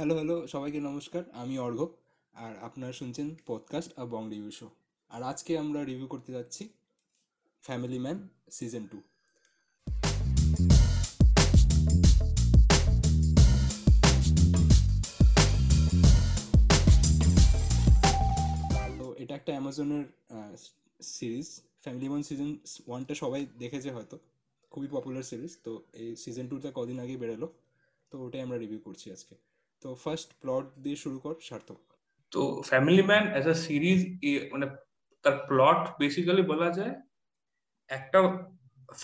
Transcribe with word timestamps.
Hello 0.00 0.14
hello 0.18 0.36
সবাইকে 0.52 0.80
নমস্কার, 0.88 1.22
আমি 1.42 1.54
অর্ঘ 1.66 1.80
আর 2.34 2.52
আপনারা 2.66 2.92
শুনছেন 3.00 3.28
পডকাস্ট 3.48 3.90
আর 4.00 4.06
বং 4.12 4.22
রিভিউ 4.34 4.52
শো 4.58 4.68
আর 5.10 5.20
আজকে 5.30 5.52
আমরা 5.62 5.80
রিভিউ 5.90 6.06
করতে 6.14 6.30
যাচ্ছি 6.36 6.62
ফ্যামিলি 7.64 7.98
ম্যান 8.04 8.18
সিজন 8.56 8.84
টু 8.90 8.98
তো 18.98 19.06
এটা 19.22 19.34
একটা 19.40 19.52
অ্যামাজনের 19.56 20.04
সিরিজ 21.16 21.48
ফ্যামিলি 21.84 22.08
ম্যান 22.12 22.22
সিজন 22.28 22.50
ওয়ানটা 22.88 23.14
সবাই 23.22 23.42
দেখেছে 23.62 23.88
হয়তো, 23.96 24.16
খুবই 24.72 24.88
পপুলার 24.94 25.24
সিরিজ 25.30 25.52
তো 25.64 25.72
এই 26.00 26.08
সিজন 26.22 26.46
টুটা 26.50 26.70
কদিন 26.78 26.98
আগে 27.04 27.14
বেরোলো, 27.22 27.48
তো 28.12 28.14
ওটাই 28.24 28.42
আমরা 28.46 28.56
রিভিউ 28.64 28.80
করছি 28.88 29.08
আজকে। 29.16 29.36
তো 29.82 29.88
ফার্স্ট 30.04 30.30
প্লট 30.40 30.66
দিয়ে 30.84 30.98
শুরু 31.04 31.18
কর, 31.24 31.34
সার্থক। 31.48 31.80
তো 32.32 32.40
family 32.70 33.04
man 33.10 33.24
as 33.32 33.44
a 33.54 33.56
series 33.66 34.00
মানে 34.52 34.66
তার 35.24 35.34
প্লট 35.48 35.80
বেসিক্যালি 36.00 36.44
বলা 36.52 36.68
যায়, 36.78 36.94
একটা 37.90 38.18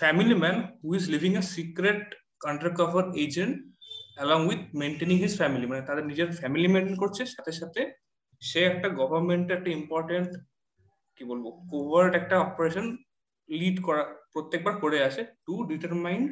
family 0.01 0.37
man 0.42 0.56
who 0.82 0.91
is 0.98 1.05
living 1.15 1.32
a 1.41 1.42
secret 1.56 2.02
under 2.51 2.70
cover 2.79 3.05
agent 3.24 3.56
along 4.18 4.41
with 4.48 4.62
maintaining 4.82 5.16
his 5.24 5.34
family 5.41 5.65
মানে 5.70 5.82
তাদের 5.88 6.05
নিজের 6.10 6.29
ফ্যামিলি 6.41 6.68
মেনটেন 6.74 6.96
করছে, 7.02 7.23
সাথে 7.34 7.52
সাথে 7.60 7.80
সে 8.43 8.60
একটা 8.70 8.88
গভর্নমেন্টের 9.01 9.56
একটা 9.59 9.70
ইম্পর্টেন্ট 9.79 10.30
কি 11.16 11.23
বলব 11.30 11.45
কোভার্ট 11.73 12.12
একটা 12.20 12.37
অপারেশন 12.46 12.87
লিড 13.48 13.77
করা, 13.87 14.02
প্রত্যেকবার 14.32 14.74
করে 14.82 14.98
আসে 15.09 15.23
টু 15.46 15.54
ডিটারমাইন 15.70 16.23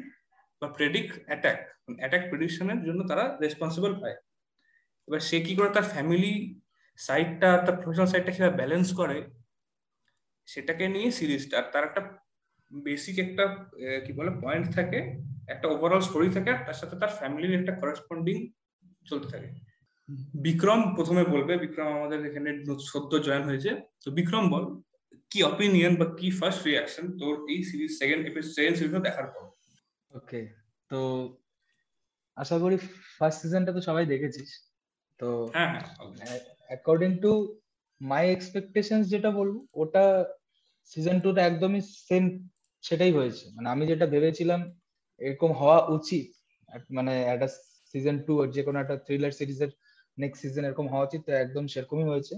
বা 0.60 0.66
প্রেডিক্ট 0.76 1.12
অ্যাটাক 1.28 1.58
অ্যাটাক 2.00 2.22
প্রেডিকশনের 2.30 2.80
জন্য 2.86 3.00
তারা 3.10 3.24
রেসপন্সিবল 3.44 3.92
পায় 4.02 4.16
এবার 5.08 5.20
সে 5.28 5.36
কি 5.46 5.52
করে 5.58 5.70
তার 5.76 5.86
ফ্যামিলি 5.94 6.34
সাইডটা 6.98 7.48
তার 7.64 7.76
প্রফেশনাল 7.80 8.08
সাইডটা 8.12 8.32
কীভাবে 8.34 8.58
ব্যালেন্স 8.60 8.88
করে, 9.00 9.18
সেটাকে 10.48 10.84
নিয়ে 10.94 11.08
সিরিজটা 11.18 11.54
আর 11.60 11.66
তার 11.72 11.84
একটা 11.88 12.02
বেসিক 12.70 13.16
একটা 13.26 13.44
কি 14.04 14.12
বলে 14.18 14.30
পয়েন্ট 14.44 14.66
থাকে, 14.76 14.98
একটা 15.52 15.66
ওভারঅল 15.74 16.02
স্টোরি 16.08 16.28
থাকে, 16.36 16.50
আর 16.54 16.60
তার 16.66 16.78
সাথে 16.80 16.94
তার 17.02 17.12
ফ্যামিলির 17.18 17.58
একটা 17.60 17.72
করেসপন্ডিং 17.80 18.36
চলতে 19.08 19.28
থাকে। 19.34 19.48
বিক্রম 20.46 20.80
প্রথমে 20.96 21.22
বলবে, 21.34 21.52
বিক্রম 21.64 21.88
আমাদের 21.98 22.18
এখানে 22.28 22.50
সদ্য 22.92 23.12
জয়েন 23.26 23.44
হয়েছে। 23.48 23.70
তো 24.02 24.08
বিক্রম 24.18 24.44
বল, 24.52 24.64
কি 25.30 25.38
অপিনিয়ন 25.52 25.92
বা 26.00 26.06
কি 26.18 26.28
ফার্স্ট 26.38 26.60
রিয়াকশন 26.68 27.04
তোর 27.20 27.34
এই 27.52 27.60
series 27.68 27.90
second 28.00 28.22
episode 28.30 28.52
second 28.58 28.76
series 28.78 28.94
দেখার 29.08 29.26
পর? 29.34 29.44
ওকে 30.10 30.40
তো 30.90 30.98
আশা 32.36 32.56
করি 32.62 32.76
ফার্স্ট 33.18 33.38
সিজনটা 33.42 33.72
তো 33.76 33.80
সবাই 33.88 34.04
দেখেছিস। 34.12 34.50
তো 35.22 35.30
অ্যাকর্ডিং 36.70 37.10
টু 37.24 37.32
মাই 38.00 38.24
এক্সপেকটেশনস 38.36 39.04
যেটা 39.14 39.30
বলব 39.38 39.54
ওটা 39.82 40.04
সিজন 40.92 41.16
টু 41.24 41.28
টা 41.36 41.40
একদমই 41.50 41.82
সেম 42.08 42.24
সেটাই 42.84 43.12
হয়েছে। 43.18 43.44
মানে 43.56 43.68
আমি 43.74 43.84
যেটা 43.90 44.06
ভেবেছিলাম 44.14 44.60
এরকম 45.20 45.50
হওয়া 45.60 45.78
উচিত 45.96 46.26
মানে 46.90 47.12
একটা 47.34 47.48
সিজন 47.94 48.16
টু 48.26 48.32
যে 48.56 48.62
কোনো 48.66 48.78
একটা 48.80 48.96
থ্রিলার 49.06 49.32
সিরিজের 49.38 49.70
নেক্সট 50.18 50.38
সিজন 50.42 50.62
এরকম 50.68 50.86
হওয়া 50.92 51.06
উচিত 51.08 51.20
তো 51.26 51.32
একদম 51.44 51.64
সেরকমই 51.72 52.06
হয়েছে। 52.10 52.34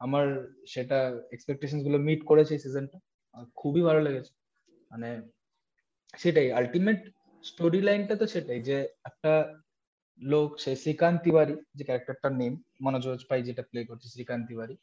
আমার 0.00 0.26
সেটা 0.66 0.98
এক্সপেকটেশনগুলো 1.34 1.96
মিট 2.06 2.20
করেছে 2.30 2.52
এই 2.56 2.62
সিজনটা 2.64 2.98
খুবই 3.60 3.82
ভালো 3.88 4.00
লেগেছে। 4.06 4.32
মানে 4.90 5.08
সেটাই 6.18 6.48
আলটিমেট 6.58 7.00
স্টোরি 7.44 7.80
লাইনটা 7.88 8.14
তো 8.20 8.26
সেটাই 8.34 8.60
যে 8.68 8.76
একটা 9.04 9.32
লোক, 10.32 10.48
সে 10.62 10.72
শ্রীকান্ত 10.82 11.18
তিওয়ারি 11.24 11.54
যে 11.76 11.82
ক্যারেক্টারটার 11.88 12.32
নেম 12.40 12.52
মনোজ 12.84 13.04
পাই 13.30 13.40
যেটা 13.48 13.62
প্লে 13.70 13.80
করছে 13.88 14.06
শ্রীকান্ত 14.14 14.44
তিওয়ারি 14.50 14.76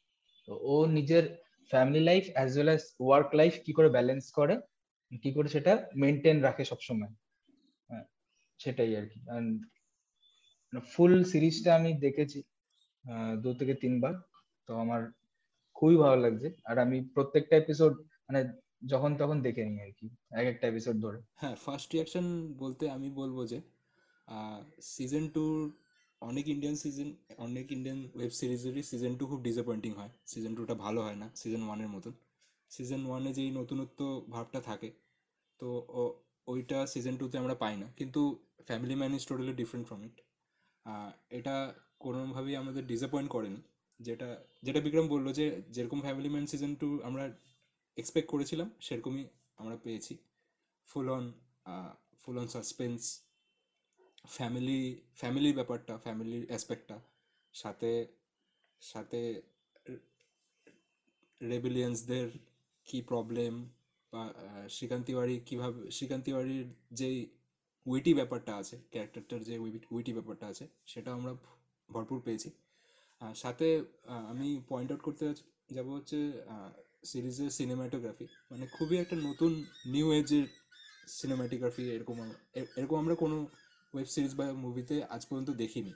তো 0.47 0.51
ও 0.71 0.75
নিজের 0.97 1.25
family 1.71 2.01
life 2.09 2.23
as 2.35 2.49
well 2.55 2.69
as 2.71 2.83
work 3.05 3.29
life 3.39 3.53
কি 3.65 3.71
করে 3.77 3.89
ব্যালেন্স 3.95 4.25
করে, 4.37 4.55
কি 5.23 5.29
করে 5.35 5.47
সেটা 5.55 5.73
মেনটেন 6.01 6.37
রাখে 6.47 6.63
সবসময়। 6.71 7.11
হ্যাঁ 7.89 8.05
সেটাই 8.59 8.91
আর 8.99 9.05
কি। 9.11 9.19
ফুল 10.93 11.13
সিরিজটা 11.31 11.69
আমি 11.79 11.91
দেখেছি 12.05 12.39
দু 13.43 13.49
থেকে 13.59 13.73
তিনবার। 13.83 14.13
তো 14.67 14.71
আমার 14.83 15.01
খুবই 15.77 15.97
ভালো 16.03 16.17
লাগছে। 16.25 16.47
আর 16.69 16.75
আমি 16.85 16.97
প্রত্যেকটা 17.15 17.55
এপিসোড 17.63 17.93
মানে 18.27 18.41
যখন 18.91 19.11
তখন 19.21 19.37
দেখে 19.47 19.63
নিই 19.69 19.81
আর 19.85 19.91
কি, 19.99 20.07
এক 20.39 20.45
একটা 20.53 20.65
এপিসোড 20.71 20.95
ধরে। 21.05 21.19
হ্যাঁ 21.41 21.55
ফার্স্ট 21.63 21.87
রিয়াকশন 21.93 22.25
বলতে 22.63 22.83
আমি 22.95 23.09
বলব 23.21 23.37
যে 23.51 23.57
সিজন 24.93 25.25
টুর 25.35 25.57
অনেক 26.21 26.45
ইন্ডিয়ান 26.53 26.75
সিজন 26.83 27.09
অনেক 27.45 27.65
ইন্ডিয়ান 27.75 27.99
ওয়েব 28.17 28.31
সিরিজেরই 28.39 28.83
সিজন 28.89 29.13
টু 29.19 29.23
খুব 29.31 29.39
ডিসঅ্যাপয়েন্টিং 29.47 29.91
হয়। 29.99 30.11
সিজন 30.31 30.51
টুটা 30.57 30.75
ভালো 30.85 30.99
হয় 31.05 31.17
না 31.21 31.27
সিজন 31.41 31.61
ওয়ানের 31.67 31.89
মতন। 31.95 32.13
সিজন 32.71 33.01
ওয়ানে 33.09 33.31
যেই 33.37 33.49
নতুনত্ব 33.59 33.99
ভাবটা 34.33 34.59
থাকে, 34.69 34.89
তো 35.59 35.67
ওইটা 36.47 36.79
সিজন 36.93 37.15
টুতে 37.19 37.35
আমরা 37.41 37.55
পাই 37.63 37.75
না। 37.81 37.87
কিন্তু 37.99 38.21
family 38.67 38.95
man 39.01 39.11
is 39.17 39.23
totally 39.29 39.53
different 39.61 39.85
from 39.89 40.01
it 40.07 40.15
এটা 41.37 41.55
কোনোভাবেই 42.05 42.55
আমাদের 42.61 42.83
ডিসঅ্যাপয়েন্ট 42.91 43.29
করেনি। 43.35 43.61
যেটা 43.99 44.27
যেটা 44.65 44.79
বিক্রম 44.85 45.07
বলল 45.13 45.27
যে, 45.39 45.45
যেরকম 45.75 45.99
ফ্যামিলি 46.05 46.29
ম্যান 46.33 46.45
সিজন 46.51 46.71
টু 46.81 46.87
আমরা 47.07 47.23
এক্সপেক্ট 47.97 48.27
করেছিলাম, 48.33 48.67
সেরকমই 48.85 49.23
আমরা 49.61 49.75
পেয়েছি। 49.85 50.13
Full 50.89 51.07
on 51.17 51.25
full 52.21 52.35
on 52.41 52.47
suspense 52.55 53.01
family 54.27 54.79
ফ্যামিলির 55.19 55.55
ব্যাপারটা 55.55 55.93
ফ্যামিলির 56.05 56.43
অ্যাসপেক্টটা 56.49 56.97
সাথে 57.53 57.91
সাথে 58.81 59.21
রেবিলিয়ান্সদের 61.41 62.27
কি 62.87 62.99
প্রবলেম 63.01 63.53
বা 64.13 64.23
শ্রীকান্ত 64.69 65.05
তিওয়ারি 65.07 65.35
কীভাবে 65.49 65.79
শ্রীকান্ত 65.91 66.23
তিওয়ারির 66.25 66.67
যেই 66.91 67.17
উইটি 67.85 68.11
ব্যাপারটা 68.13 68.51
আছে 68.55 68.75
ক্যারেক্টারটার 68.91 69.41
যে 69.49 69.55
উইটি 69.95 70.11
ব্যাপারটা 70.17 70.45
আছে, 70.51 70.65
সেটা 70.85 71.09
আমরা 71.13 71.31
ভরপুর 71.89 72.17
পেয়েছি। 72.25 72.49
সাথে 73.35 73.67
আমি 74.31 74.47
পয়েন্ট 74.69 74.89
আউট 74.91 75.01
করতে 75.07 75.25
যাব 75.69 75.87
হচ্ছে 75.89 76.17
সিরিজের 77.03 77.49
সিনেমাটোগ্রাফি 77.49 78.25
মানে 78.51 78.65
খুবই 78.75 78.95
একটা 78.97 79.15
নতুন 79.27 79.51
নিউ 79.93 80.07
এজের 80.13 80.45
সিনেমাটোগ্রাফি 81.17 81.83
এরকম 81.95 82.17
এরকম 82.79 82.97
আমরা 83.03 83.15
কোনো 83.23 83.37
ওয়েব 83.93 84.07
সিরিজ 84.13 84.33
বা 84.39 84.45
মুভিতে 84.65 84.95
আজ 85.15 85.21
পর্যন্ত 85.29 85.49
দেখিনি। 85.63 85.93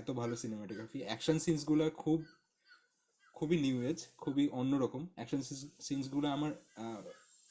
এত 0.00 0.08
ভালো 0.20 0.34
সিনেমাটোগ্রাফি 0.42 0.98
অ্যাকশন 1.08 1.38
সিনসগুলো 1.44 1.84
খুব, 2.02 2.18
খুবই 3.36 3.56
নিউ 3.64 3.76
এজ 3.90 3.98
খুবই 4.22 4.44
অন্যরকম। 4.60 5.02
অ্যাকশন 5.16 5.40
সিনসগুলো 5.88 6.26
আমার 6.36 6.52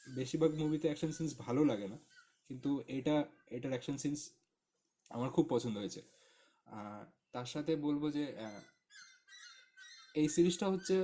বেশিরভাগ 0.06 0.50
মুভিতে 0.62 0.86
অ্যাকশন 0.88 1.12
সিনস 1.18 1.32
ভালো 1.38 1.62
লাগে 1.70 1.86
না। 1.92 1.98
কিন্তু 2.48 2.70
এটা, 2.98 3.16
এটার 3.56 3.72
অ্যাকশন 3.74 3.96
সিনস 4.02 4.20
আমার 5.10 5.30
খুব 5.36 5.44
পছন্দ 5.50 5.74
হয়েছে। 5.82 6.00
তার 7.34 7.48
সাথে 7.54 7.72
বলব 7.86 8.02
যে 8.16 8.24
এই 10.20 10.28
সিরিজটা 10.34 10.66
হচ্ছে 10.72 10.96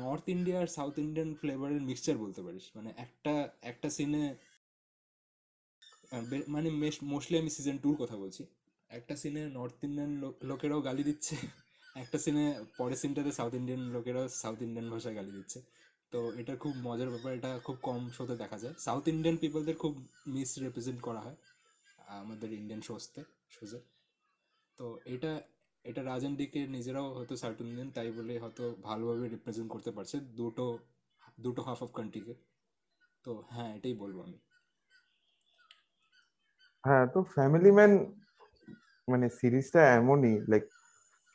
নর্থ 0.00 0.24
ইন্ডিয়া 0.34 0.58
আর 0.62 0.68
সাউথ 0.76 0.94
ইন্ডিয়ান 1.06 1.30
ফ্লেভারের 1.40 1.82
মিক্সচার 1.88 2.16
বলতে 2.24 2.40
পারিস। 2.46 2.66
মানে 2.76 2.90
একটা 3.04 3.34
একটা 3.70 3.88
সিনে 3.96 4.24
মানে 6.54 6.68
মোস্টলি 7.12 7.36
আমি 7.42 7.50
সিজন 7.56 7.76
টুর 7.84 7.96
কথা 8.02 8.16
বলছি। 8.22 8.42
একটা 8.90 9.14
সিনে 9.22 9.42
নর্থ 9.58 9.78
ইন্ডিয়ান 9.88 10.10
লোকেরাও 10.50 10.80
গালি 10.88 11.02
দিচ্ছে, 11.10 11.34
একটা 12.02 12.18
সিনে 12.24 12.44
পরের 12.78 12.98
সিনটাতে 13.02 13.32
সাউথ 13.38 13.52
ইন্ডিয়ান 13.60 13.82
লোকেরাও 13.96 14.26
সাউথ 14.42 14.58
ইন্ডিয়ান 14.66 14.86
ভাষায় 14.94 15.14
গালি 15.18 15.32
দিচ্ছে। 15.38 15.58
তো 16.12 16.18
এটা 16.40 16.54
খুব 16.62 16.72
মজার 16.86 17.08
ব্যাপার, 17.14 17.30
এটা 17.38 17.50
খুব 17.66 17.76
কম 17.88 18.00
শোতে 18.16 18.34
দেখা 18.42 18.58
যায়। 18.62 18.74
সাউথ 18.86 19.04
ইন্ডিয়ান 19.14 19.36
পিপলদের 19.42 19.76
খুব 19.82 19.92
মিস 20.34 20.50
রিপ্রেজেন্ট 20.64 21.00
করা 21.06 21.20
হয়, 21.26 21.36
আমাদের 22.22 22.48
ইন্ডিয়ান 22.60 22.80
শোজতে 22.88 23.20
শোজে 23.54 23.80
তো 24.78 24.86
এটা 25.14 25.32
এটা 25.84 26.00
রাজন 26.10 26.32
ডিকে 26.40 26.60
নিজেরাও 26.76 27.08
হয়তো 27.16 27.34
সাউথ 27.42 27.58
ইন্ডিয়ান 27.66 27.88
তাই 27.96 28.08
বলে 28.18 28.34
হয়তো 28.42 28.64
ভালোভাবে 28.88 29.26
রিপ্রেজেন্ট 29.34 29.68
করতে 29.74 29.90
পারছে, 29.96 30.16
দুটো 30.38 30.66
দুটো 31.44 31.60
হাফ 31.66 31.80
অফ 31.84 31.90
কান্ট্রিকে 31.98 32.34
তো 33.24 33.30
হ্যাঁ 33.54 33.70
এটাই 33.76 33.94
বলব 34.02 34.16
আমি। 34.26 34.38
হ্যাঁ 36.86 37.04
তো 37.14 37.20
ফ্যামিলি 37.36 37.70
ম্যান 37.78 37.92
মানে 39.08 39.26
সিরিজটা 39.40 39.80
এমনই 39.98 40.34
লাইক 40.52 40.64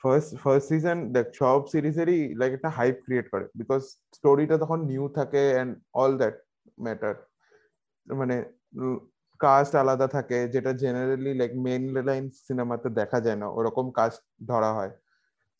ফার্স্ট 0.01 0.29
ফার্স্ট 0.43 0.65
সিজন 0.71 0.97
দেখ, 1.15 1.25
সব 1.41 1.59
সিরিজেরই 1.73 2.19
লাইক 2.39 2.51
একটা 2.57 2.69
হাইপ 2.77 2.95
ক্রিয়েট 3.05 3.27
করে 3.33 3.45
বিকজ 3.59 3.81
স্টোরিটা 4.17 4.55
তখন 4.63 4.79
নিউ 4.91 5.03
থাকে 5.17 5.41
অ্যান্ড 5.55 5.71
অল 6.01 6.11
দ্যাট 6.21 6.35
ম্যাটার 6.85 7.15
মানে 8.07 8.35
কাস্ট 9.39 9.73
আলাদা 9.81 10.07
থাকে, 10.17 10.39
যেটা 10.53 10.71
জেনারেলি 10.83 11.31
লাইক 11.41 11.51
মেন 11.65 11.83
লাইন 12.09 12.23
সিনেমাতে 12.47 12.87
দেখা 12.99 13.19
যায় 13.25 13.39
না, 13.41 13.47
ওরকম 13.57 13.85
কাস্ট 13.99 14.21
ধরা 14.51 14.71
হয়। 14.77 14.91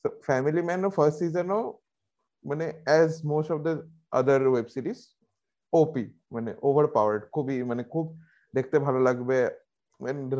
তো 0.05 0.07
ফ্যামিলি 0.27 0.61
ম্যানও 0.67 0.89
ফার্স্ট 0.97 1.17
সিজনও 1.21 1.61
মানে 2.45 2.65
as 2.87 3.11
most 3.31 3.49
of 3.53 3.59
the 3.65 3.73
other 4.19 4.41
web 4.51 4.67
series 4.75 4.99
OP 5.73 6.05
মানে 6.35 6.51
ওভার 6.67 6.85
পাওয়ার্ড 6.95 7.21
খুবই 7.35 7.57
মানে 7.69 7.83
খুব 7.93 8.05
দেখতে 8.53 8.75
ভালো 8.85 8.99
লাগবে 9.07 9.37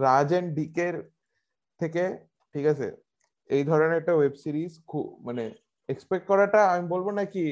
রাজ 0.05 0.29
এন্ড 0.37 0.49
ডিকের 0.57 0.95
থেকে, 1.79 2.03
ঠিক 2.55 2.65
আছে, 2.73 2.87
এই 3.49 3.63
ধরনের 3.69 3.99
একটা 4.01 4.13
ওয়েব 4.15 4.35
সিরিজ 4.43 4.71
খুব 4.91 5.05
মানে 5.27 5.43
এক্সপেক্ট 5.89 6.25
করাটা 6.31 6.61
আমি 6.73 6.85
বলব 6.93 7.07
না 7.17 7.23
কি 7.33 7.45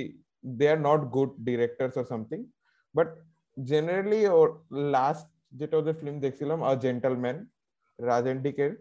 they 0.59 0.65
are 0.73 0.79
not 0.87 1.01
good 1.15 1.31
directors 1.47 1.95
or 1.99 2.05
something 2.11 2.39
but 2.95 3.07
generally 3.57 4.21
or 4.37 4.47
last 4.95 5.27
যেটা 5.59 5.75
ওদের 5.77 5.95
ফিল্ম 5.99 6.17
দেখছিলাম 6.25 6.59
আর 6.67 6.75
জেন্টালম্যান 6.85 7.37
রাজেন্টিকের 7.99 8.71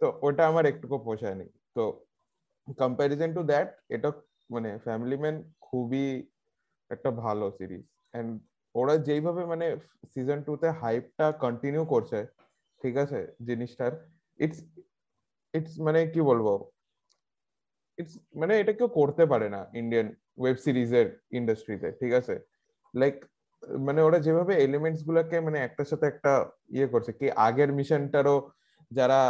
তো 0.00 0.06
ওটা 0.26 0.42
আমার 0.50 0.64
একটুকু 0.72 0.96
পোষায়নি 1.06 1.46
তো 1.76 1.82
কম্প্যারিজন 2.78 3.30
টু 3.36 3.42
দ্যাট 3.50 3.68
এটা 3.94 4.08
মানে 4.50 4.70
ফ্যামিলি 4.86 5.16
ম্যান 5.22 5.36
খুবই 5.66 6.06
একটা 6.90 7.10
ভালো 7.24 7.46
সিরিজ 7.58 7.84
এন্ড 8.14 8.30
ওরা 8.74 8.94
যেইভাবে 9.08 9.42
মানে 9.52 9.66
সিজন 10.12 10.38
টু 10.46 10.52
তে 10.62 10.68
হাইপটা 10.82 11.26
কন্টিনিউ 11.44 11.82
করছে 11.94 12.18
ঠিক 12.82 12.94
আছে? 13.04 13.20
জিনিসটার। 13.48 13.92
ইটস 14.44 14.60
ইটস 15.54 15.74
মানে 15.86 16.00
কি 16.14 16.20
বলব? 16.30 16.46
ইটস 17.98 18.14
মানে 18.40 18.52
এটা 18.62 18.72
কেউ 18.78 18.88
করতে 18.98 19.24
পারে 19.32 19.46
না 19.54 19.60
ইন্ডিয়ান 19.80 20.06
ওয়েব 20.40 20.56
সিরিজের 20.64 21.06
ইন্ডাস্ট্রিতে 21.38 21.88
ঠিক 22.00 22.12
আছে? 22.20 22.34
লাইক 22.94 23.16
মানে 23.86 24.00
ওরা 24.06 24.18
যেভাবে 24.26 24.52
এলিমেন্টস 24.66 25.00
গুলোকে 25.08 25.36
মানে 25.46 25.58
একটার 25.66 25.88
সাথে 25.90 26.06
একটা 26.12 26.32
ইয়ে 26.76 26.92
করছে, 26.92 27.10
কি 27.18 27.26
আগের 27.46 27.70
মিশনটারও 27.78 28.36
যারা, 28.90 29.20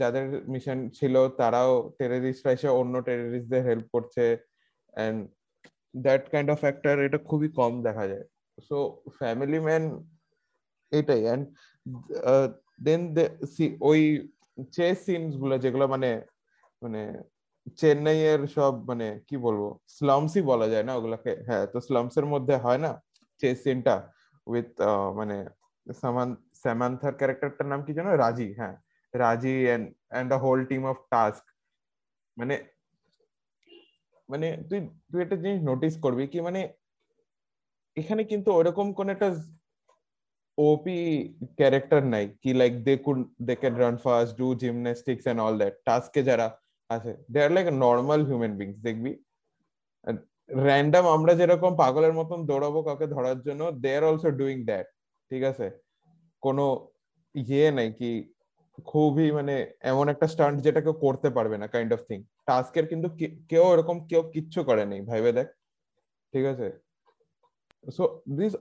যাদের 0.00 0.24
মিশন 0.52 0.78
ছিল 0.98 1.14
তারাও 1.40 1.72
টেররিস্টরা 1.98 2.50
এসে 2.56 2.68
অন্য 2.80 2.94
টেররিস্টদের 3.08 3.62
হেল্প 3.68 3.86
করছে 3.94 4.24
and 5.04 5.18
that 6.04 6.22
kind 6.32 6.48
of 6.52 6.58
factor 6.64 6.96
এটা 7.06 7.18
খুবই 7.28 7.48
কম 7.58 7.72
দেখা 7.86 8.04
যায়। 8.12 8.26
সো 8.68 8.76
ফ্যামিলি 9.18 9.58
ম্যান 9.66 9.84
এটাই 10.92 11.22
এন্ড 11.32 11.44
দেন 12.78 13.00
ওই 13.80 14.00
চেস 14.72 14.96
সিনসগুলো 15.06 15.54
যেগুলো 15.64 15.84
মানে 15.88 16.10
মানে 16.82 17.00
চেন্নাই 17.78 18.18
এর 18.32 18.40
সব 18.56 18.72
মানে 18.90 19.06
কি 19.28 19.36
বলব 19.36 19.62
স্লামসই 19.96 20.42
বলা 20.42 20.66
যায় 20.68 20.84
না 20.84 20.92
ওগুলাকে। 20.98 21.32
হ্যাঁ 21.48 21.64
তো 21.72 21.78
স্লামস 21.80 22.14
এর 22.20 22.26
মধ্যে 22.26 22.54
হয় 22.64 22.80
না 22.84 22.90
চেস 23.40 23.56
সিনটা 23.64 23.94
উইথ 24.46 24.70
মানে 25.16 25.36
সামান 25.86 26.28
স্যামান্থার 26.62 27.14
ক্যারেক্টারটার 27.14 27.66
নাম 27.66 27.80
কি 27.86 27.92
জানো 27.98 28.10
রাজি 28.16 28.48
হ্যাঁ। 28.60 28.74
Raji 29.14 29.54
and 29.74 29.86
and 30.12 30.30
a 30.32 30.38
whole 30.44 30.60
team 30.70 30.82
of 30.84 30.98
task 31.10 31.44
মানে 32.36 32.54
মানে 34.28 34.48
তুই 34.68 34.78
তুই 35.10 35.20
একটা 35.22 35.36
জিনিস 35.42 35.60
নোটিস 35.62 35.94
করবি 36.04 36.24
কি 36.32 36.38
মানে 36.40 36.60
এখানে 37.96 38.22
কিন্তু 38.24 38.50
ওরকম 38.50 38.86
কোন 38.92 39.06
একটা 39.10 39.28
ওপি 40.58 40.98
ক্যারেক্টার 41.58 42.00
নাই, 42.14 42.24
কি 42.42 42.50
like 42.60 42.72
they 42.86 42.94
could 43.04 43.18
they 43.48 43.54
can 43.62 43.74
run 43.82 43.96
fast 44.04 44.32
do 44.40 44.48
gymnastics 44.62 45.24
and 45.30 45.40
all 45.44 45.54
that 45.62 45.74
টাস্কে 45.86 46.20
যারা 46.28 46.46
আছে 46.90 47.12
they 47.32 47.38
are 47.44 47.50
like 47.56 47.66
normal 47.86 48.20
human 48.28 48.54
beings 48.60 48.78
দেখবি? 48.88 49.12
র্যান্ডম 50.66 51.04
আমরা 51.16 51.32
যেরকম 51.40 51.72
পাগলের 51.82 52.14
মতন 52.18 52.38
দৌড়াবো 52.50 52.80
কাউকে 52.86 53.06
ধরার 53.14 53.38
জন্য 53.46 53.62
they 53.82 53.90
are 53.98 54.04
also 54.10 54.30
doing 54.40 54.56
that 54.68 54.86
ঠিক 55.30 55.42
আছে? 55.50 55.66
কোনো 56.42 56.64
ইয়ে 57.34 57.68
নাই 57.78 57.88
কি, 57.98 58.10
খুবই 58.90 59.28
মানে 59.38 59.54
এমন 59.92 60.06
একটা 60.12 60.26
স্টান্ট 60.32 60.56
যেটা 60.66 60.80
কেউ 60.84 60.96
করতে 61.04 61.28
পারবে 61.36 61.56
না 61.62 61.66
কাইন্ড 61.74 61.90
অফ 61.96 62.00
থিং 62.08 62.18
টাস্কের 62.48 62.86
কিন্তু 62.90 63.08
কেউ 63.50 63.64
এরকম 63.74 63.96
কেউ 64.10 64.22
কিচ্ছু 64.34 64.60
করে 64.68 64.84
নেই, 64.90 65.00
ভাইবে 65.10 65.30
দেখ, 65.38 65.48
ঠিক 66.32 66.44
আছে? 66.52 66.68
সো 67.86 68.04
দিস 68.38 68.52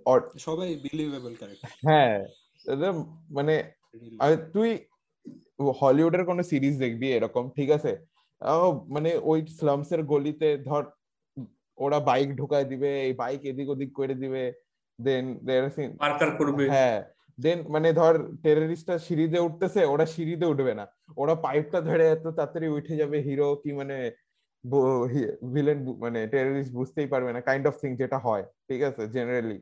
সবাই 0.46 0.70
বিলিভেবল 0.86 1.34
ক্যারেক্টার 1.40 1.70
হ্যাঁ 1.88 2.16
মানে 3.38 3.56
তুই 4.56 4.70
হলিউডের 5.82 6.24
কোন 6.30 6.40
সিরিজ 6.52 6.76
দেখবি 6.84 7.08
এরকম 7.18 7.44
ঠিক 7.58 7.70
আছে? 7.78 7.92
মানে 8.96 9.10
ওই 9.32 9.40
স্লামস 9.58 9.90
এর 9.96 10.02
গলিতে 10.14 10.50
ধর 10.68 10.84
ওরা 11.78 12.00
বাইক 12.10 12.30
ঢুকায় 12.40 12.68
দিবে 12.72 12.90
এই 13.08 13.14
বাইক 13.22 13.42
এদিক 13.52 13.68
ওদিক 13.74 13.92
করে 14.00 14.16
দিবে 14.24 14.44
দেন 15.00 15.26
পার্কার 16.04 16.30
করবে। 16.40 16.64
হ্যাঁ 16.76 17.00
দেন 17.38 17.58
মানে 17.74 17.90
ধর 18.00 18.16
টেররিস্টটা 18.44 18.96
সিঁড়িতে 19.06 19.38
উঠতেছে 19.48 19.82
ওরা 19.94 20.06
সিঁড়িতে 20.14 20.46
উঠবে 20.54 20.74
না। 20.80 20.86
ওরা 21.22 21.36
পাইপটা 21.46 21.80
ধরে 21.88 22.06
এত 22.16 22.26
তাড়াতাড়ি 22.38 22.68
উঠে 22.78 22.94
যাবে 23.02 23.18
হিরো 23.28 23.48
কি 23.64 23.70
মানে 23.80 23.98
ভিলেন 25.54 25.80
মানে 26.04 26.20
টেররিস্ট 26.34 26.72
বুঝতেই 26.80 27.08
পারবে 27.14 27.32
না 27.36 27.40
কাইন্ড 27.50 27.66
অফ 27.70 27.76
থিং 27.82 27.92
যেটা 28.02 28.18
হয়, 28.26 28.44
ঠিক 28.68 28.82
আছে 28.90 29.02
জেনারেলি 29.16 29.60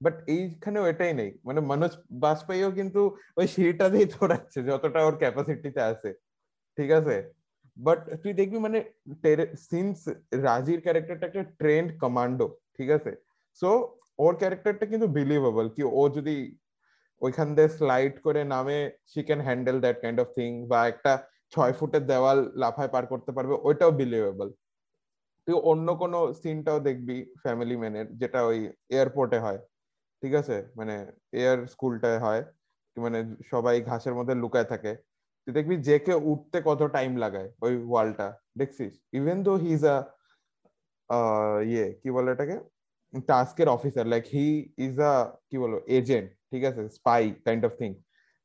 বাট 0.00 0.14
এইখানেও 0.34 0.84
এটাই 0.92 1.12
নেই 1.20 1.30
মানে 1.46 1.60
মনোজ 1.70 1.92
বাজপেয়ীও 2.24 2.70
কিন্তু 2.78 3.00
ওই 3.38 3.46
সিঁড়িটা 3.54 3.86
দিয়েই 3.92 4.08
দৌড়াচ্ছে, 4.14 4.58
যতটা 4.70 5.00
ওর 5.06 5.14
ক্যাপাসিটিতে 5.22 5.80
আছে, 5.92 6.10
ঠিক 6.78 6.90
আছে? 6.98 7.16
বাট 7.76 8.00
তুই 8.22 8.32
দেখবি 8.40 8.58
মানে 8.66 8.78
সিন্স 9.70 9.96
রাজির 10.46 10.80
ক্যারেক্টারটা 10.84 11.26
একটা 11.28 11.44
ট্রেন্ড 11.60 11.88
কমান্ডো 12.02 12.46
ঠিক 12.76 12.88
আছে? 12.96 13.12
সো 13.62 13.70
ওর 14.24 14.34
ক্যারেক্টারটা 14.40 14.84
কিন্তু 14.92 15.06
বিলিভেবল 15.18 15.66
কি 15.74 15.82
ও 16.00 16.02
যদি 16.16 16.36
ওইখান 17.22 17.48
দিয়ে 17.56 17.70
স্লাইড 17.78 18.14
করে 18.26 18.42
নামে 18.54 18.78
she 19.10 19.20
can 19.28 19.40
handle 19.46 19.76
that 19.84 19.96
kind 20.02 20.18
of 20.22 20.28
thing 20.38 20.50
বা 20.70 20.80
একটা 20.92 21.12
ছয় 21.52 21.72
ফুটের 21.78 22.04
দেওয়াল 22.12 22.38
লাফায় 22.62 22.90
পার 22.94 23.04
করতে 23.12 23.30
পারবে, 23.36 23.54
ওইটাও 23.68 23.92
বিলিভেবল 24.00 24.48
তুই 25.46 25.56
অন্য 25.72 25.88
কোনো 26.02 26.18
সিনটাও 26.42 26.78
দেখবি 26.88 27.16
ফ্যামিলি 27.42 27.76
ম্যানের 27.82 28.06
যেটা 28.20 28.40
ওই 28.50 28.58
এয়ারপোর্টে 28.94 29.38
হয়, 29.46 29.60
ঠিক 30.22 30.32
আছে? 30.40 30.56
মানে 30.78 30.94
এয়ার 31.40 31.58
স্কুলটায় 31.72 32.20
হয় 32.24 32.42
মানে 32.96 33.18
সবাই 33.52 33.76
ঘাসের 33.90 34.14
মধ্যে 34.18 34.34
লুকায় 34.42 34.68
থাকে। 34.72 34.92
তুই 35.42 35.52
দেখবি 35.58 35.74
যে 35.88 35.96
কে 36.06 36.14
উঠতে 36.32 36.58
কত 36.68 36.80
টাইম 36.96 37.12
লাগায় 37.24 37.48
ওই 37.64 37.74
ওয়ালটা 37.90 38.28
দেখছিস? 38.60 38.92
ইভেন 39.18 39.38
দো 39.46 39.52
হি 39.62 39.70
ইজ 39.78 39.84
আ 39.94 39.96
ইয়ে 41.70 41.86
কি 42.00 42.08
বলে 42.16 42.28
এটাকে 42.34 42.56
টাস্কের 43.30 43.68
officer 43.76 44.06
like 44.12 44.24
he 44.34 44.46
is 44.86 44.96
a 45.10 45.12
কি 45.48 45.56
বলো 45.62 45.76
এজেন্ট 45.98 46.28
ঠিক 46.50 46.62
আছে? 46.70 46.82
Spy 46.96 47.22
kind 47.46 47.62
of 47.68 47.72
thing 47.80 47.90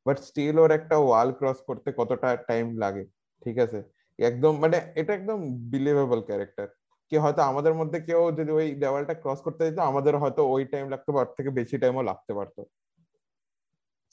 but 0.06 0.18
still 0.28 0.56
ওর 0.64 0.72
একটা 0.80 0.96
ওয়াল 1.08 1.30
ক্রস 1.40 1.60
করতে 1.70 1.90
কতটা 2.00 2.30
টাইম 2.50 2.66
লাগে, 2.84 3.04
ঠিক 3.44 3.58
আছে? 3.66 3.80
একদম 4.20 4.54
মানে 4.64 4.78
এটা 5.00 5.12
একদম 5.20 5.40
বিলিভেবল 5.72 6.20
ক্যারেক্টার 6.30 6.68
কি 7.12 7.16
হয়তো 7.24 7.42
আমাদের 7.52 7.74
মধ্যে 7.80 7.98
কেউ 8.08 8.22
যদি 8.40 8.52
ওই 8.60 8.68
দেওয়ালটা 8.84 9.16
ক্রস 9.24 9.40
করতে 9.46 9.62
যেত 9.68 9.80
আমাদের 9.92 10.14
হয়তো 10.22 10.42
ওই 10.54 10.64
টাইম 10.74 10.86
লাগতে 10.94 11.12
পারত 11.16 11.32
থেকে 11.38 11.50
বেশি 11.60 11.76
টাইমও 11.82 12.04
লাগতে 12.12 12.32
পারতো। 12.40 12.62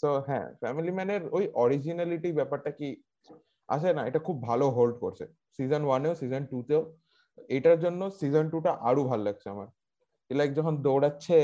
সো 0.01 0.09
হ্যাঁ 0.29 0.47
ফ্যামিলি 0.63 0.93
ম্যানের 0.99 1.23
ওই 1.37 1.45
অরিজিনালিটি 1.65 2.31
ব্যাপারটা 2.39 2.71
কি 2.79 2.89
আছে 3.69 3.91
না, 3.97 4.03
এটা 4.09 4.21
খুব 4.27 4.37
ভালো 4.49 4.67
হোল্ড 4.77 4.95
করছে। 5.03 5.25
সিজন 5.57 5.83
ওয়ানেও 5.89 6.15
সিজন 6.21 6.43
টু 6.51 6.59
তেও, 6.69 6.83
এটার 7.57 7.79
জন্য 7.85 8.01
সিজন 8.21 8.45
টুটা 8.53 8.73
আরও 8.89 9.03
ভালো 9.11 9.23
লাগছে 9.29 9.47
আমার। 9.55 9.69
লাইক 10.31 10.51
যখন 10.59 10.75
দৌড়াচ্ছে 10.87 11.37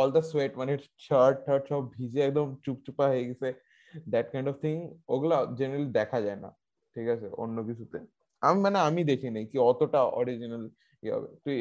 অল 0.00 0.08
দ্য 0.16 0.22
সোয়েট 0.30 0.52
মানে 0.60 0.72
শার্ট 1.06 1.36
টার্ট 1.46 1.64
সব 1.70 1.82
ভিজে 1.96 2.20
একদম 2.28 2.46
চুপচুপা 2.64 3.04
হয়ে 3.12 3.26
গেছে। 3.28 3.48
দ্যাট 4.12 4.26
কাইন্ড 4.32 4.48
অফ 4.52 4.56
থিং 4.64 4.76
ওগুলো 5.14 5.36
জেনারেলি 5.58 5.90
দেখা 6.00 6.18
যায় 6.26 6.40
না, 6.44 6.50
ঠিক 6.96 7.06
আছে? 7.14 7.26
অন্য 7.42 7.56
কিছুতে। 7.68 7.98
আমি 8.42 8.58
মানে 8.66 8.78
আমি 8.88 9.02
দেখি 9.10 9.28
নাই 9.34 9.44
কি 9.50 9.56
অতটা 9.70 10.00
অরিজিনাল 10.20 10.64
ইয়ে 11.02 11.12
হবে। 11.14 11.28
তুই 11.44 11.56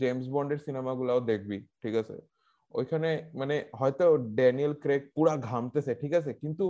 জেমস 0.00 0.26
বন্ডের 0.34 0.60
সিনেমাগুলাও 0.66 1.20
দেখবি, 1.30 1.58
ঠিক 1.82 1.94
আছে? 2.02 2.16
ওইখানে 2.78 3.10
মানে 3.40 3.56
হয়তো 3.80 4.04
ড্যানিয়েল 4.38 4.72
ক্রেক 4.82 5.02
পুরা 5.14 5.34
ঘামতেছে, 5.48 5.92
ঠিক 6.02 6.12
আছে? 6.18 6.30
কিন্তু 6.42 6.64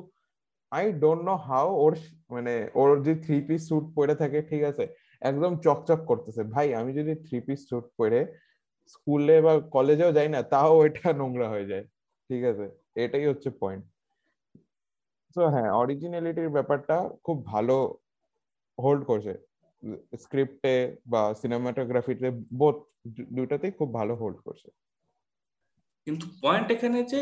আই 0.72 0.84
ডোন্ট 1.02 1.22
নো 1.28 1.34
হাউ 1.48 1.66
ওর 1.84 1.92
মানে 2.34 2.54
ওর 2.80 2.90
যে 3.06 3.14
থ্রি 3.24 3.38
পিস 3.48 3.60
স্যুট 3.68 3.84
পরে 3.96 4.14
থাকে, 4.20 4.38
ঠিক 4.50 4.62
আছে? 4.70 4.84
একদম 5.30 5.52
চকচক 5.64 6.00
করতেছে। 6.10 6.42
ভাই, 6.54 6.68
আমি 6.80 6.90
যদি 6.98 7.12
থ্রি 7.26 7.38
পিস 7.46 7.60
স্যুট 7.68 7.86
পরে 7.98 8.20
স্কুলে 8.92 9.36
বা 9.46 9.52
কলেজেও 9.74 10.10
যাই 10.16 10.28
না, 10.34 10.40
তাও 10.52 10.74
এটা 10.86 11.08
নোংরা 11.20 11.46
হয়ে 11.54 11.70
যায়, 11.72 11.84
ঠিক 12.30 12.42
আছে? 12.50 12.66
এটাই 13.04 13.24
হচ্ছে 13.30 13.48
পয়েন্ট 13.62 13.84
তো 15.36 15.40
হ্যাঁ 15.54 15.70
অরিজিনালিটির 15.82 16.54
ব্যাপারটা 16.56 16.96
খুব 17.26 17.36
ভালো 17.52 17.76
হোল্ড 18.78 19.02
করছে। 19.10 19.34
স্ক্রিপ্টে 20.24 20.74
বা 21.12 21.22
সিনেমাটোগ্রাফিতে 21.40 22.28
বোথ 22.60 22.76
দুটাতেই 23.36 23.72
খুব 23.78 23.88
ভালো 23.98 24.12
হোল্ড 24.20 24.38
করছে। 24.46 24.68
কিন্তু 26.06 26.24
পয়েন্ট 26.42 26.68
এখানে 26.76 26.98
যে 27.12 27.20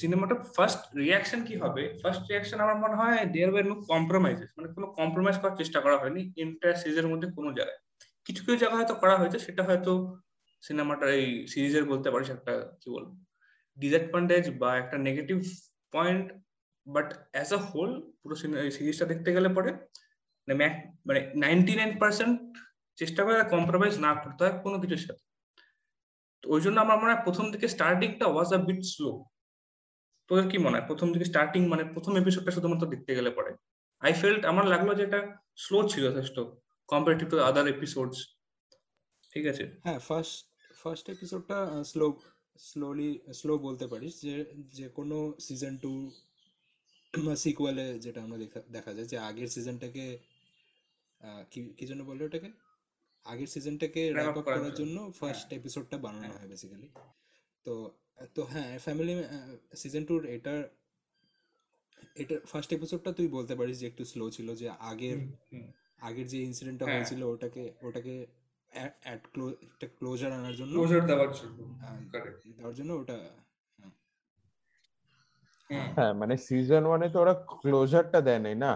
সিনেমাটা 0.00 0.36
ফার্স্ট 0.56 0.80
রিয়াকশন 1.02 1.40
কি 1.48 1.54
হবে? 1.62 1.82
ফার্স্ট 2.02 2.22
রিয়াকশন 2.30 2.58
আমার 2.64 2.78
মনে 2.84 2.96
হয় 3.00 3.18
দেয়ার 3.34 3.50
ওয়ে 3.52 3.64
নো 3.70 3.74
কম্প্রোমাইজেস 3.92 4.50
মানে 4.56 4.68
কোনো 4.76 4.86
কম্প্রোমাইজ 4.98 5.36
করার 5.40 5.58
চেষ্টা 5.60 5.78
করা 5.84 5.96
হয়নি। 6.02 6.22
এন্টায়ার 6.44 6.80
সিরিজের 6.82 7.10
মধ্যে 7.12 7.28
কোনো 7.36 7.48
জায়গায়। 7.58 7.80
কিছু 8.26 8.40
কিছু 8.44 8.56
জায়গা 8.62 8.76
হয়তো 8.80 8.94
করা 9.02 9.14
হয়েছে, 9.20 9.38
সেটা 9.46 9.62
হয়তো 9.68 9.92
সিনেমাটা 10.62 11.06
এই 11.20 11.28
সিরিজের 11.52 11.84
বলতে 11.92 12.08
পারিস 12.12 12.28
একটা, 12.36 12.54
কি 12.80 12.88
বলব 12.94 13.08
ডিসঅ্যাডভান্টেজ 13.78 14.44
বা 14.60 14.70
একটা 14.82 14.96
negative 15.06 15.38
point 15.94 16.26
but 16.86 17.08
as 17.34 17.48
a 17.58 17.60
whole 17.70 17.90
পুরো 18.20 18.34
সিরিজটা 18.76 19.06
দেখতে 19.12 19.30
গেলে 19.36 19.48
পরে 19.56 19.70
মানে 20.48 21.20
নাইনটি 21.42 21.72
নাইন 21.80 21.92
পার্সেন্ট 22.02 22.36
চেষ্টা 22.98 23.20
করে 23.26 23.36
কম্প্রোমাইজ 23.54 23.94
না 24.06 24.10
করতে 24.22 24.40
হয় 24.44 24.54
কোনো 24.64 24.76
কিছুর 24.82 25.02
সাথে। 25.06 25.24
তো 26.44 26.46
ওই 26.54 26.60
জন্য 26.64 26.76
আমার 26.84 26.96
মনে 27.00 27.12
হয় 27.12 27.22
প্রথম 27.26 27.44
দিকে 27.52 27.66
স্টার্টিংটা 27.74 28.26
ওয়াজ 28.30 28.48
আ 28.56 28.58
বিট 28.68 28.80
স্লো 28.94 29.10
তোদের 30.30 30.46
কি 30.52 30.56
মনে 30.64 30.74
হয়? 30.76 30.86
প্রথম 30.90 31.08
দিকে 31.14 31.26
স্টার্টিং 31.30 31.60
মানে 31.72 31.82
প্রথম 31.94 32.12
এপিসোডটা 32.20 32.52
শুধুমাত্র 32.56 32.84
দেখতে 32.94 33.12
গেলে 33.18 33.30
পরে। 33.38 33.50
আই 34.02 34.12
ফেল্ট 34.20 34.42
আমার 34.50 34.64
লাগল 34.72 34.88
যে 34.98 35.02
এটা 35.08 35.20
স্লো 35.64 35.78
ছিল 35.92 36.02
যথেষ্ট 36.08 36.36
কম্পারেটিভ 36.88 37.26
টু 37.32 37.36
আদার 37.50 37.66
এপিসোডস 37.74 38.18
ঠিক 39.32 39.44
আছে? 39.52 39.64
হ্যাঁ 39.84 40.00
ফার্স্ট 40.08 40.36
ফার্স্ট 40.82 41.06
এপিসোডটা 41.14 41.58
স্লো 41.92 42.06
স্লোলি 42.60 43.10
স্লো 43.40 43.52
বলতে 43.66 43.86
পারিস 43.92 44.14
যে 44.26 44.34
যে 44.78 44.86
কোনো 44.96 45.16
সিজন 45.46 45.74
টু 45.84 45.92
বা 47.24 47.34
সিকুয়ালে 47.36 47.86
যেটা 47.98 48.20
আমরা 48.22 48.38
দেখা 48.38 48.60
দেখা 48.72 48.90
যায় 48.92 49.06
যে 49.06 49.16
আগের 49.18 49.48
সিজনটাকে 49.48 50.04
কি 51.50 51.60
কি 51.76 51.84
জন্য 51.86 52.02
বলল 52.02 52.20
ওটাকে? 52.22 52.50
আগের 53.26 53.46
সিজনটাকে 53.46 54.02
র্যাপ 54.12 54.36
আপ 54.38 54.44
করার 54.44 54.74
জন্য। 54.74 54.96
ফার্স্ট 55.10 55.46
হ্যাঁ। 55.46 55.60
এপিসোডটা 55.60 55.96
বানানো 55.98 56.32
হয়। 56.34 56.48
বেসিক্যালি 56.48 56.88
তো 57.66 57.74
তো 58.34 58.42
হ্যাঁ 58.44 58.78
ফ্যামিলি 58.78 59.14
সিজন 59.76 60.02
টুর 60.04 60.22
এটা 60.26 60.54
এটা 62.14 62.34
ফার্স্ট 62.46 62.70
এপিসোডটা 62.72 63.10
তুই 63.12 63.28
বলতে 63.28 63.54
পারিস 63.54 63.76
যে 63.78 63.86
একটু 63.86 64.04
স্লো 64.04 64.24
ছিল 64.30 64.48
যে 64.54 64.66
আগের 64.90 65.18
আগের 66.00 66.26
যে 66.28 66.38
ইনসিডেন্টটা 66.42 66.84
হ্যাঁ। 66.84 66.96
হয়েছিল 66.96 67.22
ওটাকে 67.24 67.62
ওটাকে 67.82 68.14
অ্যাট 68.70 69.22
একটা 69.62 69.86
ক্লোজার 69.98 70.32
আনার 70.32 70.54
জন্য 70.56 70.72
ক্লোজার 70.72 71.02
দেওয়ার 71.06 71.30
জন্য। 71.32 71.58
কারেক্ট 72.12 72.40
দেওয়ার 72.56 72.74
জন্য 72.74 72.90
ওটা 72.92 73.18
হ্যাঁ। 75.70 76.12
মানে 76.20 76.34
সিজন 76.46 76.84
ওয়ানে 76.86 77.06
তো 77.08 77.18
ওরা 77.20 77.34
ক্লোজারটা 77.62 78.18
দেয় 78.20 78.42
নাই 78.46 78.56
না? 78.64 78.72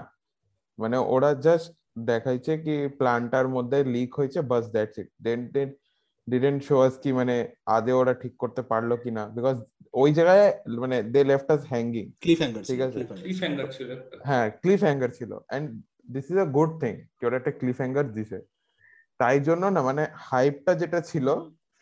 মানে 0.78 0.96
ওরা 1.14 1.30
জাস্ট 1.46 1.68
দেখাইছে 2.06 2.52
কি 2.64 2.74
প্ল্যানটার 2.98 3.46
মধ্যে 3.48 3.78
লিক 3.94 4.10
হয়েছে 4.18 4.40
বাস 4.50 4.64
that's 4.74 4.96
it 4.98 5.08
then 5.26 5.40
then 5.54 5.68
didn't 6.28 6.60
show 6.68 6.76
us 6.86 6.94
কি 7.02 7.10
মানে 7.12 7.34
আদে 7.76 7.92
ওরা 7.92 8.14
ঠিক 8.22 8.34
করতে 8.36 8.62
পারল 8.62 8.90
কিনা 9.04 9.22
বিকজ 9.36 9.56
ওই 9.94 10.10
জায়গায় 10.12 10.46
মানে 10.82 10.96
they 11.14 11.20
left 11.24 11.48
us 11.54 11.62
hanging 11.72 12.06
cliff 12.22 12.38
hanger 12.42 12.62
ঠিক 12.68 12.80
আছে। 12.86 12.98
ক্লিফ 13.22 13.38
হ্যাঙ্গার 13.40 13.68
ছিল। 13.76 13.88
হ্যাঁ 14.28 14.46
ক্লিফ 14.62 14.80
হ্যাঙ্গার 14.80 15.10
ছিল। 15.18 15.32
And 15.56 15.66
this 16.14 16.26
is 16.32 16.36
a 16.38 16.48
good 16.56 16.70
thing 16.80 16.94
কি 17.16 17.22
ওরা 17.26 17.36
একটা 17.36 17.52
ক্লিফ 17.60 17.76
হ্যাঙ্গার 17.76 18.06
দিছে। 18.16 18.38
তাই 19.20 19.36
জন্য 19.40 19.62
না 19.74 19.80
মানে 19.82 20.02
হাইপটা 20.28 20.72
যেটা 20.74 21.00
ছিল 21.00 21.26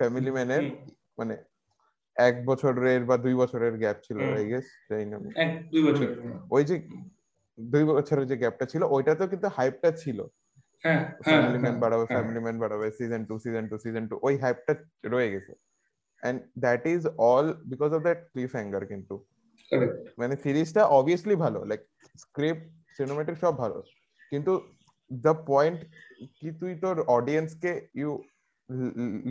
ফ্যামিলি 0.01 0.31
ম্যানের 0.31 0.65
মানে 1.19 1.35
এক 2.19 2.35
বছরের 2.47 3.03
বা 3.05 3.17
দুই 3.25 3.35
বছরের 3.35 3.75
গ্যাপ 3.83 3.97
ছিল 4.07 4.19
আই 4.37 4.45
গেস 4.53 4.67
জানি 4.91 5.05
না। 5.11 5.19
দুই 5.73 5.83
বছর 5.89 6.07
ওই 6.51 6.63
যে 6.69 6.77
দুই 7.59 7.85
বছরের 7.91 8.27
যে 8.31 8.37
গ্যাপটা 8.43 8.67
ছিল 8.73 8.83
ওইটাতেও 8.95 9.29
কিন্তু 9.33 9.49
হাইপটা 9.57 9.91
ছিল। 10.03 10.19
ফ্যামিলি 11.25 11.59
ম্যান 11.65 11.77
বাড়াবে 11.83 12.05
হ্যাঁ। 12.05 12.13
ফ্যামিলি 12.15 12.41
ম্যান 12.45 12.59
বাড়াবে 12.63 12.87
season 12.99 13.23
two 13.29 13.35
season 13.45 13.65
two 13.71 13.77
season 13.85 14.05
two 14.11 14.15
ওই 14.27 14.35
হাইপটা 14.43 14.73
রয়ে 15.13 15.33
গেছে। 15.35 15.53
And 16.23 16.39
that 16.65 16.83
is 16.95 17.03
all 17.31 17.47
because 17.71 17.91
of 17.97 18.01
that 18.07 18.21
cliff 18.33 18.51
hanger 18.57 18.85
কিন্তু. 18.93 19.15
মানে 20.21 20.35
সিরিজটা 20.45 20.83
অবভিয়াসলি 20.99 21.37
ভালো 21.45 21.59
লাইক 21.71 21.81
স্ক্রিপ্ট 22.25 22.65
সিনেমাটিক 22.97 23.37
সব 23.45 23.55
ভালো। 23.63 23.79
কিন্তু 24.31 24.53
দ্য 25.11 25.35
পয়েন্ট 25.51 25.79
কি 26.37 26.49
তুই 26.61 26.73
তোর 26.83 26.97
অডিয়েন্স 27.17 27.51
কে 27.63 27.73
ইউ 28.01 28.11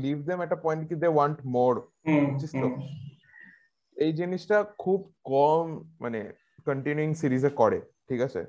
লিভ 0.03 0.17
দেম 0.27 0.39
একটা 0.45 0.57
পয়েন্ট 0.65 0.81
কি 0.89 0.95
দে 1.03 1.09
ওয়ান্ট 1.15 1.39
মোর 1.55 1.73
বুঝছিস 2.27 2.51
তো? 2.61 2.67
এই 3.97 4.11
জিনিসটা 4.19 4.57
খুব 4.83 4.99
কম 5.33 5.65
মানে 6.03 6.19
কন্টিনিউইং 6.67 7.09
সিরিজে 7.21 7.51
করে 7.61 7.79
ঠিক 8.09 8.19
আছে? 8.27 8.41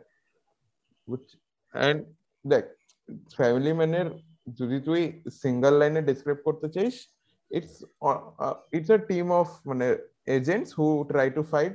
এন্ড 1.74 1.98
দেখ 2.44 2.64
ফ্যামিলি 3.38 3.72
ম্যানের 3.78 4.08
যদি 4.58 4.76
তুই 4.88 5.02
সিঙ্গেল 5.42 5.74
লাইনে 5.80 6.00
ডিসক্রাইব 6.08 6.38
করতে 6.48 6.68
চাইস 6.76 6.94
it's 7.50 7.74
it's 8.76 8.90
a 8.96 8.98
team 9.10 9.26
of 9.40 9.48
মানে 9.70 9.86
agents 10.36 10.70
who 10.78 10.86
try 11.10 11.26
to 11.36 11.42
fight 11.52 11.72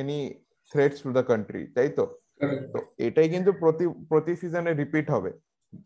any 0.00 0.18
threats 0.72 0.98
to 1.04 1.10
the 1.16 1.24
country 1.30 1.62
তাই 1.76 1.88
তো? 1.98 2.04
এটাই 3.06 3.28
কিন্তু 3.34 3.50
প্রতি 3.62 3.86
প্রতি 4.10 4.32
সিজনে 4.40 4.72
রিপিট 4.82 5.06
হবে। 5.14 5.30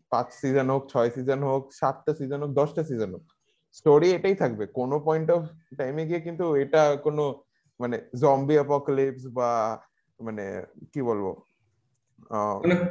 পাঁচ 0.09 0.33
সিজন 0.33 0.69
হোক 0.69 0.89
ছয় 0.89 1.09
সিজন 1.09 1.43
হোক 1.43 1.71
সাতটা 1.71 2.13
সিজন 2.13 2.41
হোক 2.41 2.51
দশটা 2.51 2.83
সিজন 2.83 3.13
হোক। 3.13 3.23
স্টোরি 3.71 4.11
এটাই 4.11 4.35
থাকবে। 4.35 4.65
কোনো 4.65 4.99
পয়েন্ট 4.99 5.31
অফ 5.31 5.43
টাইমে 5.77 6.05
গিয়ে 6.05 6.19
কিন্তু 6.19 6.55
এটা 6.55 6.95
কোনো 6.95 7.43
মানে 7.79 7.97
জম্বি 8.15 8.53
অ্যাপোকালিপস 8.53 9.25
বা 9.27 9.79
মানে 10.19 10.63
কি 10.93 11.01
বলব? 11.01 11.25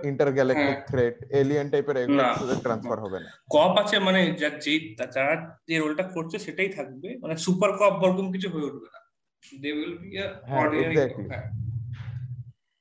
ইন্টারগ্যালাকটিক। 0.03 0.79
থ্রেট 0.87 1.25
এলিয়েন 1.31 1.71
টাইপের 1.71 1.97
এগুলো 1.97 2.23
ট্রান্সফার 2.63 2.99
হবে 3.01 3.21
না। 3.21 3.31
কপ 3.51 3.79
আছে 3.79 3.99
মানে 3.99 4.37
যা 4.37 4.49
যে 4.49 4.95
যারা 5.15 5.59
যে 5.69 5.79
রোলটা 5.79 6.03
করছে 6.03 6.39
সেটাই 6.39 6.69
থাকবে। 6.69 7.19
মানে 7.21 7.37
সুপার 7.37 7.73
কপ 7.73 7.95
বরকম 8.03 8.33
কিছু 8.33 8.49
হয়ে 8.49 8.65
উঠবে 8.65 8.89
না। 8.95 9.01
They 9.61 9.73
will 9.73 9.99
be 9.99 10.19
a 10.19 10.27
ordinary 10.57 10.97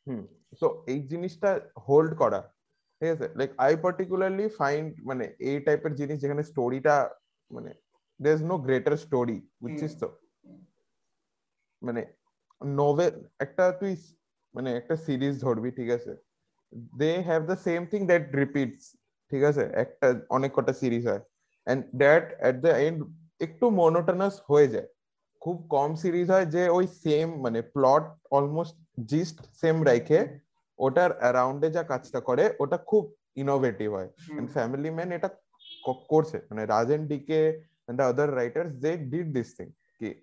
hmm 0.07 0.21
তো 0.62 0.83
এই 0.88 1.00
জিনিসটা 1.00 1.59
হোল্ড 1.88 2.15
করা। 2.15 2.50
ঠিক 2.99 3.09
আছে? 3.09 3.29
লাইক 3.35 3.49
আই 3.57 3.75
পার্টিকুলারলি 3.75 4.49
ফাইন্ড 4.49 5.05
মানে 5.05 5.35
এই 5.39 5.59
টাইপের 5.59 5.95
জিনিস 5.95 6.19
যেখানে 6.19 6.43
স্টোরিটা 6.43 7.09
মানে 7.51 7.73
there 8.21 8.35
is 8.35 8.43
no 8.43 8.57
greater 8.57 8.97
story 8.97 9.49
বুঝছিস 9.61 9.99
তো 9.99 10.17
মানে 11.81 12.13
নোভেল 12.65 13.27
একটা 13.39 13.71
তুই 13.71 13.95
স- 13.95 14.15
মানে 14.55 14.77
একটা 14.77 14.95
সিরিজ 14.95 15.41
ধরবি 15.41 15.71
ঠিক 15.71 15.89
আছে? 15.89 16.15
They 16.97 17.21
have 17.21 17.45
the 17.45 17.57
same 17.57 17.85
thing 17.85 18.07
that 18.07 18.35
repeats 18.35 18.97
ঠিক 19.29 19.43
আছে? 19.43 19.69
একটা 19.73 20.21
অনেক 20.29 20.51
কটা 20.53 20.73
সিরিজ 20.73 21.07
হয়। 21.07 21.19
And 21.67 21.85
that 21.95 22.33
at 22.39 22.55
the 22.55 22.67
end 22.67 23.03
একটু 23.39 23.69
মনোটোনাস 23.69 24.41
হয়ে 24.49 24.67
যায়। 24.67 24.87
খুব 25.39 25.67
কম 25.69 25.95
সিরিজ 25.95 26.31
হয় 26.31 26.45
যে 26.45 26.69
ওই 26.69 26.87
সেম 26.87 27.41
মানে 27.41 27.61
প্লট 27.61 28.03
অলমোস্ট 28.31 28.75
জিস্ট 29.05 29.41
সেম 29.55 29.85
রাইখে 29.85 30.46
ওটার 30.77 31.17
অ্যারাউন্ডে 31.17 31.72
যা 31.72 31.84
কাজটা 31.84 32.19
করে 32.19 32.53
ওটা 32.60 32.77
খুব 32.77 33.15
ইনোভেটিভ 33.36 33.93
হয়। 33.93 34.10
এন্ড 34.29 34.50
ফ্যামিলি 34.51 34.89
ম্যান 34.89 35.12
এটা 35.12 35.29
ক- 35.86 36.05
করছে। 36.10 36.38
মানে 36.50 36.65
Raj and 36.65 37.07
DK 37.07 37.63
and 37.89 38.01
other 38.01 38.36
writers 38.36 38.72
they 38.74 38.98
did 38.98 39.34
this 39.34 39.57
thing 39.57 39.72
কি 40.00 40.13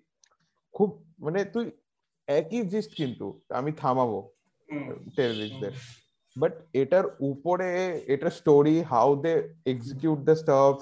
খুব 0.71 1.13
মানে 1.19 1.45
তুই 1.45 1.71
একই 2.27 2.61
জিস্ট 2.61 2.95
কিন্তু 2.95 3.41
আমি 3.49 3.71
থামাবো 3.71 4.31
টেররিস্টদের 5.15 5.71
বাট 6.37 6.53
এটার 6.73 7.03
উপরে 7.19 7.97
এটার 8.07 8.31
story 8.31 8.81
how 8.81 9.21
they 9.21 9.53
execute 9.65 10.19
the 10.19 10.35
stuff 10.35 10.75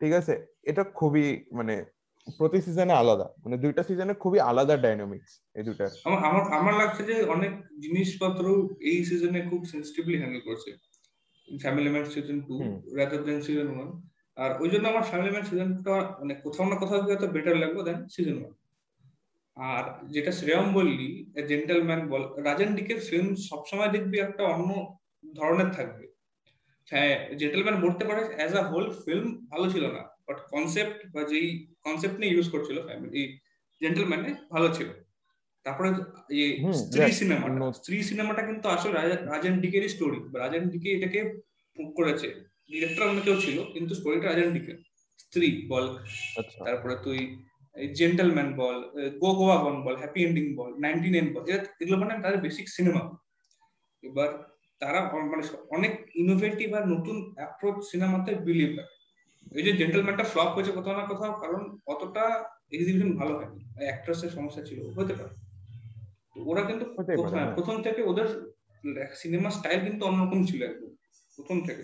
ঠিক 0.00 0.12
আছে? 0.12 0.46
এটা 0.62 0.84
খুবই 0.84 1.44
মানে 1.52 1.84
প্রতি 2.26 2.58
সিজনে 2.66 2.94
আলাদা। 3.02 3.26
মানে 3.44 3.56
দুইটা 3.64 3.82
সিজনে 3.88 4.14
খুবই 4.22 4.38
আলাদা 4.50 4.74
ডাইনামিক্স 4.84 5.32
এই 5.58 5.64
দুটার। 5.68 5.90
আমার 6.06 6.42
আমার 6.58 6.74
লাগছে 6.80 7.02
যে 7.10 7.16
অনেক 7.34 7.52
জিনিসপত্র 7.84 8.44
এই 8.90 8.98
সিজনে 9.08 9.40
খুব 9.50 9.60
সেন্সিটিভলি 9.72 10.16
হ্যান্ডেল 10.20 10.42
করছে। 10.48 10.70
Family 11.48 11.90
man 11.94 12.06
season 12.14 12.38
two 12.48 12.54
rather 12.98 13.20
than 13.26 13.38
season 13.46 13.68
one 13.74 13.88
আর 14.36 14.50
ওই 14.62 14.68
জন্য 14.72 14.84
আমার 14.92 15.04
ফ্যামিলি 15.10 15.30
ম্যান 15.34 15.44
সিজন 15.50 15.68
টুটা 15.74 15.94
মানে 16.20 16.34
কোথাও 16.44 16.66
না 16.70 16.76
কোথাও 16.82 17.00
গিয়ে 17.06 17.18
তো 17.22 17.26
বেটার 17.34 17.56
লাগল 17.62 17.78
দেন 17.88 17.98
সিজন 18.14 18.36
ওয়ান 18.40 18.54
আর 19.56 19.84
যেটা 20.14 20.32
শ্রেয়ম 20.38 20.66
বললি 20.78 21.08
জেন্টেলম্যান 21.50 22.02
বল 22.08 22.22
রাজেন 22.46 22.70
ডিকের 22.76 23.00
ফিল্ম 23.08 23.28
সবসময় 23.48 23.90
দেখবি 23.96 24.16
একটা 24.18 24.42
অন্য 24.54 24.70
ধরনের 25.24 25.70
থাকবে। 25.76 26.04
হ্যাঁ 26.88 27.14
জেন্টেলম্যান 27.40 27.76
বলতে 27.84 28.02
পারে 28.08 28.22
অ্যাজ 28.36 28.52
আ 28.60 28.62
হোল 28.70 28.84
ফিল্ম 29.04 29.26
ভালো 29.52 29.66
ছিল 29.74 29.84
না। 29.96 30.02
বাট 30.28 30.38
কনসেপ্ট 30.50 30.98
বা 31.14 31.22
যেই 31.24 31.46
কনসেপ্ট 31.82 32.16
নিয়ে 32.20 32.32
ইউজ 32.34 32.46
করছিল 32.50 32.76
ফ্যামিলি 32.86 33.22
জেন্টেলম্যানে 33.80 34.30
ভালো 34.50 34.68
ছিল। 34.74 34.88
তারপরে 35.66 35.88
এই 36.44 36.50
স্ত্রী. 36.80 37.00
সিনেমাটা 37.12 37.72
স্ত্রী 37.72 37.96
সিনেমাটা 38.02 38.42
কিন্তু 38.42 38.66
আসলে 38.68 38.94
রাজেন 39.32 39.54
ডিকেরই 39.60 39.88
স্টোরি 39.88 40.18
রাজেন 40.34 40.64
ডিকে 40.68 40.88
এটাকে 40.92 41.20
করেছে। 41.96 42.28
ডিরেক্টর 42.70 43.08
অন্য 43.08 43.20
কেউ 43.22 43.36
ছিল 43.40 43.56
কিন্তু 43.72 43.92
স্টোরিটা 43.94 44.26
রাজেন 44.28 44.50
ডিকের। 44.52 44.78
স্ত্রী 45.18 45.48
বল 45.68 45.84
আচ্ছা। 46.36 46.58
তারপরে 46.64 46.94
তুই 46.96 47.18
জেন্টলম্যান 47.98 48.48
বল 48.56 48.76
গো 49.22 49.30
গোয়া 49.34 49.56
গন 49.64 49.76
বল 49.84 49.96
হ্যাপি 49.96 50.20
এন্ডিং 50.24 50.44
বল 50.56 50.70
নাইনটি 50.80 51.08
নাইন 51.10 51.26
বল 51.34 51.44
এগুলো 51.80 51.96
মানে 51.96 52.12
তাদের 52.22 52.40
বেসিক 52.40 52.66
সিনেমা 52.68 53.02
এবার 54.02 54.30
তারা 54.80 55.00
মানে 55.32 55.42
অনেক 55.70 55.92
ইনোভেটিভ 56.14 56.68
আর 56.74 56.84
নতুন 56.88 57.16
অ্যাপ্রোচ 57.36 57.76
সিনেমাতে 57.90 58.30
বিলিভ 58.46 58.70
করে। 58.76 58.91
এই 59.54 59.62
যে 59.62 59.72
জেন্টলম্যানটা 59.72 60.24
ফ্লপ 60.24 60.46
হয়েছে 60.46 60.72
কোথাও 60.72 61.00
না 61.00 61.06
কোথাও 61.06 61.40
কারণ 61.40 61.78
অতটা 61.86 62.44
এক্সিবিশন 62.72 63.16
ভালো 63.16 63.36
হয়নি। 63.36 63.84
অ্যাক্ট্রেসের 63.84 64.30
সমস্যা 64.30 64.62
ছিল 64.64 64.90
হতে 64.90 65.14
পারে। 65.14 65.34
ওরা 66.40 66.62
কিন্তু 66.62 66.84
প্রথম- 66.84 67.28
হ্যাঁ। 67.28 67.82
থেকে 67.82 68.02
ওদের 68.02 68.52
সিনেমা 69.14 69.50
স্টাইল 69.50 69.80
কিন্তু 69.80 70.06
অন্যরকম 70.06 70.44
ছিল 70.44 70.62
একদম 70.62 70.88
প্রথম 71.36 71.66
থেকে। 71.66 71.82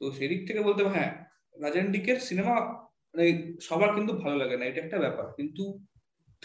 তো 0.00 0.12
সেদিক 0.12 0.46
থেকে 0.46 0.60
বলতে 0.60 0.84
হ্যাঁ 0.84 1.24
রাজেন 1.60 1.92
ডিকের 1.92 2.20
সিনেমা 2.20 2.54
মানে 3.14 3.56
সবার 3.60 3.94
কিন্তু 3.94 4.14
ভালো 4.14 4.36
লাগে 4.36 4.56
না 4.56 4.64
এটা 4.64 4.80
একটা 4.80 4.98
ব্যাপার। 4.98 5.32
কিন্তু 5.36 5.78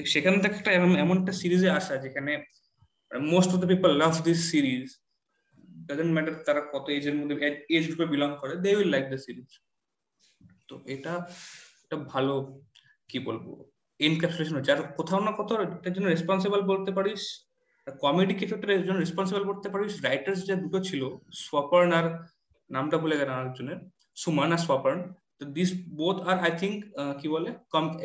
সেখান 0.05 0.39
থেকে 0.39 0.55
একটা 0.55 0.71
এমন 0.71 0.95
এমন 0.95 1.21
একটা 1.21 1.31
সিরিজে 1.31 1.69
আসা 1.69 1.97
যেখানে 1.97 2.43
most 3.19 3.49
of 3.49 3.59
the 3.59 3.67
people 3.67 3.97
love 3.97 4.23
this 4.23 4.51
series 4.51 4.97
doesn't 5.87 6.11
matter 6.13 6.43
তারা 6.45 6.61
কত 6.73 6.89
এজের 6.89 7.15
মধ্যে 7.15 7.65
এজ 7.69 7.85
গ্রুপে 7.85 8.05
বিলং 8.05 8.37
করে 8.41 8.55
they 8.55 8.75
will 8.75 8.89
like 8.89 9.09
the 9.09 9.17
series 9.17 9.59
তো 10.69 10.75
এটা 10.85 11.13
একটা 11.83 11.97
ভালো 12.13 12.33
কি 13.09 13.17
বলব 13.27 13.45
এনক্যাপসুলেশন 13.99 14.55
হচ্ছে। 14.57 14.73
আর 14.75 14.81
কোথাও 14.99 15.21
না 15.27 15.31
কোথাও 15.39 15.57
এটার 15.77 15.93
জন্য 15.95 16.07
রেসপন্সিবল 16.09 16.61
বলতে 16.71 16.91
পারিস 16.97 17.23
কমেডি 18.03 18.33
ক্যারেক্টারের 18.39 18.85
জন্য 18.87 18.97
রেসপন্সিবল 18.99 19.43
করতে 19.49 19.67
পারিস। 19.73 19.93
রাইটার্স 20.07 20.39
যে 20.49 20.55
দুটো 20.63 20.79
ছিল 20.89 21.01
সোয়াপার্ন 21.45 21.89
আর 21.99 22.05
নামটা 22.69 22.97
ভুলে 23.01 23.19
গেলাম 23.21 23.35
আরেকজনের 23.39 23.79
সুমান 24.17 24.49
আর 24.55 24.61
সোয়াপার্ন 24.67 24.99
তো 25.39 25.43
this 25.55 25.69
both 25.99 26.17
are 26.29 26.37
I 26.45 26.51
think 26.61 26.75
কি 27.19 27.27
বলে 27.33 27.49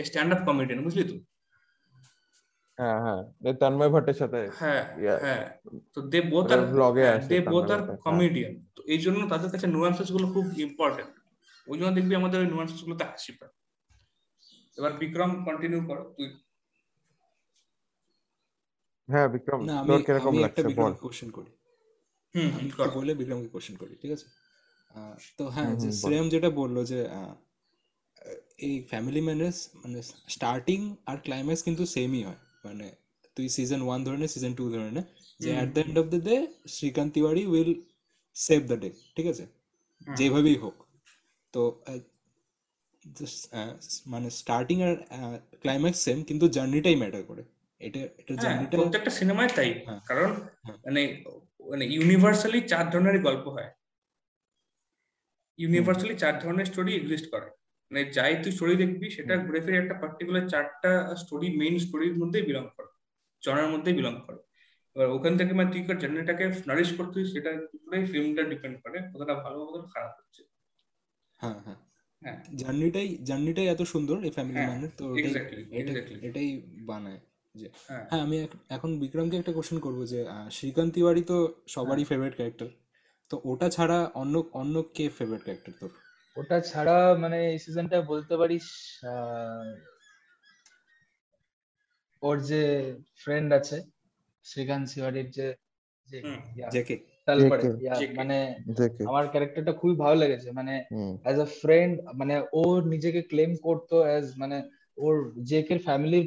স্ট্যান্ড 0.09 0.31
আপ 0.35 0.40
কমেডিয়ান 0.49 0.81
বুঝলি 0.87 1.05
তো? 1.11 1.17
হ্যাঁ 2.79 2.99
হ্যাঁ 3.05 3.21
তন্ময় 3.62 3.90
ভট্টের 3.95 4.17
সাথে 4.21 4.38
হ্যাঁ 4.61 4.83
হ্যাঁ 5.25 5.45
তো 5.95 5.99
they 6.12 6.19
both 6.33 6.47
are 6.55 6.61
a 6.61 7.09
they 7.31 7.38
both 7.52 7.69
are. 7.75 7.81
Comedian 8.07 8.52
তো 8.76 8.81
এই 8.93 9.00
জন্য 9.05 9.21
তাদের 9.33 9.49
কাছে 9.55 9.67
নুয়ান্সেসগুলো 9.67 10.26
খুব 10.35 10.45
ইম্পর্টেন্ট 10.67 11.12
ওই 11.67 11.76
জন্য 11.79 11.90
দেখবি 11.97 12.14
আমাদের 12.14 12.38
ওই 12.43 12.49
গুলোতে 12.81 13.05
হাসি 13.05 13.33
পায় 13.33 13.52
এবার 14.79 14.93
বিক্রম 14.93 15.31
কন্টিনিউ 15.47 15.81
করো 15.87 16.05
তুই। 16.17 16.29
হ্যাঁ 19.09 19.29
বিক্রম 19.29 19.61
না 19.69 19.75
আমি 19.81 19.88
তোর 19.88 20.00
কীরকম 20.07 20.35
লাগছে 20.45 20.69
বল? 20.79 20.93
কোশ্চেন 21.05 21.31
করি। 21.31 21.50
হুম 22.35 22.50
বলে 22.97 23.12
বিক্রমকে 23.14 23.49
কোশ্চেন 23.49 23.76
করি 23.76 23.95
ঠিক 24.02 24.12
আছে? 24.17 24.26
তো 25.38 25.45
হ্যাঁ 25.47 25.73
যে 25.83 25.88
শ্রেয়ম 26.00 26.26
যেটা 26.29 26.50
বলল 26.50 26.76
যে 26.85 27.00
আহ, 27.11 27.35
এই 28.59 28.75
ফ্যামিলি 28.90 29.21
ম্যানের 29.21 29.55
মানে 29.83 29.99
স্টার্টিং 30.29 30.81
আর 31.07 31.17
ক্লাইম্যাক্স 31.17 31.62
কিন্তু 31.62 31.83
সেমই 31.87 32.23
হয়। 32.25 32.40
মানে 32.64 32.87
তুই 33.37 33.47
সিজন 33.49 33.81
ওয়ান 33.83 34.00
ধরে 34.05 34.19
নে 34.19 34.29
সিজন 34.29 34.52
টু 34.55 34.64
ধরে 34.71 34.90
নে 34.90 35.02
যে 35.40 35.50
at 35.57 35.69
the 35.75 35.81
end 35.81 35.97
of 35.99 36.07
the 36.14 36.21
day 36.29 36.37
Srikant 36.67 37.11
Tiwari 37.14 37.43
will 37.47 37.71
save 38.37 38.61
the 38.71 38.76
day 38.83 38.90
ঠিক 39.17 39.26
আছে? 39.26 39.45
যেভাবেই 40.19 40.57
হোক। 40.57 40.76
তো 41.52 41.83
মানে 44.07 44.30
স্টার্টিং 44.30 44.83
আর 44.83 44.97
ক্লাইম্যাক্স 45.61 46.00
সেম 46.00 46.23
কিন্তু 46.23 46.49
জার্নিটাই 46.49 46.97
ম্যাটার 46.97 47.23
করে। 47.23 47.42
এটা 47.78 48.00
এটা 48.00 48.35
হ্যাঁ 48.35 48.42
জার্নিটা 48.42 48.76
প্রত্যেকটা 48.76 49.11
সিনেমায় 49.11 49.49
তাই। 49.49 49.83
হ্যাঁ। 49.85 50.00
কারণ 50.07 50.30
হ্যাঁ। 50.62 50.76
মানে 50.76 51.25
মানে 51.71 51.85
ইউনিভার্সালি 51.87 52.61
চার 52.61 52.90
ধরনের 52.90 53.23
গল্প 53.23 53.49
হয়। 53.49 53.71
ইউনিভার্সালি 55.59 56.14
চার 56.14 56.38
ধরনের 56.38 56.64
স্টোরি 56.64 56.92
এক্সিস্ট 56.95 57.30
করে। 57.30 57.47
মানে 57.90 58.04
যাই 58.12 58.37
তুই 58.42 58.52
স্টোরি 58.52 58.76
দেখবি 58.76 59.11
সেটা। 59.11 59.37
ঘুরে 59.37 59.61
ফিরে 59.61 59.76
একটা 59.76 59.95
পার্টিকুলার 59.95 60.49
চারটা 60.49 61.16
স্টোরি 61.16 61.49
মেইন 61.57 61.78
স্টোরির 61.78 62.19
মধ্যেই 62.19 62.42
বিলং 62.42 62.69
করে। 62.76 62.90
জনের 63.45 63.66
মধ্যেই 63.66 63.95
বিলং 63.95 64.14
করে। 64.26 64.40
এবার 64.97 65.07
ওখান 65.07 65.38
থেকে 65.38 65.52
মানে 65.54 65.73
তুই 65.73 65.83
জার্নিটাকে 65.99 66.45
নারিশ 66.66 66.90
করছিস 66.97 67.33
সেটা 67.33 67.50
পুরোই 67.50 68.04
ফিল্মটা 68.07 68.42
ডিপেন্ড 68.42 68.83
করে 68.83 68.99
কতটা 69.14 69.35
ভালো 69.35 69.66
কতটা 69.66 69.88
খারাপ 69.95 70.12
হচ্ছে। 70.19 70.50
হ্যাঁ 71.40 71.59
হ্যাঁ। 71.59 71.78
হ্যাঁ। 72.23 72.38
জার্নিটাই 72.61 73.09
জার্নিটাই 73.23 73.66
এত 73.68 73.82
সুন্দর 73.92 74.16
এই 74.20 74.32
ফ্যামিলি 74.37 74.61
ম্যানের 74.62 74.92
তো 74.99 75.04
এটাই 76.28 76.49
বানায় 76.88 77.20
যে 77.54 77.66
হ্যাঁ। 77.88 78.04
হ্যাঁ 78.11 78.23
আমি 78.26 78.37
এখন 78.76 78.90
বিক্রমকে 79.02 79.37
একটা 79.38 79.52
কোশ্চেন 79.56 79.78
করব 79.87 79.99
যে 80.12 80.20
আহ, 80.26 80.47
শ্রীকান্ত 80.56 80.90
তিওয়ারি 80.94 81.23
তো 81.30 81.37
সবারই 81.75 82.04
ফেভারিট 82.11 82.35
ক্যারেক্টার 82.37 82.68
তো 83.30 83.37
ওটা 83.44 83.68
ছাড়া 83.76 83.99
অন্য 84.20 84.35
অন্য 84.54 84.75
কে 84.97 85.04
ফেভারিট 85.16 85.42
ক্যারেক্টার 85.47 85.75
তোর? 85.80 85.90
ওটা 86.37 86.56
ছাড়া 86.70 86.97
মানে 87.23 87.38
এই 87.49 87.59
সিজনটা 87.64 87.99
বলতে 88.12 88.35
পারিস 88.40 88.66
আহ, 89.04 89.68
ওর 92.23 92.37
যে 92.50 92.62
ফ্রেন্ড 93.16 93.49
আছে 93.59 93.78
শ্রীকান্ত 94.44 94.87
তিওয়ারির 94.90 95.28
যে। 95.37 95.47
জেকে 96.73 96.97
JK 97.29 97.53
ইয়া, 97.85 97.95
মানে 98.21 98.37
আমার 99.11 99.25
ক্যারেক্টারটা 99.33 99.73
খুবই 99.81 99.97
ভালো 100.05 100.17
লেগেছে 100.23 100.49
মানে 100.59 100.75
অ্যাজ 101.25 101.37
আ 101.39 101.49
ফ্রেন্ড 101.61 101.93
মানে 102.21 102.35
ও 102.53 102.62
নিজেকে 102.93 103.21
ক্লেম 103.23 103.50
করতো 103.67 103.97
অ্যাজ 104.09 104.25
মানে 104.43 104.57
ওর 104.99 105.15
জেকের 105.50 105.81
ফ্যামিলির 105.87 106.27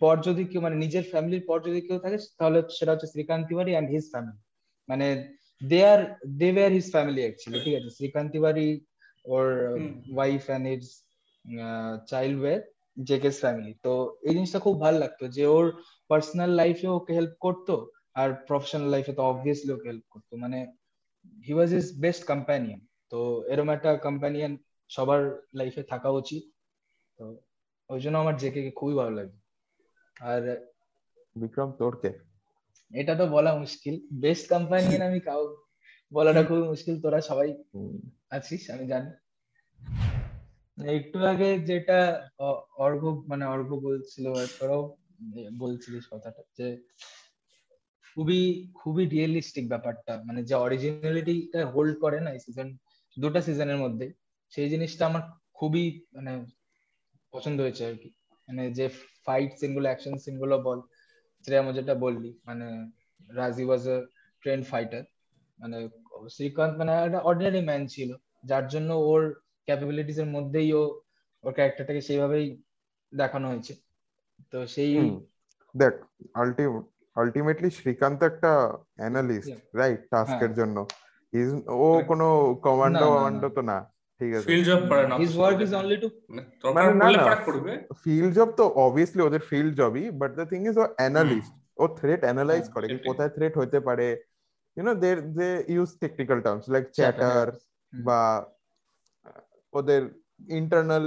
পর 0.00 0.14
যদি 0.28 0.42
কেউ 0.50 0.60
মানে 0.60 0.76
নিজের 0.84 1.04
ফ্যামিলির 1.12 1.44
পর 1.48 1.58
যদি 1.68 1.80
কেউ 1.86 1.98
থাকে 2.04 2.18
তাহলে 2.38 2.58
সেটা 2.78 2.92
হচ্ছে 2.92 3.08
Srikant 3.14 3.44
Tiwari 3.48 3.72
and 3.72 3.88
his 3.94 4.04
family 4.12 4.38
মানে 4.88 5.06
they 5.60 5.80
are 5.92 6.00
they 6.40 6.48
were 6.56 6.70
his 6.78 6.86
family 6.94 7.20
actually 7.24 7.58
ঠিক 7.64 7.74
আছে? 7.78 7.90
শ্রীকান্ত 7.98 8.28
তিওয়ারি 8.34 8.68
ওর 9.24 9.46
wife 10.16 10.42
and 10.50 10.64
his 10.72 10.84
child 12.12 12.36
were 12.42 12.58
JK's 12.96 13.36
family 13.44 13.72
তো 13.86 13.92
এই 14.26 14.32
জিনিসটা 14.36 14.60
খুব 14.66 14.74
ভালো 14.84 14.96
লাগতো 15.04 15.24
যে 15.36 15.44
ওর 15.56 15.66
পার্সোনাল 16.10 16.50
লাইফে 16.60 16.88
ওকে 16.98 17.12
হেল্প 17.18 17.34
করতো। 17.46 17.74
আর 18.20 18.32
প্রফেশনাল 18.32 18.88
লাইফে 18.88 19.12
তো 19.12 19.22
অবভিয়াসলি 19.22 19.72
ওকে 19.72 19.88
হেল্প 19.88 20.04
করতো। 20.10 20.36
মানে 20.36 20.58
he 21.46 21.52
was 21.54 21.72
is 21.72 22.00
best 22.00 22.26
companion 22.26 22.80
তো 23.10 23.44
এরকম 23.46 23.68
একটা 23.68 23.96
কম্প্যানিয়ন 23.96 24.56
সবার 24.88 25.42
লাইফে 25.54 25.82
থাকা 25.82 26.08
উচিত। 26.10 26.42
তো 27.16 27.40
ওই 27.88 28.00
জন্য 28.00 28.18
আমার 28.18 28.36
জেকে 28.36 28.62
কে 28.62 28.70
খুবই 28.70 28.94
ভালো 28.94 29.10
লাগে। 29.10 29.36
আর 30.20 30.66
বিক্রম 31.36 31.72
তোর 31.72 32.00
কে? 32.00 32.12
এটা 32.94 33.14
তো 33.14 33.26
বলা 33.26 33.56
মুশকিল। 33.56 34.20
বেস্ট 34.20 34.48
কম্প্যানিয়ন 34.48 35.02
আমি 35.02 35.20
কাউ 35.20 35.56
বলাটা 36.12 36.42
খুবই 36.42 36.62
মুশকিল। 36.62 37.00
তোরা 37.00 37.20
সবাই 37.20 37.62
আছিস 38.30 38.70
আমি 38.70 38.86
জানি। 38.86 39.10
একটু 40.96 41.18
আগে 41.18 41.58
যেটা 41.58 42.28
অ- 42.38 42.60
অর্ঘ্য 42.76 43.24
মানে 43.28 43.44
অর্ঘ্য 43.44 43.76
বলছিল 43.76 44.24
তোরাও 44.58 44.96
বলছিলিস 45.58 46.04
কথাটা 46.10 46.42
যে 46.58 46.68
খুবই 48.14 48.40
খুবই 48.80 49.04
রিয়েলিস্টিক 49.14 49.64
ব্যাপারটা। 49.68 50.12
মানে 50.26 50.40
যে 50.48 50.54
অরিজিনালিটিটা 50.64 51.60
হোল্ড 51.74 51.94
করে 52.04 52.18
না 52.24 52.30
এই 52.36 52.40
সিজন 52.46 52.68
দুটা 53.16 53.40
সিজনের 53.46 53.78
মধ্যে, 53.84 54.06
সেই 54.52 54.68
জিনিসটা 54.72 55.02
আমার 55.06 55.22
খুবই 55.58 55.84
মানে 56.16 56.32
পছন্দ 57.32 57.58
হয়েছে 57.60 57.82
আর 57.86 57.96
কি। 58.02 58.08
মানে 58.48 58.62
যে 58.78 58.86
ফাইট 59.26 59.50
সিনগুলো 59.60 59.86
অ্যাকশন 59.88 60.14
সিনগুলো 60.24 60.54
বল 60.66 60.78
শ্রেয়া 61.44 61.72
যেটা 61.78 61.94
বললি 62.04 62.30
মানে 62.48 62.66
রাজি 63.30 63.64
ওয়াজ 63.68 63.82
আ 63.88 63.96
ট্রেন্ড 64.42 64.62
ফাইটার 64.70 65.02
মানে 65.58 65.78
শ্রীকান্ত 66.34 66.74
মানে 66.80 66.92
একটা 67.06 67.20
অর্ডিনারি 67.28 67.60
ম্যান 67.68 67.82
ছিল, 67.94 68.10
যার 68.50 68.64
জন্য 68.68 68.90
ওর 69.10 69.22
ক্যাপাবিলিটিস 69.68 70.18
এর 70.22 70.28
মধ্যেই 70.36 70.68
ও, 70.72 70.82
ওর 71.44 71.52
ক্যারেক্টারটাকে 71.56 72.02
সেইভাবেই 72.08 72.46
দেখানো 73.12 73.46
হয়েছে। 73.48 73.72
তো 74.52 74.58
সেই 74.74 74.90
দেখ 75.74 75.94
আলটিমেট 76.34 76.86
আলটিমেটলি 77.16 77.70
শ্রীকান্ত 77.70 78.20
একটা 78.22 78.50
অ্যানালিস্ট 78.96 79.54
রাইট 79.74 80.00
টাস্কের 80.10 80.38
হ্যাঁ। 80.40 80.56
জন্য। 80.56 80.76
He's- 81.32 81.64
ও. 81.78 81.88
কোনো 82.06 82.26
কমান্ডো। 82.62 83.06
ওয়ামান্ডো 83.08 83.48
তো 83.48 83.62
না 83.62 83.78
ঠিক 84.20 84.30
আছে। 84.34 84.46
ফিল্ড 84.46 84.64
জব 84.66 84.80
করে 84.88 85.02
না 85.08 85.14
his 85.16 85.32
work 85.38 85.58
is 85.60 85.72
only 85.74 85.96
to 85.96 86.08
মানে 86.66 86.88
মানে 86.92 87.16
না, 87.16 87.26
না। 87.28 87.34
করবে? 87.44 87.72
ফিল্ড 88.04 88.32
জব 88.34 88.48
তো 88.50 88.64
অবভিয়াসলি 88.84 89.22
ওদের 89.22 89.42
ফিল্ড 89.50 89.72
জবই 89.74 90.04
বাট 90.20 90.30
দ্য 90.34 90.44
থিং 90.46 90.60
ইজ 90.68 90.76
ও 90.78 90.84
অ্যানালিস্ট 90.96 91.52
ও 91.78 91.84
থ্রেট 91.98 92.20
অ্যানালাইজ 92.24 92.62
হ্যাঁ, 92.62 92.74
করে 92.74 92.86
কি 92.88 92.96
কোথায় 93.08 93.28
থ্রেট 93.28 93.54
হতে 93.58 93.78
পারে। 93.80 94.08
You 94.76 94.82
know 94.84 94.94
they 94.94 95.10
they 95.38 95.48
use 95.68 95.90
technical 96.00 96.38
terms 96.40 96.64
like 96.68 96.84
chatter 96.90 97.46
বা 97.92 98.20
ওদের 99.72 100.02
ইন্টারনাল 100.60 101.04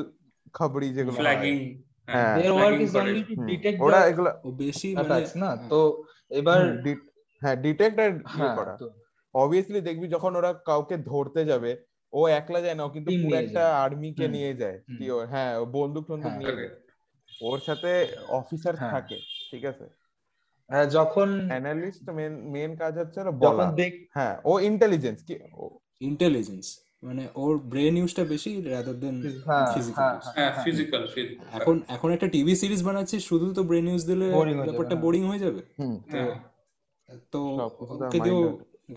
খবরি 0.53 0.87
যেগুলো 0.93 1.15
ফ্ল্যাগিং 1.15 1.55
হ্যাঁ, 1.57 1.92
their 2.07 2.51
work 2.51 2.81
is 2.81 2.95
only 2.97 3.23
to 3.23 3.45
detect 3.45 3.81
ওরা 3.81 4.07
এগুলো 4.07 4.29
বেশি 4.51 4.95
মানে 4.95 5.09
না? 5.35 5.45
হ্যাঁ, 5.45 5.69
তো 5.69 6.03
এবার 6.29 6.83
হ্যাঁ 7.41 7.55
ডিটেক্ট 7.55 7.99
আর 7.99 8.11
ইয়ে 8.11 8.21
হ্যাঁ 8.25 8.55
করা। 8.55 8.77
অবভিয়াসলি 9.35 9.81
দেখবি 9.81 10.07
যখন 10.07 10.35
ওরা 10.35 10.53
কাউকে 10.53 10.97
ধরতে 10.97 11.45
যাবে 11.45 11.85
ও 12.13 12.27
একলা 12.27 12.61
যায় 12.61 12.75
না 12.75 12.89
কিন্তু 12.89 13.11
পুরো 13.23 13.35
একটা। 13.37 13.77
আর্মিকে 13.77 14.27
নিয়ে 14.27 14.53
যায়। 14.53 14.79
কি 14.97 15.09
হ্যাঁ 15.29 15.59
ও 15.59 15.65
বন্দুক 15.65 16.07
টন্দুক। 16.07 16.31
নিয়ে 16.31 16.55
যায়। 16.55 16.69
ওর 17.41 17.59
সাথে 17.59 18.07
অফিসার। 18.27 18.75
থাকে 18.75 19.17
ঠিক 19.51 19.65
আছে? 19.65 19.85
হ্যাঁ, 20.69 20.85
যখন 20.85 21.47
অ্যানালিস্ট 21.47 22.09
মেন 22.09 22.51
মেন 22.51 22.75
কাজ 22.75 22.97
হচ্ছে 22.97 23.19
ওরা 23.19 23.31
বলা 23.31 23.71
দেখ 23.71 23.93
হ্যাঁ 24.13 24.41
ও 24.45 24.59
ইন্টেলিজেন্স 24.59 25.23
কি 25.23 25.39
ও- 25.53 25.79
ইন্টেলিজেন্স 26.01 26.82
মানে 27.03 27.23
ওর 27.35 27.53
ব্রেন 27.71 27.93
ইউজটা 27.97 28.23
বেশি 28.25 28.51
রাদার 28.65 28.97
দেন 28.99 29.15
হ্যাঁ, 29.47 29.65
ফিজিক্যাল 29.73 30.11
হ্যাঁ, 30.27 30.51
হ্যাঁ 30.51 30.51
এখন 31.57 31.75
এখন 31.87 32.09
একটা 32.11 32.27
টিভি 32.27 32.53
সিরিজ 32.55 32.81
বানাচ্ছে 32.83 33.17
শুধু 33.19 33.47
তো 33.53 33.61
ব্রেন 33.63 33.85
ইউজ 33.87 34.03
দিলে 34.05 34.25
হয়ে 34.29 34.53
ব্যাপারটা 34.59 34.89
হ্যাঁ। 34.89 35.03
বোরিং 35.05 35.23
হয়ে 35.25 35.41
যাবে? 35.45 35.61
হ্যাঁ। 36.07 36.33
তো 37.33 37.39
কিছু 37.79 37.93
তার 37.93 38.07
ওকে 38.07 38.19
দিয়েও 38.19 38.41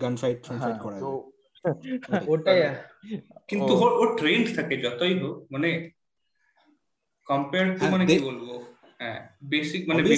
গান 0.01 0.13
ফাইট 0.15 0.37
ফাইট 0.45 0.59
হ্যাঁ, 0.61 0.77
করা 0.79 0.97
তো 0.97 1.11
যাবে। 1.11 1.25
ওটাই 2.33 2.59
কিন্তু 3.47 3.73
ও- 3.77 3.95
ওর 4.01 4.09
ট্রেন্ড 4.17 4.45
থাকে 4.55 4.75
যতই 4.77 5.13
হোক 5.19 5.35
মানে 5.51 5.69
কম্পেয়ার 7.27 7.65
টু 7.69 7.79
হ্যাঁ, 7.79 7.91
মানে 7.91 8.03
কি 8.05 8.17
বলব? 8.19 8.47
হ্যাঁ 8.99 9.19
বেসিক 9.43 9.81
মানে 9.89 9.99
হ্যাঁ, 9.99 10.09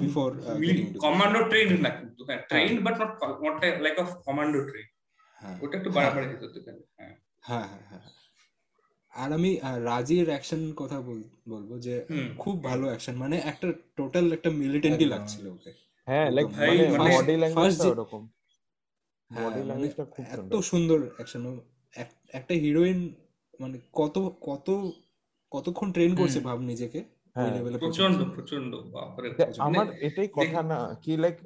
before 0.00 0.32
uh, 0.32 0.56
getting 0.60 0.80
into 0.82 0.92
this. 0.92 1.00
Commando 1.00 1.40
trained 1.50 1.70
না 1.80 1.90
কিন্তু। 1.90 2.22
হ্যাঁ 2.28 2.40
trained 2.50 2.76
but 2.86 2.94
not 3.00 3.10
not 3.44 3.54
like 3.80 3.96
of 3.98 4.08
commando 4.26 4.58
train 4.62 4.86
হ্যাঁ 4.86 4.99
ওটা 5.62 5.78
একটু 5.78 5.90
বাড়াবাড়ি 5.90 6.26
হতো 6.26 6.46
হ্যাঁ। 6.96 7.14
হ্যাঁ 7.40 7.66
হ্যাঁ 7.68 7.82
হ্যাঁ। 7.90 8.04
আর 9.12 9.32
আমি 9.32 9.50
রাজির 9.84 10.28
অ্যাকশন 10.28 10.72
কথা 10.76 11.00
বলব 11.46 11.78
যে 11.78 11.94
খুব 12.38 12.64
ভালো 12.64 12.86
অ্যাকশন 12.86 13.14
মানে 13.14 13.36
একটা 13.44 13.72
টোটাল 13.96 14.32
একটা 14.32 14.50
মিলিটেন্টি 14.50 15.04
একদম। 15.04 15.18
লাগছিল 15.18 15.46
ওকে। 15.46 15.70
হ্যাঁ 16.08 16.30
লাইক 16.30 16.46
মানে 16.46 16.88
মানে 16.88 17.10
বডি 17.16 17.36
ল্যাঙ্গুয়েজটা 17.36 17.84
যে- 17.84 17.94
হ্যাঁ, 19.30 19.44
বডি 19.44 19.54
মানে 19.54 19.64
ল্যাঙ্গুয়েজটা 19.64 20.04
খুব 20.04 20.24
এত 20.30 20.54
সুন্দর। 20.62 20.98
অ্যাকশন 21.16 21.42
একটা 22.32 22.54
হিরোইন 22.54 23.14
মানে 23.60 23.78
কত 23.92 24.16
কত 24.40 24.68
কতক্ষণ 25.52 25.92
ট্রেন 25.92 26.16
করছে 26.16 26.40
ভাব 26.40 26.60
নিজেকে? 26.60 27.00
হ্যাঁ। 27.36 27.78
প্রচণ্ড 27.78 28.18
প্রচণ্ড 28.34 28.72
আমার 29.58 29.86
এটাই 30.00 30.28
কথা 30.28 30.62
না 30.62 30.78
কি 31.02 31.16
লাইক 31.16 31.36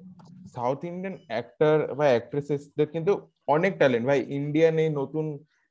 সাউথ 0.55 0.85
ইন্ডিয়ান 0.85 1.17
অ্যাক্টর 1.27 1.95
বা 1.95 2.05
অ্যাক্ট্রেসেসদের 2.05 2.87
কিন্তু 2.87 3.13
অনেক 3.49 3.73
ট্যালেন্ট 3.81 4.07
ভাই 4.07 4.21
ইন্ডিয়ান 4.39 4.75
এই 4.85 4.91
নতুন 5.01 5.27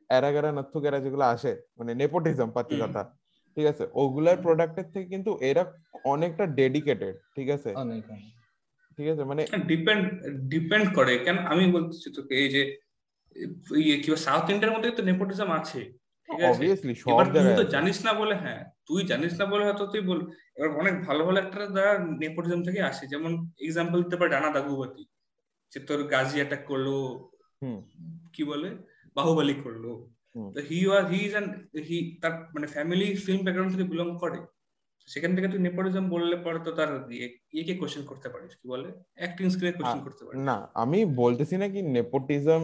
এরাগারা 0.10 0.50
নাথুকেরা 0.52 1.00
যেগুলো 1.00 1.26
আসে 1.34 1.52
মানে 1.78 1.92
নেপোটিজম 2.02 2.50
পাতি 2.56 2.76
কথা 2.84 3.02
ঠিক 3.58 3.66
আছে? 3.72 3.84
ওগুলার 4.02 4.38
প্রোডাক্টের 4.46 4.88
থেকে 4.94 5.08
কিন্তু 5.14 5.32
এরা 5.50 5.64
অনেকটা 6.14 6.44
ডেডিকেটেড 6.60 7.16
ঠিক 7.36 7.48
আছে। 7.56 7.70
ঠিক 8.98 9.08
আছে? 9.14 9.24
মানে 9.32 9.42
ডিপেন্ড 9.72 10.04
ডিপেন্ড 10.54 10.88
করে। 10.98 11.14
কেন? 11.26 11.38
আমি 11.52 11.64
বলতেছি 11.76 12.08
তোকে 12.18 12.34
এই 12.44 12.50
যে 12.56 12.62
কি 14.04 14.10
সাউথ 14.28 14.46
ইন্ডিয়ার 14.50 14.76
মধ্যে 14.76 14.90
তো 14.98 15.04
নেপোটিজম 15.10 15.50
আছে। 15.60 15.80
ঠিক 16.30 16.40
আছে? 16.40 16.52
অবভিয়াসলি 16.52 16.94
সব 17.04 17.26
জায়গায় 17.36 17.58
তো 17.62 17.66
জানিস 17.76 17.98
না 18.06 18.12
বলে 18.22 18.36
হ্যাঁ 18.44 18.62
তুই 18.88 19.02
জানিস 19.12 19.34
না 19.40 19.46
বলে 19.52 19.64
হয়তো 19.68 19.86
তুই 19.94 20.02
বল 20.10 20.20
এবার 20.58 20.70
অনেক 20.82 20.96
ভালো 21.08 21.22
ভালো 21.28 21.38
একটা 21.40 21.66
দ্বারা 21.76 21.94
নেপোটিজম 22.24 22.62
থেকে 22.68 22.82
আসে। 22.92 23.04
যেমন 23.08 23.32
এক্সাম্পল 23.66 23.98
দিতে 24.04 24.18
পারে 24.20 24.32
রানা 24.32 24.50
দাগুবতী 24.56 25.04
যে 25.72 25.80
তোর 25.88 26.00
গাজী 26.14 26.38
অ্যাটাক 26.40 26.62
করল 26.66 26.88
কি 28.34 28.44
বলে? 28.44 28.78
বাহুবলী 29.16 29.54
করল। 29.64 29.86
তো 30.54 30.62
হি 30.70 30.88
ওয়াজ 30.88 31.06
হি 31.06 31.26
ইজ 31.26 31.36
হি 31.80 32.18
তার 32.22 32.32
মানে 32.54 32.68
ফ্যামিলি 32.68 33.16
ফিল্ম 33.16 33.42
ব্যাকগ্রাউন্ড 33.44 33.76
থেকে 33.76 33.90
বিলং 33.90 34.18
করে। 34.18 34.40
সেখান 35.08 35.36
থেকে 35.36 35.48
তুই 35.48 35.60
নেপোটিজম 35.60 36.10
বললে 36.10 36.36
পরে 36.36 36.60
তো 36.64 36.72
তার 36.72 37.12
ইয়ে- 37.12 37.40
ইয়েকে 37.54 37.76
কোশ্চেন 37.76 38.06
করতে 38.06 38.30
পারিস 38.30 38.56
কি 38.56 38.68
বলে? 38.68 38.90
অ্যাক্টিং 39.16 39.50
স্কিলে 39.50 39.72
কোশ্চেন 39.72 40.04
করতে 40.04 40.26
পারিস। 40.26 40.42
না 40.42 40.72
আমি 40.74 41.06
বলতেছি 41.06 41.58
না 41.58 41.68
কি 41.68 41.82
নেপোটিজম 41.82 42.64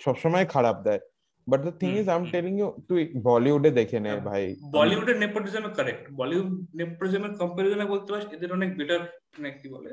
সবসময় 0.00 0.46
খারাপ 0.46 0.82
দেয়। 0.82 0.98
But 1.46 1.62
the 1.62 1.72
thing 1.72 1.98
is 1.98 2.08
I 2.08 2.16
am 2.18 2.24
telling 2.30 2.58
you 2.58 2.72
তুই 2.88 3.12
বলিউডে 3.22 3.70
দেখে 3.70 4.00
নে 4.00 4.08
হ্যাঁ, 4.08 4.20
ভাই। 4.20 4.56
বলিউডের 4.70 5.18
নেপোটিজমে 5.18 5.70
কারেক্ট 5.76 6.10
বলিউড 6.10 6.48
নেপোটিজমের 6.74 7.30
কম্পারিজনে 7.36 7.84
বলতে 7.84 8.12
পারিস 8.12 8.32
এদের 8.32 8.52
অনেক 8.52 8.76
বেটার 8.76 9.00
মানে 9.38 9.50
কি 9.50 9.68
বলে? 9.68 9.90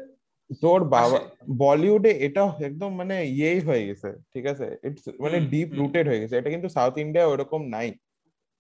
তোর 0.62 0.84
বাবা 0.84 1.18
বলিউডে 1.58 2.12
এটা 2.12 2.44
একদম 2.60 2.96
মানে 2.96 3.16
ইয়েই 3.26 3.60
হয়ে 3.60 3.84
গেছে 3.88 4.10
ঠিক 4.34 4.46
আছে? 4.46 4.78
ইটস 4.84 5.04
মানে 5.20 5.40
ডিপ। 5.40 5.70
রুটেড 5.74 6.08
হয়ে 6.08 6.20
গেছে। 6.20 6.38
এটা 6.38 6.50
কিন্তু 6.50 6.70
সাউথ 6.70 6.98
ইন্ডিয়া 6.98 7.26
ওরকম 7.28 7.62
নাই। 7.66 7.90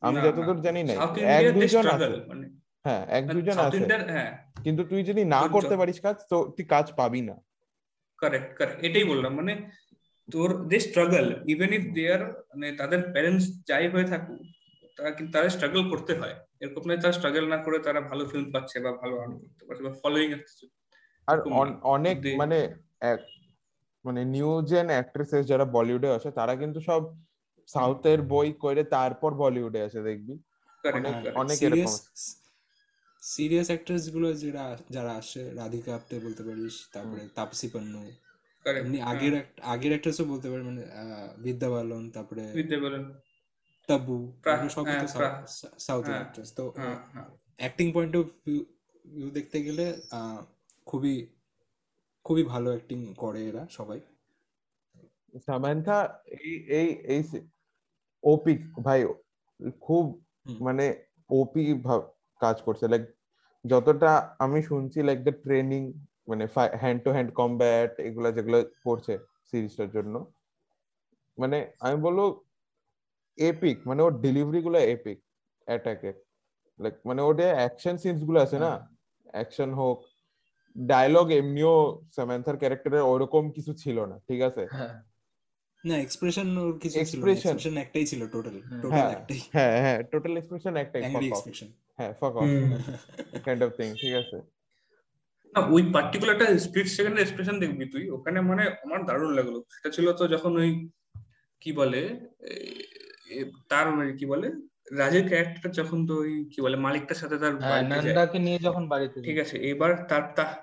আমি 0.01 0.17
যতদূর 0.21 0.55
না, 0.55 0.61
জানি 0.61 0.83
নাই 0.83 0.97
এক 1.37 1.43
স্ট্রাগল 1.69 2.13
আছে। 2.13 2.27
মানে 2.27 2.45
হ্যাঁ 2.85 3.05
এক 3.09 3.23
দুইজন 3.27 3.53
সাউথ 3.53 3.67
আছে। 3.67 3.77
ইন্ডিয়ার 3.77 4.03
হ্যাঁ। 4.09 4.31
কিন্তু 4.63 4.83
তুই 4.83 5.03
যদি 5.03 5.25
না 5.25 5.47
করতে 5.47 5.77
পারিস 5.77 5.99
কাজ 6.01 6.17
তো 6.29 6.37
তুই 6.55 6.65
কাজ 6.65 6.85
পাবি 6.91 7.21
না। 7.21 7.35
কারেক্ট 8.17 8.57
কারেক্ট 8.57 8.83
এটাই 8.83 9.03
বললাম 9.03 9.35
মানে 9.35 9.53
তোর 10.29 10.67
they 10.67 10.79
struggle 10.79 11.27
even 11.47 11.73
if 11.73 11.83
their 11.93 12.21
মানে 12.49 12.71
তাদের 12.71 12.99
প্যারেন্টস 13.13 13.45
যাই 13.67 13.89
হয়ে 13.89 14.03
থাকুক 14.03 14.39
তারা 14.97 15.11
কিন্তু 15.11 15.31
তারা 15.31 15.49
স্ট্রাগল 15.49 15.89
করতে 15.89 16.13
হয়। 16.13 16.35
এরকম 16.59 16.81
নয় 16.87 16.97
তারা 16.97 17.11
স্ট্রাগল 17.11 17.47
না 17.47 17.57
করে 17.57 17.79
তারা 17.79 18.01
ভালো 18.01 18.25
ফিল্ম 18.25 18.51
পাচ্ছে 18.51 18.79
বা 18.79 18.91
ভালো 18.91 19.19
আর্ন 19.19 19.33
করতে 19.39 19.65
পারছে 19.65 19.83
বা 19.83 19.93
ফলোইং 20.03 20.33
আসছে 20.33 20.65
আর। 21.27 21.37
অনেক 21.89 22.15
মানে 22.37 22.57
এক- 23.05 23.27
মানে 24.05 24.21
নিউ 24.25 24.49
জেন 24.63 24.87
অ্যাক্ট্রেসেস 24.89 25.43
যারা 25.47 25.65
বলিউডে 25.75 26.09
আসে 26.09 26.29
তারা 26.31 26.53
কিন্তু 26.55 26.79
সব 26.81 27.01
সাউথের 27.69 28.19
বই 28.31 28.49
করে 28.59 28.81
তারপর 28.91 29.31
বলিউডে 29.35 29.79
আসে 29.81 29.99
দেখবি? 30.03 30.33
অনেক- 30.83 31.59
সিরিয়াস 31.59 31.93
এরকম 31.93 31.93
সিরিয়াস 33.23 33.67
অ্যাক্টরসগুলো 33.67 34.27
যারা 34.35 34.65
যারা 34.89 35.11
আসে 35.15 35.41
রাধিকা 35.53 35.91
আপ্তে 35.95 36.15
বলতে 36.19 36.41
পারিস 36.43 36.75
তারপরে 36.93 37.21
তাপসী 37.35 37.67
পান্নু 37.69 38.01
এমনি 38.65 38.97
কারেক্ট 38.97 39.09
আগের 39.11 39.33
আগের 39.65 39.91
অ্যাক্ট্রেসও 39.93 40.25
বলতে 40.25 40.47
পারি 40.51 40.63
মানে 40.63 40.83
আহ, 40.93 41.27
বিদ্যা 41.37 41.69
বালন 41.69 42.03
তারপরে 42.11 42.43
বিদ্যা 42.53 42.77
বলেন। 42.79 43.03
তাবু 43.89 44.15
হ্যাঁ, 44.43 44.61
সাউথ 44.67 44.85
হ্যাঁ, 46.05 46.17
অ্যাক্ট্রেস 46.17 46.49
তো 46.57 46.63
হ্যাঁ 46.77 46.97
হ্যাঁ। 47.07 47.27
অ্যাক্টিং 47.59 47.87
পয়েন্ট 47.91 48.13
অফ 48.15 48.27
ভিউ 48.41 48.61
দেখতে 49.31 49.57
গেলে 49.61 49.85
আহ, 50.11 50.39
খুবই 50.87 51.15
খুবই 52.25 52.43
ভালো 52.53 52.69
অ্যাক্টিং 52.73 52.99
করে 53.23 53.41
এরা 53.49 53.63
সবাই। 53.77 53.99
সামান্থা 55.47 55.97
এই 56.41 56.55
এই 56.79 56.89
এই 57.13 57.21
ওপি 58.23 58.53
ভাই 58.85 58.99
খুব 59.85 60.03
মানে 60.67 60.85
ওপি 61.29 61.63
কাজ 62.41 62.57
করছে। 62.65 62.85
লাইক 62.93 63.03
যতটা 63.65 64.11
আমি 64.45 64.59
শুনছি 64.69 64.99
লাইক 65.09 65.19
দ্য 65.27 65.33
ট্রেনিং 65.45 65.81
মানে 66.29 66.43
হ্যান্ড 66.81 66.99
টু 67.05 67.09
হ্যান্ড 67.15 67.29
কম্ব্যাট 67.39 67.91
এগুলা 68.07 68.29
যেগুলো 68.37 68.57
করছে 68.85 69.13
সিরিজটার 69.49 69.89
জন্য। 69.97 70.15
মানে 71.37 71.57
আমি 71.85 71.97
বলব 72.05 72.19
এপিক 73.37 73.77
মানে 73.89 73.99
ওর 74.05 74.13
ডেলিভারি 74.25 74.59
গুলো 74.67 74.79
এপিক 74.95 75.17
অ্যাটাকের 75.67 76.15
লাইক 76.79 76.95
মানে 77.09 77.21
ওর 77.27 77.33
যে 77.39 77.47
অ্যাকশন 77.59 77.95
সিনসগুলো 78.03 78.39
আছে 78.45 78.57
না? 78.65 78.71
অ্যাকশন 79.35 79.69
হোক 79.79 79.97
ডায়লগ 80.75 81.27
এমনিও 81.31 81.73
সামান্থার 82.11 82.57
ক্যারেক্টারের 82.57 83.03
ওরকম 83.03 83.43
কিছু 83.51 83.71
ছিল 83.73 83.97
না 84.05 84.15
ঠিক 84.27 84.39
আছে? 84.41 84.63
হ্যাঁ। 84.71 84.93
না 85.83 85.95
এক্সপ্রেশন 85.97 86.47
ওর 86.57 86.71
কিছু 86.79 86.97
ছিল 87.01 87.19
এক্সপ্রেশন 87.29 87.73
একটাই 87.77 88.05
ছিল 88.05 88.21
টোটাল 88.27 88.55
টোটাল 88.83 88.91
হ্যাঁ 88.95 89.11
একটাই। 89.15 89.39
হ্যাঁ 89.55 89.75
হ্যাঁ 89.81 89.99
টোটাল 90.11 90.33
এক্সপ্রেশন 90.37 90.73
একটাই 90.77 91.01
অ্যাংরি 91.03 91.27
এক্সপ্রেশন 91.27 91.69
হ্যাঁ 91.99 92.11
fuck 92.19 92.33
off 92.35 92.49
kind 93.45 93.61
of 93.63 93.71
thing 93.77 93.87
ঠিক 94.01 94.13
আছে? 94.21 94.37
না 95.55 95.59
ওই 95.69 95.83
পার্টিকুলার 95.93 96.35
একটা 96.35 96.47
স্প্লিট 96.57 96.87
সেকেন্ড 96.89 97.17
এক্সপ্রেশন 97.19 97.55
দেখবি 97.59 97.85
তুই 97.85 98.03
ওখানে 98.09 98.39
মানে 98.41 98.63
আমার 98.85 99.01
দারুণ 99.05 99.31
লাগল। 99.39 99.55
সেটা 99.73 99.89
ছিল 99.89 100.07
তো 100.13 100.23
যখন 100.27 100.51
ওই 100.57 100.69
কি 101.61 101.71
বলে 101.79 102.01
তার 103.69 103.87
মানে 103.91 104.11
কি 104.13 104.25
বলে 104.25 104.47
রাজের 104.91 105.23
ক্যারেক্টার 105.29 105.71
যখন 105.71 105.99
তো 106.07 106.13
ওই 106.23 106.33
কি 106.51 106.59
বলে 106.61 106.77
মালিকটার 106.77 107.19
সাথে 107.21 107.35
তার 107.37 107.53
হ্যাঁ 107.61 107.81
নন্দাকে 107.91 108.37
নিয়ে 108.39 108.59
যখন 108.59 108.83
বাড়িতে 108.87 109.17
ঠিক 109.27 109.37
আছে 109.43 109.55
এবার 109.71 109.91
তার 110.09 110.23
তা- 110.37 110.57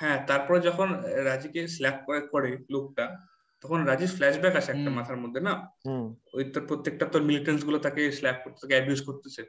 হ্যাঁ 0.00 0.18
তারপরে 0.26 0.60
যখন 0.60 0.88
রাজিকে 1.24 1.68
স্ল্যাপ 1.68 1.96
করে 2.06 2.20
করে 2.32 2.58
লোকটা 2.70 3.04
তখন 3.64 3.78
রাজির 3.84 4.08
ফ্ল্যাশব্যাক 4.08 4.54
আসে 4.56 4.70
একটা 4.72 4.90
মাথার 4.90 5.16
মধ্যে 5.16 5.40
না? 5.40 5.54
ওই 6.34 6.44
তোর 6.44 6.62
প্রত্যেকটা 6.66 7.04
তোর 7.06 7.22
মিলিটেন্টসগুলো 7.22 7.78
তাকে 7.78 8.02
স্ল্যাপ 8.12 8.36
করতে 8.44 8.58
তাকে 8.60 8.74
অ্যাবিউজ 8.74 9.00
করতেছে। 9.06 9.42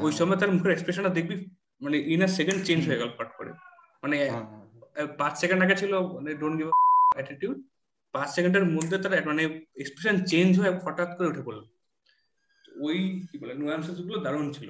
ওই 0.00 0.12
সময় 0.12 0.36
তার 0.36 0.50
মুখের 0.52 0.72
এক্সপ্রেশনটা 0.72 1.08
দেখবি 1.08 1.36
মানে 1.80 1.96
ইন 2.12 2.20
আ 2.22 2.28
সেকেন্ড 2.28 2.60
চেঞ্জ 2.64 2.80
হয়ে 2.88 3.00
গেল 3.02 3.10
পাট 3.18 3.30
করে। 3.38 3.50
মানে 4.02 4.16
পাঁচ 5.18 5.34
সেকেন্ড 5.38 5.60
আগে 5.62 5.76
ছিল 5.76 5.92
মানে 6.14 6.30
ডোন্ট 6.34 6.56
গিভ 6.58 6.68
অ্যাটিটিউড 7.14 7.56
পাঁচ 8.14 8.28
সেকেন্ডের 8.30 8.64
মধ্যে 8.64 8.96
তার 8.98 9.26
মানে 9.26 9.42
এক্সপ্রেশন 9.76 10.16
চেঞ্জ 10.24 10.50
হয়ে 10.60 10.72
হঠাৎ 10.84 11.10
করে 11.16 11.28
উঠে 11.28 11.42
পড়ল। 11.42 11.60
ওই 12.82 12.98
কি 13.28 13.36
বলে 13.38 13.54
নুয়ান্সেসগুলো 13.54 14.18
দারুণ 14.20 14.46
ছিল। 14.52 14.68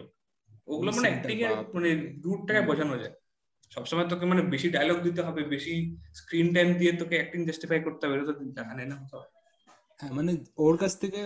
ওগুলো 0.68 0.90
মানে 0.92 1.08
অ্যাক্টিং 1.08 1.36
এর 1.38 1.52
মানে 1.74 1.88
রুটটাকে 2.24 2.60
বোঝানো 2.60 2.94
যায়। 2.98 3.14
সবসময় 3.72 4.08
তোকে 4.08 4.24
মানে 4.26 4.42
বেশি 4.54 4.68
ডায়লগ 4.70 4.98
দিতে 5.02 5.20
হবে 5.22 5.40
বেশি 5.54 5.74
স্ক্রিন 6.14 6.48
টাইম 6.54 6.68
দিয়ে 6.80 6.92
তোকে 7.00 7.14
অ্যাক্টিং 7.18 7.40
জাস্টিফাই 7.48 7.80
করতে 7.86 8.02
হবে 8.04 8.14
এটা 8.16 8.26
তো 8.30 8.34
জানে 8.58 8.84
না 8.86 8.96
তো 9.10 9.18
হ্যাঁ 10.00 10.12
মানে 10.18 10.32
ওর 10.58 10.74
কাছ 10.82 10.92
থেকে 11.02 11.20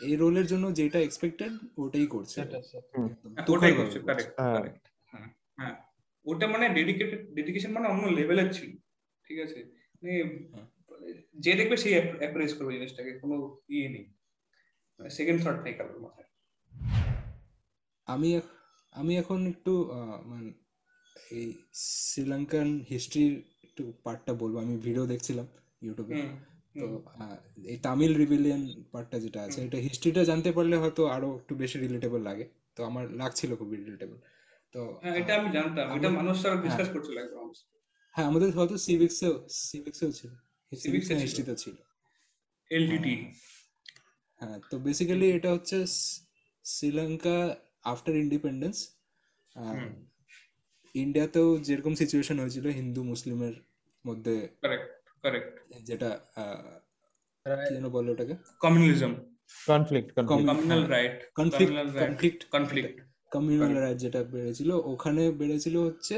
এই 0.00 0.14
রোলের 0.16 0.46
জন্য 0.46 0.64
যেটা 0.78 0.98
এক্সপেক্টেড 1.00 1.52
ওটাই 1.78 2.06
করছে 2.14 2.36
সেটা 2.36 2.58
সেটা। 2.62 2.98
একদম 3.02 3.32
হ্যাঁ, 3.34 3.46
ওটাই 3.54 3.74
করছে। 3.78 3.98
কারেক্ট 4.00 4.32
হ্যাঁ। 4.38 4.54
কারেক্ট 4.56 4.84
হ্যাঁ 5.12 5.28
হ্যাঁ 5.58 5.74
ওটা 6.26 6.46
মানে 6.48 6.66
ডেডিকেটেড 6.78 7.20
ডেডিকেশন 7.34 7.70
মানে 7.72 7.86
অন্য 7.88 8.04
লেভেলের 8.18 8.48
ছিল 8.56 8.70
ঠিক 9.26 9.38
আছে 9.38 9.58
মানে 9.94 10.12
হ্যাঁ। 10.52 10.66
যে 11.36 11.52
দেখবে 11.58 11.76
সেই 11.82 11.92
অ্যাপ্রেস 12.20 12.52
করবে 12.58 12.72
জিনিসটাকে 12.76 13.12
কোনো 13.22 13.36
ইয়ে 13.70 13.88
নেই 13.88 14.04
সেকেন্ড 15.00 15.38
থট 15.44 15.58
নেই 15.64 15.74
কারোর 15.74 16.00
মাথায় 16.00 16.28
আমি 18.06 18.30
আমি 18.92 19.12
এখন 19.18 19.40
একটু 19.52 19.72
আহ, 19.90 19.98
মানে 20.30 20.48
এই 21.38 21.46
শ্রীলঙ্কান 22.06 22.68
হিস্ট্রির 22.92 23.34
একটু 23.66 23.82
পার্টটা 24.04 24.32
বলব। 24.42 24.54
আমি 24.64 24.74
ভিডিও 24.86 25.04
দেখছিলাম 25.12 25.46
ইউটিউবে 25.86 26.14
তো 26.80 26.86
এই 27.72 27.78
তামিল 27.86 28.12
রিভিলিয়ন 28.22 28.62
পার্টটা 28.92 29.16
যেটা 29.24 29.40
আছে 29.46 29.58
এটা 29.66 29.78
হিস্ট্রিটা 29.86 30.22
জানতে 30.30 30.50
পারলে 30.56 30.76
হয়তো 30.82 31.02
আরও 31.16 31.28
একটু 31.40 31.52
বেশি 31.62 31.76
রিলেটেবল 31.84 32.20
লাগে। 32.28 32.44
তো 32.76 32.80
আমার 32.90 33.04
লাগছিল 33.20 33.50
খুবই 33.60 33.76
রিলেটেবল 33.82 34.18
তো 34.74 34.80
হ্যাঁ 35.02 35.14
এটা 35.20 35.32
আমি 35.38 35.48
জানতাম। 35.56 35.86
এটা 35.96 36.08
মানুষ 36.20 36.36
সারা 36.42 36.56
ডিসকাস 36.64 36.78
হ্যাঁ। 36.78 36.92
করছিল 36.94 37.16
একদম। 37.24 37.46
হ্যাঁ 38.14 38.26
আমাদের 38.30 38.48
হয়তো 38.56 38.76
সিভিক্সেও 38.86 39.34
সিভিক্সেও 39.68 40.10
ছিল। 40.18 40.30
সিভিক্স 40.72 41.06
ছিল। 41.08 41.18
হিস্ট্রিতেও 41.24 41.56
ছিল। 41.64 41.76
এলডিটি 42.70 43.14
হ্যাঁ 44.40 44.58
তো 44.70 44.74
বেসিক্যালি 44.86 45.26
এটা 45.36 45.50
হচ্ছে 45.56 45.76
শ্রীলঙ্কা 46.64 47.36
আফটার 47.92 48.14
ইন্ডিপেন্ডেন্স। 48.24 48.76
ইন্ডিয়াতেও 50.94 51.48
যেরকম 51.58 51.92
সিচুয়েশন 51.94 52.36
হয়েছিল 52.38 52.66
হিন্দু 52.78 53.00
মুসলিমের 53.02 53.54
মধ্যে 54.04 54.34
কারেক্ট 55.24 55.54
যেটা 55.82 56.10
কি 57.46 57.70
যেন 57.74 57.86
বলে 57.88 58.08
ওটাকে? 58.14 58.34
Communism 58.60 59.12
conflict 59.66 60.08
conflict 60.16 60.48
communal. 60.48 60.82
Right 60.96 61.16
conflict 61.34 61.72
conflict 62.02 62.40
conflict 62.54 62.96
communal 63.32 63.72
right 63.74 63.98
যেটা 63.98 64.20
বেড়েছিল 64.24 64.70
ওখানে 64.92 65.22
বেড়েছিল 65.30 65.76
হচ্ছে 65.86 66.14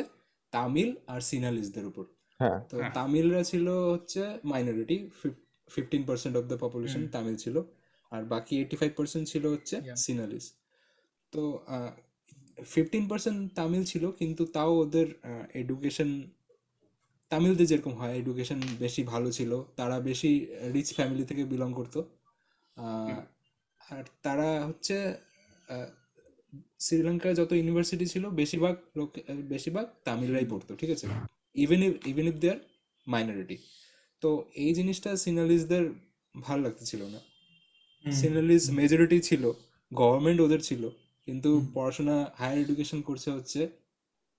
তামিল 0.53 0.91
আর 1.07 1.21
সিনালিসদের 1.21 1.85
উপর। 1.87 2.05
হ্যাঁ। 2.41 2.59
তো 2.71 2.77
হ্যাঁ। 2.79 2.93
তামিলরা 2.93 3.43
ছিল 3.43 3.67
হচ্ছে 3.93 4.21
minority 4.45 4.97
fifteen 5.71 6.03
percent 6.09 6.35
of 6.37 6.45
the 6.51 6.57
population 6.57 7.03
Tamil 7.09 7.37
ছিল 7.37 7.57
আর 8.13 8.23
বাকি 8.25 8.53
এইটি 8.59 8.75
ফাইভ 8.77 8.93
পার্সেন্ট 8.97 9.25
ছিল 9.29 9.45
হচ্ছে. 9.47 9.77
সিনালিস। 9.97 10.47
তো 11.33 11.43
আহ, 11.67 11.91
ফিফটিন 12.59 13.05
পার্সেন্ট 13.11 13.41
তামিল 13.59 13.85
ছিল 13.85 14.05
কিন্তু 14.21 14.43
তাও 14.57 14.71
ওদের 14.83 15.07
এডুকেশন 15.55 16.11
তামিলদের 17.31 17.67
যেরকম 17.67 17.93
হয় 18.01 18.15
এডুকেশন 18.21 18.61
বেশি 18.79 19.03
ভালো 19.13 19.29
ছিল। 19.33 19.53
তারা 19.77 19.97
বেশি 20.01 20.31
রিচ 20.75 20.89
ফ্যামিলি 20.97 21.25
থেকে 21.25 21.43
বিলং 21.53 21.71
করতো। 21.73 22.01
আর 23.81 24.05
তারা 24.23 24.49
হচ্ছে 24.69 24.97
শ্রীলঙ্কায় 26.81 27.35
যত 27.35 27.51
ইউনিভার্সিটি 27.53 28.07
ছিল 28.07 28.25
বেশিরভাগ 28.41 28.75
লোক 28.99 29.11
বেশিরভাগ 29.53 29.87
তামিলরাই 30.05 30.47
পড়তো 30.53 30.73
ঠিক 30.81 30.91
আছে? 30.91 31.07
Even 31.55 31.81
if 31.87 31.95
even 32.07 32.27
if 32.31 32.37
they're 32.43 32.59
minority 33.07 33.57
তো 34.23 34.31
এই 34.65 34.73
জিনিসটা 34.75 35.11
সিনালিজদের 35.17 35.85
ভালো 36.35 36.61
লাগতেছিল 36.63 37.03
না। 37.15 37.21
সিনালিজ 38.05 38.65
মেজরিটি 38.71 39.19
ছিল 39.21 39.43
গভর্নমেন্ট 39.93 40.39
ওদের 40.41 40.61
ছিল। 40.61 40.83
কিন্তু 41.29 41.51
পড়াশোনা 41.75 42.17
হায়ার 42.39 42.59
এডুকেশন 42.59 42.99
করছে 43.01 43.29
হচ্ছে 43.31 43.61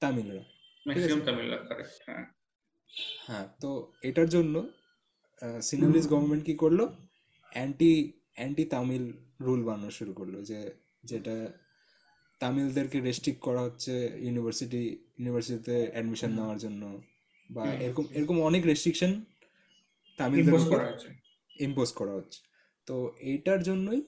তামিলরা 0.01 0.43
ম্যাক্সিমাম 0.85 1.21
তামিল 1.27 1.47
কারেক্ট 1.69 1.95
হ্যাঁ। 2.07 2.23
হ্যাঁ 3.27 3.45
তো 3.61 3.69
এটার 4.03 4.27
জন্য 4.29 4.55
সিনালিজ 5.61 6.05
গভর্নমেন্ট 6.07 6.43
কি 6.45 6.53
করল? 6.55 6.79
অ্যান্টি 7.51 7.93
অ্যান্টি 8.35 8.63
তামিল 8.65 9.05
রুল 9.41 9.61
বানানো 9.63 9.89
শুরু 9.91 10.11
করল 10.13 10.35
যে 10.43 10.59
যেটা 11.03 11.35
তামিলদেরকে 12.41 12.97
রেস্ট্রিক্ট 12.99 13.41
করা 13.41 13.61
হচ্ছে 13.61 13.93
ইউনিভার্সিটি 14.25 14.83
ইউনিভার্সিটিতে 15.17 15.75
অ্যাডমিশন 15.93 16.31
নেওয়ার 16.37 16.59
জন্য 16.59 16.83
বা 17.49 17.63
এরকম 17.85 18.05
এরকম 18.17 18.37
অনেক 18.41 18.61
রেস্ট্রিকশন 18.65 19.11
তামিলদের 20.19 20.45
ইম্পোজ 20.45 20.63
করা 20.71 20.85
হয়েছে 20.87 21.09
ইম্পোজ 21.57 21.89
করা 21.99 22.13
হচ্ছে। 22.17 22.39
তো 22.87 22.95
এইটার 23.31 23.59
জন্যই 23.63 23.99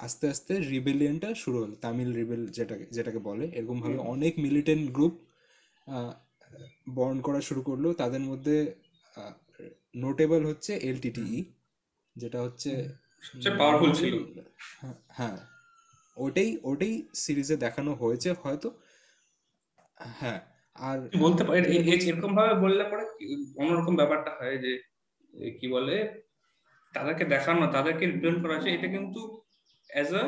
আস্তে 0.00 0.24
আস্তে 0.28 0.52
রিবেলিয়নটা 0.70 1.28
শুরু 1.34 1.56
হলো 1.62 1.74
তামিল 1.76 2.10
রিবেল 2.12 2.42
যেটাকে 2.48 2.84
যেটাকে 2.90 3.18
বলে। 3.18 3.44
এরকম 3.54 3.76
ভাবে 3.80 3.98
অনেক 4.14 4.32
মিলিটেন্ট 4.38 4.84
গ্রুপ 4.90 5.14
বর্ন 6.94 7.18
করা 7.20 7.40
শুরু 7.40 7.60
করল। 7.62 7.84
তাদের 7.92 8.20
মধ্যে 8.20 8.56
নোটেবল 9.94 10.42
হচ্ছে 10.46 10.72
এলটিটিই 10.90 11.36
যেটা 12.16 12.38
হচ্ছে 12.42 12.70
সবচেয়ে 13.22 13.56
পাওয়ারফুল 13.58 13.90
ছিল। 13.92 14.14
হ্যাঁ, 14.80 14.96
হ্যাঁ। 15.08 15.38
ওটাই 16.16 16.50
ওটাই 16.62 16.94
সিরিজে 17.14 17.56
দেখানো 17.56 17.90
হয়েছে 17.94 18.28
হয়তো। 18.42 18.68
হ্যাঁ 20.20 20.40
আর 20.78 20.98
বলতে 21.24 21.42
পারি 21.44 21.58
এরকম 22.08 22.32
ভাবে 22.38 22.54
বললে 22.64 22.82
পরে 22.84 23.04
অন্যরকম 23.60 23.94
ব্যাপারটা 23.96 24.30
হয় 24.38 24.56
যে 24.64 24.72
কি 25.58 25.66
বলে 25.68 25.96
তাদেরকে 26.94 27.24
দেখানো 27.24 27.64
তাদেরকে 27.66 28.04
রিপ্রেজেন্ট 28.06 28.40
করা 28.42 28.54
হয়েছে 28.54 28.70
এটা 28.76 28.88
কিন্তু 28.96 29.20
অ্যাজ 29.90 30.10
আ 30.14 30.24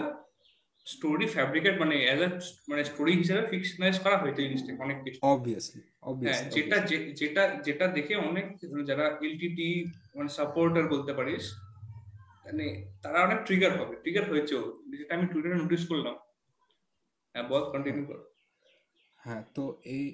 স্টোরি 0.87 1.27
ফ্যাব্রিকেট 1.27 1.75
মানে 1.79 1.95
অ্যাজ 2.05 2.21
আ 2.23 2.29
মানে 2.69 2.83
স্টোরি 2.85 3.13
হিসেবে 3.17 3.43
ফিকশনাইজ 3.51 3.97
করা 3.99 4.17
হয়েছে 4.19 4.41
জিনিসটাকে 4.43 4.81
অনেক 4.83 4.99
কিছু। 5.05 5.19
অবভিয়াসলি 5.27 5.81
হ্যাঁ 6.29 6.51
যেটা 6.57 6.77
যেটা 7.21 7.43
যেটা 7.63 7.87
দেখে 7.89 8.15
অনেক 8.29 8.47
যারা 8.85 9.07
এলটিটি 9.23 9.69
মানে 10.17 10.31
সাপোর্টার 10.31 10.85
বলতে 10.89 11.13
পারিস 11.15 11.45
মানে 12.47 12.67
তারা 13.03 13.19
অনেক 13.23 13.39
ট্রিগার 13.47 13.73
হবে। 13.79 13.95
ট্রিগার 14.03 14.25
হয়েছে 14.31 14.55
যেটা 14.91 15.13
আমি 15.15 15.27
টুইটারে 15.27 15.57
নোটিস 15.59 15.83
করলাম। 15.89 16.15
হ্যাঁ 17.35 17.47
বল 17.49 17.63
কন্টিনিউ 17.73 18.05
কর। 18.05 18.19
হ্যাঁ 19.21 19.43
তো 19.57 19.65
এই 19.95 20.05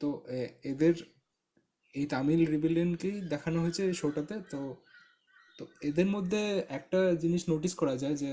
তো 0.00 0.08
এ- 0.34 0.52
এদের 0.64 0.94
এই 1.94 2.06
তামিল 2.06 2.42
রিবেলিয়নকেই 2.46 3.16
দেখানো 3.28 3.58
হয়েছে 3.60 3.82
এই 3.84 3.94
শোটাতে 3.94 4.34
তো 4.50 4.60
তো 5.58 5.62
এদের 5.88 6.06
মধ্যে 6.06 6.40
একটা 6.78 7.00
জিনিস 7.14 7.42
নোটিস 7.48 7.72
করা 7.80 7.94
যায় 7.96 8.16
যে 8.22 8.30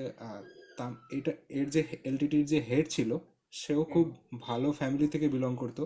এটা 1.18 1.32
এর 1.60 1.68
যে 1.76 1.82
এলটিটির 2.04 2.46
যে 2.46 2.60
হেড 2.70 2.86
ছিল 2.90 3.12
সেও 3.54 3.82
খুব 3.94 4.06
ভালো 4.48 4.68
ফ্যামিলি 4.72 5.08
থেকে 5.08 5.28
বিলং 5.36 5.54
করতো 5.56 5.84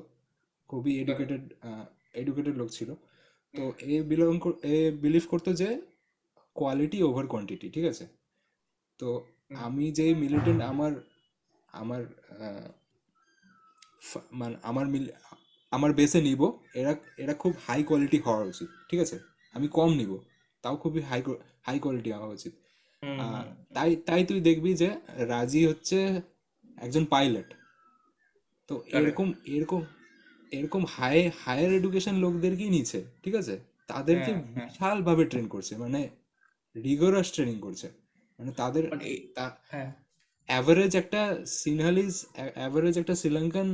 খুবই 0.69 0.91
এডুকেটেড 1.01 1.43
এডুকেটেড 2.13 2.55
লোক 2.57 2.69
ছিল। 2.69 2.89
তো 3.53 3.63
এ 3.93 3.95
বিলং 4.11 4.33
এ 4.63 4.75
বিলিভ 5.03 5.23
করতো 5.29 5.49
যে 5.53 5.69
কোয়ালিটি 6.55 6.97
ওভার 7.03 7.25
কোয়ান্টিটি 7.27 7.67
ঠিক 7.69 7.85
আছে? 7.91 8.05
তো। 8.99 9.09
আমি 9.65 9.85
যে 9.91 10.05
মিলিটেন্ট 10.23 10.61
আমার 10.71 10.91
আমার 11.81 12.01
মানে 14.31 14.55
আমার 14.69 14.85
মিল 14.93 15.05
আমার 15.71 15.91
বেসে 15.93 16.19
নিব 16.21 16.41
এরা 16.79 16.93
এরা 17.23 17.33
খুব 17.41 17.53
হাই 17.67 17.79
কোয়ালিটি 17.89 18.17
হওয়া 18.25 18.43
উচিত 18.51 18.69
ঠিক 18.89 18.99
আছে? 19.05 19.17
আমি 19.55 19.67
কম 19.77 19.89
নিব। 19.99 20.11
তাও 20.65 20.75
খুবই 20.83 21.01
হাই 21.09 21.21
হাই 21.67 21.77
কোয়ালিটি 21.83 22.09
হওয়া 22.15 22.29
উচিত। 22.37 22.53
তাই 23.75 23.89
তাই 24.07 24.21
তুই 24.29 24.39
দেখবি 24.49 24.71
যে 24.81 24.89
রাজি 25.31 25.61
হচ্ছে 25.69 25.97
একজন 26.77 27.03
পাইলট 27.13 27.49
তো 28.69 28.73
এরকম 28.99 29.27
এরকম 29.55 29.81
এরকম 30.51 30.81
হাই 30.95 31.17
হায়ার 31.43 31.71
এডুকেশন 31.79 32.15
লোকদেরকেই 32.15 32.71
নিচ্ছে 32.75 32.99
ঠিক 33.23 33.35
আছে? 33.41 33.55
তাদেরকে 33.89 34.31
হ্যাঁ, 34.31 34.45
হ্যাঁ। 34.47 34.67
বিশাল 34.67 34.97
ভাবে 35.07 35.23
ট্রেন 35.31 35.45
করছে 35.47 35.73
মানে 35.83 36.01
রিগোরাস 36.75 37.27
ট্রেনিং 37.35 37.57
করছে। 37.59 37.87
মানে 38.39 38.51
তাদের 38.61 38.83
অ্যাভারেজ 40.49 40.93
একটা 41.01 41.21
সিনহালিজ 41.61 42.13
অ্যাভারেজ 42.57 42.95
একটা 43.01 43.13
শ্রীলঙ্কান 43.21 43.69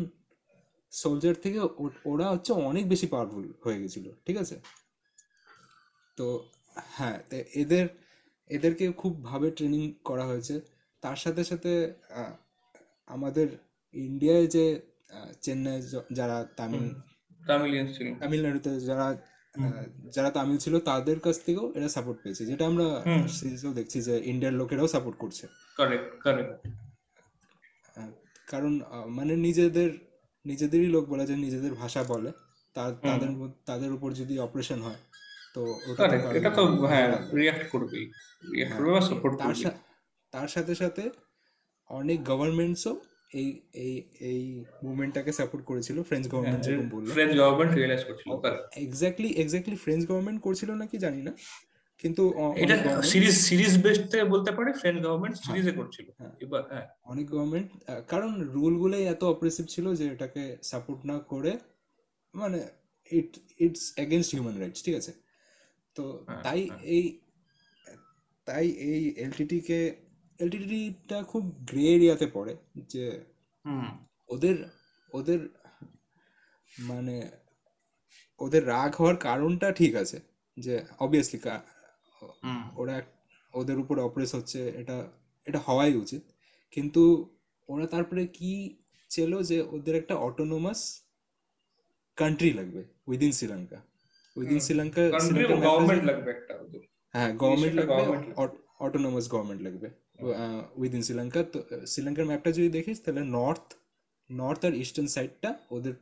সোলজার 0.94 1.36
থেকে 1.44 1.60
ওরা 2.12 2.28
হচ্ছে 2.34 2.52
অনেক 2.70 2.86
বেশি 2.94 3.08
পাওয়ারফুল 3.14 3.46
হয়ে 3.64 3.78
গেছিল 3.82 4.06
ঠিক 4.26 4.38
আছে? 4.44 4.56
তো 6.18 6.26
হ্যাঁ 6.76 7.20
তো 7.30 7.38
এদের 7.56 7.88
এদেরকে 8.50 8.92
খুব 8.92 9.24
ভাবে 9.24 9.52
ট্রেনিং 9.52 9.94
করা 10.04 10.26
হয়েছে। 10.26 10.62
তার 11.02 11.16
সাথে 11.16 11.44
সাথে 11.44 11.94
আহ, 12.10 12.32
আমাদের 13.08 13.48
ইন্ডিয়ায় 13.94 14.48
যে 14.48 14.82
আহ, 15.10 15.32
চেন্নাই 15.42 15.82
য- 15.82 16.04
যারা 16.14 16.48
তামিল 16.58 16.90
তামিলিয়ান 17.48 17.94
ছিল 17.94 18.16
তামিলনাড়ুতে 18.16 18.80
যারা 18.80 19.06
আহ, 19.06 19.72
যারা 20.12 20.32
তামিল 20.32 20.58
ছিল 20.58 20.80
তাদের 20.80 21.20
কাছ 21.20 21.46
থেকেও 21.46 21.74
এরা 21.76 21.90
সাপোর্ট 21.90 22.24
পেয়েছে। 22.24 22.46
যেটা 22.46 22.66
আমরা 22.66 22.84
হুম। 22.84 23.28
সিরিজেও 23.28 23.74
দেখছি 23.74 24.02
যে 24.02 24.22
ইন্ডিয়ার 24.26 24.54
লোকেরাও 24.54 24.88
সাপোর্ট 24.88 25.18
করছে। 25.18 25.48
কারেক্ট 25.78 26.20
কারেক্ট 26.20 26.68
আহ, 27.98 28.10
কারণ 28.48 28.82
আহ, 28.82 29.08
মানে 29.08 29.36
নিজেদের 29.36 29.92
নিজেদেরই 30.46 30.86
লোক 30.86 31.10
বলে 31.10 31.26
যে 31.26 31.36
নিজেদের 31.36 31.74
ভাষা 31.74 32.04
বলে। 32.04 32.30
হুম। 32.30 32.96
তাদের 33.04 33.32
মধ্যে- 33.32 33.66
তাদের 33.66 33.92
উপর 33.94 34.14
যদি 34.14 34.40
অপারেশন 34.40 34.82
হয় 34.82 34.96
তো 35.56 35.62
ওটা 35.90 36.04
তো 36.14 36.28
এটা 36.38 36.50
তো 36.50 36.62
হ্যাঁ। 36.84 37.08
করবেই। 37.74 38.06
হ্যাঁ, 38.60 38.72
করবে 38.74 38.90
বা 38.90 39.02
সাপোর্ট 39.02 39.34
তার 39.36 39.48
করবে 39.50 39.70
তার 40.34 40.48
সাথে 40.48 40.74
সাথে 40.76 41.04
অনেক 41.90 42.20
গভর্নমেন্টসও 42.24 42.94
এই 43.32 43.50
এই 43.84 43.94
এই 44.30 44.42
মুভমেন্টটাকে 44.84 45.32
সাপোর্ট 45.32 45.64
করেছিল 45.66 45.98
ফ্রেঞ্চ 46.10 46.26
হ্যাঁ, 46.26 46.34
গভর্নমেন্ট 46.34 46.64
যেরকম 46.66 46.88
বলল। 46.90 47.08
ফ্রেঞ্চ 47.16 47.34
গভর্নমেন্ট 47.40 47.72
রিয়েলাইজ 47.74 48.02
করছিল 48.08 48.28
এক্স্যাক্টলি 48.86 49.30
এক্স্যাক্টলি 49.34 49.78
ফ্রেঞ্চ 49.86 50.02
গভর্নমেন্ট 50.06 50.40
করছিল 50.42 50.70
নাকি 50.74 50.96
জানি 50.98 51.22
না 51.22 51.34
কিন্তু 52.00 52.24
এটা 52.56 52.76
সিরিজ 53.04 53.36
সিরিজ 53.48 53.74
বেসড 53.78 54.06
থেকে 54.12 54.26
বলতে 54.26 54.52
পারি 54.52 54.72
ফ্রেঞ্চ 54.74 54.98
গভর্নমেন্ট 55.00 55.36
হ্যাঁ, 55.36 55.46
সিরিজে 55.48 55.74
করছিল। 55.80 56.08
হ্যাঁ। 56.20 56.34
এবার 56.42 56.62
হ্যাঁ। 56.72 56.86
অনেক 57.04 57.26
গভর্নমেন্ট 57.30 57.68
কারণ 58.08 58.32
রুলগুলোই 58.54 59.04
এত 59.06 59.22
অপ্রেসিভ 59.24 59.66
ছিল 59.68 59.86
যে 59.94 60.06
এটাকে 60.08 60.44
সাপোর্ট 60.64 61.00
না 61.06 61.18
করে 61.32 61.52
মানে 62.34 62.60
it 63.12 63.32
it's 63.60 63.84
against 63.98 64.30
human 64.34 64.56
rights 64.60 64.82
ঠিক 64.84 64.96
আছে? 64.96 65.12
তো 65.96 66.26
হ্যাঁ, 66.28 66.44
তাই 66.44 66.70
হ্যাঁ। 66.70 66.80
এই 66.82 67.20
তাই 68.48 68.70
এই 68.70 69.16
এলটিটিকে 69.18 69.96
এলটিটিটা 70.40 71.24
খুব 71.24 71.44
গ্রে 71.66 71.82
এরিয়াতে 71.82 72.28
পড়ে 72.28 72.56
যে 72.90 73.26
হুম। 73.66 73.88
ওদের 74.30 74.56
ওদের 75.12 75.40
মানে 76.84 77.32
ওদের 78.40 78.68
রাগ 78.68 78.96
হওয়ার 78.96 79.16
কারণটা 79.18 79.72
ঠিক 79.72 79.96
আছে 79.96 80.18
যে 80.58 80.84
অবভিয়াসলি 81.00 81.40
হুম। 82.44 82.64
ওরা 82.76 83.02
ওদের 83.54 83.80
উপর 83.80 84.00
অপ্রেস 84.00 84.36
হচ্ছে 84.36 84.70
এটা 84.70 85.12
এটা 85.46 85.60
হওয়াই 85.60 85.96
উচিত। 85.96 86.22
কিন্তু 86.74 87.02
ওরা 87.70 87.88
তারপরে 87.88 88.28
কি 88.28 88.78
চেলো 89.10 89.44
যে 89.44 89.62
ওদের 89.62 89.96
একটা 89.96 90.16
অটোনোমাস 90.16 90.80
কান্ট্রি 92.18 92.54
লাগবে 92.54 92.84
within 93.08 93.32
Sri Lanka 93.32 93.80
within 94.36 94.60
Sri Lanka 94.66 95.02
government 95.64 96.04
লাগবে 96.10 96.30
একটা 96.36 96.54
হ্যাঁ 97.14 97.32
গভর্নমেন্ট 97.42 97.76
লাগবে। 97.80 98.04
অটোনোমাস 98.80 99.26
গভর্নমেন্ট 99.34 99.62
লাগবে 99.68 99.88
উইদিন 100.76 101.02
শ্রীলঙ্কা 101.02 101.42
তো 101.54 101.60
শ্রীলঙ্কার 101.92 102.26
ম্যাপটা 102.26 102.50
যদি 102.58 102.70
দেখিস 102.70 102.98
তাহলে 103.04 103.22
নর্থ 103.38 103.68
নর্থ 104.30 104.62
আর 104.66 104.74
ইস্টার্ন 104.74 105.08
সাইডটা 105.08 105.50
ওদের 105.72 105.94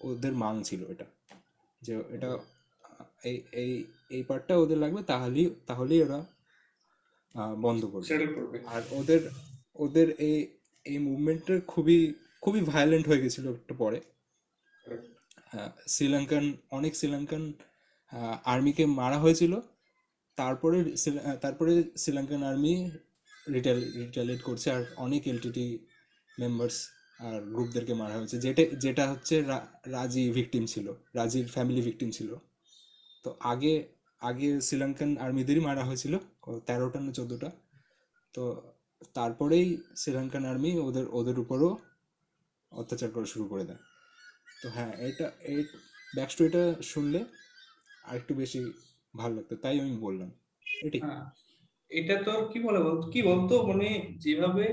ওদের 0.00 0.32
মাং 0.34 0.54
ছিল 0.62 0.80
এটা 0.92 1.06
যে 1.82 1.94
এটা 2.16 2.30
এই 3.24 3.36
এই 3.62 3.72
এই 4.10 4.22
পার্টটা 4.22 4.54
ওদের 4.56 4.78
লাগবে 4.78 5.00
তাহলেই 5.02 5.46
তাহলেই 5.66 6.00
ওরা 6.02 6.18
বন্ধ 7.64 7.82
করবে 7.84 8.58
আর 8.66 8.82
ওদের 8.98 9.20
ওদের 9.76 10.08
এই 10.28 10.36
এই 10.86 10.98
মুভমেন্টটা 10.98 11.54
খুবই 11.66 11.98
খুবই 12.42 12.60
ভায়োলেন্ট 12.72 13.04
হয়ে 13.08 13.22
গেছিল 13.24 13.44
একটু 13.54 13.74
পরে 13.74 13.98
শ্রীলঙ্কান 15.94 16.44
অনেক 16.78 16.92
শ্রীলঙ্কান 16.98 17.42
আর্মিকে 18.52 18.84
মারা 19.00 19.18
হয়েছিল। 19.24 19.52
তারপরে 20.36 20.78
তারপরে 21.44 21.72
শ্রীলঙ্কান 22.02 22.42
আর্মি 22.50 22.74
রিটেল 23.54 23.78
রিটালিয়েট 24.00 24.42
করছে 24.48 24.68
আর 24.76 24.82
অনেক 25.06 25.22
এলটিটি 25.32 25.66
মেম্বার্স 26.42 26.76
আর 27.26 27.38
গ্রুপদেরকে 27.54 27.94
মারা 28.02 28.14
হয়েছে। 28.18 28.36
যেটা 28.44 28.62
যেটা 28.84 29.04
হচ্ছে 29.12 29.34
রাজি 29.96 30.24
ভিকটিম 30.36 30.64
ছিল, 30.72 30.86
রাজির 31.18 31.46
ফ্যামিলি 31.54 31.80
ভিকটিম 31.88 32.10
ছিল। 32.16 32.30
তো 33.24 33.30
আগে 33.52 33.74
আগে 34.22 34.48
শ্রীলঙ্কান 34.66 35.10
আর্মিদেরই 35.24 35.62
মারা 35.68 35.82
হয়েছিল, 35.88 36.14
তেরোটা 36.68 36.98
না 37.04 37.10
চোদ্দোটা। 37.18 37.50
তো 38.34 38.44
তারপরেই 39.16 39.66
শ্রীলঙ্কান 40.00 40.44
আর্মি 40.50 40.70
ওদের 40.86 41.06
ওদের 41.18 41.36
উপরও 41.44 41.70
অত্যাচার 42.72 43.10
করা 43.14 43.26
শুরু 43.32 43.44
করে 43.52 43.64
দেয়। 43.68 43.82
তো 44.64 44.70
হ্যাঁ 44.70 44.92
এটা 45.08 45.26
এই 45.50 45.60
ব্যাক 46.12 46.28
স্টোরিটা 46.30 46.62
শুনলে 46.82 47.20
আর 48.04 48.14
একটু 48.16 48.32
বেশি 48.34 48.60
ভালো 49.14 49.32
লাগতো 49.34 49.54
তাই 49.62 49.76
আমি 49.80 49.94
বললাম। 50.06 50.30
এটাই। 50.82 51.00
হ্যাঁ, 51.04 51.24
এটা 51.90 52.14
তোর 52.26 52.40
কি 52.52 52.58
বলে 52.66 52.78
কি 53.12 53.20
বলতো 53.22 53.54
মানে 53.66 53.88
যেভাবে 54.24 54.66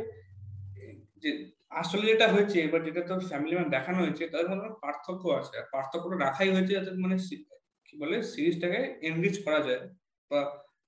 যে 1.23 1.29
আসলে 1.71 2.03
যেটা 2.11 2.27
হয়েছে 2.33 2.57
এবার 2.61 2.81
যেটা 2.87 3.01
তোর 3.09 3.19
ফ্যামিলি 3.29 3.53
ম্যান 3.55 3.69
দেখানো 3.69 3.99
হয়েছে 4.03 4.23
তার 4.33 4.45
মধ্যে 4.51 4.69
পার্থক্য 4.83 5.23
আছে 5.39 5.53
আর 5.57 5.65
পার্থক্যটা 5.73 6.17
রাখাই 6.17 6.49
হয়েছে 6.49 6.73
যাতে 6.77 6.91
মানে 7.05 7.15
কি 7.85 7.93
বলে 7.93 8.15
সিরিজটাকে 8.31 8.79
এনরিচ 9.07 9.35
করা 9.45 9.59
যায় 9.67 9.81
বা 10.31 10.39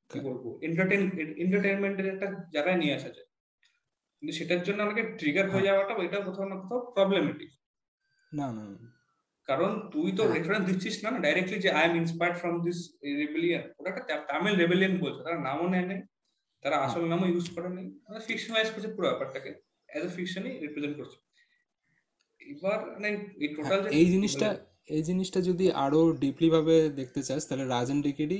কি 0.09 0.19
বলব 0.19 0.43
এন্টারটেন 0.67 1.01
এন্টারটেনমেন্টের 1.43 2.07
একটা 2.07 2.27
জায়গায় 2.55 2.77
নিয়ে 2.77 2.95
আসা 2.95 3.09
যায়। 3.09 3.27
কিন্তু 4.17 4.33
সেটার 4.39 4.61
জন্য 4.63 4.79
আমাকে 4.81 5.03
ট্রিগার 5.19 5.45
হয়ে 5.45 5.53
হ্যাঁ। 5.55 5.67
যাওয়াটা 5.67 5.93
এটা 6.07 6.19
কোথাও 6.27 6.45
না 6.49 6.55
কোথাও 6.61 6.79
প্রবলেমেটিক 6.95 7.51
না 8.31 8.47
না। 8.57 8.63
কারণ 9.47 9.71
তুই 9.93 10.09
তো 10.17 10.23
রেফারেন্স 10.27 10.63
দিচ্ছিস 10.69 10.95
না 11.03 11.09
ডাইরেক্টলি 11.25 11.57
যে 11.65 11.69
I 11.71 11.83
am 11.89 11.93
inspired 12.01 12.35
from 12.41 12.55
this 12.65 12.77
rebellion 13.21 13.63
ওটা 13.79 13.89
একটা 13.91 14.15
তামিল 14.29 14.55
রেবেলিয়ন 14.55 14.93
বলছে 15.03 15.21
তারা 15.23 15.39
নামও 15.47 15.67
নেয় 15.73 15.87
নেই 15.91 16.01
তারা 16.63 16.77
আসল 16.85 17.03
নামও 17.11 17.27
ইউজ 17.33 17.47
করে 17.55 17.69
নেই 17.77 17.87
ফিকশনালাইজ 18.27 18.69
করছে 18.73 18.89
পুরো 18.95 19.07
ব্যাপারটাকে 19.09 19.51
অ্যাজ 19.89 20.03
এ 20.03 20.09
ফিকশনই 20.17 20.53
রিপ্রেজেন্ট 20.63 20.95
করছে। 20.99 21.17
এবার 22.41 22.79
মানে 22.93 23.09
এই 23.43 23.49
টোটাল 23.55 23.79
হ্যাঁ, 23.81 23.93
এই 23.99 24.05
জিনিসটা 24.05 24.47
এই 24.95 25.03
জিনিসটা 25.03 25.39
যদি 25.41 25.65
আরও 25.85 26.01
ডিপলি 26.13 26.47
ভাবে 26.49 26.75
দেখতে 26.89 27.21
চাস 27.23 27.41
তাহলে 27.47 27.65
রাজন 27.65 27.99
ডিকেডি 28.01 28.39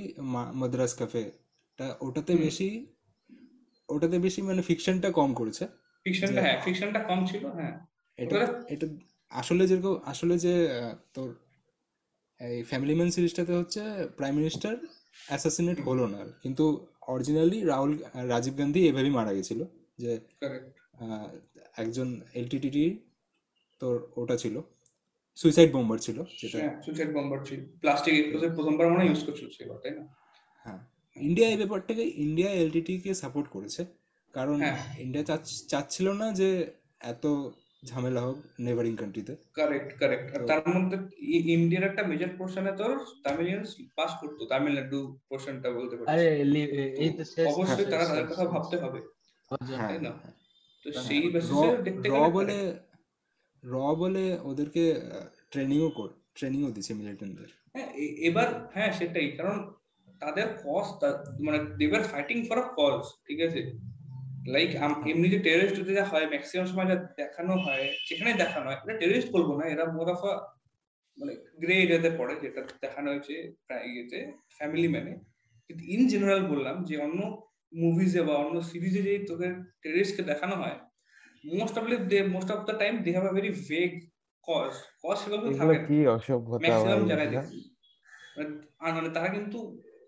মাদ্রাস 0.60 0.92
ক্যাফে 0.96 1.24
ওটাতে 2.02 2.34
বেশি 2.38 2.70
ওটাতে 3.90 4.18
বেশি 4.20 4.40
মানে 4.42 4.62
ফিকশনটা 4.62 5.10
কম 5.12 5.30
করেছে। 5.34 5.64
ফিকশনটা 6.06 6.42
হ্যাঁ 6.42 6.58
ফিকশনটা 6.66 7.00
কম 7.10 7.20
ছিল 7.26 7.44
হ্যাঁ। 7.58 7.74
এটা 8.18 8.40
এটা 8.70 8.86
আসলে 9.34 9.64
যেরকম 9.70 9.96
আসলে 10.06 10.36
যে 10.46 10.54
তোর 11.16 11.30
এই 12.40 12.58
ফ্যামিলি 12.64 12.94
ম্যান 12.96 13.10
সিরিজটাতে 13.16 13.54
হচ্ছে 13.60 13.82
প্রাইম 14.18 14.34
মিনিস্টার 14.36 14.74
অ্যাসাসিনেট 15.28 15.78
হলো 15.88 16.06
না 16.08 16.22
কিন্তু 16.44 16.66
অরিজিনালি 17.14 17.60
রাহুল 17.72 17.92
রাজীব 18.32 18.56
গান্ধী 18.58 18.82
এভাবেই 18.90 19.14
মারা 19.20 19.32
গেছিল 19.38 19.60
যে 20.02 20.12
একজন 21.78 22.08
এলটিটিটি 22.34 22.86
তোর 23.82 23.96
ওটা 24.22 24.36
ছিল 24.38 24.56
সুইসাইড 25.38 25.70
বোম্বার 25.76 25.98
ছিল 26.00 26.18
যেটা। 26.42 26.58
সুইসাইড 26.86 27.10
বোম্বার 27.16 27.40
ছিল। 27.46 27.60
প্লাস্টিক 27.84 28.14
এক্সপ্লোসিভ 28.18 28.50
প্রথমবার 28.58 28.86
মনে 28.94 29.04
ইউজ 29.10 29.22
করছিল 29.28 29.48
সেবার 29.58 29.78
তাই 29.84 29.94
না? 29.98 30.04
হ্যাঁ 30.66 30.80
ইন্ডিয়া 31.18 31.48
এই 31.54 31.58
ব্যাপারটাকে 31.62 32.04
ইন্ডিয়া 32.26 32.50
এলটিটি 32.62 32.94
কে 33.04 33.12
সাপোর্ট 33.24 33.48
করেছে। 33.56 33.82
কারণ 34.34 34.58
ইন্ডিয়া 35.04 35.24
হ্যাঁ। 35.28 35.42
চাচ্ছিল 35.72 36.08
না 36.22 36.28
যে 36.40 36.50
এত 37.14 37.26
ঝামেলা 37.84 38.22
হোক 38.22 38.38
নেভারিং 38.60 38.94
কান্ট্রিতে 38.96 39.34
কারেক্ট 39.60 39.92
কারেক্ট 40.00 40.28
আর 40.36 40.42
তার 40.50 40.62
মধ্যে 40.76 40.98
ইন্ডিয়ার 41.56 41.84
একটা 41.84 42.04
মেজর 42.04 42.32
পোর্শনে 42.38 42.72
তো 42.72 42.86
তামিলিয়ানস 43.24 43.72
পাস 43.98 44.12
করতো। 44.22 44.42
তামিলনাড়ু 44.46 45.00
পোর্শনটা 45.30 45.70
বলতে 45.70 45.94
পারছিস 45.96 46.12
আরে 46.14 46.26
এই 46.98 47.10
তো 47.10 47.24
অবশ্যই 47.52 47.86
তারা 47.86 48.06
তাদের 48.06 48.26
কথা 48.32 48.46
ভাবতে 48.46 48.76
হবে। 48.78 49.00
হ্যাঁ, 49.72 49.90
তাই 49.90 50.00
না? 50.00 50.12
হ্যাঁ। 50.14 50.36
তো 50.86 50.88
সেই 51.04 51.24
বেসিসে 51.34 51.70
দেখতে 51.84 52.06
র 52.10 52.18
বলে 52.30 52.58
র 53.64 53.76
বলে 53.96 54.24
ওদেরকে 54.44 54.84
ট্রেনিংও 55.52 55.90
কর 55.90 56.10
ট্রেনিংও 56.36 56.70
দিছে 56.72 56.92
মিলিটারিদের 56.94 57.50
হ্যাঁ 57.76 57.90
এবার 58.30 58.48
হ্যাঁ 58.74 58.92
সেটাই। 58.92 59.28
কারণ 59.32 59.58
তাদের 60.22 60.48
কজ 60.64 60.88
মানে 61.40 61.60
they 61.80 61.86
fighting 62.04 62.38
for 62.46 62.58
a 62.58 62.68
cause 62.78 63.00
ঠিক 63.28 63.40
আছে? 63.42 63.62
লাইক 64.48 64.70
এমনি 65.12 65.28
যে 65.30 65.40
টেররিস্ট 65.40 65.78
যা 65.90 66.06
হয় 66.06 66.26
ম্যাক্সিমাম 66.30 66.66
সময় 66.66 66.88
যা 66.92 66.98
দেখানো 67.18 67.54
হয় 67.58 67.86
যেখানে 68.10 68.32
দেখানো 68.34 68.66
হয় 68.66 68.80
এটা 68.84 68.96
টেররিস্ট 69.00 69.30
বলব 69.32 69.50
না 69.60 69.64
এরা 69.66 69.86
মোর 69.96 70.08
অফ 70.10 70.22
মানে 71.18 71.34
গ্রে 71.58 71.76
এরিয়াতে 71.76 72.10
পড়ে 72.18 72.34
যেটা 72.42 72.62
দেখানো 72.82 73.08
হয়েছে 73.12 73.36
ইয়েতে 73.88 74.20
ফ্যামিলি 74.58 74.88
ম্যানে 74.88 75.14
কিন্তু 75.70 75.84
ইন 75.86 76.02
জেনারেল 76.08 76.44
বললাম 76.48 76.76
যে 76.84 76.96
অন্য 76.98 77.20
মুভিজে 77.74 78.22
বা 78.22 78.34
অন্য 78.36 78.56
সিরিজে 78.62 79.02
যে 79.02 79.14
তোকে 79.20 79.48
টেররিস্টকে 79.82 80.24
দেখানো 80.24 80.56
হয় 80.56 80.78
most 81.44 81.76
of 81.80 81.86
they 82.12 82.18
most 82.36 82.50
of 82.52 82.60
the 82.66 82.76
time 82.78 82.94
they 83.04 83.10
have 83.12 83.26
a 83.26 83.34
very 83.34 83.52
vague 83.70 83.90
cause 84.48 84.74
cause 85.04 85.16
সেগুলো 85.18 85.42
থাকে 85.60 85.78
কি 85.88 85.98
অসভ্যতা 86.08 86.62
ম্যাক্সিমাম 86.64 87.02
জায়গায় 87.10 87.32
দেখি। 87.34 87.60
মানে 88.96 89.10
তারা 89.10 89.30
কিন্তু 89.30 89.60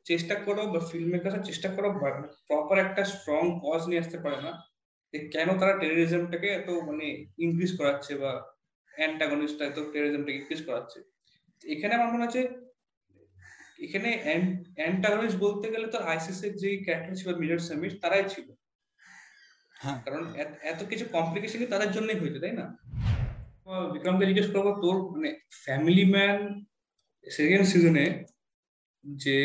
চেষ্টা 0.06 0.36
করো 0.46 0.62
বা 0.74 0.80
ফিল্ম 0.90 1.10
মেকাররা 1.12 1.42
চেষ্টা 1.50 1.70
করো 1.76 1.88
প্রপার 2.48 2.78
একটা 2.86 3.02
স্ট্রং 3.14 3.44
কজ 3.66 3.82
নিয়ে 3.90 4.02
আসতে 4.04 4.18
পারে 4.24 4.38
না। 4.46 4.52
যে 5.14 5.18
কেন 5.34 5.48
তারা 5.60 5.74
টেরোরিজমটাকে 5.82 6.48
এত 6.60 6.70
মানে 6.88 7.08
ইনক্রিজ 7.46 7.72
করাচ্ছে 7.80 8.14
বা 8.22 8.32
অ্যান্টাগনিস্টটা 8.94 9.64
এত 9.66 9.78
টেরোরিজমটাকে 9.94 10.38
ইনক্রিজ 10.40 10.62
করাচ্ছে? 10.66 11.00
এখানে 11.64 11.94
আমার 11.96 12.10
মনে 12.14 12.26
হচ্ছে 12.26 12.42
এখানে 13.86 14.10
অ্যান্টাগনিস্ট 14.78 15.38
বলতে 15.40 15.66
গেলে 15.74 15.88
তো 15.88 15.98
আইসিস 16.12 16.40
এর 16.44 16.54
যে 16.62 16.70
ক্যারেক্টার 16.86 17.18
ছিল 17.20 17.30
মিডর 17.42 17.60
সেমিস 17.70 17.94
তারাই 18.02 18.26
ছিল। 18.34 18.48
হ্যাঁ। 19.76 20.00
কারণ 20.06 20.22
এত 20.72 20.82
কিছু 20.92 21.06
কমপ্লিকেশন 21.12 21.60
তাদের 21.74 21.90
জন্যই 21.92 22.20
হয়েছে 22.22 22.40
তাই 22.40 22.56
না? 22.62 22.66
বিক্রমকে 23.94 24.26
জিজ্ঞেস 24.26 24.48
করব 24.54 24.68
তোর 24.84 24.96
মানে 25.14 25.30
ফ্যামিলি 25.66 26.06
ম্যান 26.14 26.38
সেকেন্ড 27.28 27.66
সিজনে 27.72 28.06
যে 29.04 29.38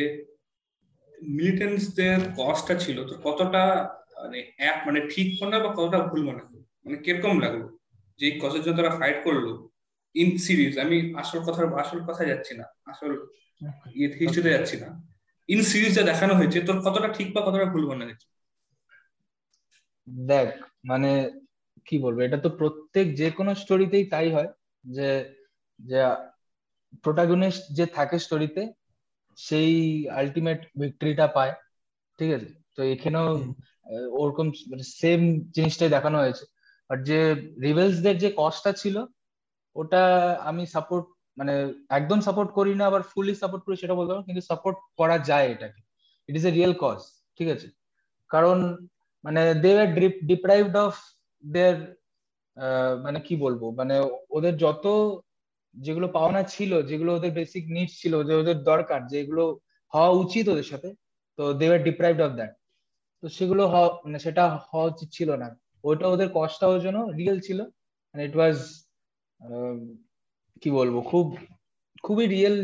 মিলিটেন্টসদের 1.36 2.18
কস্টটা 2.38 2.74
ছিল, 2.84 2.98
তো 3.08 3.14
কতটা 3.26 3.62
মানে 4.22 4.38
এক 4.70 4.76
মানে 4.86 5.00
ঠিক 5.12 5.28
মনে 5.40 5.56
বা 5.64 5.70
কতটা 5.78 5.98
ভুল 6.10 6.22
মনে 6.28 6.42
মানে 6.84 6.96
কীরকম 7.04 7.34
লাগল? 7.44 7.62
যে 8.20 8.26
কজের 8.42 8.62
জন্য 8.64 8.76
তারা 8.78 8.96
ফাইট 8.98 9.18
করল 9.26 9.46
ইন 10.14 10.30
সিরিজ 10.46 10.72
আমি 10.84 10.96
আসল 11.22 11.38
কথা 11.46 11.62
আসল 11.82 11.98
কথা 12.08 12.22
যাচ্ছি 12.30 12.52
না, 12.60 12.64
আসল 12.92 13.10
ইয়ে 13.98 14.08
হিস্ট্রিতে 14.20 14.54
যাচ্ছি 14.56 14.76
না। 14.82 14.88
ইন 15.48 15.60
সিরিজ 15.70 15.92
যা 15.98 16.02
দেখানো 16.10 16.32
হয়েছে, 16.38 16.58
তোর 16.68 16.78
কতটা 16.86 17.08
ঠিক 17.16 17.28
বা 17.34 17.40
কতটা 17.46 17.66
ভুল 17.72 17.84
মনে 17.90 18.06
হয়েছে? 18.06 18.26
দেখ 20.30 20.48
মানে 20.90 21.10
কি 21.86 21.96
বলব, 22.04 22.18
এটা 22.26 22.38
তো 22.44 22.50
প্রত্যেক 22.60 23.06
যে 23.20 23.28
কোনো 23.38 23.50
স্টোরিতেই 23.62 24.04
তাই 24.12 24.28
হয় 24.34 24.50
যে 24.84 25.08
যে 25.80 26.00
প্রোটাগনিস্ট 27.04 27.62
যে 27.78 27.84
থাকে 27.96 28.16
স্টোরিতে 28.24 28.62
সেই 29.46 29.72
আলটিমেট 30.20 30.60
ভিক্টরিটা 30.80 31.26
পায় 31.36 31.52
ঠিক 32.18 32.30
আছে? 32.36 32.48
তো 32.76 32.80
এখানেও 32.94 33.28
ওরকম 34.22 34.46
মানে 34.70 34.84
সেম 35.00 35.20
জিনিসটাই 35.56 35.90
দেখানো 35.96 36.16
হয়েছে। 36.22 36.44
আর 36.90 36.98
যে 37.08 37.18
রিভেলসদের 37.64 38.16
যে 38.22 38.28
কস্টটা 38.40 38.72
ছিল 38.82 38.96
ওটা 39.76 40.02
আমি 40.50 40.62
সাপোর্ট 40.74 41.06
মানে 41.38 41.54
একদম 41.98 42.18
সাপোর্ট 42.26 42.50
করি 42.58 42.72
না 42.80 42.84
আবার 42.90 43.02
ফুলি 43.12 43.34
সাপোর্ট 43.42 43.62
করি 43.66 43.76
সেটা 43.82 43.94
বলতে 43.98 44.12
কিন্তু 44.28 44.42
সাপোর্ট 44.50 44.76
করা 45.00 45.16
যায় 45.30 45.46
এটাকে। 45.54 45.80
It 46.28 46.34
is 46.40 46.44
a 46.50 46.52
real 46.58 46.74
cause 46.84 46.98
ঠিক 47.38 47.48
আছে? 47.54 47.68
কারণ 48.30 48.58
মানে 49.24 49.42
they 49.62 49.70
are 49.82 49.88
deprived 50.30 50.76
of 50.86 50.94
their 51.44 51.76
মানে 53.04 53.18
কি 53.26 53.34
বলব? 53.44 53.62
মানে 53.78 53.94
ওদের 54.36 54.54
যত 54.64 54.84
যেগুলো 55.74 56.06
পাওনা 56.16 56.42
ছিল, 56.54 56.72
যেগুলো 56.90 57.10
ওদের 57.18 57.32
বেসিক 57.38 57.64
নিডস 57.74 57.94
ছিল, 58.02 58.14
যে 58.28 58.34
ওদের 58.40 58.58
দরকার, 58.70 59.00
যেগুলো 59.12 59.44
হওয়া 59.92 60.10
উচিত 60.22 60.44
ওদের 60.52 60.66
সাথে, 60.72 60.88
তো 61.38 61.42
they 61.58 61.66
are 61.74 61.80
deprived 61.88 62.22
of 62.26 62.32
that 62.38 62.52
তো 63.22 63.26
সেগুলো 63.36 63.62
মানে 64.04 64.18
সেটা 64.26 64.44
হওয়া 64.68 64.86
উচিত 64.92 65.08
ছিল 65.16 65.30
না। 65.42 65.48
ওটা 65.84 66.06
ওদের 66.14 66.28
কষ্ট 66.38 66.60
হওয়ার 66.64 66.82
জন্য 66.86 66.98
রিয়েল 67.20 67.38
ছিল 67.46 67.58
মানে 68.14 68.22
ইট 68.28 68.34
ওয়াজ 68.38 68.56
কি 70.62 70.68
বলব, 70.78 70.94
খুব, 71.10 71.26
খুবই 72.04 72.26
রিয়েল 72.34 72.56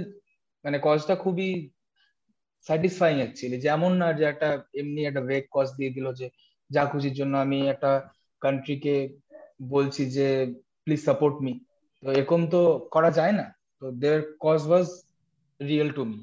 মানে 0.65 0.79
কজটা 0.87 1.15
খুবই 1.25 1.49
স্যাটিসফাইং 2.67 3.17
অ্যাকচুয়ালি 3.23 3.59
যেমন 3.67 3.93
না 4.03 4.09
যে 4.19 4.25
একটা 4.33 4.49
এমনি 4.81 5.01
একটা 5.05 5.23
ব্রেক 5.27 5.45
কজ 5.57 5.69
দিয়ে 5.79 5.95
দিল 5.97 6.07
যে, 6.21 6.27
যা 6.71 6.83
খুশির 6.93 7.15
জন্য 7.21 7.35
আমি 7.45 7.59
একটা 7.75 7.93
কান্ট্রিকে 8.43 8.97
বলছি 9.75 10.03
যে 10.17 10.29
প্লিজ 10.85 11.01
সাপোর্ট 11.09 11.37
মি 11.45 11.53
তো 12.07 12.13
এরকম 12.13 12.41
তো 12.55 12.61
করা 12.95 13.11
যায় 13.19 13.35
না। 13.41 13.47
তো 13.83 13.85
their 14.03 14.21
cause 14.41 14.61
was 14.71 14.87
real 15.61 15.89
to 15.97 16.03
me 16.11 16.19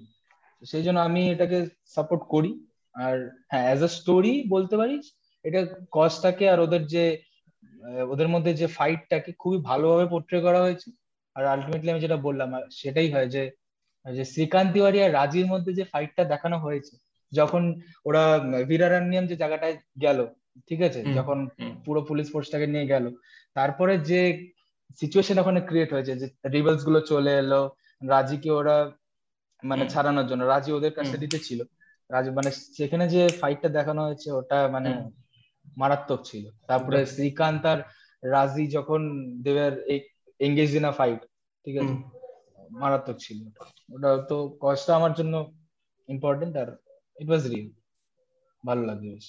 সেই 0.63 0.83
জন্য 0.85 0.99
আমি 0.99 1.21
এটাকে 1.33 1.57
সাপোর্ট 1.95 2.23
করি। 2.33 2.51
আর 2.95 3.15
হ্যাঁ 3.51 3.65
অ্যাজ 3.67 3.79
আ 3.83 3.89
স্টোরি 3.97 4.33
বলতে 4.53 4.75
পারিস 4.81 5.05
এটা 5.45 5.59
কজটাকে 5.91 6.45
আর 6.53 6.59
ওদের 6.65 6.83
যে 6.93 7.03
ওদের 8.13 8.29
মধ্যে 8.33 8.51
যে 8.61 8.67
ফাইটটাকে 8.77 9.31
খুবই 9.41 9.59
ভালোভাবে 9.69 10.05
পোট্রে 10.13 10.39
করা 10.41 10.59
হয়েছে। 10.65 10.87
আর 11.35 11.43
আলটিমেটলি 11.45 11.89
আমি 11.91 12.01
যেটা 12.05 12.17
বললাম 12.27 12.49
সেটাই 12.79 13.09
হয় 13.13 13.29
যে 13.35 13.43
যে 14.05 14.23
শ্রীকান্ত 14.33 14.71
তিওয়ারি 14.73 14.99
আর 15.05 15.11
রাজির 15.19 15.47
মধ্যে 15.53 15.71
যে 15.79 15.83
ফাইটটা 15.83 16.23
দেখানো 16.23 16.57
হয়েছে 16.65 16.93
যখন 17.31 17.63
ওরা 18.05 18.23
ভিরারান্নিয়াম 18.69 19.25
যে 19.27 19.35
জায়গাটায় 19.35 19.75
গেল 20.01 20.19
ঠিক 20.67 20.79
আছে? 20.87 20.99
যখন 21.17 21.37
পুরো 21.85 21.99
পুলিশ 22.09 22.27
ফোর্সটাকে 22.33 22.67
নিয়ে 22.67 22.87
গেল। 22.93 23.05
তারপরে 23.55 23.93
যে 24.11 24.21
সিচুয়েশন 24.99 25.37
ওখানে 25.39 25.59
ক্রিয়েট 25.69 25.89
হয়েছে 25.93 26.13
যে 26.21 26.27
রিবেলসগুলো 26.49 26.99
চলে 27.01 27.31
এলো 27.37 27.61
রাজিকে 28.01 28.49
ওরা 28.51 28.77
মানে 29.63 29.83
ছাড়ানোর 29.89 30.27
জন্য 30.27 30.41
রাজি 30.43 30.69
ওদের 30.71 30.93
কাস্টাডিতে 30.93 31.39
ছিল। 31.39 31.59
রাজি 32.09 32.29
মানে 32.31 32.49
সেখানে 32.77 33.05
যে 33.07 33.21
ফাইটটা 33.41 33.69
দেখানো 33.69 34.01
হয়েছে 34.03 34.27
ওটা 34.31 34.57
মানে 34.67 34.89
মারাত্মক 35.77 36.19
ছিল। 36.23 36.43
তারপরে 36.67 36.99
শ্রীকান্ত 37.05 37.63
আর 37.65 37.79
রাজি 38.23 38.65
যখন 38.67 39.01
দেবের 39.41 39.73
এঙ্গেজ 40.39 40.71
ইন 40.75 40.85
আ 40.85 40.91
ফাইট 40.91 41.21
ঠিক 41.65 41.75
আছে? 41.77 41.93
মারাত্মক 42.81 43.17
ছিল। 43.17 43.39
ওটা 43.89 44.09
তো 44.29 44.37
কষ্ট 44.61 44.87
আমার 44.89 45.13
জন্য 45.13 45.33
ইম্পর্টেন্ট 46.09 46.53
আর 46.57 46.69
ইট 47.17 47.27
ওয়াজ 47.29 47.43
রিয়েল 47.47 47.69
ভালো 48.63 48.81
লাগবে 48.85 49.07
বেশ। 49.15 49.27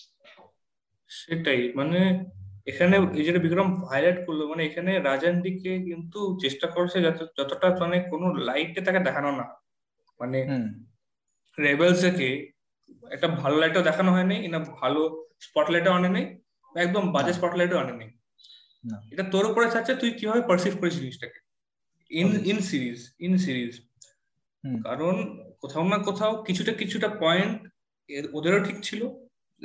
সেটাই 1.11 1.61
মানে 1.75 1.99
এখানে 2.67 2.97
এই 3.19 3.25
যেটা 3.27 3.41
বিক্রম 3.45 3.69
হাইলাইট 3.91 4.19
করল 4.27 4.41
মানে 4.51 4.63
এখানে 4.69 4.93
রাজান 5.09 5.35
দিকে 5.47 5.73
কিন্তু 5.89 6.21
চেষ্টা 6.43 6.67
করছে 6.75 6.99
যতটা 7.39 7.67
মানে 7.81 7.97
কোনো 8.13 8.27
লাইটে 8.49 8.81
তাকে 8.87 9.01
দেখানো 9.09 9.31
না। 9.41 9.47
মানে 10.21 10.39
রেবেলস 11.59 12.03
কে 12.19 12.29
একটা 13.15 13.29
ভালো 13.43 13.57
লাইটও 13.63 13.83
দেখানো 13.89 14.11
হয়নি 14.17 14.37
না 14.53 14.59
ভালো 14.81 15.01
স্পটলাইটও 15.47 15.93
আনে 15.99 16.11
নেই 16.17 16.27
একদম 16.75 17.05
বাজে 17.15 17.33
স্পটলাইটও 17.39 17.79
আনে 17.83 17.95
নেই 18.01 18.11
এটা 19.13 19.25
তোর 19.33 19.45
উপরে 19.51 19.67
চাচ্ছে 19.75 19.93
তুই 20.01 20.11
কীভাবে 20.19 20.43
পারসিভ 20.51 20.73
করিস 20.81 20.95
জিনিসটাকে? 21.01 21.39
In 22.11 22.29
in 22.51 22.59
series 22.71 22.99
in 23.27 23.35
series 23.45 23.73
কারণ 24.87 25.15
কোথাও 25.63 25.85
না 25.93 25.99
কোথাও 26.09 26.33
কিছুটা 26.47 26.73
কিছুটা 26.81 27.09
পয়েন্ট 27.23 27.57
ওদেরও 28.37 28.61
ঠিক 28.69 28.79
ছিল। 28.89 29.03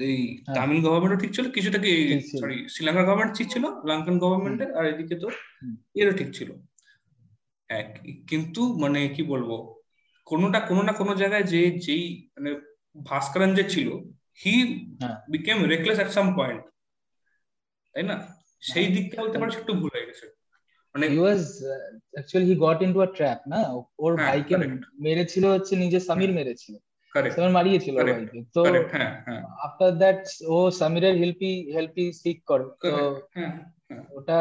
এই 0.07 0.17
তামিল 0.55 0.79
গভর্নমেন্টও 0.85 1.21
ঠিক 1.23 1.31
ছিল 1.35 1.45
কিছুটা 1.51 1.79
কি 1.85 1.91
সরি 2.31 2.57
শ্রীলঙ্কার 2.73 3.05
গভর্নমেন্ট 3.05 3.33
ঠিক 3.37 3.47
ছিল 3.53 3.63
লঙ্কান 3.89 4.15
গভর্নমেন্টের 4.23 4.69
আর 4.77 4.85
এদিকে 4.91 5.15
তো 5.23 5.27
এরও 5.95 6.13
ঠিক 6.19 6.29
ছিল। 6.37 6.49
হ্যাঁ 7.69 7.85
কিন্তু 8.29 8.61
মানে 8.83 8.99
কি 9.15 9.21
বলব 9.23 9.49
কোনোটা 10.27 10.59
কোনো 10.59 10.81
না 10.87 10.93
কোনো 10.93 11.11
জায়গায় 11.15 11.45
যে 11.53 11.61
যেই 11.85 12.03
মানে 12.35 12.49
ভাস্করন 12.95 13.49
যে 13.55 13.63
ছিল 13.73 13.87
he 14.41 14.55
became 15.29 15.57
reckless 15.73 15.97
at 15.99 16.09
some 16.17 16.27
point 16.35 16.61
তাই 17.95 18.03
না? 18.03 18.15
সেই 18.61 18.87
দিকটা 18.95 19.15
বলতে 19.21 19.37
পারিস 19.39 19.55
একটু 19.57 19.73
ভুল 19.73 19.91
হয়ে 19.95 20.07
গেছে। 20.09 20.25
মানে 20.95 21.05
he 21.07 21.19
was 21.23 21.41
actually 22.13 22.45
he 22.49 22.55
got 22.65 22.79
into 22.85 22.99
a 23.01 23.09
trap 23.17 23.39
না? 23.47 23.59
ওর 24.03 24.11
ভাইকে 24.25 24.55
মেরেছিল 25.05 25.43
হচ্ছে 25.53 25.73
নিজে 25.83 25.99
সামির 26.07 26.31
মেরেছিল। 26.37 26.73
সামির 27.13 27.55
মারিয়েছিল 27.57 27.95
ভাইকে 27.97 28.39
তো 28.55 28.61
আফটার 29.65 29.91
দ্যাট 30.01 30.21
ও 30.47 30.55
সামিরের 30.79 31.15
হেল্পি 31.21 31.51
হেল্পি 31.75 32.05
সিক 32.21 32.37
করে। 32.49 32.65
তো 32.83 32.89
ওটা 34.17 34.37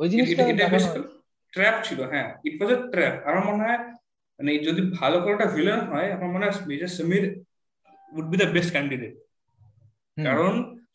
ওই 0.00 0.06
জিনিসটা 0.12 0.42
ট্র্যাপ 1.52 1.76
ছিল 1.84 1.98
হ্যাঁ। 2.12 2.28
ইট 2.44 2.54
ওয়াজ 2.58 2.70
ট্র্যাপ 2.92 3.14
আমার 3.28 3.42
মনে 3.48 3.62
হয় 3.66 3.80
মানে 4.40 4.50
যদি 4.58 4.80
ভালো 5.00 5.16
করে 5.22 5.34
একটা 5.34 5.48
ভিলেন 5.56 5.80
হয় 5.90 6.08
আমার 6.16 6.30
মনে 6.34 6.44
হয় 6.46 6.54
major 6.66 6.90
Samir 6.96 7.24
would 8.12 8.26
be 8.30 8.36
the 8.36 8.48
best 8.54 8.70
candidate 8.72 9.14
কারণ 10.16 10.52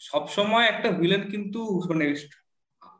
সবসময় 0.09 0.65
একটা 0.69 0.89
ভিলেন 0.91 1.21
কিন্তু 1.33 1.59
মানে 1.89 2.05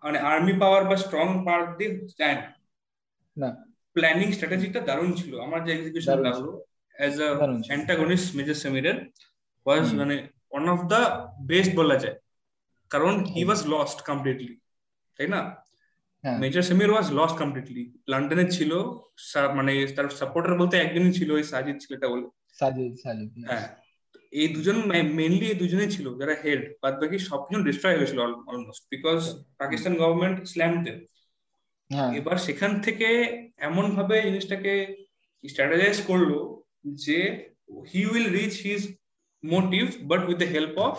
মানে 0.04 0.18
আর্মি 0.32 0.54
পাওয়ার 0.62 0.84
বা 0.90 0.96
স্ট্রং 0.96 1.28
পাওয়ার 1.46 1.64
দিয়ে 1.78 1.92
যায় 2.20 2.38
না। 3.38 3.50
প্ল্যানিং 3.96 4.28
স্ট্র্যাটেজিটা 4.32 4.80
দারুণ 4.80 5.10
ছিল। 5.14 5.32
আমার 5.40 5.60
যে 5.66 5.72
এক্সিকিউশন 5.74 6.18
লাগল 6.28 6.48
অ্যাজ 6.96 7.14
আ 7.22 7.30
অ্যান্টাগনিস্ট 7.70 8.28
মেজর 8.38 8.58
সেমিরের 8.64 8.98
ওয়াজ 9.66 9.86
মানে 10.00 10.16
ওয়ান 10.52 10.66
অফ 10.70 10.80
দ্য 10.92 11.02
বেস্ট 11.48 11.72
বলা 11.76 11.98
যায়। 12.04 12.18
কারণ 12.92 13.14
হি 13.34 13.42
ওয়াজ 13.46 13.62
লস্ট 13.74 14.00
কমপ্লিটলি 14.02 14.54
তাই 15.20 15.28
না? 15.28 15.42
Major 16.24 16.64
Samir 16.70 16.92
was 16.92 17.08
lost 17.12 17.36
completely 17.38 17.84
লন্ডনে 18.08 18.46
ছিল 18.50 18.72
মানে 19.58 19.72
তার 19.96 20.08
সাপোর্টার 20.22 20.60
বলতে 20.62 20.76
একজনই 20.78 21.14
ছিল 21.14 21.30
ওই 21.32 21.44
সাজিদ 21.44 21.78
ছেলেটা 21.84 22.08
বলে। 22.08 22.28
সাজিদ 22.60 22.92
সাজিদ 23.04 23.30
হ্যাঁ। 23.50 23.68
এই 24.34 24.48
দুজন 24.48 24.78
মেনলি 25.20 25.46
এই 25.50 25.58
দুজনেই 25.60 25.90
ছিল 25.92 26.06
যারা 26.20 26.34
হেড 26.44 26.62
বাদ 26.82 26.94
বাকি 27.02 27.18
সবজন 27.30 27.60
ডিস্ট্রয় 27.64 27.98
হয়েছিল 27.98 28.20
almost 28.50 28.84
because 28.92 29.20
Pakistan 29.58 29.94
government 30.02 30.38
slam 30.48 30.74
them 30.86 30.98
এবার 32.20 32.38
সেখান 32.38 32.72
থেকে 32.82 33.08
এমন 33.60 33.86
ভাবে 33.96 34.16
জিনিসটাকে 34.22 34.74
স্ট্র্যাটেজাইজ 35.44 35.98
করল 36.02 36.32
যে 36.86 37.48
he 37.94 38.06
will 38.06 38.28
reach 38.30 38.54
his 38.62 38.82
motive 39.44 39.84
but 40.02 40.22
with 40.28 40.38
the 40.38 40.46
help 40.46 40.78
of 40.78 40.98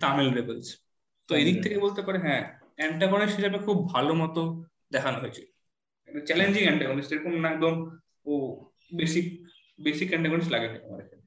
Tamil 0.00 0.30
rebels 0.34 0.66
তো 1.28 1.36
এদিক 1.36 1.62
থেকে 1.62 1.78
বলতে 1.78 2.02
পারে 2.02 2.18
হ্যাঁ 2.18 2.42
অ্যান্টাগনিস্ট 2.76 3.36
হিসাবে 3.36 3.58
খুব 3.58 3.88
ভালো 3.88 4.14
মতো 4.14 4.64
দেখানো 4.92 5.18
হয়েছে। 5.20 5.42
চ্যালেঞ্জিং 6.26 6.62
অ্যান্টাগনিস্ট 6.62 7.12
এরকম 7.12 7.32
না 7.40 7.48
একদম 7.50 7.98
ও 8.26 8.34
বেসিক 8.96 9.26
বেসিক 9.80 10.08
অ্যান্টাগনিস্ট 10.08 10.50
লাগেনি 10.52 10.78
আমার 10.78 11.00
এখানে 11.00 11.22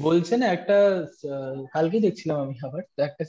বলছে 0.00 0.36
না 0.36 0.46
একটা 0.46 1.06
কালকে 1.72 2.00
দেখছিলাম 2.00 2.40
আমি 2.40 2.54
আবার 2.62 2.82
একটা 2.98 3.24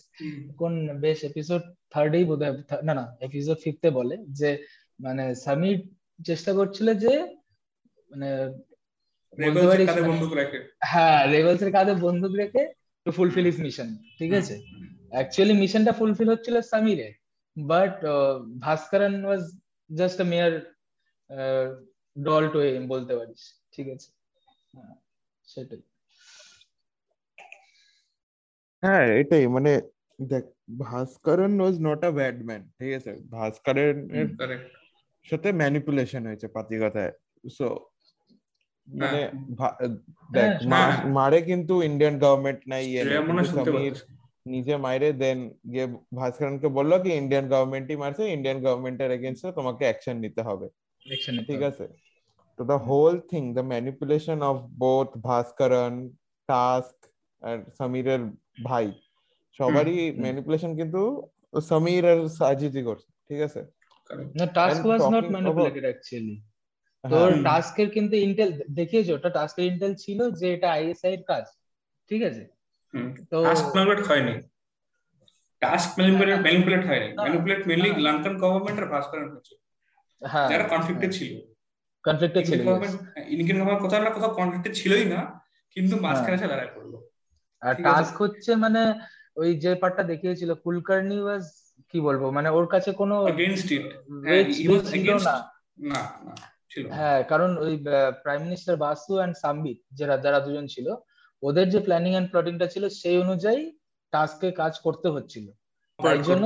কোন 0.58 1.00
বেশ 1.00 1.24
এপিসোড 1.24 1.62
থার্ডেই 1.90 2.24
বোধ 2.24 2.42
না 2.84 2.94
না 2.94 3.16
এপিসোড 3.20 3.58
ফিফথে 3.64 3.90
বলে 3.90 4.18
যে 4.30 4.66
মানে 5.00 5.36
সামির 5.36 5.78
চেষ্টা 6.26 6.54
করছিল 6.54 6.94
যে 6.94 7.43
মানে 8.14 8.30
হ্যাঁ 10.92 11.20
রেবেলস 11.34 11.62
এর 11.66 11.72
কাঁধে 11.78 11.94
বন্দুক 12.06 12.34
রেখে 12.42 12.64
টু 13.06 13.10
ফুলফিল 13.12 13.46
ইস 13.52 13.58
মিশন 13.60 13.90
ঠিক 14.20 14.32
আছে? 14.40 14.56
অ্যাকচুয়ালি 15.14 15.54
মিশনটা 15.54 15.94
ফুলফিল 16.00 16.28
হচ্ছিল 16.34 16.56
সামিরে 16.72 17.08
but 17.58 17.96
Bhaskaran 18.66 19.16
was 19.26 19.44
just 19.90 20.18
a 20.22 20.26
mere 20.34 20.52
doll 22.16 22.44
to 22.54 22.60
বলতে 22.94 23.14
পারিস 23.20 23.42
ঠিক 23.74 23.88
আছে? 23.96 24.10
সেটাই। 25.48 25.82
হ্যাঁ 28.84 29.06
এটাই 29.22 29.46
মানে 29.56 29.72
দেখ 30.32 30.44
Bhaskaran 30.84 31.54
was 31.62 31.76
not 31.88 32.02
a 32.10 32.12
bad 32.20 32.38
man 32.48 32.62
ঠিক 32.80 32.92
আছে? 33.00 33.12
ভাস্করন 33.36 33.96
সাথে 35.26 35.50
ম্যানিপুলেশন 35.62 36.22
হয়েছে 36.30 36.48
পাতি 36.56 36.76
কথায়। 36.84 37.12
সো 37.58 37.68
মানে 38.88 39.20
দেখ 40.36 40.52
মারে 41.18 41.40
কিন্তু 41.50 41.74
ইন্ডিয়ান 41.90 42.16
গভর্নমেন্ট 42.24 42.62
নাই 42.72 42.84
সমীর 43.54 43.96
নিজে 44.46 44.74
মাইরে 44.86 45.10
দেন 45.24 45.40
গিয়ে 45.72 45.88
ভাস্করনকে 46.20 46.68
বলল 46.78 46.92
কি 47.04 47.10
ইন্ডিয়ান 47.22 47.46
গভর্নমেন্টই 47.54 47.98
মারছে 48.04 48.24
ইন্ডিয়ান 48.36 48.58
গভর্নমেন্টের 48.66 49.12
এগেনস্টে 49.18 49.58
তোমাকে 49.60 49.84
অ্যাকশন 49.88 50.16
নিতে 50.24 50.42
হবে। 50.48 50.68
ঠিক 51.50 51.62
আছে? 51.70 51.86
তো 52.60 52.62
the 52.70 52.78
whole 52.88 53.14
thing 53.32 53.44
the 53.58 53.64
manipulation 53.72 54.40
of 54.50 54.58
both 54.84 55.10
Bhaskaran 55.28 55.94
TASC 56.50 56.98
আর 57.42 57.58
সমীরের 57.78 58.22
ভাই 58.68 58.88
সবারই 59.60 60.00
ম্যানিপুলেশন 60.24 60.72
কিন্তু 60.80 61.02
সমীর 61.70 62.04
আর 62.12 62.20
সাজিদই 62.40 62.84
করছে 62.90 63.10
ঠিক 63.28 63.40
আছে? 63.48 63.62
না 64.40 64.46
TASC 64.58 64.82
was 64.88 65.02
not 65.16 65.26
manipulated 65.34 65.86
actually 65.90 66.36
তোর 67.04 67.30
টাস্কের 67.48 67.88
কিন্তু 67.96 68.16
ইন্টেল 68.26 68.50
দেখিয়েছো 68.80 69.12
ওটা 69.18 69.30
টাস্কের 69.38 69.66
ইন্টেল 69.72 69.94
ছিল 70.04 70.20
যে 70.40 70.48
এটা 70.56 70.68
আইএসআই 70.78 71.12
এর 71.18 71.24
কাজ 71.32 71.46
ঠিক 72.12 72.22
আছে? 72.30 72.44
তো 73.32 73.38
টাস্ক 73.48 73.66
ম্যানিপুলেট 73.76 74.02
হয়নি। 74.10 74.34
টাস্ক 75.62 75.90
ম্যানিপুলেট 75.98 76.40
ম্যানিপুলেট 76.46 76.84
হয়নি। 76.90 77.10
ম্যানিপুলেট 77.24 77.62
মেনলি 77.70 77.90
লঙ্কান 78.08 78.36
গভর্নমেন্ট 78.44 78.78
আর 78.82 78.88
ভাস্করন 78.94 79.28
হচ্ছে 79.36 79.54
হ্যাঁ 80.22 80.48
যারা 80.52 80.66
কনফ্লিক্টে 80.74 81.10
ছিল। 81.18 81.32
কনফ্লিক্টে 82.06 82.42
ছিল 82.50 82.60
গভর্নমেন্ট 82.68 83.82
কোথাও 83.84 84.02
না 84.06 84.12
কোথাও 84.16 84.32
কনফ্লিক্টে 84.40 84.72
ছিলই 84.80 85.06
না 85.14 85.20
কিন্তু 85.76 85.96
মাঝখানে 86.06 86.36
এসে 86.38 86.48
লড়াই 86.52 86.70
করল। 86.76 86.94
আর 87.62 87.74
টাস্ক 87.86 88.16
হচ্ছে 88.24 88.52
মানে 88.64 88.82
ওই 89.42 89.50
যে 89.64 89.72
পার্টটা 89.82 90.04
দেখিয়েছিল 90.12 90.50
কুলকার্নি 90.64 91.18
ওয়াজ 91.26 91.46
কি 91.90 91.98
বলব? 92.08 92.24
মানে 92.38 92.50
ওর 92.58 92.66
কাছে 92.74 92.90
কোনো 93.02 93.16
এগেইনস্ট 93.34 93.68
ইট 93.76 93.86
না 95.90 96.02
না। 96.26 96.34
হ্যাঁ 96.98 97.20
কারণ 97.24 97.50
ওই 97.58 97.74
prime 98.24 98.42
minister 98.42 98.76
Basu 98.78 99.14
and 99.20 99.36
Sambit 99.38 99.80
যারা 99.94 100.16
যারা 100.18 100.40
দুজন 100.40 100.66
ছিল 100.68 100.88
ওদের 101.44 101.66
যে 101.70 101.80
প্ল্যানিং 101.80 102.12
এন্ড 102.16 102.30
প্লটিংটা 102.32 102.68
ছিল 102.68 102.84
সেই 103.02 103.18
অনুযায়ী 103.18 103.62
টাস্কে 104.14 104.48
কাজ 104.52 104.74
করতে 104.80 105.08
হচ্ছিল। 105.10 105.46
তাই 106.00 106.20
জন্য 106.24 106.46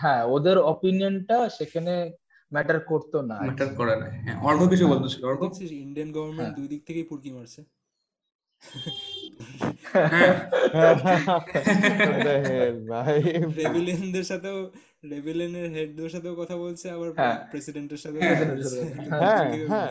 হ্যাঁ 0.00 0.22
ওদের 0.26 0.56
অপিনিয়নটা 0.72 1.36
সেখানে 1.48 1.94
ম্যাটার 2.52 2.78
করতো 2.80 3.18
না। 3.22 3.36
ম্যাটার 3.40 3.70
করে 3.74 3.94
না 3.96 4.06
হ্যাঁ 4.24 4.38
অর্ঘ 4.48 4.60
কিছু 4.68 4.84
বলতেছিল 4.88 5.22
অর্ঘ 5.24 5.42
ইন্ডিয়ান 5.86 6.08
গভর্নমেন্ট 6.12 6.52
দুই 6.56 6.66
দিক 6.68 6.80
থেকেই 6.86 7.06
পুরকি 7.10 7.30
মারছে। 7.30 7.60
রেভিলিয়নদের 13.60 14.24
সাথেও 14.30 14.58
রেভিলিয়নের 15.12 15.66
হেডদের 15.74 16.10
সাথেও 16.14 16.34
কথা 16.40 16.56
বলছে 16.64 16.86
আবার 16.96 17.08
প্রেসিডেন্টের 17.50 18.00
সাথে। 18.02 18.18
হ্যাঁ 19.22 19.44
হ্যাঁ 19.72 19.90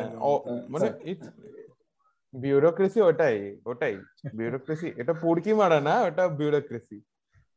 মানে 0.73 0.87
বিউরোক্রেসি 2.33 2.99
ওটাই 3.09 3.37
ওটাই। 3.71 3.95
বিউরোক্রেসি 4.39 4.87
এটা 5.01 5.13
পুরকি 5.23 5.51
মারা 5.61 5.79
না 5.87 5.95
ওটা 6.07 6.23
বিউরোক্রেসি 6.39 6.97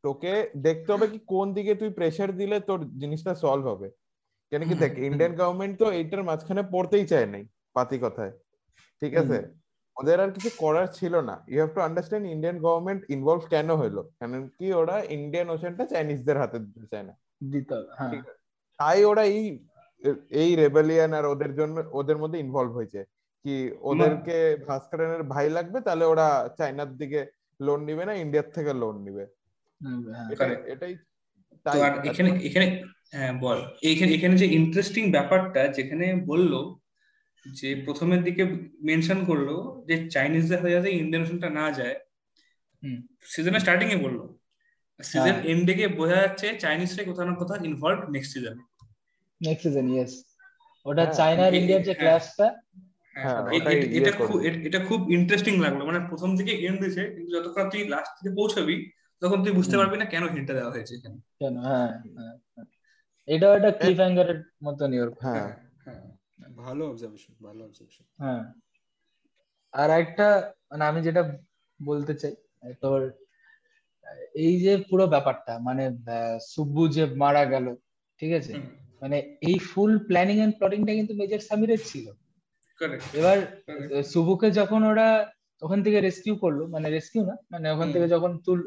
তোকে 0.03 0.33
দেখতে 0.67 0.89
হবে 0.93 1.07
কি 1.13 1.19
কোন 1.33 1.47
দিকে 1.57 1.73
তুই 1.81 1.89
প্রেসার 1.97 2.29
দিলে 2.41 2.57
তোর 2.69 2.79
জিনিসটা 3.01 3.31
সলভ 3.43 3.65
হবে। 3.73 3.87
কেন 4.51 4.61
কি 4.69 4.75
দেখ 4.83 4.93
ইন্ডিয়ান 5.09 5.33
গভর্নমেন্ট 5.39 5.73
তো 5.81 5.85
এইটার 5.99 6.21
মাঝখানে 6.29 6.63
পড়তেই 6.73 7.05
চায় 7.11 7.27
নাই 7.33 7.43
পাতি 7.75 7.97
কথায়। 8.05 8.33
ঠিক 9.01 9.13
আছে? 9.21 9.37
ওদের 9.97 10.19
আর 10.19 10.31
কিছু 10.31 10.49
করার 10.57 10.87
ছিল 10.93 11.21
না। 11.21 11.45
You 11.47 11.55
have 11.55 11.75
to 11.75 11.81
understand 11.81 12.27
Indian 12.27 12.59
government 12.59 13.03
involve 13.09 13.45
কেন 13.49 13.75
হলো? 13.75 14.09
কারণ 14.19 14.47
কি 14.47 14.73
ওরা 14.73 15.03
ইন্ডিয়ান 15.09 15.49
ওশানটা 15.49 15.85
চাইনিজদের 15.85 16.37
হাতে 16.37 16.59
দিতে 16.59 16.87
চায় 16.91 17.03
না। 17.03 17.17
দিতে 17.51 17.75
হ্যাঁ। 17.97 18.21
তাই 18.77 19.03
ওরা 19.03 19.23
এই 19.23 19.67
এই 20.29 20.55
রেবেলিয়ান 20.55 21.13
আর 21.13 21.25
ওদের 21.25 21.55
জন্য 21.55 21.83
ওদের 21.91 22.17
মধ্যে 22.17 22.39
ইনভলভ 22.39 22.71
হয়েছে। 22.71 23.03
কি 23.43 23.71
ওদেরকে 23.81 24.57
ভাস্করনের 24.67 25.23
ভাই 25.23 25.49
লাগবে 25.49 25.81
তাহলে 25.81 26.05
ওরা 26.05 26.55
চায়নার 26.57 26.97
দিকে 26.97 27.25
লোন 27.61 27.83
নিবে 27.83 28.05
না 28.05 28.13
ইন্ডিয়ার 28.13 28.51
থেকে 28.51 28.73
লোন 28.73 29.03
নিবে। 29.03 29.23
হ্যাঁ 29.23 30.31
এটা- 30.31 30.71
এটাই 30.71 30.95
তাই 31.63 31.81
এখানে 31.81 32.29
এখানে 32.43 32.83
হ্যাঁ 33.11 33.33
বল। 33.33 33.61
এইখানে 33.81 34.13
এখানে 34.13 34.37
যে 34.37 34.45
ইন্টারেস্টিং 34.45 35.11
ব্যাপারটা 35.11 35.67
যেখানে 35.67 36.15
বলল 36.25 36.75
যে 37.45 37.83
প্রথমের 37.85 38.23
দিকে 38.23 38.43
মেনশন 38.81 39.25
করল 39.25 39.49
যে 39.87 40.09
চাইনিজদের 40.09 40.61
হয়ে 40.61 40.71
যাতে 40.71 40.89
ইন্ডিয়ান 40.91 41.23
ওশনটা 41.23 41.49
না 41.49 41.71
যায় 41.71 41.95
হুম। 42.83 42.97
সিজনের 43.23 43.59
স্টার্টিং 43.59 43.91
এ 43.91 43.97
বলল। 43.97 44.19
সিজন 44.99 45.21
হ্যাঁ। 45.21 45.43
এন্ডে 45.43 45.73
গিয়ে 45.73 45.87
বোঝা 45.87 46.15
যাচ্ছে 46.15 46.53
চাইনিজরা 46.59 47.03
কোথাও 47.03 47.25
না 47.25 47.35
কোথাও 47.35 47.65
involve 47.65 48.09
next 48.09 48.31
season 48.33 48.55
next 49.41 49.63
season 49.63 49.89
yes 49.89 50.13
ওটা 50.85 51.03
হ্যাঁ, 51.03 51.13
চায়না 51.13 51.43
আর 51.43 51.53
ইন্ডিয়ার 51.53 51.81
যে 51.81 51.85
হ্যাঁ। 51.85 51.99
ক্লাসটা 51.99 52.47
হ্যাঁ, 53.15 53.41
ওটাই 53.47 53.75
এ- 53.75 53.85
ইয়ে 53.85 54.01
এটা 54.01 54.11
খুব 54.11 54.39
এটা 54.65 54.79
খুব 54.85 55.11
ইন্টারেস্টিং 55.11 55.61
লাগল। 55.61 55.85
মানে 55.85 55.99
প্রথম 56.09 56.37
থেকে 56.37 56.51
এন্ড 56.51 56.79
দিয়েছে 56.79 57.13
কিন্তু 57.15 57.31
যতক্ষণ 57.35 57.69
তুই 57.69 57.87
লাস্ট 57.87 58.11
থেকে 58.17 58.35
পৌঁছাবি 58.35 58.75
তখন 59.21 59.43
তুই 59.43 59.53
বুঝতে 59.53 59.77
পারবি 59.77 59.97
না 59.97 60.05
কেন 60.05 60.23
হিন্টটা 60.27 60.53
দেওয়া 60.53 60.71
হয়েছে 60.71 60.95
এখানে। 60.95 61.17
কেন? 61.39 61.57
হ্যাঁ 61.57 61.89
হ্যাঁ 62.17 62.35
হ্যাঁ। 62.49 62.67
এটাও 63.27 63.55
একটা 63.55 63.71
ক্লিফ 63.71 63.97
হ্যাঙ্গারের 63.97 64.39
ওর। 65.01 65.09
হ্যাঁ 65.19 65.33
হ্যাঁ। 65.33 65.51
ভালো 66.65 66.81
অবজারভেশন 66.89 67.33
ভালো 67.45 67.61
অবজারভেশন 67.65 68.05
হ্যাঁ। 68.17 68.43
আর 69.73 69.89
একটা 70.01 70.27
মানে 70.71 70.83
আমি 70.85 70.99
যেটা 71.01 71.21
বলতে 71.79 72.13
চাই 72.15 72.33
তোর 72.81 72.99
এই 74.35 74.53
যে 74.59 74.73
পুরো 74.89 75.05
ব্যাপারটা 75.07 75.53
মানে 75.59 75.83
সুব্বু 76.47 76.83
যে 76.87 77.03
মারা 77.05 77.43
গেল 77.45 77.65
ঠিক 78.19 78.31
আছে? 78.33 78.53
মানে 79.01 79.17
এই 79.41 79.57
ফুল 79.59 79.91
প্ল্যানিং 79.99 80.37
এন্ড 80.39 80.55
প্লটিংটা 80.57 80.93
কিন্তু 80.93 81.13
মেজর 81.13 81.39
সামিরের 81.39 81.81
ছিল। 81.85 82.05
Correct, 82.79 83.03
এবার. 83.13 83.37
সুবুকে 84.03 84.47
যখন 84.51 84.81
ওরা 84.83 85.07
ওখান 85.61 85.79
থেকে 85.83 85.97
রেস্কিউ 86.01 86.33
করল 86.35 86.59
মানে 86.65 86.87
রেস্কিউ 86.89 87.21
না 87.25 87.35
মানে 87.51 87.67
ওখান 87.71 87.87
থেকে 87.91 88.07
যখন 88.07 88.31
তুল 88.45 88.59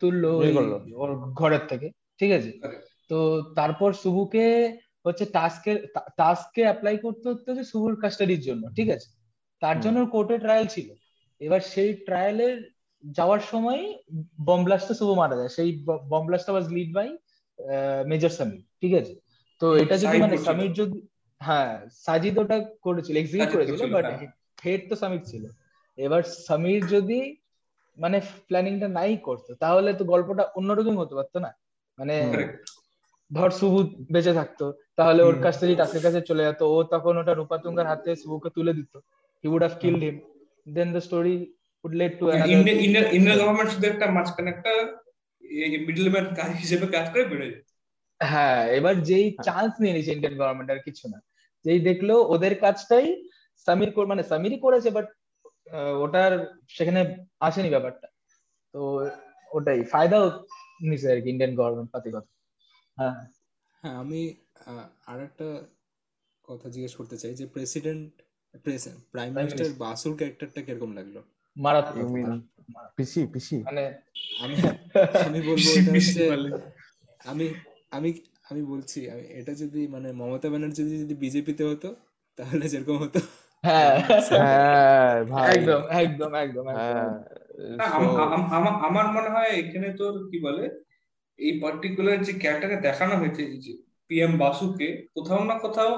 তুললো 0.00 0.30
করল। 0.38 0.72
ওর 0.94 1.10
ঘরের 1.32 1.62
থেকে 1.68 1.88
ঠিক 2.18 2.30
আছে? 2.32 2.50
তো 3.08 3.18
তারপর 3.56 3.90
সুবুকে 3.92 4.46
হচ্ছে 5.04 5.24
টাস্কের 5.26 5.76
টাস্কে 6.16 6.62
অ্যাপ্লাই 6.62 6.96
করতে 6.98 7.24
হতো 7.28 7.50
যে 7.54 7.64
সুবুর 7.64 7.94
কাস্টাডির 8.00 8.40
জন্য 8.40 8.62
ঠিক 8.76 8.88
আছে? 8.90 9.08
তার 9.62 9.76
জন্য 9.80 9.98
কোর্টে 10.06 10.36
ট্রায়াল 10.38 10.66
ছিল। 10.66 10.88
এবার 11.40 11.60
সেই 11.60 11.90
ট্রায়ালের 12.06 12.56
যাওয়ার 13.04 13.40
সময় 13.40 13.82
বম 14.44 14.60
ব্লাস্টে 14.64 14.94
শুভ 14.94 15.10
মারা 15.18 15.36
যায়। 15.36 15.48
সেই 15.48 15.70
bomb 16.08 16.26
ব্লাস্টটা 16.26 16.52
was 16.52 16.66
lead 16.68 16.90
by 16.94 17.08
major 18.06 18.28
Samir 18.28 18.62
ঠিক 18.80 18.92
আছে? 18.94 19.14
তো 19.60 19.66
এটা 19.76 19.96
যদি 19.96 20.16
মানে। 20.18 20.36
সামির 20.38 20.72
যদি 20.72 20.98
হ্যাঁ 21.40 21.72
সাজিদ 21.92 22.34
ওটা 22.38 22.56
করেছিল 22.82 23.14
এক্সিকিউট 23.16 23.50
করেছিল 23.52 23.80
বাট 23.92 24.04
হ্যাঁ। 24.04 24.32
হেড 24.64 24.80
তো 24.90 24.94
সামির 24.96 25.22
ছিল। 25.24 25.44
এবার 25.98 26.22
সামির 26.46 26.82
যদি 26.86 27.18
মানে 27.98 28.20
প্ল্যানিংটা 28.48 28.88
নাই 28.88 29.16
করতো 29.16 29.50
তাহলে 29.54 29.90
তো 29.92 30.04
গল্পটা 30.04 30.44
অন্যরকম 30.58 30.94
হতে 30.98 31.14
পারতো 31.14 31.38
না? 31.38 31.50
মানে. 31.98 32.16
ধর 33.30 33.50
সুবু 33.50 33.78
বেঁচে 34.12 34.32
থাকতো 34.32 34.64
তাহলে 34.98 35.20
ওর 35.22 35.36
কাছ 35.42 35.54
থেকে 35.60 35.74
টাস্কের 35.74 36.02
কাছে 36.02 36.20
চলে 36.20 36.42
যেত। 36.44 36.60
ও 36.66 36.82
তখন 36.84 37.14
ওটা 37.16 37.32
রূপাতুঙ্গার 37.34 37.86
হাতে 37.86 38.10
সুবুকে 38.16 38.50
তুলে 38.50 38.72
দিত। 38.72 38.92
He 39.44 39.48
would 39.48 39.62
have 39.62 39.74
killed 39.80 40.02
him 40.02 40.16
then 40.68 40.88
the 40.92 41.00
story 41.00 41.34
would 41.84 41.94
led 41.94 42.12
to 42.18 42.24
Indian 42.54 43.06
Indian 43.12 43.38
government 43.38 43.70
শুধু 43.70 43.86
একটা 43.88 44.06
মাঝখানে 44.10 44.50
একটা 44.50 44.72
মিডলম্যান 45.86 46.26
কাজ 46.34 46.50
হিসেবে 46.56 46.86
কাজ 46.86 47.06
করে 47.12 47.24
বেড়ে 47.24 47.48
হ্যাঁ 48.20 48.60
এবার 48.68 48.94
যেই 49.00 49.26
চান্স 49.44 49.72
নিয়ে 49.80 49.92
নিয়েছে 49.92 50.12
ইন্ডিয়ান 50.12 50.34
গভর্নমেন্ট 50.34 50.70
আর 50.70 50.80
কিছু 50.84 51.04
না। 51.08 51.18
যেই 51.64 51.80
দেখল 51.80 52.10
ওদের 52.28 52.54
কাজটাই 52.58 53.06
সামির 53.66 53.90
কর- 53.92 54.06
মানে 54.06 54.22
সামিরই 54.22 54.58
করেছে 54.58 54.90
বাট 54.90 55.06
ওটার 56.00 56.32
সেখানে 56.68 57.00
আসেনি 57.40 57.70
ব্যাপারটা। 57.70 58.06
তো 58.74 58.80
ওটাই 59.50 59.80
ফায়দাও 59.84 60.24
নিছে 60.82 61.12
আর 61.12 61.20
কি 61.20 61.28
ইন্ডিয়ান 61.30 61.52
গভর্নমেন্ট 61.56 61.90
পাতি 61.90 62.10
কথা 62.10 62.30
হ্যাঁ। 62.98 63.16
হ্যাঁ 63.82 63.96
আমি 63.96 64.20
আর 65.06 65.18
একটা 65.20 65.46
কথা 66.44 66.66
জিজ্ঞেস 66.68 66.92
করতে 66.96 67.16
চাই 67.18 67.32
যে 67.34 67.44
প্রেসিডেন্ট 67.46 68.10
প্রাইম 69.14 69.30
মিনিস্টার 69.34 69.66
Minister. 69.66 69.80
বাসুর 69.84 70.12
ক্যারেক্টারটা 70.16 70.60
কীরকম 70.62 70.90
লাগল? 70.92 71.16
মারাত্মক। 71.56 72.08
পিসি 72.96 73.20
পিসি? 73.26 73.58
মানে 73.64 73.84
আমি 74.42 74.54
আমি 75.26 75.38
বলব 75.40 75.66
এটা 75.70 75.90
হচ্ছে 75.92 76.24
আমি 77.28 77.46
আমি 77.90 78.10
আমি 78.50 78.62
বলছি 78.62 78.98
আমি 79.10 79.24
এটা 79.30 79.52
যদি 79.54 79.80
মানে 79.88 80.08
মমতা 80.12 80.48
ব্যানার্জি 80.48 80.82
যদি 81.02 81.14
বিজেপিতে 81.14 81.64
হতো 81.64 81.88
তাহলে 82.38 82.64
যেরকম 82.68 82.96
হতো। 82.98 83.20
হ্যাঁ। 83.64 83.94
হ্যাঁ 84.42 85.14
ভাই। 85.24 85.48
একদম 85.50 85.80
একদম 86.02 86.32
একদম 86.36 86.64
হ্যাঁ 86.68 87.14
আমার 88.88 89.06
মনে 89.16 89.30
হয় 89.30 89.50
এখানে 89.60 89.88
তোর 89.98 90.14
কি 90.30 90.38
বলে? 90.40 90.64
এই 91.38 91.52
পার্টিকুলার 91.62 92.18
যে 92.26 92.32
ক্যারেক্টারকে 92.42 92.78
দেখানো 92.86 93.14
হয়েছে 93.20 93.42
যে 93.64 93.72
পিএম 94.10 94.32
বাসুকে 94.42 94.88
কোথাও 95.16 95.42
না 95.50 95.54
কোথাও 95.64 95.92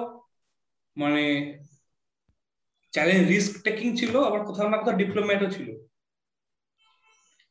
মানে 0.97 1.23
চ্যালেঞ্জ 2.95 3.23
রিস্ক 3.33 3.53
টেকিং 3.67 3.89
ছিল 4.01 4.15
আবার 4.29 4.41
কোথাও 4.49 4.69
না 4.73 4.77
কোথাও 4.81 5.01
ডিপ্লোম্যাটও 5.03 5.55
ছিল। 5.57 5.69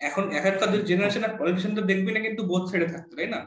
এখন 0.02 0.24
এখনকার 0.38 0.70
জেনারেশনের 0.90 1.34
পলিটিশিয়ান 1.40 1.74
তো 1.78 1.84
দেখবি 1.92 2.12
না 2.16 2.20
কিন্তু 2.26 2.42
বোধ 2.52 2.64
ছেড়ে 2.72 2.88
থাকতো 2.94 3.14
তাই 3.18 3.30
না? 3.36 3.42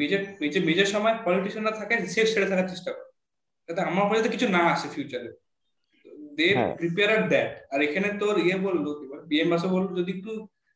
মেজর 0.00 0.20
মেজর 0.40 0.62
মেজর 0.68 0.88
সময় 0.94 1.14
পলিটিশিয়ানরা 1.26 1.72
থাকে 1.80 1.94
সে 2.14 2.20
ছেড়ে 2.32 2.50
থাকার 2.50 2.68
চেষ্টা 2.72 2.90
করে। 2.94 3.08
যাতে 3.68 3.80
আমার 3.90 4.04
পর্যন্ত 4.08 4.28
কিছু 4.34 4.46
না 4.56 4.62
আসে 4.74 4.86
ফিউচারে 4.94 5.30
দে। 6.38 6.48
প্রিপেয়ার 6.78 7.10
আর 7.16 7.22
দ্যাট 7.32 7.50
আর 7.72 7.80
এখানে 7.86 8.08
তোর 8.20 8.34
ইয়ে 8.46 8.56
বলল 8.66 8.84
বিএম 9.30 9.48
বাসও 9.52 9.68
বলল 9.74 9.88
যদি 9.98 10.10
একটু 10.16 10.32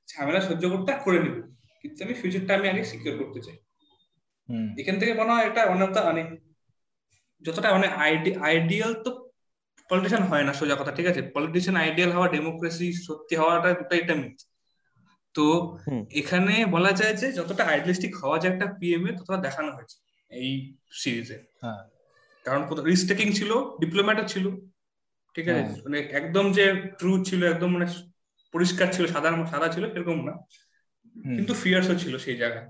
ঝামেলা 0.08 0.40
সহ্য 0.48 0.64
করতে 0.72 0.90
করে 1.04 1.18
নিব। 1.24 1.36
কিন্তু 1.84 1.98
আমি 2.04 2.14
ফিউচারটা 2.14 2.52
আমি 2.54 2.66
আগে 2.68 2.82
সিকিউর 2.84 3.14
করতে 3.18 3.40
চাই। 3.46 3.56
এখান 4.78 4.96
থেকে 5.00 5.12
মনে 5.14 5.32
হয় 5.32 5.46
এটা 5.50 5.62
অনেক 5.66 5.90
মানে 6.00 6.22
যতটা 7.42 7.68
মানে 7.72 7.88
আইডিয়াল 8.44 8.92
তো 9.04 9.10
পলিটিশিয়ান 9.90 10.22
হয় 10.22 10.44
না 10.44 10.52
সোজা 10.52 10.76
কথা 10.76 10.92
ঠিক 10.96 11.06
আছে? 11.06 11.22
পলিটিশিয়ান 11.34 11.76
আইডিয়াল 11.76 12.10
হওয়া 12.12 12.28
ডেমোক্রেসি 12.28 12.88
সত্যি 13.06 13.34
হওয়াটা 13.36 13.68
দুটো 13.72 13.94
এটা 13.96 14.14
মিথ 14.14 14.38
তো 15.34 15.46
এখানে 16.10 16.54
বলা 16.66 16.92
যায় 16.92 17.14
যে 17.16 17.26
যতটা 17.32 17.62
আইডিয়ালিস্টিক 17.64 18.12
হওয়া 18.22 18.38
যায় 18.38 18.52
একটা 18.52 18.66
পিএম 18.80 19.02
এ 19.06 19.10
ততটা 19.12 19.38
দেখানো 19.38 19.70
হয়েছে 19.72 19.96
এই 20.30 20.50
সিরিজে 20.92 21.38
হ্যাঁ। 21.62 21.82
কারণ 22.46 22.62
রিস্ক 22.84 23.04
টেকিং 23.08 23.28
ছিল 23.32 23.50
ডিপ্লোম্যাটও 23.80 24.26
ছিল 24.28 24.44
ঠিক 25.34 25.46
আছে? 25.48 25.62
হ্যাঁ। 25.62 25.82
মানে 25.84 25.98
একদম 26.12 26.44
যে 26.52 26.64
ট্রু 26.98 27.12
ছিল 27.24 27.40
একদম 27.44 27.70
মানে 27.74 27.86
পরিষ্কার 28.54 28.86
ছিল 28.92 29.04
সাদা 29.06 29.28
সাদা 29.50 29.68
ছিল 29.68 29.84
এরকম 29.96 30.18
না। 30.28 30.34
কিন্তু 31.14 31.54
ফিয়ার্সও 31.54 31.98
ছিল 31.98 32.18
সেই 32.18 32.36
জায়গায়। 32.36 32.66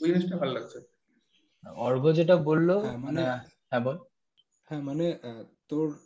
ওই 0.00 0.08
জিনিসটা 0.08 0.36
ভালো 0.36 0.52
লাগছে। 0.52 0.78
অর্ঘ 1.76 2.12
যেটা 2.12 2.36
বলল 2.36 2.78
হ্যাঁ, 2.78 2.96
মানে- 2.96 3.24
মানে 3.24 3.40
হ্যাঁ 3.70 3.80
বল। 3.80 3.98
হ্যাঁ 4.68 4.82
মানে 4.82 5.18
আহ, 5.22 5.44
তোর 5.68 5.98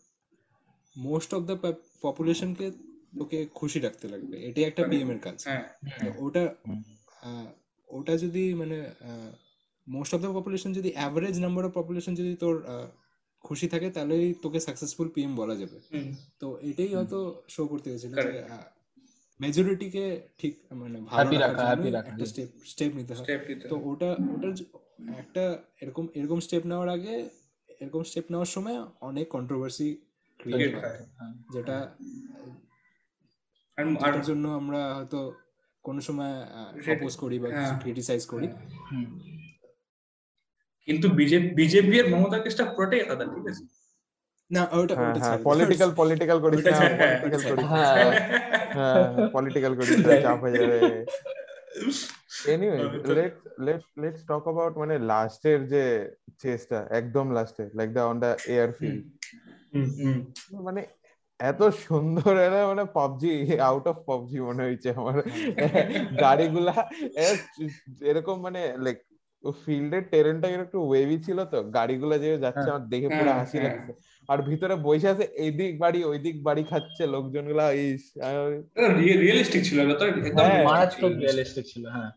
মোস্ট 0.97 1.35
অফ 1.35 1.43
দ্য 1.43 1.73
পপুলেশনকে 2.03 2.71
তোকে 3.19 3.47
খুশি 3.55 3.81
রাখতে 3.81 4.09
লাগবে। 4.09 4.37
এটাই 4.39 4.65
একটা 4.65 4.89
পিএম 4.89 5.11
এর 5.11 5.19
কাজ। 5.19 5.45
হ্যাঁ 5.45 5.65
ওটা 6.19 6.55
ওটা 7.89 8.17
যদি 8.17 8.55
মানে 8.55 8.91
মোস্ট 9.89 10.15
অফ 10.15 10.21
দ্য 10.21 10.29
পপুলেশন 10.29 10.73
যদি 10.73 10.93
অ্যাভারেজ 10.95 11.41
নাম্বার 11.41 11.65
অফ 11.65 11.73
পপুলেশন 11.73 12.15
যদি 12.15 12.37
তোর 12.37 12.67
আহ, 12.67 12.87
খুশি 13.41 13.69
থাকে 13.69 13.91
তাহলেই 13.91 14.35
তোকে 14.43 14.61
সাকসেসফুল 14.61 15.09
পিএম 15.09 15.37
বলা 15.37 15.55
যাবে। 15.55 15.79
হুম। 15.93 16.15
তো 16.41 16.59
এটাই 16.63 16.95
হয়তো 16.95 17.43
শো 17.49 17.67
করতে 17.67 17.91
গেছিল. 17.91 18.15
মেজরিটিকে 19.41 20.05
ঠিক 20.39 20.53
মানে 20.73 20.99
ভালো 21.09 21.31
রাখা, 21.39 21.63
জন্য 21.73 21.91
রাখা, 21.91 22.11
একটা 22.11 22.27
স্টেপ 22.27 22.49
স্টেপ 22.65 22.91
নিতে 22.95 23.13
হয় 23.15 23.27
তো 23.71 23.77
ওটা 23.85 24.09
ওটার 24.35 24.53
একটা 25.19 25.43
এরকম 25.81 26.05
এরকম 26.15 26.39
স্টেপ 26.41 26.63
নেওয়ার 26.67 26.89
আগে 26.89 27.15
এরকম 27.81 28.03
স্টেপ 28.03 28.27
নেওয়ার 28.31 28.47
সময় 28.47 28.77
অনেক 29.01 29.27
কন্ট্রোভার্সি 29.29 29.89
ক্রিয়েট 30.41 30.73
হয় 30.75 30.83
হয়। 30.83 31.01
হ্যাঁ। 31.19 31.33
যেটা 31.55 31.77
আর 33.79 33.85
আর 34.09 34.15
জন্য 34.23 34.45
আমরা 34.61 34.81
হয়তো 34.95 35.21
কোনো 35.85 36.01
সময়। 36.01 36.35
অপোজ 36.95 37.13
করি 37.17 37.37
বা 37.39 37.49
হ্যাঁ। 37.49 37.75
ক্রিটিসাইজ 37.81 38.23
করি 38.27 38.47
কিন্তু 40.89 41.07
বিজেপি 41.11 41.53
হ্যাঁ 41.59 41.97
ওটা 42.27 42.39
হ্যাঁ 42.39 42.57
ছাড়ো 42.59 42.73
পলিটিক্যাল 42.73 43.07
পলিটিক্যাল 43.09 43.29
করিস 43.35 43.59
ওটা 43.59 43.65
না 44.51 44.63
ছাড়ো, 45.21 45.39
পলিটিক্যাল 45.49 46.39
ওটা 47.31 47.49
করিস। 47.49 47.65
না। 47.65 47.73
হ্যাঁ। 47.73 47.97
হ্যাঁ 48.77 49.05
পলিটিক্যাল 49.33 49.73
করিস 49.75 49.97
না 50.07 50.15
চাপ 50.25 50.39
হয়ে 50.43 50.57
যাবে। 50.57 50.79
Anyway 52.47 52.79
let 53.17 53.35
let 53.59 53.83
let's 53.99 54.21
talk 54.27 54.45
about 54.45 54.75
মানে 54.79 54.95
লাস্টের 55.05 55.61
যে 55.67 55.85
চেসটা 56.39 56.79
একদম 56.91 57.27
লাস্টে 57.33 57.65
like 57.75 57.91
the 57.93 58.03
on 58.07 58.17
the 58.21 58.31
airfield 58.47 59.03
হুম, 59.73 59.89
হুম। 59.99 60.19
মানে 60.61 60.81
এত 61.41 61.61
সুন্দর 61.85 62.33
এরা 62.39 62.61
মানে 62.67 62.85
পাবজি 62.95 63.33
আউট 63.61 63.85
অফ 63.89 63.97
পাবজি 64.07 64.39
মনে 64.41 64.63
হয়েছে 64.63 64.89
আমার। 64.97 65.17
গাড়িগুলা 66.21 66.75
এরকম 68.03 68.37
মানে 68.41 68.61
লাইক 68.79 68.99
ফিল্ডের 69.65 70.03
টেরেনটা 70.11 70.47
একটু 70.59 70.79
ওয়েভি 70.89 71.17
ছিল 71.19 71.39
তো 71.45 71.59
গাড়িগুলা 71.75 72.17
যে 72.19 72.31
যাচ্ছে 72.39 72.69
আমার 72.71 72.85
দেখে 72.89 73.09
পুরো 73.09 73.25
হ্যাঁ, 73.25 73.39
হাসি 73.41 73.57
হ্যাঁ। 73.57 73.67
লাগছে। 73.67 73.93
আর 74.29 74.39
ভিতরে 74.49 74.75
বসে 74.87 75.09
আছে 75.13 75.25
এদিক 75.47 75.73
বাড়ি 75.83 76.01
ওইদিক 76.11 76.37
বাড়ি 76.43 76.63
খাচ্ছে 76.71 77.03
লোকজনগুলা 77.15 77.65
রিয়েলিস্টিক 79.23 79.63
ছিল 79.69 79.79
হ্যাঁ, 80.39 80.59
মারাত্মক 80.69 81.13
রিয়েলিস্টিক 81.23 81.65
ছিল 81.73 81.85
হ্যাঁ। 81.95 82.11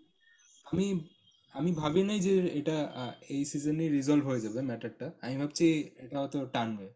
আমি 0.66 0.86
আমি 1.53 1.70
ভাবি 1.82 2.01
নাই 2.10 2.20
যে 2.28 2.34
এটা 2.60 2.78
এই 3.36 3.41
সিজনে 3.51 3.86
রিজলভ 3.97 4.24
হয়ে 4.30 4.43
যাবে 4.45 4.60
ম্যাটারটা 4.70 5.07
আমি 5.26 5.36
ভাবছি 5.41 5.66
এটা 6.03 6.16
হয়তো 6.22 6.39
টানবে। 6.55 6.88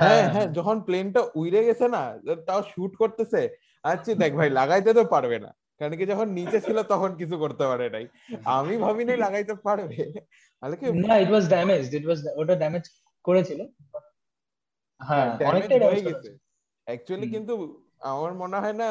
হ্যাঁ 0.00 0.24
হ্যাঁ। 0.34 0.48
যখন 0.58 0.76
প্লেনটা 0.86 1.20
উড়ে 1.40 1.60
গেছে 1.68 1.86
না 1.94 2.02
তাও 2.48 2.60
শুট 2.72 2.92
করতেছে 3.02 3.40
আচ্ছা 3.84 4.10
দেখ 4.22 4.32
ভাই 4.40 4.48
লাগাইতে 4.58 4.90
তো 4.98 5.02
পারবে 5.14 5.38
না। 5.44 5.50
কারণ 5.80 5.92
কি 5.98 6.04
যখন 6.12 6.26
নিচে 6.38 6.58
ছিল 6.66 6.78
তখন 6.92 7.10
কিছু 7.20 7.36
করতে 7.42 7.64
পারে 7.70 7.86
নাই। 7.94 8.04
আমি 8.58 8.74
ভাবি 8.84 9.02
নাই 9.08 9.18
লাগাইতে 9.24 9.54
পারবে। 9.66 9.98
তাহলে 10.62 10.76
কি 10.80 10.86
না 11.04 11.14
ইট 11.22 11.30
ওয়াজ 11.32 11.44
ড্যামেজ 11.54 11.82
ইট 11.98 12.04
ওয়াজ 12.08 12.18
ওটা 12.40 12.54
ড্যামেজ 12.62 12.84
করেছিল। 13.24 13.60
হ্যাঁ 15.00 15.28
অনেকটাই 15.50 15.80
হয়ে 15.90 16.04
গেছে। 16.08 16.28
অ্যাকচুয়ালি 16.86 17.26
কিন্তু 17.34 17.54
আমার 18.12 18.32
মনে 18.42 18.56
হয় 18.62 18.76
না 18.82 18.88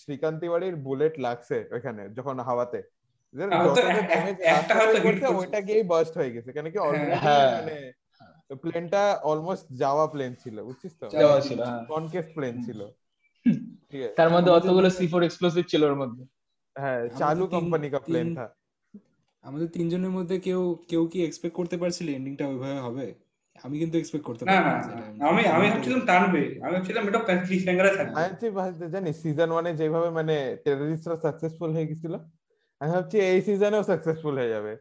শ্রীকান্ত 0.00 0.38
তিওয়ারির 0.40 0.76
বুলেট 0.86 1.14
লাগছে 1.26 1.56
ওখানে 1.76 2.02
যখন 2.18 2.36
হাওয়াতে। 2.48 2.80
হ্যাঁ। 3.34 4.58
ওইটা 5.40 5.60
গিয়েই 5.68 5.86
বাস্ট 5.92 6.14
হয়ে 6.20 6.34
গেছে 6.34 6.50
কেন 6.56 6.66
কি 6.72 6.78
অলরেডি 6.78 7.16
হ্যাঁ। 7.26 7.50
মানে 7.58 7.76
প্লেনটা 8.62 9.02
অলমোস্ট 9.30 9.66
যাওয়া 9.82 10.04
প্লেন 10.12 10.32
ছিল 10.42 10.56
বুঝছিস 10.62 10.92
তো? 11.00 11.06
হ্যাঁ। 11.08 11.82
কনকেভ 11.92 12.24
প্লেন 12.36 12.54
ছিল। 12.66 12.80
ঠিক 13.90 14.00
তার 14.18 14.30
মধ্যে 14.34 14.50
অতগুলো 14.56 14.88
সি 14.98 15.04
ফোর 15.12 15.22
এক্সপ্লোসিভ 15.24 15.62
ছিল 15.72 15.82
ওর 15.84 15.96
মধ্যে। 16.02 16.22
হ্যাঁ 16.76 17.00
চালু 17.20 17.44
কোম্পানি 17.54 17.86
কা 17.94 18.00
প্লেন 18.08 18.28
থা 18.38 18.46
আমাদের 19.44 19.68
তিনজনের 19.68 20.12
মধ্যে 20.16 20.36
কেউ 20.46 20.62
কেউ 20.90 21.02
কি 21.12 21.18
এক্সপেক্ট 21.24 21.54
করতে 21.56 21.76
পারছিল 21.82 22.06
এন্ডিংটা 22.08 22.44
ওইভাবে 22.48 22.78
হবে? 22.86 23.06
আমি 23.64 23.76
কিন্তু 23.82 23.96
এক্সপেক্ট 23.98 24.24
করতে 24.28 24.42
হ্যাঁ, 24.42 24.62
না 24.62 24.72
হ্যাঁ, 24.76 24.82
না 24.88 24.94
হ্যাঁ। 24.96 25.28
আমি 25.30 25.42
আমি 25.56 25.66
ভাবছিলাম 25.72 26.02
টানবে। 26.10 26.42
আমি 26.62 26.72
ভাবছিলাম 26.76 27.02
এটা 27.08 27.20
ক্লিফ 27.46 27.62
হ্যাঙ্গারে 27.66 27.92
থাকবে। 27.98 28.14
আমি 28.20 28.34
তো 28.40 28.46
ভাবতে 28.58 28.86
জানি 28.94 29.10
সিজন 29.22 29.50
1 29.58 29.66
এ 29.70 29.72
যেভাবে 29.80 30.08
মানে 30.18 30.36
টেররিস্টরা 30.64 31.16
সাকসেসফুল 31.24 31.70
হয়ে 31.76 31.88
গিয়েছিল 31.90 32.14
আমি 32.80 32.90
ভাবছি 32.94 33.16
এই 33.30 33.40
সিজনেও 33.46 33.82
সাকসেসফুল 33.90 34.34
হয়ে 34.40 34.52
যাবে। 34.54 34.72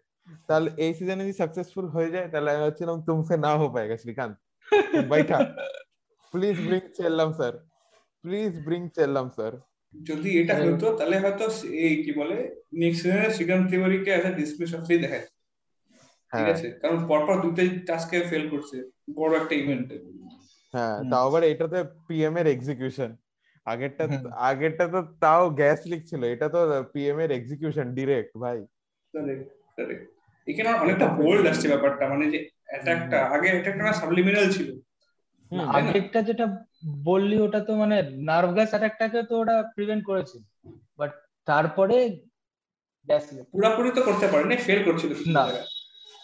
তাহলে 0.49 0.69
এই 0.85 0.91
সিজনে 0.97 1.21
যদি 1.23 1.35
সাকসেসফুল 1.41 1.85
হয়ে 1.95 2.09
যায় 2.15 2.27
তাহলে 2.31 2.49
আমি 2.51 2.61
ভাবছিলাম 2.65 2.97
তুমসে 3.07 3.35
না 3.45 3.51
হো 3.59 3.65
পায়েগা 3.75 3.95
Srikanta. 4.03 4.35
বাইঠা 5.11 5.37
please 6.33 6.57
bring 6.67 6.83
Chellam 6.97 7.29
sir 7.39 7.53
please 8.23 8.53
bring 8.65 8.81
Chellam 8.97 9.27
sir 9.37 9.53
যদি 9.93 10.29
এটা 10.41 10.53
হতো 10.61 10.87
তাহলে 10.99 11.17
হয়তো 11.23 11.45
এই 11.85 11.95
কি 12.03 12.11
বলে 12.19 12.37
নেক্সট 12.81 13.01
সিজনে 13.03 13.29
শ্রীকান্ত 13.35 13.63
তিওয়ারিকে 13.71 14.09
অ্যাজ 14.13 14.25
আ 14.29 14.31
ডিসমিস 14.39 14.71
অফ 14.77 14.81
দেখা 15.03 15.19
ঠিক 16.31 16.39
হ্যাঁ। 16.39 16.53
আছে? 16.53 16.67
কারণ 16.81 16.97
পরপর 17.07 17.35
দুটো 17.41 17.61
টাস্কে 17.87 18.17
ফেল 18.29 18.43
করছে। 18.49 18.77
বড় 19.15 19.31
একটা 19.37 19.53
ইভেন্টে 19.55 19.95
হ্যাঁ 20.73 20.95
তাও 21.11 21.23
আবার 21.29 21.43
এটাতে 21.43 21.79
পিএম 22.07 22.35
এর 22.37 22.47
এক্সিকিউশন 22.47 23.11
আগেরটা 23.67 24.03
আগেরটা 24.49 24.85
তো 24.87 24.99
তাও 25.19 25.43
গ্যাস 25.59 25.79
লিক 25.91 26.01
ছিল। 26.05 26.21
এটা 26.25 26.47
তো 26.49 26.59
পিএম 26.93 27.17
এর 27.19 27.31
এক্সিকিউশন 27.31 27.85
ডিরেক্ট 27.97 28.33
ভাই. 28.43 28.57
এখানে 30.47 30.69
অনেকটা 30.83 31.07
বোল্ড 31.19 31.43
আসছে 31.47 31.67
ব্যাপারটা 31.67 32.03
মানে 32.09 32.25
যে 32.33 32.39
অ্যাটাকটা 32.69 33.17
আগে 33.35 33.47
অ্যাটাকটা 33.49 33.93
সাবলিমিনাল 33.93 34.45
ছিল। 34.51 34.69
না? 35.51 35.63
আগেরটা 35.77 36.19
যেটা 36.21 36.45
বললি 37.09 37.37
ওটা 37.39 37.59
তো 37.59 37.71
মানে 37.75 37.95
নার্ভ 38.29 38.49
গ্যাস 38.53 38.69
অ্যাটাকটাকে 38.69 39.19
তো 39.29 39.33
ওটা 39.41 39.55
প্রিভেন্ট 39.75 40.03
করেছিল 40.09 40.41
বাট 40.99 41.11
তারপরে 41.47 41.95
গ্যাস 43.07 43.25
পুরোপুরি 43.53 43.89
তো 43.91 44.01
করতে 44.01 44.27
পারেনি 44.27 44.55
ফেল 44.57 44.79
করছিল 44.83 45.11
না। 45.37 45.43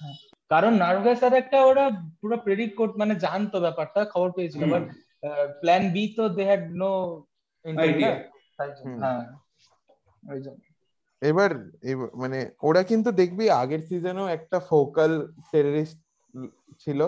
জায়গায়। 0.02 0.30
কারণ 0.50 0.74
নার্ভ 0.74 1.02
গ্যাস 1.04 1.24
একটা 1.24 1.58
ওরা 1.62 1.86
পুরো 2.22 2.38
প্রেডিক্ট 2.38 2.78
করতে 2.78 2.96
মানে 3.00 3.16
জানতো 3.16 3.60
ব্যাপারটা 3.60 4.06
খবর 4.06 4.32
পেয়েছিল। 4.32 4.64
বাট 4.72 4.84
প্ল্যান 5.62 5.84
বি 5.94 6.04
তো 6.18 6.24
দে 6.30 6.44
হ্যাড 6.46 6.64
নো। 6.72 6.92
হ্যাঁ 9.02 9.22
ওই 10.34 10.42
জন্য। 10.42 10.60
এবার 11.22 11.52
মানে 12.14 12.40
ওরা 12.62 12.84
কিন্তু 12.84 13.12
দেখবি 13.12 13.46
আগের 13.50 13.80
সিজনেও 13.80 14.28
একটা 14.28 14.60
ফোকাল 14.60 15.12
টেররিস্ট 15.52 15.98
ছিল 16.80 17.00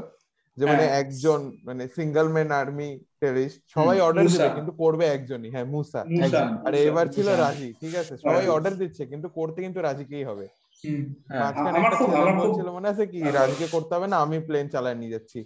যে 0.57 0.65
মানে 0.65 0.83
হ্যাঁ। 0.85 0.99
একজন 0.99 1.39
মানে 1.63 1.83
সিঙ্গেল 1.87 2.27
ম্যান 2.27 2.51
আর্মি 2.51 2.89
টেররিস্ট 3.21 3.59
সবাই 3.73 3.97
অর্ডার। 3.99 4.25
দিবে 4.27 4.49
কিন্তু 4.55 4.71
করবে 4.71 5.05
একজনই। 5.05 5.49
হ্যাঁ 5.49 5.65
মুসা। 5.65 6.01
মুসা, 6.09 6.41
আর 6.65 6.73
এবার 6.89 7.05
ছিল 7.07 7.27
রাজি 7.35 7.69
ঠিক 7.79 7.93
আছে? 7.95 8.13
সবাই 8.17 8.45
অর্ডার 8.47 8.73
দিচ্ছে 8.73 9.03
কিন্তু 9.05 9.27
করতে 9.29 9.59
কিন্তু 9.61 9.79
রাজিকেই 9.81 10.23
হবে? 10.23 10.47
হ্যাঁ, 11.29 11.51
ছেলে 12.55 12.71
মনে 12.71 12.87
আছে 12.89 13.07
কি 13.07 13.19
আমার- 13.21 13.33
রাজিকে 13.33 13.67
করতে 13.71 13.95
হবে 13.95 14.07
না 14.07 14.17
আমি 14.17 14.39
প্লেন 14.39 14.69
চালায় 14.69 14.95
নিয়ে 14.95 15.11
যাচ্ছি। 15.11 15.39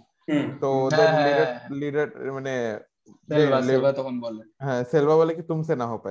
তো 0.61 0.67
ওদের 0.85 1.07
হ্যাঁ, 1.07 1.45
লিডার 1.71 2.07
হ্যাঁ। 2.09 2.31
মানে 2.31 2.53
সেলভা 3.67 3.91
তখন 3.91 4.19
বলে। 4.19 4.41
হ্যাঁ 4.59 4.83
সেলভা 4.91 5.15
বলে 5.15 5.35
কি 5.35 5.41
তুমসে 5.41 5.75
না 5.75 5.85
হো 5.85 5.97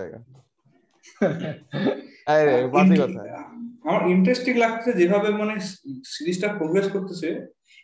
আরে 2.26 2.52
কথা। 2.98 3.22
আমার 3.84 4.02
ইন্টারেস্টিং 4.08 4.54
লাগছে 4.56 4.92
যেভাবে 4.92 5.28
মানে 5.30 5.54
সিরিজটা 6.04 6.48
প্রোগ্রেস 6.58 6.88
করতেছে। 6.90 7.28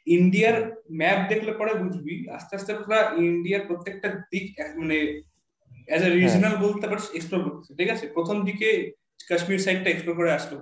ইন্ডিয়ার 0.07 0.57
ম্যাপ 0.93 1.19
দেখলে 1.29 1.53
পরে 1.53 1.75
বুঝবি 1.75 2.29
আস্তে 2.29 2.57
আস্তে 2.57 2.73
পুরো 2.75 2.99
ইন্ডিয়ার 3.21 3.67
প্রত্যেকটা 3.67 4.09
দিক 4.31 4.47
মানে 4.77 4.97
অ্যাজ 5.89 6.03
এ 6.03 6.11
রিজনাল 6.11 6.57
বলতে 6.57 6.87
পারিস 6.89 7.07
এক্সপ্লোর 7.15 7.45
করতেছে 7.45 7.73
ঠিক 7.79 7.91
আছে? 7.91 8.07
প্রথম 8.09 8.45
দিকে 8.45 8.69
কাশ্মীর 9.29 9.59
সাইডটা 9.59 9.91
এক্সপ্লোর 9.91 10.17
করে 10.17 10.33
আসলো। 10.33 10.57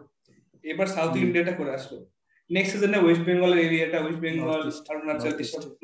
এবার 0.64 0.86
সাউথ 0.86 1.16
ইন্ডিয়াটা 1.16 1.52
করে 1.52 1.74
আসলো। 1.74 2.06
নেক্সট 2.50 2.72
সিজনে 2.72 2.98
ওয়েস্ট 2.98 3.22
বেঙ্গলের 3.24 3.58
এরিয়াটা 3.58 4.00
ওয়েস্ট 4.00 4.20
বেঙ্গল 4.20 4.60
অরুণাচল 4.90 5.32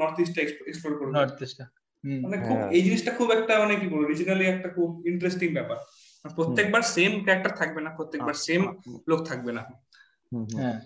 নর্থ 0.01 0.21
ইস্টটা 0.21 0.43
এক্সপ্লোর 0.43 0.99
করবে 0.99 1.13
নর্থ 1.13 1.43
ইস্টটা 1.43 1.65
হুম। 2.05 2.21
মানে 2.23 2.37
খুব 2.37 2.57
হ্যাঁ। 2.57 2.71
এই 2.71 2.83
জিনিসটা 2.83 3.11
খুব 3.11 3.31
একটা 3.31 3.59
মানে 3.59 3.77
কি 3.77 3.87
বলব 3.87 4.07
রিজনালি 4.07 4.45
একটা 4.47 4.69
খুব 4.69 5.07
ইন্টারেস্টিং 5.07 5.49
ব্যাপার। 5.55 5.77
প্রত্যেকবার 6.35 6.83
সেম 6.83 7.25
ক্যারেক্টার 7.25 7.57
থাকবে 7.57 7.81
না 7.81 7.91
প্রত্যেকবার 7.91 8.35
সেম 8.35 8.61
লোক 9.09 9.25
থাকবে 9.25 9.53
না। 9.53 9.63
হ্যাঁ। 10.59 10.81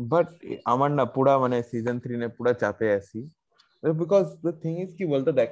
বাট 0.00 0.26
আমার 0.64 0.90
না 0.90 1.04
পুরা 1.04 1.38
মানে 1.38 1.62
সিজন 1.62 2.00
থ্রি 2.00 2.16
নে 2.16 2.28
পুরা 2.28 2.52
চাপে 2.52 2.92
আছি। 2.92 3.28
বিকজ 3.82 4.26
দ্য 4.42 4.52
থিং 4.52 4.82
ইজ 4.82 4.90
কি 4.96 5.04
বলতো 5.04 5.32
দেখ 5.32 5.50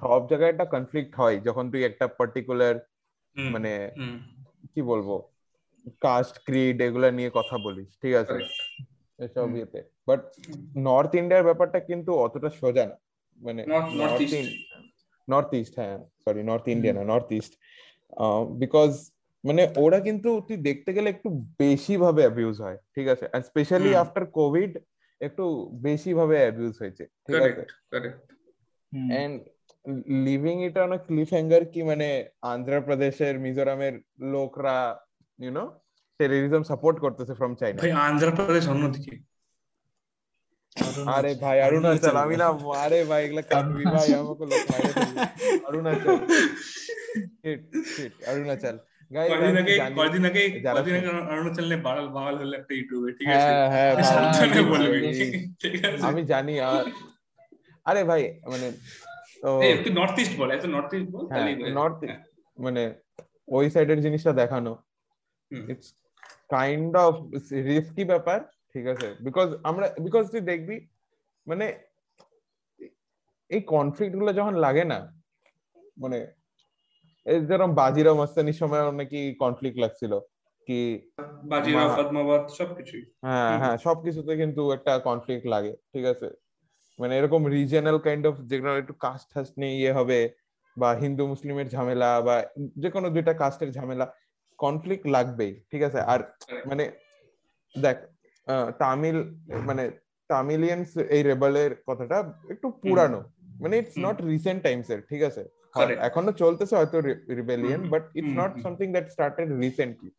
সব 0.00 0.28
জায়গায় 0.28 0.50
একটা 0.50 0.64
কনফ্লিক্ট 0.64 1.14
হয়। 1.14 1.40
যখন 1.40 1.70
তুই 1.70 1.84
একটা 1.84 2.06
পার্টিকুলার 2.06 2.76
মানে 3.36 3.90
কি 4.74 4.82
বলব 4.82 5.22
কাস্ট 6.00 6.44
ক্রিড 6.44 6.82
এগুলা 6.82 7.10
নিয়ে 7.10 7.30
কথা 7.34 7.58
বলিস 7.58 7.88
ঠিক 8.02 8.14
আছে? 8.14 8.38
এসব 9.18 9.56
ইয়েতে। 9.56 9.82
বাট 10.06 10.20
নর্থ 10.76 11.14
ইন্ডিয়ার 11.14 11.44
ব্যাপারটা 11.44 11.80
কিন্তু 11.80 12.14
অতটা 12.14 12.50
সোজা 12.50 12.86
না। 12.86 12.96
মানে 13.36 13.64
North- 13.64 14.02
North 14.02 14.22
East. 14.22 14.46
North 15.30 15.54
east 15.54 15.74
হ্যাঁ 15.78 15.98
সরি 16.24 16.42
নর্থ 16.42 16.68
ইন্ডিয়া 16.68 16.94
না 16.94 17.04
নর্থ 17.04 17.32
ইস্ট 17.32 17.52
বিকজ 18.58 19.10
মানে 19.44 19.68
ওরা 19.76 20.00
কিন্তু 20.00 20.40
তুই 20.40 20.56
দেখতে 20.56 20.92
গেলে 20.92 21.10
একটু 21.10 21.30
বেশি 21.58 21.96
ভাবে 21.96 22.22
অ্যাবিউজ 22.22 22.60
হয় 22.60 22.76
ঠিক 22.94 23.08
আছে? 23.08 23.26
আর 23.32 23.42
স্পেশালি 23.42 23.94
আফটার 23.94 24.26
কোভিড 24.26 24.78
একটু 25.20 25.70
বেশি 25.72 26.14
ভাবে 26.14 26.36
অ্যাবিউজ 26.36 26.76
হয়েছে 26.78 27.06
ঠিক 27.06 27.36
আছে? 27.36 27.50
Correct, 27.50 27.96
correct. 27.96 28.32
Hmm. 28.94 29.10
And 29.10 29.42
living 30.06 30.64
it 30.64 30.78
on 30.78 30.92
a 30.92 30.96
cliffhanger 31.30 31.64
কি 31.64 31.82
মানে 31.82 32.28
অন্ধ্রপ্রদেশের 32.42 33.38
মিজোরামের 33.38 34.00
লোকরা 34.18 35.00
ইউনো 35.38 35.64
টেররিজম 36.20 36.62
সাপোর্ট 36.62 36.96
করতেছে 37.00 37.32
ফ্রম 37.34 37.52
চাইনা 37.54 37.78
ভাই 37.80 37.92
অন্ধ্রপ্রদেশ 38.04 38.64
অন্যদিকে। 38.68 39.14
আরে 41.16 41.30
ভাই 41.34 41.56
অরুণাচল 41.62 42.16
আমি 42.16 42.36
না 42.36 42.46
আরে 42.76 42.98
ভাই 43.04 43.20
এগুলা 43.24 43.42
কাটবি 43.44 43.84
ভাই 43.94 44.08
আমাকে 44.14 44.44
লোক 44.44 44.62
মাইরে 44.70 44.90
অরুণাচল। 45.68 46.16
Shit 47.36 47.60
shit 47.94 48.14
Arunachal. 48.28 48.76
কদিন 49.10 49.56
আগে 49.56 49.74
কদিন 49.98 50.22
আগে 50.26 50.42
কদিন 50.76 50.94
আগে 50.96 51.08
অরুণাচল 51.32 51.64
নিয়ে 51.64 51.82
বাড়াল 51.82 52.06
বাওয়াল 52.08 52.34
হলো 52.38 52.54
একটা 52.56 52.72
ইউটিউবে 52.74 53.10
ঠিক 53.12 53.26
আছে? 53.28 53.50
হ্যাঁ 53.52 53.66
হ্যাঁ 53.70 53.92
সাবধানে 54.02 54.62
বলবি 54.62 54.98
ঠিক 55.62 55.74
আছে? 55.84 56.02
আমি 56.02 56.20
জানি 56.24 56.54
আ- 56.60 56.86
আরে 57.86 58.02
ভাই 58.04 58.22
মানে 58.46 58.66
তুই 59.82 59.92
নর্থ 59.92 60.16
ইস্ট 60.18 60.34
বল 60.38 60.48
এত 60.50 60.64
নর্থ 60.66 60.90
ইস্ট 60.94 61.08
বল 61.10 61.24
তাহলেই 61.28 61.54
হয়ে। 61.56 61.72
নর্থ 61.72 62.00
হ্যাঁ। 62.02 62.20
মানে 62.58 62.82
ওই 63.48 63.64
সাইডের 63.70 63.98
জিনিসটা 64.00 64.32
দেখানো। 64.32 64.72
ইটস 65.50 65.88
কাইন্ড 66.50 66.92
অফ 67.06 67.14
রিস্কি 67.70 68.04
ব্যাপার 68.04 68.38
ঠিক 68.72 68.84
আছে? 68.92 69.08
বিকজ 69.26 69.48
আমরা 69.70 69.86
বিকজ 70.06 70.24
তুই 70.32 70.42
দেখবি 70.52 70.76
মানে 71.46 71.66
এই 73.50 73.60
কনফ্লিক্টগুলো 73.74 74.30
যখন 74.32 74.54
লাগে 74.64 74.84
না 74.92 74.98
মানে 75.96 76.18
এই 77.26 77.38
যেরকম 77.48 77.72
বাজিরাও 77.74 78.18
মস্তানির 78.20 78.58
সময় 78.62 78.82
নাকি 79.00 79.20
কনফ্লিক্ট 79.42 79.78
লাগছিল 79.84 80.12
কি 80.68 80.78
বাজিরাও 81.52 81.88
পদ্মাবত 81.98 82.44
সবকিছুই। 82.58 83.04
হ্যাঁ 83.26 83.54
হ্যাঁ 83.62 83.76
সবকিছুতে 83.86 84.32
কিন্তু 84.42 84.62
একটা 84.76 84.92
কনফ্লিক্ট 85.08 85.44
লাগে 85.54 85.72
ঠিক 85.92 86.04
আছে? 86.12 86.28
মানে 86.98 87.12
এরকম 87.18 87.40
রিজিয়নাল 87.56 87.98
কাইন্ড 88.06 88.24
অফ 88.30 88.34
যেগুলো 88.50 88.72
একটু 88.82 88.94
কাস্ট 89.04 89.26
টাস্ট 89.32 89.52
নিয়ে 89.60 89.74
ইয়ে 89.80 89.92
হবে 89.98 90.18
বা 90.76 90.88
হিন্দু 91.02 91.22
মুসলিমের 91.32 91.68
ঝামেলা 91.74 92.10
বা 92.26 92.34
যে 92.82 92.88
কোনো 92.94 93.06
দুইটা 93.14 93.32
কাস্টের 93.42 93.70
ঝামেলা 93.76 94.06
কনফ্লিক্ট 94.64 95.04
লাগবেই 95.16 95.52
ঠিক 95.70 95.82
আছে? 95.88 96.00
আর 96.12 96.20
মানে 96.70 96.84
দেখ 97.74 97.96
তামিল 98.82 99.18
মানে 99.68 99.84
তামিলিয়ানস 100.30 100.90
এই 101.16 101.22
রেবেলের 101.30 101.72
কথাটা 101.88 102.16
একটু 102.52 102.66
পুরানো। 102.82 103.20
মানে 103.62 103.74
ইটস 103.80 103.96
নট 104.06 104.16
রিসেন্ট 104.32 104.60
টাইমস 104.66 104.86
এর 104.94 105.00
ঠিক 105.10 105.22
আছে? 105.28 105.42
এখনও 106.08 106.32
চলতেছে 106.42 106.74
হয়তো 106.80 106.96
rebellion 107.38 107.80
but 107.92 108.04
it's 108.18 108.34
not 108.40 108.52
something 108.64 108.88
that 108.94 109.06
started 109.14 109.48
recently 109.64 110.10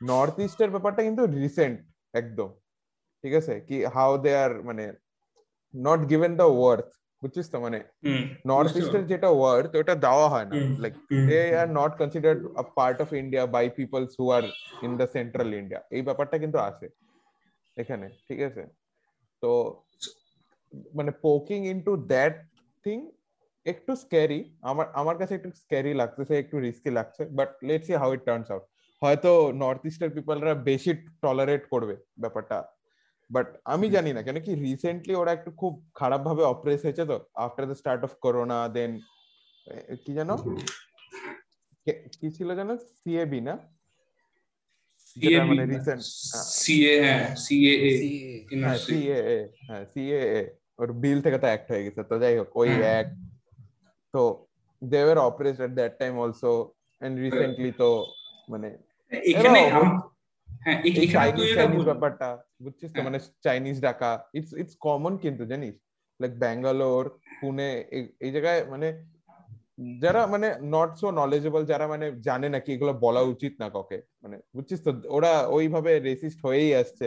north 0.00 0.36
ইস্টের 0.46 0.70
ব্যাপারটা 0.74 1.00
কিন্তু 1.08 1.22
রিসেন্ট 1.42 1.76
একদম। 2.20 2.50
ঠিক 3.24 3.34
আছে? 3.40 3.54
কি 3.68 3.76
হাউ 3.96 4.10
দে 4.24 4.32
আর 4.44 4.52
মানে 4.68 4.84
নট 5.74 6.00
গিভেন 6.12 6.32
দ্য 6.40 6.48
ওয়ার্থ 6.58 6.88
বুঝছিস 7.22 7.46
তো? 7.52 7.56
মানে 7.64 7.78
নর্থ 8.50 8.74
ইস্টের 8.80 9.04
যেটা 9.12 9.28
ওয়ার্থ 9.38 9.72
ওটা 9.80 9.94
দেওয়া 10.06 10.26
হয় 10.34 10.46
না। 10.50 10.54
Like 10.82 10.94
they 11.28 11.38
are 11.60 11.68
not 11.78 11.92
considered 12.00 12.40
a 12.60 12.64
part 12.78 12.98
of 13.04 13.08
India 13.22 13.42
by 13.54 13.64
peoples 13.78 14.10
who 14.20 14.24
are 14.36 14.44
in 14.86 14.92
the 15.00 15.06
central 15.16 15.48
India 15.60 15.80
এই 15.96 16.02
ব্যাপারটা 16.08 16.36
কিন্তু 16.42 16.58
আছে 16.68 16.86
এখানে 17.76 18.06
ঠিক 18.28 18.40
আছে? 18.48 18.62
তো 19.42 19.50
মানে 20.98 21.10
পোকিং 21.26 21.58
ইনটু 21.72 21.92
দ্যাট 22.12 22.34
থিং 22.84 22.98
একটু 23.66 23.92
স্ক্যারি 24.02 24.40
আমার 24.70 24.86
আমার 25.00 25.16
কাছে 25.20 25.32
একটু 25.38 25.50
স্ক্যারি 25.62 25.92
লাগতেছে 26.00 26.34
একটু 26.42 26.56
রিস্কি 26.66 26.90
লাগছে 26.98 27.22
but 27.38 27.50
let's 27.68 27.86
see 27.88 27.94
how 28.02 28.10
it 28.16 28.22
turns 28.28 28.48
out 28.52 28.64
হয়তো 29.02 29.30
নর্থ 29.62 29.82
ইস্টের 29.90 30.10
পিপলরা 30.16 30.52
বেশি 30.70 30.92
টলারেট 31.22 31.62
করবে 31.72 31.94
ব্যাপারটা। 32.22 32.58
বাট 33.30 33.46
আমি 33.64 33.86
জানি 33.90 34.10
না 34.12 34.20
কেন 34.26 34.36
কি 34.46 34.52
রিসেন্টলি 34.64 35.14
ওরা 35.16 35.32
একটু 35.32 35.50
খুব 35.60 35.72
খারাপ 35.94 36.20
ভাবে 36.28 36.42
অপ্রেস 36.44 36.80
হয়েছে 36.84 37.02
তো 37.04 37.14
after 37.44 37.64
the 37.66 37.76
start 37.80 38.02
of 38.04 38.12
corona 38.24 38.58
then 38.76 38.90
কি 40.04 40.12
জানো 40.18 40.34
কি 42.14 42.28
ছিল 42.36 42.48
জানো 42.54 42.72
সিএবি 42.92 43.40
না? 43.40 43.54
মানে 45.50 45.64
রিসেন্ট 45.72 46.02
সিএ 46.56 46.94
হ্যাঁ 47.04 47.24
সিএএ 47.44 47.92
হ্যাঁ 48.62 48.78
সিএএ 48.86 49.38
হ্যাঁ 49.66 49.84
সিএএ 49.92 50.42
ওর 50.78 50.88
বিল 51.02 51.18
থেকে 51.24 51.38
তো 51.42 51.46
অ্যাক্ট 51.50 51.66
হয়ে 51.72 51.84
গেছে 51.86 52.02
তো 52.10 52.14
যাই 52.22 52.34
হোক 52.40 52.50
ওই 52.56 52.70
অ্যাক্ট 52.84 53.12
তো 54.14 54.22
they 54.82 55.00
were 55.04 55.18
oppressed 55.28 55.62
at 55.62 55.72
that 55.78 55.92
time 56.00 56.12
also 56.24 56.52
and 57.02 57.14
recently 57.24 57.70
তো 57.80 57.88
মানে 58.48 58.68
এখানে 59.30 59.60
চাইনিজ 61.54 61.84
ব্যাপারটা 61.84 62.28
বুঝছিস 62.62 62.90
তো? 62.94 63.02
মানে 63.02 63.18
চাইনিজ 63.42 63.80
ডাকা 63.80 64.10
ইটস 64.34 64.52
ইটস 64.52 64.76
কমন 64.80 65.12
কিন্তু 65.18 65.44
জানিস? 65.44 65.74
লাইক 66.20 66.32
ব্যাঙ্গালোর 66.38 67.04
পুনে 67.40 67.84
এই 68.20 68.30
জায়গায় 68.30 68.64
মানে 68.64 68.88
যারা 70.02 70.26
মানে 70.26 70.48
নট 70.62 70.90
সো 70.96 71.10
নলেজেবল 71.10 71.64
যারা 71.64 71.86
মানে 71.86 72.06
জানে 72.20 72.48
না 72.48 72.58
কি 72.58 72.72
এগুলো 72.72 72.92
বলা 72.92 73.20
উচিত 73.20 73.52
না 73.60 73.70
কাউকে। 73.70 74.02
মানে 74.22 74.36
বুঝছিস 74.56 74.80
তো? 74.84 74.90
ওরা 75.08 75.32
ওইভাবে 75.46 76.00
রেসিস্ট 76.00 76.38
হয়েই 76.46 76.74
আসছে 76.74 77.06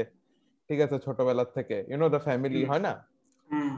ঠিক 0.70 0.80
আছে 0.82 1.00
ছোটবেলার 1.00 1.50
থেকে। 1.54 1.86
ইউনো 1.88 2.10
দ্য 2.10 2.20
ফ্যামিলি 2.20 2.66
হয় 2.66 2.80
না? 2.80 2.94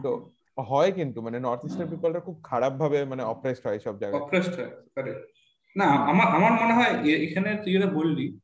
তো 0.03 0.31
হয় 0.59 0.91
কিন্তু 0.91 1.21
মানে 1.21 1.39
নর্থ 1.39 1.65
ইস্টার্ন 1.65 1.89
পিপলরা 1.89 2.19
খুব 2.19 2.41
খারাপ 2.43 2.73
ভাবে 2.73 3.05
মানে 3.05 3.23
অপ্রেসড 3.23 3.67
হয় 3.67 3.79
সব 3.79 3.99
জায়গায়। 3.99 4.21
অপ্রেসড 4.21 4.53
হয় 4.59 5.13
না 5.75 5.85
আমার 5.85 6.27
আমার 6.27 6.51
মনে 6.61 6.73
হয় 6.73 6.91
এখানে 7.27 7.49
তুই 7.63 7.73
যেটা 7.73 7.87
বললি 7.87 8.39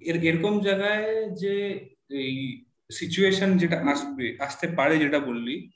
এরকম 0.00 0.60
জায়গায় 0.60 1.08
যে 1.42 1.54
এই 2.10 2.34
সিচুয়েশন 2.90 3.50
যেটা 3.58 3.76
আসবে 3.92 4.36
আসতে 4.38 4.66
পারে 4.68 4.98
যেটা 4.98 5.18
বললি 5.20 5.70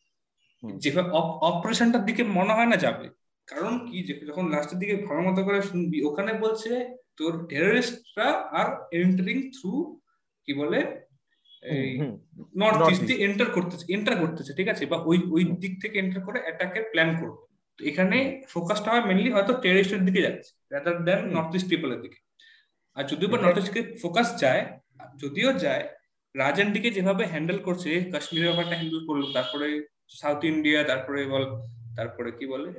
যেভাবে 0.63 1.11
অপারেশনটার 1.51 2.05
দিকে 2.05 2.23
মনে 2.23 2.53
হয় 2.55 2.67
না 2.67 2.77
যাবে। 2.77 3.07
কারণ 3.49 3.73
কি? 3.87 3.97
যখন 4.29 4.45
লাস্টের 4.51 4.79
দিকে 4.79 4.95
ভালো 4.97 5.21
মতো 5.23 5.41
করে 5.45 5.63
শুনবি 5.63 5.99
ওখানে 6.03 6.33
বলছে 6.33 6.71
তোর 7.17 7.33
টেররিস্টরা 7.49 8.29
আর 8.53 8.67
এন্টারিং 8.93 9.37
থ্রু 9.57 10.01
কি 10.49 10.53
বলে? 10.55 10.81
এই 11.63 11.91
নর্থ 12.57 12.83
ইস্ট 12.91 13.03
দিয়ে 13.07 13.23
এন্টার 13.27 13.49
করতেছে 13.51 13.85
এন্টার 13.93 14.17
করতেছে 14.21 14.53
ঠিক 14.59 14.69
আছে? 14.69 14.87
বা 14.87 14.99
ওই 15.05 15.19
ওই 15.31 15.45
দিক 15.45 15.73
থেকে 15.83 15.99
এন্টার 15.99 16.23
করে 16.27 16.39
অ্যাটাকের 16.43 16.85
প্ল্যান 16.93 17.11
করবে। 17.21 17.43
এখানে 17.79 18.19
ফোকাসটা 18.49 18.91
হয় 18.91 19.05
মেনলি 19.05 19.31
হয়তো 19.31 19.53
টেররিস্টের 19.63 20.03
দিকে 20.05 20.21
যাচ্ছে 20.23 20.51
রাদার 20.71 21.05
দেন 21.05 21.21
নর্থ 21.37 21.53
ইস্ট 21.55 21.69
পিপলের 21.69 22.01
দিকে। 22.01 22.19
আর 22.97 23.05
যদিও 23.11 23.29
বা 23.33 23.39
নর্থ 23.45 23.59
ইস্টকে 23.63 23.83
ফোকাস 24.03 24.29
যায় 24.43 24.63
যদিও 25.23 25.51
যায় 25.65 25.85
রাজেন্ডিকে 26.35 26.89
যেভাবে 26.97 27.25
হ্যান্ডেল 27.33 27.59
করছে 27.67 27.91
কাশ্মীরের 28.13 28.49
ব্যাপারটা 28.49 28.75
হ্যান্ডেল 28.79 29.01
করল 29.09 29.23
তারপরে 29.37 29.67
সাউথ 30.21 30.41
ইন্ডিয়া 30.53 30.81
তারপরে 30.91 31.21
বল 31.33 31.45
তারপরে 31.99 32.31
কি 32.39 32.45
বলে 32.53 32.71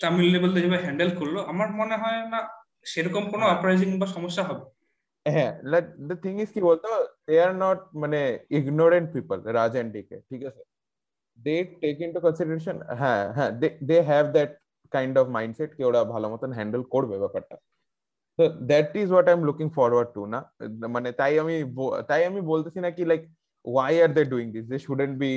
তামিল 0.00 0.28
লেভেল 0.34 0.50
যেভাবে 0.54 0.82
হ্যান্ডেল 0.84 1.10
করল 1.20 1.36
আমার 1.52 1.68
মনে 1.80 1.96
হয় 2.02 2.20
না 2.32 2.40
সেরকম 2.92 3.24
কোনো 3.32 3.44
আপারাইজিং 3.54 3.88
বা 4.00 4.06
সমস্যা 4.16 4.42
হবে। 4.48 4.64
হ্যাঁ 5.26 5.52
দ্য 6.08 6.16
থিং 6.24 6.34
ইজ 6.42 6.48
কি 6.54 6.60
বলতো 6.68 6.88
দে 7.26 7.34
আর 7.44 7.52
নট 7.64 7.80
মানে 8.02 8.20
ইগনোরেন্ট 8.58 9.08
পিপল 9.14 9.38
রাজেন্ডিকে 9.58 10.16
ঠিক 10.28 10.42
আছে? 10.48 10.62
দে 11.38 11.54
টেক 11.82 11.96
ইনটু 12.06 12.20
কনসিডারেশন 12.26 12.76
হ্যাঁ 13.00 13.22
হ্যাঁ 13.36 13.50
they 13.60 13.68
they 13.88 13.96
have 14.10 14.24
that 14.36 14.50
kind 14.92 15.14
of 15.20 15.26
mindset 15.36 15.70
কি 15.76 15.82
ওরা 15.90 16.00
ভালো 16.14 16.26
মতন 16.32 16.50
হ্যান্ডেল 16.58 16.82
করবে 16.94 17.16
ব্যাপারটা। 17.24 17.56
তো 18.38 18.44
that 18.70 18.90
is 19.02 19.08
what 19.14 19.26
I 19.30 19.34
am 19.38 19.42
looking 19.48 19.68
forward 19.78 20.10
to 20.16 20.22
না 20.34 20.40
মানে 20.94 21.08
তাই 21.20 21.32
আমি 21.42 21.54
তাই 22.10 22.22
আমি 22.30 22.40
বলতেছি 22.52 22.78
না 22.84 22.90
কি 22.96 23.02
like 23.10 23.22
why 23.64 23.94
are 24.04 24.10
they 24.16 24.22
doing 24.32 24.46
this 24.54 24.64
they 24.72 24.76
shouldn't 24.86 25.14
be 25.22 25.32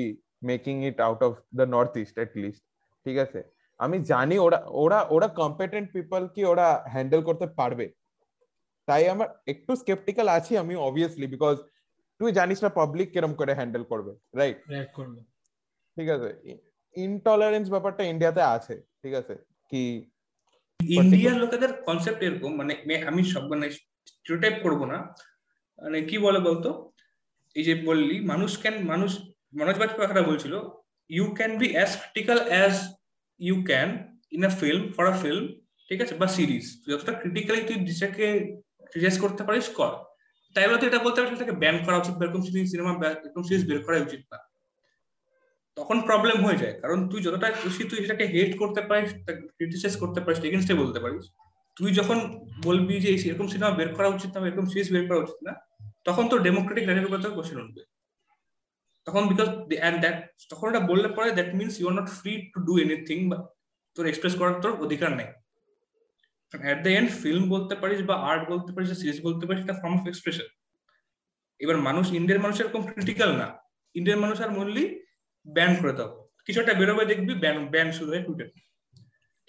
making 0.52 0.76
it 0.89 0.98
out 1.08 1.22
of 1.28 1.34
the 1.60 1.66
north 1.76 1.93
east 2.04 2.16
at 2.24 2.32
least 2.43 2.64
ঠিক 3.06 3.18
আছে? 3.26 3.39
আমি 3.80 3.98
জানি 4.12 4.36
ওরা 4.45 4.60
ওরা 4.84 5.00
ওরা 5.16 5.28
কম্পিটেন্ট 5.41 5.88
পিপল 5.95 6.22
কি 6.36 6.41
ওরা 6.52 6.68
হ্যান্ডেল 6.93 7.22
করতে 7.30 7.45
পারবে। 7.60 7.86
তাই 8.88 9.04
আমার 9.14 9.28
একটু 9.54 9.72
স্কেপটিক্যাল 9.82 10.28
আছি 10.38 10.52
আমি 10.64 10.74
অবভিয়াসলি 10.88 11.28
বিকজ 11.34 11.56
তুই 12.20 12.30
জানিস 12.39 12.60
না 12.66 12.70
পাবলিক 12.80 13.08
কিরম 13.14 13.34
করে 13.39 13.52
হ্যান্ডেল 13.60 13.84
করবে 13.91 14.12
রাইট 14.39 14.58
ঠিক 15.98 16.08
আছে? 16.16 16.30
ইনটলারেন্স 16.95 17.68
ব্যাপারটা 17.74 18.04
ইন্ডিয়াতে 18.12 18.41
আছে 18.56 18.76
ঠিক 19.02 19.14
আছে? 19.22 19.36
কি 19.72 19.84
ইন্ডিয়ার 20.80 21.36
লোকেদের 21.44 21.72
কনসেপ্ট 21.88 22.20
এরকম 22.28 22.52
মানে 22.60 22.74
আমি 23.10 23.22
সব 23.34 23.44
মানে 23.52 23.68
করব 24.64 24.82
না। 24.92 24.98
মানে 25.80 25.98
কি 26.10 26.18
বলে 26.26 26.40
বলতো? 26.40 26.70
এই 27.56 27.64
যে 27.68 27.74
বললি, 27.90 28.16
মানুষ 28.32 28.52
ক্যান 28.64 28.76
মানুষ, 28.92 29.12
মনোজ 29.60 29.78
বাজপেয়ী 29.82 30.02
কথাটা 30.02 30.24
বলছিল 30.30 30.54
you 31.10 31.26
can 31.38 31.52
be 31.62 31.68
as 31.76 31.90
critical 32.02 32.40
as 32.52 32.74
you 33.40 33.56
can 33.70 33.90
in 34.36 34.42
a 34.50 34.52
film 34.60 34.82
for 34.96 35.06
a 35.14 35.16
film 35.24 35.44
ঠিক 35.90 36.00
আছে, 36.04 36.14
বা 36.22 36.28
সিরিজ 36.38 36.66
যতটা 36.90 37.14
ক্রিটিক্যালি 37.22 37.62
তুই 37.68 37.78
দিশাকে 37.88 38.26
ক্রিটিসাইজ 38.90 39.16
করতে 39.24 39.42
পারিস, 39.48 39.68
কর। 39.80 39.94
তাই 40.56 40.66
বলে 40.68 40.86
এটা 40.90 41.00
বলতে 41.06 41.18
পারিস 41.20 41.42
ব্যান 41.64 41.78
করা 41.86 41.98
উচিত 42.02 42.14
এরকম 42.24 42.42
সিনেমা 42.72 42.92
এরকম 43.26 43.44
সিরিজ 43.48 43.64
বের 43.70 43.80
করা 43.86 43.98
উচিত 44.08 44.22
না। 44.32 44.38
তখন 45.78 45.98
প্রবলেম 46.08 46.38
হয়ে 46.46 46.62
যায়। 46.62 46.76
কারণ 46.84 47.00
তুই 47.12 47.20
যতটা 47.26 47.48
খুশি 47.62 47.82
তুই 47.90 48.00
সেটাকে 48.04 48.26
হেট 48.34 48.52
করতে 48.62 48.82
পারিস 48.90 49.10
ক্রিটিসাইজ 49.58 49.94
করতে 50.04 50.20
পারিস 50.24 50.40
এগেনস্টে 50.48 50.76
বলতে 50.82 51.00
পারিস। 51.04 51.26
তুই 51.78 51.90
যখন 52.00 52.18
বলবি 52.68 52.96
যে 53.04 53.10
এরকম 53.30 53.48
সিনেমা 53.54 53.72
বের 53.80 53.90
করা 53.98 54.10
উচিত 54.16 54.30
না 54.34 54.40
এরকম 54.50 54.66
সিরিজ 54.72 54.88
বের 54.96 55.06
করা 55.10 55.24
উচিত 55.26 55.40
না, 55.48 55.54
তখন 56.08 56.24
তোর 56.32 56.40
ডেমোক্রেটিক 56.48 56.86
রাইটের 56.86 57.08
উপর 57.10 57.36
কোশ্চেন 57.38 57.60
উঠবে। 57.64 57.82
তখন 59.08 59.24
বিকজ 59.32 59.48
অ্যান্ড 59.82 59.98
দ্যাট 60.04 60.18
তখন 60.52 60.66
এটা 60.72 60.82
বললে 60.92 61.08
পরে 61.18 61.30
that 61.38 61.50
means 61.60 61.74
you 61.80 61.86
are 61.92 61.96
not 62.00 62.10
free 62.20 62.34
to 62.54 62.60
do 62.68 62.74
anything 62.86 63.18
বা 63.32 63.38
তোর 63.96 64.06
এক্সপ্রেস 64.12 64.34
করার 64.40 64.56
তোর 64.64 64.72
অধিকার 64.86 65.12
নেই। 65.20 65.30
অ্যাট 66.54 66.80
দ্য 66.86 66.92
এন্ড 66.98 67.10
ফিল্ম 67.22 67.44
বলতে 67.54 67.74
পারিস 67.82 68.02
বা 68.10 68.16
আর্ট 68.30 68.44
বলতে 68.52 68.70
পারিস 68.76 68.90
সিরিজ 69.02 69.20
বলতে 69.28 69.44
পারিস, 69.48 69.62
এটা 69.66 69.76
ফর্ম 69.82 69.96
অফ 70.00 70.06
এক্সপ্রেশন 70.12 70.48
এবার 71.62 71.78
মানুষ 71.88 72.06
ইন্ডিয়ার 72.20 72.44
মানুষ 72.46 72.56
এরকম 72.62 72.82
ক্রিটিক্যাল 72.92 73.32
না। 73.42 73.48
ইন্ডিয়ান 73.96 74.20
মানুষ 74.26 74.38
আর 74.46 74.52
মনলি 74.60 74.86
ব্যান 75.56 75.72
করে 75.82 75.93
দাও। 76.00 76.10
কিছু 76.45 76.58
একটা 76.62 76.76
বেরোবে 76.80 77.04
দেখবি 77.12 77.34
ব্যান 77.43 77.58
ব্যান 77.74 77.88
শুরু 77.98 78.10
হয় 78.14 78.24
টুইটার 78.28 78.50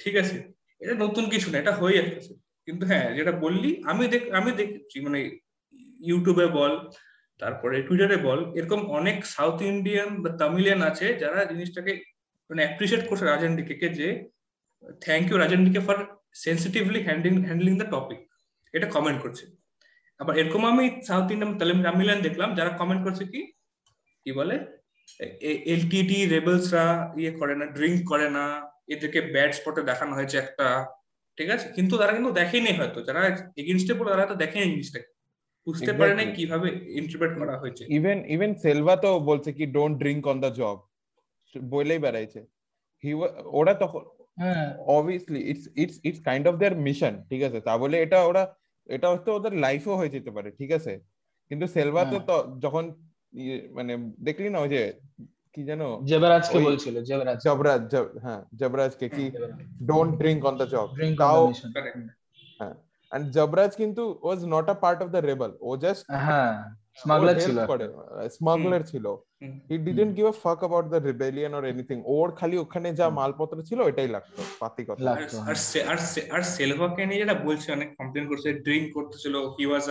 ঠিক 0.01 0.15
আছে? 0.23 0.37
এটা 0.83 0.95
নতুন 1.05 1.25
কিছু 1.33 1.47
না, 1.51 1.57
এটা 1.63 1.73
হয়ে 1.81 1.99
যাচ্ছে 1.99 2.33
কিন্তু 2.67 2.83
হ্যাঁ 2.91 3.07
যেটা 3.17 3.33
বললি, 3.45 3.71
আমি 3.91 4.05
দেখ, 4.13 4.23
আমি 4.39 4.51
দেখছি 4.61 4.97
মানে 5.07 5.19
ইউটিউবে 6.09 6.47
বল, 6.59 6.73
তারপরে 7.41 7.77
টুইটারে 7.87 8.17
বল, 8.27 8.41
এরকম 8.59 8.81
অনেক 8.99 9.17
সাউথ 9.35 9.59
ইন্ডিয়ান 9.73 10.09
বা 10.23 10.31
তামিলিয়ান 10.41 10.81
আছে 10.91 11.07
যারা 11.23 11.39
জিনিসটাকে 11.51 11.93
মানে 12.51 12.61
অ্যাপ্রিসিয়েট 12.65 13.03
করছে 13.09 13.25
রাজেন 13.25 13.53
ডিকে 13.59 13.89
যে 14.01 14.09
thank 15.05 15.25
you 15.31 15.37
Raj and 15.43 15.61
DK 15.67 15.81
for 15.87 15.97
sensitively 16.45 17.01
handling 17.07 17.35
handling 17.49 17.75
the 17.81 17.89
topic 17.95 18.21
এটা 18.75 18.87
কমেন্ট 18.97 19.19
করছে। 19.25 19.45
আবার 20.21 20.35
এরকম 20.41 20.63
আমি 20.73 20.85
সাউথ 21.09 21.27
ইন্ডিয়ান 21.33 21.53
তামিলিয়ান 21.87 22.21
দেখলাম, 22.27 22.51
যারা 22.59 22.71
কমেন্ট 22.81 23.03
করছে 23.07 23.25
কি? 23.33 23.41
কি 24.27 24.31
বলে? 24.39 24.57
এলটিটি 25.73 26.19
রেবেলসরা 26.35 26.85
ইয়ে 27.21 27.33
করে 27.41 27.55
না 27.61 27.67
ড্রিঙ্ক 27.77 27.99
করে 28.11 28.29
না 28.37 28.45
এদেরকে 28.95 29.21
ব্যাড 29.35 29.51
স্পটে 29.59 29.83
দেখানো 29.91 30.13
হয়েছে 30.19 30.37
একটা 30.45 30.67
ঠিক 31.39 31.49
আছে? 31.55 31.67
কিন্তু 31.77 31.95
তারা 32.01 32.13
কিন্তু 32.17 32.33
দেখেনি 32.41 32.71
হয়তো 32.79 32.99
যারা 33.09 33.21
এগেনস্টে 33.63 33.95
পড়ে 33.99 34.11
তারা 34.13 34.31
তো 34.33 34.37
দেখেনি 34.45 34.67
জিনিসটা 34.75 35.01
বুঝতে 35.67 35.93
পারে 35.99 36.13
না 36.19 36.25
কীভাবে 36.37 36.69
ইন্টারপ্রেট 37.01 37.33
করা 37.41 37.55
হয়েছে। 37.63 37.83
ইভেন 37.99 38.19
ইভেন 38.35 38.53
সেলভা 38.65 38.95
তো 39.05 39.11
বলছে 39.31 39.51
কি 39.59 39.65
don't 39.77 39.95
drink 40.03 40.23
on 40.33 40.37
the 40.45 40.51
job 40.61 40.77
বলেই 41.75 42.01
বেড়াইছে। 42.05 42.41
হি 43.05 43.11
ওরা 43.59 43.73
তখন 43.83 44.03
obviously 44.97 45.41
it's 45.51 45.67
it's 45.83 45.97
it's 46.09 46.21
kind 46.29 46.45
of 46.51 46.55
their 46.61 46.77
mission 46.87 47.15
ঠিক 47.31 47.43
আছে? 47.49 47.59
তা 47.67 47.73
বলে 47.83 47.97
এটা 48.05 48.19
ওরা 48.31 48.43
এটা 48.95 49.07
হয়তো 49.13 49.31
ওদের 49.39 49.53
লাইফও 49.65 49.99
হয়ে 50.01 50.15
যেতে 50.17 50.31
পারে 50.37 50.49
ঠিক 50.59 50.71
আছে? 50.79 50.93
কিন্তু 51.51 51.67
সেলভা 51.77 52.03
তো 52.13 52.35
যখন 52.65 52.85
মানে 53.73 53.93
দেখলি 54.19 54.49
না 54.51 54.59
ওই 54.59 54.69
যে 54.69 54.83
কি 55.57 55.63
জানো 55.65 55.87
জবরাজকে 56.05 56.59
বলছিল 56.59 56.95
জবরাজ 57.03 57.39
জবরাজ 57.45 57.83
হ্যাঁ 58.25 58.41
জবরাজকে 58.61 59.07
কি? 59.09 59.25
Don't 59.83 60.13
drink 60.21 60.41
on 60.45 60.55
the 60.57 60.67
job 60.67 60.87
তাও 61.19 61.43
হ্যাঁ 62.61 62.75
এন্ড 63.13 63.25
জবরাজ 63.31 63.73
কিন্তু 63.77 64.03
was 64.23 64.41
not 64.45 64.67
a 64.69 64.77
part 64.85 64.99
of 65.03 65.09
the 65.09 65.21
rebel 65.21 65.53
O 65.61 65.71
just 65.77 66.05
হ্যাঁ 66.27 66.53
স্মাগলার 66.97 67.37
ছিল। 67.41 67.59
স্মাগলার 68.29 68.83
ছিল। 68.83 69.07
He 69.71 69.77
didn't 69.79 70.13
give 70.17 70.27
a 70.27 70.37
fuck 70.45 70.59
about 70.59 70.87
the 70.89 71.01
rebellion 71.01 71.53
or 71.55 71.65
anything 71.65 71.99
ওর 72.07 72.29
খালি 72.33 72.57
ওখানে 72.59 72.89
যা 72.93 73.07
মালপত্র 73.11 73.57
ছিল 73.63 73.79
এটাই 73.83 74.09
লাগতো 74.09 74.41
পাতি 74.61 74.83
কথা। 74.85 75.09
আর 75.11 75.57
আর 75.93 75.99
আর 76.31 76.43
সেলভাকে 76.55 77.03
নিয়ে 77.07 77.21
যেটা 77.23 77.37
বলছে 77.45 77.69
অনেক 77.73 77.89
কমপ্লেন 77.97 78.25
করছে 78.29 78.49
ড্রিঙ্ক 78.65 78.87
করতেছিল 78.95 79.35
হি 79.57 79.65
ওয়াজ 79.67 79.87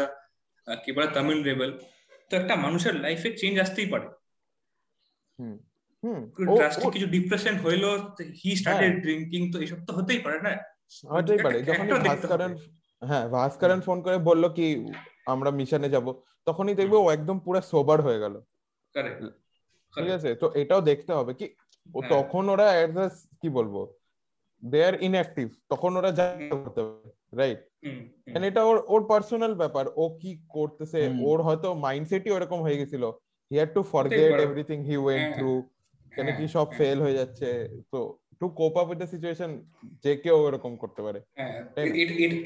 আ 0.68 0.76
কি 0.76 0.90
বলে 0.92 1.08
তামিল 1.08 1.40
রেবেল 1.44 1.72
তো 2.30 2.34
একটা 2.42 2.54
মানুষের 2.66 2.96
লাইফে 3.04 3.30
চেঞ্জ 3.40 3.56
আসতেই 3.66 3.90
পারে। 3.94 4.08
ড্রাস্টিক 6.58 6.90
কিছু 6.96 7.08
ডিপ্রেশন 7.16 7.56
হইল 7.66 7.84
হি 8.40 8.52
স্টার্টেড 8.60 8.94
ড্রিঙ্কিং 9.04 9.42
তো 9.54 9.58
এসব 9.66 9.80
তো 9.88 9.92
হতেই 9.98 10.22
পারে 10.26 10.40
না? 10.48 10.52
হতেই 11.14 11.40
পারে। 11.46 11.58
যখন 11.70 11.86
ভাস্করন 12.08 12.52
হ্যাঁ 13.02 13.26
ভাস্করন 13.36 13.80
ফোন 13.88 13.98
করে 14.06 14.18
বলল 14.30 14.44
কি 14.58 14.66
আমরা 15.34 15.50
মিশনে 15.60 15.90
যাব। 15.96 16.08
তখনই 16.48 16.76
দেখব 16.80 16.94
ও 17.06 17.08
একদম 17.18 17.38
পুরো 17.46 17.60
সোবার 17.72 18.00
হয়ে 18.08 18.22
গেল। 18.24 18.36
ঠিক 19.94 20.10
আছে? 20.18 20.30
তো 20.42 20.46
এটাও 20.62 20.82
দেখতে 20.90 21.12
হবে 21.18 21.32
কি 21.40 21.46
ও 21.98 22.00
তখন 22.14 22.44
ওরা 22.54 22.68
কি 23.42 23.48
বলব? 23.58 23.76
দে 24.64 24.80
আর 24.88 24.96
ইনঅ্যাক্টিভ 25.08 25.48
তখন 25.72 25.92
ওরা 26.00 26.10
যা 26.20 26.26
করতে 26.52 26.82
পারে 26.86 27.10
রাইট 27.40 27.60
এটা 28.48 28.62
ওর 28.70 28.78
ওর 28.94 29.02
পার্সোনাল 29.12 29.54
ব্যাপার। 29.62 29.86
ও 30.02 30.04
কি 30.22 30.32
করতেছে? 30.56 31.00
ওর 31.30 31.40
হয়তো 31.48 31.68
মাইন্ডসেটই 31.86 32.32
ওরকম 32.38 32.60
হয়ে 32.66 32.80
গেছিল। 32.82 33.04
He 33.52 33.56
had 33.60 33.72
to 33.78 33.82
forget 33.94 34.34
everything 34.46 34.78
he 34.90 34.96
went 35.04 35.28
through 35.38 35.52
কেন 36.14 36.28
কি 36.38 36.46
সব 36.56 36.68
ফেল 36.80 36.98
হয়ে 37.06 37.18
যাচ্ছে। 37.20 37.50
তো 37.94 38.00
to 38.40 38.46
cope 38.60 38.74
up 38.82 38.88
with 38.90 38.98
the 39.02 39.10
situation 39.14 39.52
যে 40.04 40.12
কেউ 40.24 40.38
এরকম 40.48 40.74
করতে 40.84 41.02
পারে। 41.06 41.20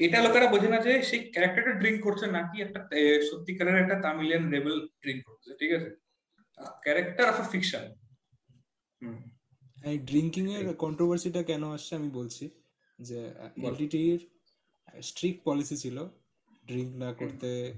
এটা 0.06 0.18
লোকেরা 0.26 0.46
বোঝে 0.54 0.68
না 0.72 0.78
যে 0.86 0.92
সেই 1.08 1.20
ক্যারেক্টারটা 1.34 1.72
ড্রিঙ্ক 1.80 1.98
করছে 2.06 2.26
নাকি 2.36 2.56
একটা 2.64 2.80
সত্যিকারের 3.28 3.80
একটা 3.82 3.96
তামিলিয়ান 4.04 4.44
রেবেল 4.54 4.76
ড্রিঙ্ক 5.02 5.20
করছে 5.28 5.48
ঠিক 5.60 5.70
আছে? 5.76 5.90
ক্যারেক্টার 6.84 7.26
অফ 7.32 7.36
ফিকশন 7.52 7.84
এই 9.90 9.96
ড্রিঙ্কিং 10.08 10.44
এর 10.56 10.66
কন্ট্রোভার্সিটা 10.84 11.40
কেন 11.50 11.62
আসছে 11.76 11.92
আমি 11.98 12.08
বলছি 12.18 12.44
যে 12.98 13.20
এলটিটির 13.68 14.20
স্ট্রিক্ট 15.00 15.40
পলিসি 15.44 15.76
ছিল 15.76 16.08
ড্রিঙ্ক 16.66 16.96
না 16.96 17.12
করতে 17.12 17.72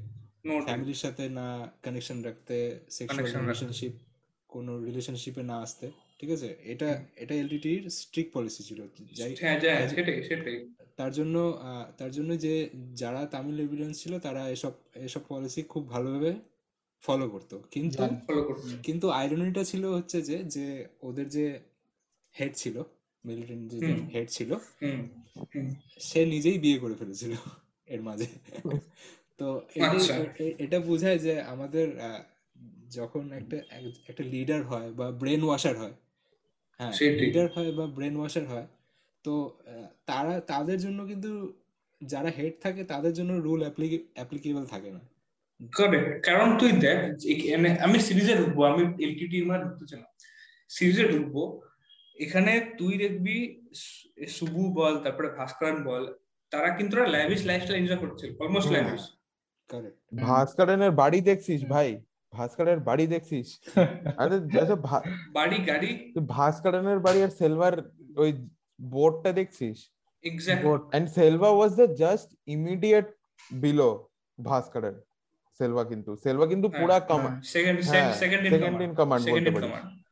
ফ্যামিলির 0.65 0.95
সাথে 0.95 1.29
না 1.29 1.73
কানেকশন 1.83 2.23
রাখতে 2.23 2.81
সেক্সুয়াল 2.91 3.41
রিলেশনশিপ 3.41 3.93
কোনো 4.49 4.85
রিলেশনশিপে 4.85 5.43
না 5.43 5.57
আসতে 5.59 5.91
ঠিক 6.19 6.31
আছে? 6.31 6.57
এটা 6.63 7.05
এটা 7.17 7.35
এলটিটির 7.35 7.91
স্ট্রিক্ট 7.91 8.33
পলিসি 8.33 8.63
ছিল। 8.63 8.87
যাই 9.13 9.37
তার 10.97 11.13
জন্য 11.13 11.63
তার 11.99 12.11
জন্য 12.11 12.39
যে 12.39 12.71
যারা 12.95 13.27
তামিল 13.27 13.61
এভিডেন্স 13.61 14.03
ছিল 14.03 14.19
তারা 14.19 14.49
এসব 14.49 14.73
এসব 14.95 15.21
পলিসি 15.29 15.63
খুব 15.63 15.89
ভালোভাবে 15.89 16.35
ফলো 17.01 17.31
করতো। 17.31 17.63
কিন্তু 17.71 18.09
কিন্তু 18.83 19.11
আইরনিটা 19.11 19.65
ছিল 19.65 19.85
হচ্ছে 19.85 20.23
যে 20.23 20.45
যে 20.45 20.87
ওদের 21.03 21.29
যে 21.29 21.61
হেড 22.41 22.53
ছিল 22.55 22.83
মিলিটারি 23.25 23.67
যে 23.73 23.79
হেড 24.15 24.29
ছিল 24.29 24.51
সে 26.01 26.21
নিজেই 26.25 26.59
বিয়ে 26.59 26.79
করে 26.79 26.95
ফেলেছিল 26.95 27.33
এর 27.89 28.01
মাঝে। 28.03 28.29
তো 29.41 29.47
এটা 30.65 30.79
বোঝায় 30.81 31.19
যে 31.19 31.33
আমাদের 31.55 31.87
যখন 32.89 33.25
একটা 33.33 33.57
একটা 34.09 34.25
লিডার 34.25 34.61
হয় 34.63 34.89
বা 34.91 35.07
ব্রেন 35.13 35.43
ওয়াশার 35.45 35.77
হয় 35.79 35.95
হ্যাঁ 36.81 36.93
লিডার 37.23 37.47
হয় 37.55 37.71
বা 37.73 37.85
ব্রেন 37.87 38.15
ওয়াশার 38.17 38.45
হয় 38.47 38.67
তো 39.25 39.35
তারা 40.07 40.35
তাদের 40.53 40.79
জন্য 40.81 40.99
কিন্তু 41.07 41.31
যারা 42.01 42.31
হেড 42.39 42.55
থাকে 42.63 42.83
তাদের 42.85 43.13
জন্য 43.13 43.31
রুল 43.47 43.61
অ্যাপ্লিকেবল 44.17 44.65
থাকে 44.67 44.91
না। 44.97 45.03
কারণ 46.29 46.49
তুই 46.61 46.71
দেখ 46.85 46.99
আমি 47.87 47.99
সিরিজে 48.07 48.35
ঢুকবো 48.41 48.61
আমি 48.65 48.83
এলটিটি 49.05 49.37
এর 49.41 49.47
মানে 49.47 49.65
ঢুকতে 49.65 49.97
না। 49.97 50.09
সিরিজে 50.71 51.05
ঢুকবো 51.13 51.43
এখানে 52.19 52.53
তুই 52.79 52.95
দেখবি 53.05 53.37
সুবু 54.37 54.63
বল 54.79 54.95
তারপরে 55.05 55.29
ভাস্করন 55.39 55.77
বল 55.89 56.03
তারা 56.53 56.69
কিন্তু 56.79 56.95
ল্যাভিশ 57.17 57.41
লাইফস্টাইল 57.51 57.79
এনজয় 57.81 58.01
করছে 58.05 58.25
অলমোস্ট 58.43 58.71
ল্যাভিশ 58.77 59.03
ভাস্করনের 60.27 60.93
বাড়ি 61.01 61.21
দেখছিস 61.31 61.61
ভাই? 61.75 61.91
ভাস্করের 62.33 62.79
বাড়ি 62.89 63.05
দেখছিস? 63.15 63.47
আরে 64.21 64.37
আচ্ছা 64.61 64.77
বাড়ি 65.39 65.59
গাড়ি। 65.71 65.91
ভাস্করনের 66.35 66.99
বাড়ি 67.07 67.21
আর 67.27 67.33
সেলভার 67.41 67.75
ওই 68.23 68.31
বোর্ডটা 68.95 69.31
দেখছিস? 69.41 69.77
Exactly 70.25 70.97
and 70.97 71.07
Selva 71.19 71.51
was 71.57 71.71
the 71.81 71.87
just 72.03 72.29
immediate 72.57 73.07
below 73.51 73.89
Bhaskaran. 74.39 74.95
Selva 75.61 75.83
কিন্তু 75.91 76.11
সেলভা 76.25 76.47
কিন্তু 76.53 76.69
পুরা 76.79 76.97
command 77.11 77.37
second 77.55 77.79
second 77.93 78.45
second 78.53 78.77
in 78.87 78.93
command 79.01 79.23
বলতে 79.35 79.51
পারিস। 79.55 80.04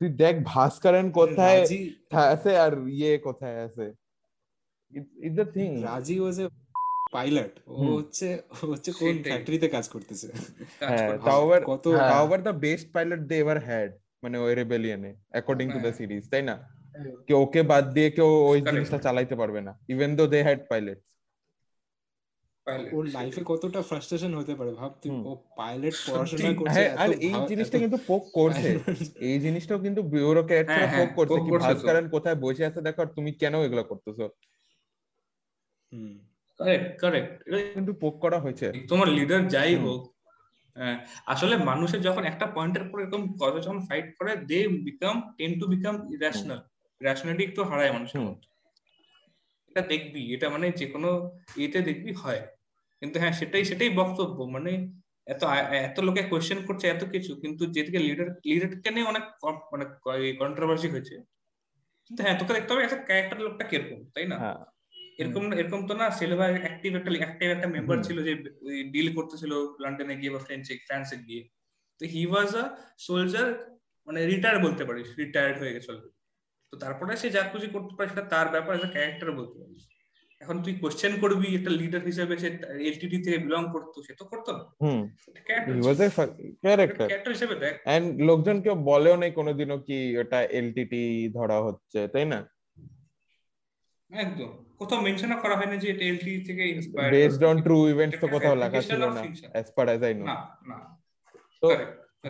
তুই 0.00 0.10
দেখ 0.22 0.34
ভাস্করন 0.52 1.06
কোথায় 1.18 1.60
আছে 2.26 2.50
আর 2.64 2.72
ইয়ে 2.90 3.12
কোথায় 3.26 3.58
আছে 3.66 3.86
ইটস 5.22 5.36
দ্য 5.38 5.46
থিং 5.56 5.68
রাজি 5.88 6.16
ওয়াজ 6.20 6.36
এ 6.40 6.46
পাইলট 7.14 7.54
ও 7.70 7.74
হচ্ছে 7.90 8.28
হচ্ছে 8.62 8.90
কোন 9.00 9.14
ফ্যাক্টরিতে 9.24 9.68
কাজ 9.68 9.84
করতেছে 9.94 10.26
হ্যাঁ 10.90 11.08
তাওভার 11.28 11.60
কত 11.70 11.84
তাওভার 12.12 12.40
the 12.46 12.54
best 12.64 12.86
pilot 12.94 13.20
they 13.30 13.36
ever 13.42 13.58
had 13.68 13.90
মানে 14.22 14.36
ওই 14.44 14.52
রেবেলিয়নে 14.54 15.10
অ্যাকর্ডিং 15.28 15.66
টু 15.74 15.78
দ্য 15.84 15.92
সিরিজ 15.98 16.22
তাই 16.32 16.42
না 16.50 16.54
কি 17.26 17.32
ওকে 17.42 17.60
বাদ 17.70 17.84
দিয়ে 17.96 18.08
কেউ 18.16 18.30
ওই 18.50 18.58
জিনিসটা 18.66 18.98
চালাইতে 19.06 19.34
পারবে 19.40 19.60
না 19.66 19.72
even 19.92 20.10
though 20.18 20.24
they 20.32 20.38
had 20.46 20.60
pilots 20.70 21.08
ওর 22.96 23.04
লাইফে 23.16 23.42
কতটা 23.50 23.80
ফ্রাস্ট্রেশন 23.82 24.32
হতে 24.34 24.52
পারে 24.54 24.72
ভাব 24.80 24.90
তুই 25.02 25.10
ও 25.28 25.32
পাইলট 25.58 25.96
পড়াশোনা 26.06 26.50
করছে 26.60 26.82
আর 27.02 27.08
এই 27.28 27.34
জিনিসটা 27.50 27.76
কিন্তু 27.84 27.98
পোক 28.08 28.22
করছে। 28.38 28.68
এই 29.28 29.38
জিনিসটাও 29.40 29.80
কিন্তু 29.86 30.00
বিউরোকে 30.12 30.56
পোক 30.98 31.10
করছে 31.18 31.38
কি 31.44 31.50
ভাস্করন 31.64 32.04
কোথায় 32.14 32.36
বসে 32.44 32.62
আছে 32.68 32.80
দেখো 32.86 33.02
তুমি 33.16 33.30
কেন 33.42 33.54
এগুলো 33.66 33.82
করতেছো? 33.90 34.26
হুম। 35.92 36.14
কারেক্ট 36.60 36.90
কারেক্ট 37.02 37.32
কিন্তু 37.76 37.92
পোক 38.02 38.14
করা 38.24 38.38
হয়েছে। 38.44 38.66
তোমার 38.90 39.08
লিডার 39.18 39.40
যাই 39.48 39.74
হোক 39.76 40.00
আসলে 41.26 41.54
মানুষের 41.70 42.00
যখন 42.08 42.22
একটা 42.24 42.46
পয়েন্টের 42.56 42.84
পর 42.90 42.98
এরকম 43.00 43.22
কথা 43.40 43.58
যখন 43.58 43.80
ফাইট 43.88 44.06
করে 44.18 44.32
they 44.50 44.58
become 44.88 45.14
tend 45.38 45.50
to 45.60 45.64
become 45.74 45.94
irrational 46.14 46.60
rationality 47.00 47.42
একটু 47.48 47.60
হারায় 47.64 47.92
মানুষের 47.92 48.22
মধ্যে। 48.26 48.46
এটা 49.70 49.82
দেখবি 49.92 50.22
এটা 50.34 50.46
মানে 50.50 50.66
যে 50.80 50.86
কোনো 50.94 51.10
ইয়েতে 51.56 51.80
দেখবি 51.88 52.12
হয়। 52.22 52.42
কিন্তু 53.02 53.16
হ্যাঁ 53.22 53.34
সেটাই 53.40 53.64
সেটাই 53.70 53.90
বক্তব্য 54.00 54.38
মানে 54.56 54.72
এত 55.26 55.42
এত 55.88 55.96
লোকে 56.06 56.22
কোয়েশ্চেন 56.30 56.58
করছে 56.68 56.86
এত 56.88 57.02
কিছু 57.14 57.32
কিন্তু 57.42 57.62
যেদিকে 57.76 58.00
লিডার 58.06 58.28
লিডারকে 58.50 58.90
নিয়ে 58.94 59.06
অনেক 59.12 59.24
মানে 59.72 59.84
কন্ট্রোভার্সি 60.40 60.88
হয়েছে। 60.94 61.14
কিন্তু 62.06 62.20
হ্যাঁ 62.24 62.36
তোকে 62.40 62.52
দেখতে 62.56 62.70
হবে 62.72 62.82
একটা 62.84 62.98
ক্যারেক্টার 63.08 63.38
লোকটা 63.46 63.64
কীরকম 63.70 64.00
তাই 64.14 64.26
না? 64.32 64.38
এরকম 65.20 65.42
এরকম 65.60 65.80
তো 65.88 65.94
না 65.94 66.06
সিলভা 66.18 66.46
অ্যাক্টিভ 66.64 66.90
একটা 66.96 67.10
অ্যাক্টিভ 67.22 67.48
একটা 67.50 67.68
মেম্বার 67.76 67.98
ছিল 68.06 68.18
যে 68.28 68.32
ডিল 68.94 69.08
করতেছিল 69.16 69.52
লন্ডনে 69.82 70.14
গিয়ে 70.20 70.32
বা 70.34 70.40
ফ্রেঞ্চে 70.46 70.74
ফ্রান্সে 70.86 71.16
গিয়ে। 71.26 71.42
তো 72.00 72.04
হি 72.14 72.22
ওয়াজ 72.26 72.50
আ 72.62 72.64
সোলজার 72.98 73.48
মানে 74.08 74.20
রিটায়ার 74.32 74.58
বলতে 74.66 74.82
পারিস 74.88 75.08
রিটায়ার্ড 75.22 75.56
হয়ে 75.62 75.74
গেছে 75.76 75.92
তো 76.72 76.74
তারপরে 76.78 77.12
সে 77.16 77.28
যা 77.30 77.42
খুশি 77.52 77.66
করতে 77.66 77.92
পারে 77.96 78.08
সেটা 78.08 78.24
তার 78.34 78.46
ব্যাপার 78.48 78.72
এজ 78.76 78.84
ক্যারেক্টার 78.90 79.30
বলতে 79.32 79.56
পারিস। 79.60 79.84
এখন 80.40 80.56
তুই 80.62 80.74
কোশ্চেন 80.74 81.12
করবি 81.20 81.46
একটা 81.54 81.70
লিডার 81.70 82.02
হিসেবে 82.04 82.34
সে 82.38 82.48
এলটিডি 82.88 83.18
থেকে 83.22 83.38
বিলং 83.38 83.64
করতো 83.72 83.96
সে 84.02 84.12
তো 84.14 84.24
করতো 84.24 84.50
না। 84.52 84.64
ক্যারেক্টার 86.62 87.08
ক্যারেক্টার 87.08 87.32
হিসেবে। 87.32 87.54
দেখ। 87.54 87.74
এন্ড 87.86 88.06
লোকজন 88.20 88.56
কেউ 88.62 88.76
বলেও 88.90 89.16
নাই 89.16 89.30
কোনোদিনও 89.30 89.78
কি 89.78 89.98
ওটা 90.16 90.38
এলটিটি 90.58 91.02
ধরা 91.28 91.58
হচ্ছে 91.62 92.00
তাই 92.08 92.24
না? 92.24 92.38
একদম। 94.10 94.50
কোথাও 94.78 95.00
মেনশন 95.00 95.32
করা 95.42 95.54
হয়নি 95.56 95.76
যে 95.78 95.88
এটা 95.90 96.04
এলটি 96.04 96.32
থেকে 96.44 96.62
inspired 96.68 97.12
based 97.14 97.42
on 97.44 97.56
true 97.62 97.78
events 97.88 98.16
তো 98.20 98.26
কোথাও 98.28 98.54
লেখা 98.54 98.80
ছিল 98.88 99.02
না। 99.16 99.22
As 99.54 99.66
per 99.76 99.86
as 99.88 100.02
I 100.08 100.14
know 100.14 100.24
না 100.30 100.36
না। 100.70 100.76
তো 101.62 101.68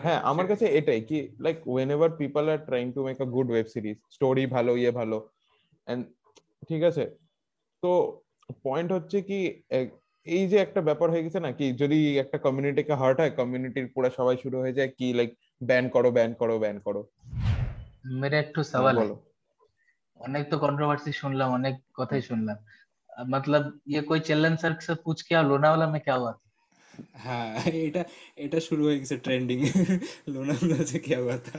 হ্যাঁ 0.04 0.20
আমার 0.32 0.46
কাছে 0.52 0.66
এটাই 0.80 1.02
কি 1.10 1.18
like 1.46 1.58
whenever 1.96 2.12
people 2.22 2.44
are 2.54 2.60
trying 2.68 2.86
to 2.96 3.02
make 3.08 3.18
a 3.22 3.28
good 3.36 3.48
web 3.52 3.68
series 3.74 3.98
story 4.16 4.46
ভালো 4.56 4.72
ইয়ে 4.78 4.92
ভালো 5.00 5.18
এন্ড 5.88 6.02
ঠিক 6.70 6.82
আছে 6.90 7.04
তো 7.84 7.92
পয়েন্ট 8.66 8.90
হচ্ছে 8.96 9.18
কি 9.30 9.40
এই 10.28 10.44
যে 10.52 10.58
একটা 10.58 10.82
ব্যাপার 10.82 11.08
হয়ে 11.10 11.26
গেছে 11.26 11.40
না 11.40 11.52
কি 11.60 11.66
যদি 11.82 11.98
একটা 12.24 12.38
কমিউনিটিকে 12.46 12.94
হার্ট 13.02 13.18
হয় 13.22 13.34
কমিউনিটির 13.40 13.88
পুরো 13.96 14.10
সবাই 14.20 14.38
শুরু 14.44 14.58
হয়ে 14.64 14.78
যায় 14.78 14.92
কি 14.98 15.08
লাইক 15.14 15.32
ব্যান 15.62 15.86
করো 15.96 16.10
ব্যান 16.18 16.32
করো 16.42 16.56
ব্যান 16.64 16.78
করো 16.86 17.02
মেরে 18.22 18.38
একটু 18.40 18.60
সওয়াল 18.72 18.96
है 19.02 19.06
অনেক 20.20 20.44
তো 20.52 20.56
কন্ট্রোভার্সি 20.66 21.12
শুনলাম 21.22 21.48
অনেক 21.60 21.76
কথাই 22.00 22.24
শুনলাম 22.30 22.58
मतलब 23.26 23.80
ये 23.88 24.02
कोई 24.02 24.20
चलन 24.22 24.56
सर 24.56 24.74
से 24.82 24.94
पूछ 24.96 25.22
के 25.22 25.42
लोनावाला 25.44 25.88
में 25.88 26.02
क्या 26.02 26.16
हुआ 26.16 26.34
হ্যাঁ 27.25 27.51
এটা 27.81 28.03
এটা 28.37 28.59
শুরু 28.61 28.83
হয়ে 28.87 28.99
গেছে 29.01 29.17
ট্রেন্ডিং 29.27 29.59
লোনা 30.29 30.55
লোনাতে 30.61 30.99
কে 30.99 31.17
কথা? 31.29 31.57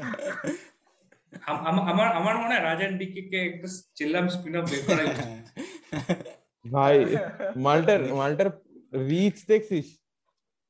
আমার 1.89 2.07
আমার 2.19 2.35
মনে 2.37 2.53
হয় 2.55 2.63
রাজান 2.63 2.91
বিকিকে 2.97 3.37
একটা 3.45 3.67
চিল্লাম 3.97 4.25
স্পিন 4.27 4.53
অফ 4.57 4.65
বের 4.71 4.81
করা 4.87 5.03
ভাই 6.65 6.95
মাল্টার 7.65 7.99
মাল্টার 8.13 8.47
রিচ 9.09 9.37
দেখছিস? 9.47 9.87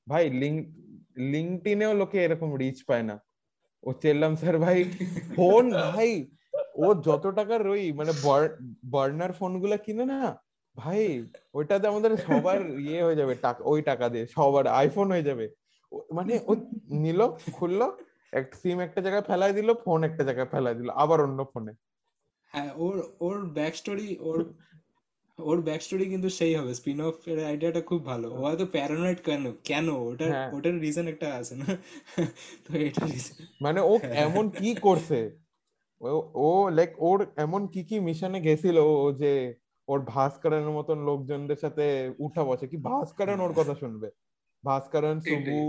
ভাই 0.08 0.24
লিঙ্ক 0.42 0.60
লিঙ্কটিনেও 1.34 1.94
লোকে 1.94 2.18
এরকম 2.26 2.50
রিচ 2.56 2.78
পায় 2.90 3.06
না। 3.10 3.16
ও 3.84 3.90
চেল্লাম 4.04 4.34
স্যার 4.36 4.56
ভাই 4.58 4.78
ফোন 5.36 5.66
ভাই 5.86 6.12
ও 6.76 6.88
যত 7.08 7.26
টাকার 7.38 7.62
রই 7.70 7.86
মানে 7.92 8.14
বার্নার 8.94 9.32
ফোনগুলা 9.40 9.78
কিনে 9.78 10.06
না 10.06 10.22
ভাই 10.78 11.02
ওইটাতে 11.54 11.86
আমাদের 11.88 12.12
সবার 12.28 12.60
ইয়ে 12.82 13.00
হয়ে 13.06 13.20
যাবে 13.22 13.34
টাকা 13.46 13.62
ওই 13.64 13.80
টাকা 13.82 14.06
দিয়ে 14.10 14.26
সবার 14.36 14.66
আইফোন 14.80 15.08
হয়ে 15.14 15.28
যাবে। 15.30 15.46
মানে 16.18 16.34
ও 16.48 16.54
নিল 17.04 17.20
খুললো 17.58 17.88
একটা 18.34 18.56
সিম 18.62 18.78
একটা 18.80 19.00
জায়গায় 19.06 19.26
ফেলাই 19.30 19.52
দিল 19.58 19.70
ফোন 19.84 20.00
একটা 20.04 20.24
জায়গায় 20.24 20.50
ফেলাই 20.54 20.76
দিল 20.76 20.90
আবার 21.04 21.20
অন্য 21.22 21.40
ফোনে 21.52 21.74
হ্যাঁ 22.52 22.72
ওর 22.78 22.96
ওর 23.20 23.38
ব্যাক 23.58 23.74
স্টোরি 23.76 24.10
ওর 24.22 24.40
ওর 25.40 25.58
ব্যাক 25.62 25.82
স্টোরি 25.82 26.06
কিন্তু 26.06 26.30
সেই 26.40 26.54
হবে। 26.56 26.72
স্পিন 26.74 27.00
অফ 27.02 27.16
এর 27.28 27.40
আইডিয়াটা 27.46 27.82
খুব 27.82 28.02
ভালো। 28.06 28.28
ও 28.32 28.38
হয়তো 28.44 28.66
প্যারানয়েড 28.76 29.20
কেন 29.28 29.44
কেন? 29.64 29.88
ওটার 30.10 30.32
হ্যাঁ। 30.32 30.50
ওটার 30.56 30.76
রিজন 30.82 31.06
একটা 31.08 31.28
আছে 31.40 31.54
না? 31.56 31.70
তো 32.66 32.72
এটা 32.88 33.04
মানে 33.62 33.80
ও 33.82 33.94
এমন 34.26 34.46
কি 34.60 34.70
করছে? 34.86 35.20
ও 36.46 36.50
লাইক 36.78 36.92
ওর 37.00 37.20
এমন 37.38 37.62
কি 37.74 37.82
কি 37.90 37.96
মিশনে 38.08 38.40
গেছিল 38.48 38.78
ও 38.96 39.08
যে 39.22 39.32
ওর 39.92 40.00
ভাস্করনের 40.06 40.72
মতন 40.72 40.98
লোকজনদের 41.06 41.56
সাথে 41.58 41.86
উঠা 42.20 42.44
বসে। 42.44 42.66
কি 42.68 42.78
ভাস্করন 42.90 43.40
ওর 43.40 43.54
কথা 43.54 43.74
শুনবে? 43.76 44.10
ভাস্করন 44.64 45.18
সুবু 45.22 45.60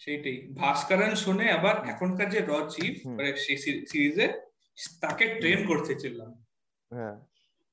সেইটাই। 0.00 0.36
ভাস্করন 0.54 1.12
শুনে 1.14 1.46
আবার 1.50 1.74
এখনকার 1.88 2.28
যে 2.30 2.40
র 2.40 2.52
চিফ 2.68 2.94
মানে 3.06 3.30
সিরিজে 3.86 4.26
তাকে 5.00 5.24
ট্রেন 5.34 5.60
করতে 5.66 5.92
ছিলাম 5.94 6.30
হ্যাঁ। 6.90 7.16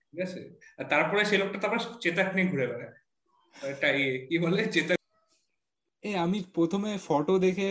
ঠিক 0.06 0.20
আছে? 0.22 0.40
আর 0.80 0.86
তারপরে 0.86 1.22
সেই 1.26 1.40
লোকটা 1.42 1.58
তারপর 1.60 1.80
চেতাক 2.02 2.28
নিয়ে 2.36 2.48
ঘুরে 2.48 2.66
বেড়ায়। 2.68 2.94
এটা 3.56 3.88
কি 4.28 4.36
বলে? 4.38 4.62
চেতাক। 4.66 4.98
এ 6.04 6.12
আমি 6.18 6.38
প্রথমে 6.54 6.92
ফটো 7.08 7.34
দেখে 7.40 7.70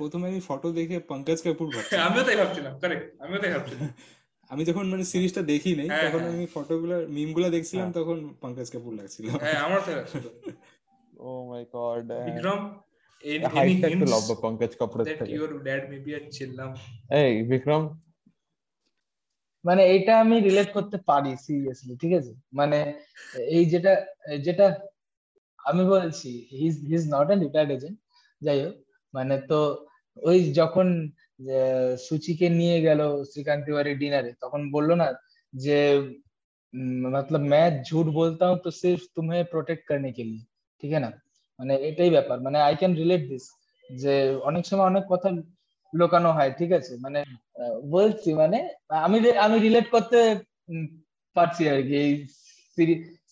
প্রথমে 0.00 0.24
আমি 0.28 0.40
ফটো 0.40 0.68
দেখে 0.72 0.96
পঙ্কজ 1.10 1.38
কাপুর 1.42 1.66
আমিও 2.06 2.22
তাই 2.24 2.36
ভাবছিলাম 2.36 2.72
কারেক্ট 2.78 3.06
আমিও 3.22 3.38
তাই 3.38 3.52
ভাবছিলাম। 3.52 3.88
আমি 4.50 4.62
যখন 4.68 4.84
মানে 4.92 5.04
সিরিজটা 5.12 5.42
দেখি 5.52 5.70
নাই 5.78 5.88
হ্যাঁ, 5.90 6.02
তখন 6.04 6.20
হ্যাঁ। 6.22 6.32
আমি 6.34 6.46
ফটোগুলো 6.54 6.96
মিমগুলো 7.16 7.48
দেখছিলাম 7.56 7.88
তখন 7.98 8.16
পঙ্কজ 8.42 8.68
কাপুর 8.74 8.92
লাগছিল। 9.00 9.26
হ্যাঁ 9.44 9.58
আমার 9.66 9.80
ও 11.24 11.28
my 11.50 11.62
god 11.74 12.06
Vikram 12.28 12.60
any, 13.24 13.46
hints 13.54 14.10
লম্বা 14.12 14.36
পঙ্কজ 14.44 14.72
কাপুরের 14.80 15.06
that 15.08 15.28
your 15.38 15.50
dad 15.66 15.82
may 15.90 16.00
be 16.06 16.12
a 16.18 16.20
chillam 16.36 16.70
এই 17.22 17.32
বিক্রম। 17.50 17.82
মানে 19.64 19.82
এটা 19.96 20.12
আমি 20.22 20.36
রিলেট 20.48 20.68
করতে 20.76 20.96
পারি 21.10 21.32
সিরিয়াসলি 21.46 21.94
ঠিক 22.02 22.12
আছে? 22.18 22.32
মানে 22.58 22.78
এই 23.56 23.64
যেটা 23.72 23.92
যেটা 24.46 24.66
আমি 25.68 25.82
বলছি 25.92 26.30
his 26.60 26.74
his 26.90 27.02
not 27.14 27.26
an 27.28 27.40
retired 27.46 27.70
agent 27.76 27.96
যাই 28.42 28.58
হোক। 28.64 28.74
মানে 29.14 29.34
তো 29.50 29.58
ওই 30.28 30.38
যখন 30.60 30.86
সুচিকে 31.97 32.47
নিয়ে 32.51 32.77
গেল 32.81 33.01
শ্রীকান্ত 33.31 33.63
তিওয়ারি 33.65 33.93
ডিনারে 33.95 34.31
তখন 34.43 34.61
বললো 34.75 34.93
না 35.01 35.07
যে 35.53 35.77
मतलब 36.73 37.41
मैं 37.43 37.83
झूठ 37.83 38.05
बोलता 38.09 38.47
हूँ 38.47 38.57
तो 38.59 38.71
सिर्फ 38.71 39.01
तुम्हें 39.15 39.43
प्रोटेक्ट 39.45 39.83
करने 39.87 40.11
के 40.11 40.23
लिए 40.23 40.43
ঠিক 40.83 40.91
না 40.95 41.09
মানে 41.59 41.73
এটাই 41.89 42.09
ব্যাপার 42.09 42.37
মানে 42.41 42.57
আই 42.61 42.75
ক্যান 42.75 42.93
রিলেট 42.95 43.23
দিস 43.29 43.45
যে 43.89 44.13
অনেক 44.49 44.63
সময় 44.65 44.87
অনেক 44.87 45.03
কথা 45.09 45.29
লোকানো 45.93 46.29
হয় 46.31 46.51
ঠিক 46.59 46.71
আছে 46.71 46.93
মানে 47.05 47.19
বলছি 47.91 48.29
মানে 48.33 48.59
আমি 48.99 49.17
আমি 49.37 49.57
রিলেট 49.59 49.87
করতে 49.95 50.19
পারছি 51.35 51.63
আর 51.71 51.79
কি 51.87 51.95
এই 51.97 52.11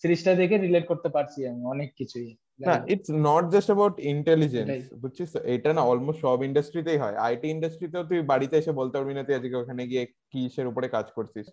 সিরিজটা 0.01 0.31
দেখে 0.41 0.57
রিলেট 0.57 0.85
করতে 0.87 1.09
পারছি 1.15 1.39
আমি 1.51 1.61
অনেক 1.73 1.89
কিছুই 1.99 2.29
না 2.68 2.74
it's 2.92 3.08
not 3.28 3.44
just 3.54 3.68
about 3.70 3.96
intelligence 4.14 4.70
বুঝছিস 5.02 5.30
এটা 5.54 5.70
না 5.76 5.82
অলমোস্ট 5.90 6.20
সব 6.26 6.38
ইন্ডাস্ট্রিতেই 6.48 6.98
হয়। 7.02 7.16
আইটি 7.26 7.46
ইন্ডাস্ট্রিতেও 7.56 8.02
তুই 8.10 8.20
বাড়িতে 8.32 8.54
এসে 8.60 8.72
বলতে 8.80 8.94
পারবি 8.98 9.14
না 9.14 9.22
তুই 9.26 9.34
আজকে 9.38 9.56
ওখানে 9.62 9.82
গিয়ে 9.90 10.04
কিসের 10.32 10.66
উপরে 10.70 10.86
কাজ 10.96 11.06
করছিস। 11.16 11.46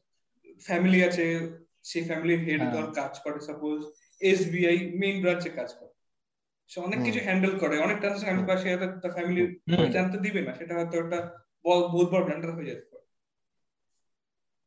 ফ্যামিলি 0.67 0.99
আছে 1.07 1.23
সেই 1.89 2.03
ফ্যামিলির 2.09 2.41
হেড 2.47 2.61
ধর 2.73 2.85
কাজ 2.99 3.13
করে 3.23 3.39
সাপোজ 3.47 3.79
এসবিআই 4.21 4.77
মেইন 5.01 5.17
ব্রাঞ্চে 5.23 5.49
কাজ 5.59 5.69
করে। 5.79 5.93
সে 6.71 6.77
অনেক 6.87 6.99
কিছু 7.05 7.19
হ্যান্ডেল 7.23 7.53
করে 7.59 7.75
অনেক 7.85 7.97
ট্রানজাকশন 7.99 8.27
হ্যান্ডেল 8.27 8.47
করে 8.49 8.59
সে 8.63 8.69
তার 9.03 9.15
ফ্যামিলি 9.17 9.43
জানতে 9.95 10.17
দিবে 10.25 10.41
না 10.47 10.51
সেটা 10.59 10.73
হয়তো 10.77 10.95
একটা 11.03 11.19
বহুত 11.65 12.07
বড় 12.13 12.23
ব্ল্যান্ডার 12.25 12.55
হয়ে 12.55 12.69
যেতে 12.69 12.85
পারে। 12.91 13.05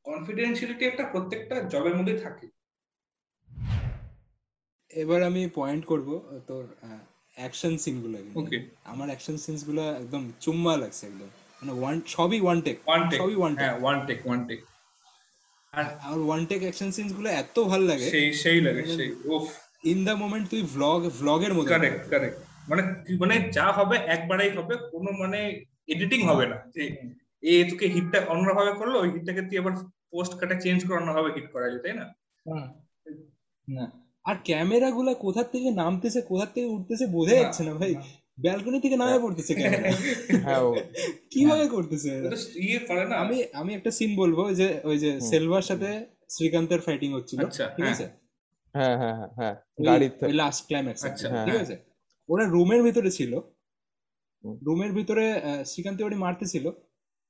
কনফিডেন্সিয়ালিটি 0.07 0.85
একটা 0.87 1.05
প্রত্যেকটা 1.13 1.57
জবের 1.73 1.95
মধ্যে 1.99 2.17
থাকে। 2.25 2.47
এবার 4.91 5.21
আমি 5.23 5.43
পয়েন্ট 5.55 5.83
করব 5.87 6.09
তোর 6.47 6.65
অ্যাকশন 7.37 7.73
সিনগুলো 7.79 8.17
ওকে 8.35 8.59
আমার 8.85 9.07
অ্যাকশন 9.09 9.37
সিনসগুলো 9.37 9.83
একদম 9.95 10.23
চুম্মা 10.41 10.73
লাগছে 10.77 11.03
একদম। 11.07 11.31
মানে 11.63 11.73
ওয়ান 11.81 11.97
সবই 12.07 12.41
ওয়ান 12.41 12.59
টেক 12.61 12.77
ওয়ান 12.87 13.03
টেক 13.11 13.19
সবই 13.21 13.37
ওয়ান 13.37 13.53
টেক 13.55 13.63
হ্যাঁ 13.63 13.77
ওয়ান 13.83 13.99
টেক 14.07 14.19
ওয়ান 14.27 14.41
টেক 14.49 14.61
আর 15.73 15.85
আমার 16.01 16.21
ওয়ান 16.21 16.43
টেক 16.47 16.61
অ্যাকশন 16.61 16.91
সিনসগুলো 16.91 17.29
এত 17.43 17.57
ভালো 17.71 17.85
লাগে। 17.85 18.07
সেই 18.11 18.27
সেই 18.33 18.59
লাগে 18.61 18.83
সেই 18.97 19.09
উফ। 19.35 19.45
ইন 19.85 19.99
দা 20.05 20.13
মোমেন্ট 20.15 20.47
তুই 20.51 20.63
ভ্লগ 20.75 21.01
ভ্লগের 21.21 21.53
মতো 21.55 21.69
কারেক্ট 21.75 22.03
কারেক্ট 22.11 22.39
মানে 22.71 22.83
মানে 23.21 23.35
যা 23.53 23.67
হবে 23.73 23.97
একবারেই 24.07 24.51
হবে 24.51 24.75
কোনো 24.93 25.11
মানে 25.13 25.39
এডিটিং 25.87 26.21
হবে 26.23 26.45
না। 26.47 26.57
যে 26.75 26.83
এ 27.43 27.53
তোকে 27.71 27.87
হিটটা 27.89 28.19
অন্যভাবে 28.29 28.73
করল 28.73 28.95
ওই 28.97 29.09
হিটটাকে 29.11 29.43
তুই 29.43 29.57
আবার 29.59 29.75
পোস্ট 30.11 30.33
কাটা 30.41 30.57
চেঞ্জ 30.61 30.79
করে 30.87 30.97
অন্যভাবে 30.97 31.31
হিট 31.37 31.47
করা 31.53 31.67
যায় 31.71 31.83
তাই 31.85 31.95
না? 32.01 32.07
না। 33.69 33.85
আর 34.25 34.37
ক্যামেরা 34.45 34.91
গুলা 34.91 35.13
কোথা 35.15 35.43
থেকে 35.45 35.69
নামতেছে 35.71 36.21
কোথার 36.21 36.51
থেকে 36.55 36.67
উঠতেছে 36.67 37.05
বোঝা 37.07 37.35
যাচ্ছে 37.35 37.63
না 37.65 37.75
ভাই। 37.75 37.93
ব্যালকনি 38.39 38.79
থেকে 38.81 38.97
নামে 38.97 39.19
পড়তেছে 39.19 39.53
ক্যামেরা। 39.55 39.91
হ্যাঁ 40.47 40.63
কীভাবে 41.31 41.67
করতেছে 41.69 42.11
ইয়ে 42.61 42.79
আমি 43.15 43.37
আমি 43.53 43.71
একটা 43.75 43.91
সিন 43.91 44.11
বলব 44.17 44.39
যে 44.53 44.67
ওই 44.85 44.97
যে 44.99 45.11
সেলভার 45.21 45.63
সাথে 45.63 45.89
শ্রীকান্তের 46.29 46.81
ফাইটিং 46.81 47.09
হচ্ছিল। 47.13 47.39
আচ্ছা, 47.41 47.65
ঠিক 47.67 47.85
হ্যাঁ। 47.85 47.95
আছে? 47.95 48.07
হ্যাঁ 48.75 48.97
হ্যাঁ 48.99 49.15
হ্যাঁ 49.15 49.31
হ্যাঁ 49.39 49.55
গাড়িতে 49.87 50.25
লাস্ট 50.33 50.63
ক্লাইম্যাক্স 50.67 51.03
আচ্ছা, 51.05 51.27
ঠিক 51.29 51.55
হ্যাঁ। 51.55 51.63
আছে? 51.65 51.77
ওরা 52.29 52.45
রুমের 52.45 52.83
ভিতরে 52.83 53.11
ছিল। 53.11 53.33
রুমের 54.63 54.93
ভিতরে 54.93 55.25
শ্রীকান্ত 55.65 55.99
ওটি 56.03 56.17
মারতেছিল। 56.17 56.67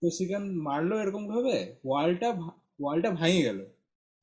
তো 0.03 0.07
শ্রীকান্ত 0.11 0.49
মারলো 0.62 0.95
এরকম 0.99 1.22
ভাবে 1.28 1.55
ওয়ালটা 1.84 2.28
ওয়ালটা 2.80 3.11
ভাঙে 3.11 3.41
গেল। 3.43 3.59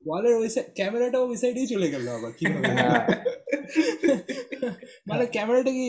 ওয়ালের 0.04 0.34
ওই 0.34 0.48
সাইড 0.48 0.66
ক্যামেরাটা 0.74 1.18
ওই 1.20 1.36
সাইডেই 1.36 1.66
চলে 1.66 1.88
গেল 1.90 2.04
আবার 2.08 2.32
কীভাবে? 2.32 2.70
হ্যাঁ। 2.78 3.06
মানে 5.08 5.24
ক্যামেরাটা 5.26 5.70
কি 5.70 5.86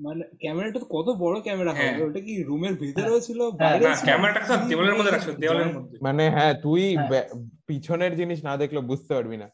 মানে 0.00 0.22
ক্যামেরাটা 0.40 0.78
তো 0.80 0.86
কত 0.86 1.08
বড় 1.18 1.36
ক্যামেরা 1.40 1.72
হবে 1.72 1.84
হ্যাঁ। 1.88 2.06
ওটা 2.06 2.20
কি 2.20 2.32
রুমের 2.42 2.74
ভিতরেও 2.74 3.18
ছিল 3.20 3.40
হ্যাঁ, 3.60 3.76
ছিল? 3.78 4.04
ক্যামেরাটা 4.04 4.40
তো 4.48 4.54
দেওয়ালের 4.68 4.96
মধ্যে 4.98 5.12
রাখছো 5.12 5.32
দেওয়ালের 5.32 5.70
মধ্যে। 5.76 5.94
মানে 6.02 6.24
হ্যাঁ 6.30 6.54
তুই। 6.62 6.84
পিছনের 7.66 8.12
জিনিস 8.16 8.38
না 8.44 8.52
দেখলে 8.56 8.80
বুঝতে 8.90 9.12
পারবি 9.14 9.36
না। 9.36 9.48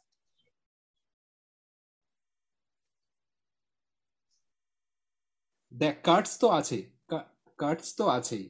দেখ 5.73 5.95
কাটস 6.05 6.33
তো 6.39 6.47
আছেই 6.51 6.83
কাটস 7.59 7.89
তো 7.97 8.05
আছেই। 8.09 8.45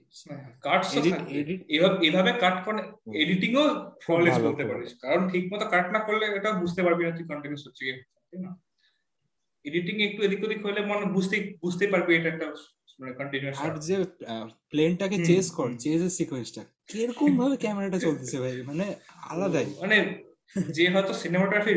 কাট 0.63 0.83
Edit- 0.85 1.23
edit- 1.41 2.05
এভাবে 2.09 2.33
কাট 2.41 2.57
করে 2.65 2.81
এডিটিং 3.21 3.51
ও 3.57 3.65
ফ্ললেস 4.05 4.37
বলতে 4.39 4.65
পারিস। 4.65 4.91
কারণ 5.03 5.31
ঠিক 5.31 5.45
মতো 5.53 5.65
কাট 5.67 5.87
না 5.93 5.99
করলে 5.99 6.25
এটা 6.27 6.51
বুঝতে 6.53 6.81
পারবি 6.83 7.03
না 7.05 7.11
তুই 7.17 7.27
কন্টিনিউস 7.27 7.63
হচ্ছে 7.67 7.83
কি 7.85 7.93
তাই 8.31 8.39
না? 8.45 8.51
এডিটিং 9.65 9.95
একটু 10.03 10.23
এদিক 10.23 10.41
ওদিক 10.45 10.61
হলে 10.67 10.81
মনে 10.81 11.07
বুঝতে 11.07 11.37
বুঝতে 11.63 11.87
পারবি 11.87 12.11
এটা 12.17 12.29
একটা 12.29 12.47
মানে 13.01 13.13
কন্টিনিউয়াস 13.13 13.59
আর 13.61 13.79
যে 13.79 13.97
প্লেনটাকে 14.71 15.17
চেস 15.25 15.47
কর। 15.51 15.69
চেজের 15.79 16.11
সিকোয়েন্সটা 16.11 16.63
কীরকম 16.87 17.31
ভাবে 17.39 17.57
ক্যামেরাটা 17.57 17.99
চলতেছে 17.99 18.37
ভাই? 18.41 18.63
মানে 18.63 18.87
আলাদাই। 19.31 19.67
মানে 19.81 19.97
যে 20.71 20.85
হয়তো 20.91 21.13
সিনেমাটোগ্রাফি 21.15 21.75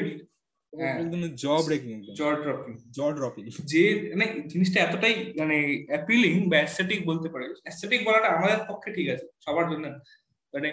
জ 0.74 1.45
ব্রেকিং 1.67 1.89
একদম। 1.97 2.13
জ 2.19 2.22
ড্রপিং 2.43 2.74
জ 2.97 2.99
ড্রপিং 3.17 3.43
যে 3.72 3.84
মানে 4.15 4.26
জিনিসটা 4.47 4.78
এতটাই 4.82 5.15
মানে 5.39 5.57
অ্যাপিলিং 5.89 6.34
বা 6.49 6.57
অ্যাস্থেটিক 6.57 6.99
বলতে 7.05 7.28
পারে 7.30 7.45
অ্যাস্থেটিক 7.63 8.01
বলাটা 8.07 8.28
আমাদের 8.38 8.59
পক্ষে 8.67 8.89
ঠিক 8.97 9.07
আছে 9.09 9.26
সবার 9.45 9.65
জন্য। 9.72 9.86
মানে 10.53 10.69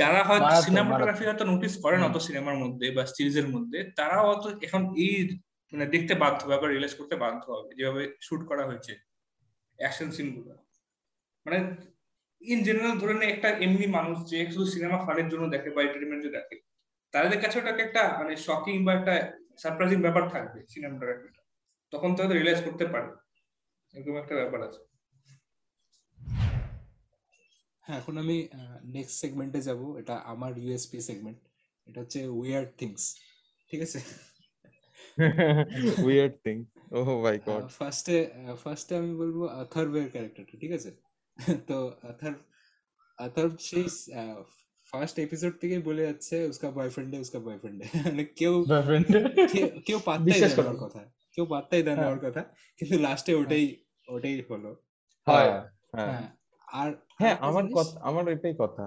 যারা 0.00 0.20
হয়তো 0.24 0.52
সিনেমাটোগ্রাফি 0.66 1.24
হয়তো 1.24 1.44
নোটিস 1.44 1.74
করে 1.82 1.96
না 1.98 2.04
অত 2.06 2.18
সিনেমার 2.18 2.56
মধ্যে 2.56 2.86
বা 2.90 3.02
সিরিজের 3.06 3.48
মধ্যে 3.48 3.78
তারাও 3.96 4.26
অত 4.34 4.44
এখন 4.62 4.82
এই 4.96 5.14
মানে 5.72 5.86
দেখতে 5.86 6.12
বাধ্য 6.14 6.40
হবে 6.44 6.54
আবার 6.54 6.68
রিয়েলাইজ 6.70 6.94
করতে 6.94 7.14
বাধ্য 7.16 7.42
হবে 7.52 7.70
যেভাবে 7.74 8.02
শুট 8.20 8.40
করা 8.46 8.64
হয়েছে 8.66 8.92
অ্যাকশন 9.78 10.08
সিনগুলো। 10.10 10.52
মানে 11.46 11.58
ইন 12.42 12.58
জেনারেল 12.62 12.94
ধরে 12.98 13.14
একটা 13.26 13.48
এমনি 13.66 13.86
মানুষ 13.86 14.16
যে 14.30 14.38
শুধু 14.50 14.66
সিনেমা 14.66 14.98
ফানের 15.06 15.28
জন্য 15.28 15.44
দেখে 15.48 15.68
বা 15.70 15.80
এন্টারটেনমেন্টের 15.82 16.32
দেখে 16.38 16.56
তাদের 17.14 17.40
কাছে 17.42 17.56
ওটাকে 17.58 17.82
একটা 17.82 18.02
মানে 18.18 18.36
শকিং 18.36 18.76
বা 18.84 18.92
একটা 18.94 19.14
সারপ্রাইজিং 19.58 19.98
ব্যাপার 20.02 20.24
থাকবে 20.28 20.58
সিনেমাটোগ্রাফিটা 20.68 21.42
তখন 21.92 22.10
তো 22.14 22.18
হয়তো 22.22 22.34
রিয়েলাইজ 22.34 22.60
করতে 22.64 22.84
পারে। 22.86 23.08
এরকম 23.94 24.16
একটা 24.16 24.34
ব্যাপার 24.34 24.60
আছে। 24.62 24.80
হ্যাঁ 27.84 27.98
এখন 27.98 28.18
আমি 28.18 28.36
নেক্সট 28.84 29.14
সেগমেন্টে 29.18 29.60
যাব। 29.60 29.80
এটা 29.98 30.14
আমার 30.24 30.52
ইউএসপি 30.58 30.98
সেগমেন্ট 31.00 31.38
এটা 31.86 32.00
হচ্ছে 32.00 32.20
উইয়ার্ড 32.28 32.70
থিংস 32.78 33.02
ঠিক 33.70 33.80
আছে? 33.82 33.98
Weird 36.04 36.34
thing 36.44 36.56
oh 36.90 37.08
my 37.22 37.36
god 37.38 37.62
ফার্স্টে 37.68 38.18
ফার্স্টে 38.62 38.92
আমি 38.96 39.12
বলব 39.14 39.38
আথার্ভের 39.62 40.06
ক্যারেক্টারটা 40.10 40.56
ঠিক 40.60 40.72
আছে? 40.72 40.90
তো 41.68 41.76
আথার 42.02 42.34
আথার 43.18 43.48
সেই 43.58 43.86
ফার্স্ট 44.94 45.18
এপিসোড 45.18 45.52
থেকেই 45.60 45.78
বলে 45.78 46.02
যাচ্ছে 46.02 46.48
উসকা 46.48 46.70
বয়ফ্রেন্ড 46.70 47.14
উসকা 47.14 47.38
বয়ফ্রেন্ড 47.38 47.78
মানে 48.06 48.24
কেউ 48.24 48.64
বয়ফ্রেন্ড 48.68 49.06
কেউ 49.84 49.98
পাত্তাই 50.04 50.40
দেয় 50.40 50.56
না 50.56 50.74
কথা। 50.86 51.00
কেউ 51.32 51.46
পাত্তাই 51.46 51.82
দেয় 51.82 51.96
না 51.96 52.02
হ্যাঁ। 52.02 52.12
ওর 52.12 52.18
কথা। 52.18 52.42
কিন্তু 52.78 52.98
লাস্টে 52.98 53.32
হ্যাঁ। 53.32 53.46
ওটাই 53.46 53.76
ওটাই 54.08 54.40
হলো। 54.50 54.70
হয়। 55.26 55.50
হ্যাঁ। 55.92 56.22
আর 56.72 56.92
হ্যাঁ 57.18 57.36
আমার 57.40 57.64
কথা 57.74 58.00
আমার 58.02 58.28
এটাই 58.28 58.54
কথা। 58.58 58.84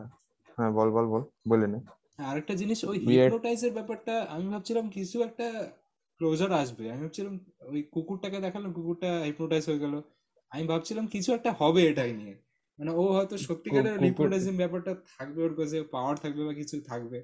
হ্যাঁ 0.57 0.71
বল 0.71 0.89
বল 0.91 1.05
বল। 1.05 1.23
বলে 1.47 1.67
নে। 1.67 1.79
আরেকটা 2.17 2.53
জিনিস 2.53 2.83
ওই 2.83 2.97
হিপনোটাইজার 2.99 3.71
ব্যাপারটা 3.71 4.27
আমি 4.29 4.45
ভাবছিলাম 4.47 4.89
কিছু 4.89 5.23
একটা 5.23 5.71
ক্লোজার 6.17 6.51
আসবে। 6.53 6.91
আমি 6.91 7.01
ভাবছিলাম 7.01 7.33
ওই 7.61 7.83
কুকুরটাকে 7.91 8.39
দেখালাম 8.39 8.73
কুকুরটা 8.73 9.19
হিপনোটাইজ 9.25 9.65
হয়ে 9.65 9.79
গেল। 9.79 10.01
আমি 10.49 10.63
ভাবছিলাম 10.67 11.07
কিছু 11.07 11.33
একটা 11.33 11.51
হবে 11.51 11.81
এটাই 11.87 12.13
নিয়ে। 12.13 12.46
মানে 12.79 12.91
ও 12.91 13.03
হয়তো 13.17 13.35
সত্যিকারের 13.47 13.95
হিপনোটাইজিং 14.03 14.53
ব্যাপারটা 14.57 14.91
থাকবে 15.13 15.39
ওর 15.43 15.53
কাছে 15.59 15.77
পাওয়ার 15.93 16.15
থাকবে 16.23 16.41
বা 16.47 16.53
কিছু 16.53 16.75
থাকবে। 16.91 17.19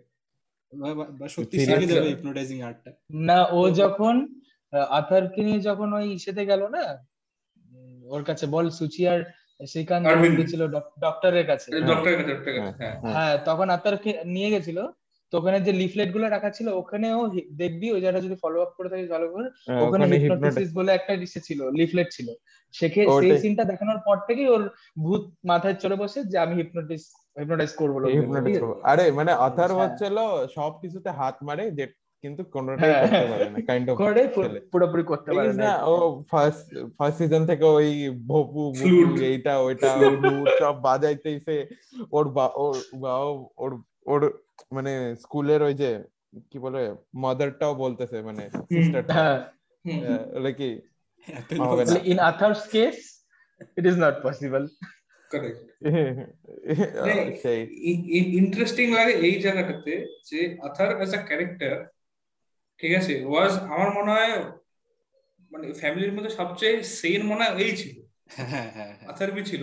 বা 1.20 1.28
সত্যি 1.36 1.56
শিখে 1.60 1.88
যাবে 1.92 2.08
হিপনোটাইজিং 2.14 2.58
আর্টটা 2.68 2.92
না 3.28 3.40
ও 3.52 3.62
যখন 3.82 4.16
আথারকে 5.00 5.40
নিয়ে 5.48 5.60
যখন 5.60 5.90
ওই 5.94 6.08
ইসেতে 6.18 6.44
গেল 6.52 6.62
না 6.76 6.84
ওর 8.06 8.24
কাছে 8.24 8.46
বল 8.46 8.66
সুচি 8.80 9.02
আর 9.08 9.20
শ্রীকান্ত 9.72 10.06
গেছিল 10.40 10.62
ডক্টরের 11.06 11.46
কাছে। 11.48 11.68
হ্যাঁ 13.08 13.36
তখন 13.46 13.68
আতারকে 13.70 14.12
নিয়ে 14.36 14.50
গেছিল। 14.50 14.78
তো 15.34 15.38
ওখানে 15.42 15.60
যে 15.68 15.72
লিফলেটগুলো 15.82 16.26
রাখা 16.30 16.50
ছিল 16.58 16.68
ওখানেও 16.82 17.20
দেখবি 17.62 17.88
ওই 17.96 18.02
জায়গাটা 18.04 18.26
যদি 18.26 18.36
ফলো 18.44 18.58
আপ 18.64 18.72
করে 18.78 18.90
থাকিস 18.92 19.10
ভালো 19.16 19.28
করে 19.34 19.48
ওখানে 19.86 20.04
হিপনোটিসিস 20.12 20.70
বলে 20.78 20.90
একটা 20.94 21.14
ইসে 21.28 21.40
ছিল 21.48 21.60
লিফলেট 21.80 22.10
ছিল। 22.18 22.28
সেখে 22.74 23.02
সেই 23.22 23.32
সিনটা 23.44 23.64
দেখানোর 23.72 24.00
পর 24.08 24.18
থেকেই 24.28 24.50
ওর 24.56 24.64
ভূত 25.06 25.24
মাথায় 25.52 25.78
চলে 25.84 25.96
বসে 26.02 26.20
যে 26.32 26.38
আমি 26.44 26.54
হিপনোটিস 26.60 27.04
হিপনোটাইজ 27.42 27.72
করব 27.80 27.94
আরে 28.92 29.06
মানে 29.20 29.32
অথার 29.48 29.72
হচ্ছিল 29.80 30.18
সব 30.58 30.72
কিছুতে 30.82 31.10
হাত 31.20 31.36
মারে 31.48 31.66
যে 31.78 31.86
কিন্তু 32.24 32.42
কোনটাই 32.54 32.94
করতে 33.02 33.26
পারে 33.32 33.48
না 33.54 33.60
কাইন্ড 33.70 33.86
অফ 33.90 33.96
করে 34.02 34.22
পুরোপুরি 34.74 35.04
করতে 35.12 35.30
পারে 35.38 35.52
না। 35.62 35.72
ও 35.92 35.94
ফার্স্ট 36.32 36.66
ফার্স্ট 36.98 37.18
সিজন 37.20 37.44
থেকে 37.52 37.66
ওই 37.78 37.90
ভপু 38.30 38.64
এইটা 39.32 39.54
ওইটা 39.68 39.92
সব 40.62 40.76
বাজাইতেইছে। 40.88 41.56
ওর 42.18 42.26
বা 42.36 42.46
ওর 42.64 42.76
ওর 43.64 43.72
ওর 44.06 44.44
মানে 44.72 45.16
স্কুলের 45.16 45.64
ওই 45.64 45.74
যে 45.74 46.04
কি 46.52 46.60
বলে 46.60 46.96
মাদারটাও 47.14 47.76
বলতেছে 47.76 48.22
মানে 48.22 48.50
সিস্টারটা 48.50 49.52
কি 50.58 50.82
in 52.04 52.20
others 52.20 52.68
case 52.68 53.26
it 53.78 53.86
is 53.86 53.98
not 53.98 54.24
possible 54.24 54.68
interesting 58.14 58.92
লাগে 58.92 59.14
এই 59.14 59.42
জায়গাটাতে 59.42 60.08
যে 60.32 60.58
আথার 60.62 60.96
অ্যাজ 60.96 61.16
আ 61.16 61.22
ক্যারেক্টার 61.22 61.86
ঠিক 62.78 62.98
আছে 62.98 63.26
ওয়াজ 63.26 63.58
আমার 63.58 63.90
মনে 63.94 64.12
হয় 64.12 64.44
মানে 65.52 65.74
ফ্যামিলির 65.74 66.14
মধ্যে 66.14 66.30
সবচেয়ে 66.30 66.84
সেন 66.84 67.24
মনে 67.24 67.44
হয় 67.44 67.56
এই 67.58 67.78
ছিল। 67.78 68.03
আথারবি 69.12 69.42
ছিল। 69.50 69.62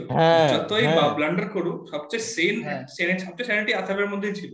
যতই 0.52 0.86
ব্লান্ডার 1.16 1.46
করুক 1.54 1.78
সবচেয়ে 1.92 2.24
সেন 2.34 2.56
সবচেয়ে 3.24 3.48
স্যানিটি 3.48 3.72
আথারের 3.80 4.08
মধ্যেই 4.12 4.38
ছিল। 4.40 4.52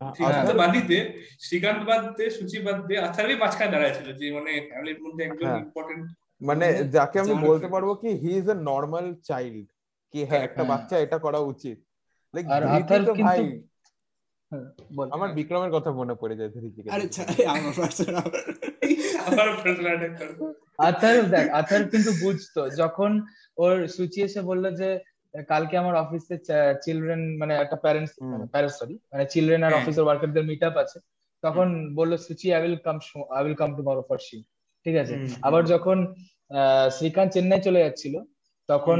শ্রীকান্ত 0.00 0.50
বাদিতে 0.62 0.98
শ্রীকান্ত 1.46 1.80
বাদ 1.90 2.02
দিয়ে 2.16 2.30
সূচি 2.36 2.58
বাদ 2.66 2.78
দিয়ে 2.88 3.00
আথারবি 3.08 3.34
মাঝখানে 3.42 3.72
দাঁড়ায় 3.72 3.94
ছিল 3.96 4.08
যে 4.20 4.26
মানে 4.36 4.50
ফ্যামিলির 4.68 5.00
মধ্যে 5.04 5.22
একজন 5.28 5.48
ইম্পর্টেন্ট 5.64 6.04
মানে 6.48 6.66
যাকে 6.96 7.16
আমি 7.22 7.34
বলতে 7.48 7.68
পারব 7.74 7.88
কি 8.02 8.10
he 8.22 8.30
is 8.40 8.46
a 8.54 8.56
normal 8.70 9.06
child 9.28 9.66
কি 10.14 10.20
হ্যাঁ 10.28 10.42
একটা 10.46 10.62
বাচ্চা 10.70 10.96
এটা 11.04 11.18
করা 11.24 11.40
উচিত। 11.52 11.78
লাইক 12.34 12.44
ভাই 13.26 13.40
আমার 15.16 15.30
বিক্রমের 15.38 15.72
কথা 15.76 15.90
মনে 16.00 16.14
পড়ে 16.20 16.34
যায় 16.38 16.50
ধীরে 16.54 16.68
ধীরে 16.76 16.88
আরে 16.94 17.04
আমার 17.52 17.72
পার্সোনাল 19.23 19.97
আমার 19.97 20.13
পার্সোনাল 20.19 20.53
আথার 20.87 21.17
দেখ 21.33 21.45
আথার 21.59 21.83
কিন্তু 21.91 22.11
বুঝতো 22.23 22.61
যখন 22.81 23.11
ওর 23.57 23.75
সুচি 23.95 24.19
এসে 24.27 24.41
বললো 24.49 24.69
যে 24.79 24.89
কালকে 25.47 25.75
আমার 25.77 25.95
অফিসে 25.95 26.35
চিলড্রেন 26.83 27.21
মানে 27.41 27.53
একটা 27.55 27.77
প্যারেন্টস 27.83 28.13
প্যারেন্টস 28.53 28.75
সরি 28.79 28.95
মানে 29.11 29.23
চিলড্রেন 29.33 29.61
আর 29.63 29.73
অফিসের 29.73 30.05
ওয়ার্কারদের 30.05 30.47
মিট 30.49 30.61
আপ 30.63 30.75
আছে 30.83 30.97
তখন 31.43 31.67
বললো 31.99 32.15
Suchi 32.25 32.47
I 32.55 32.61
will 32.63 32.79
come 32.85 32.97
I 33.35 33.41
will 33.45 33.57
come 33.61 33.69
tomorrow 33.77 34.03
for 34.09 34.19
she 34.27 34.37
ঠিক 34.85 34.95
আছে 35.03 35.15
আবার 35.47 35.61
যখন 35.73 35.97
শ্রীকান্ত 36.97 37.31
চেন্নাই 37.33 37.61
চলে 37.67 37.83
যাচ্ছিল 37.85 38.15
তখন 38.69 38.99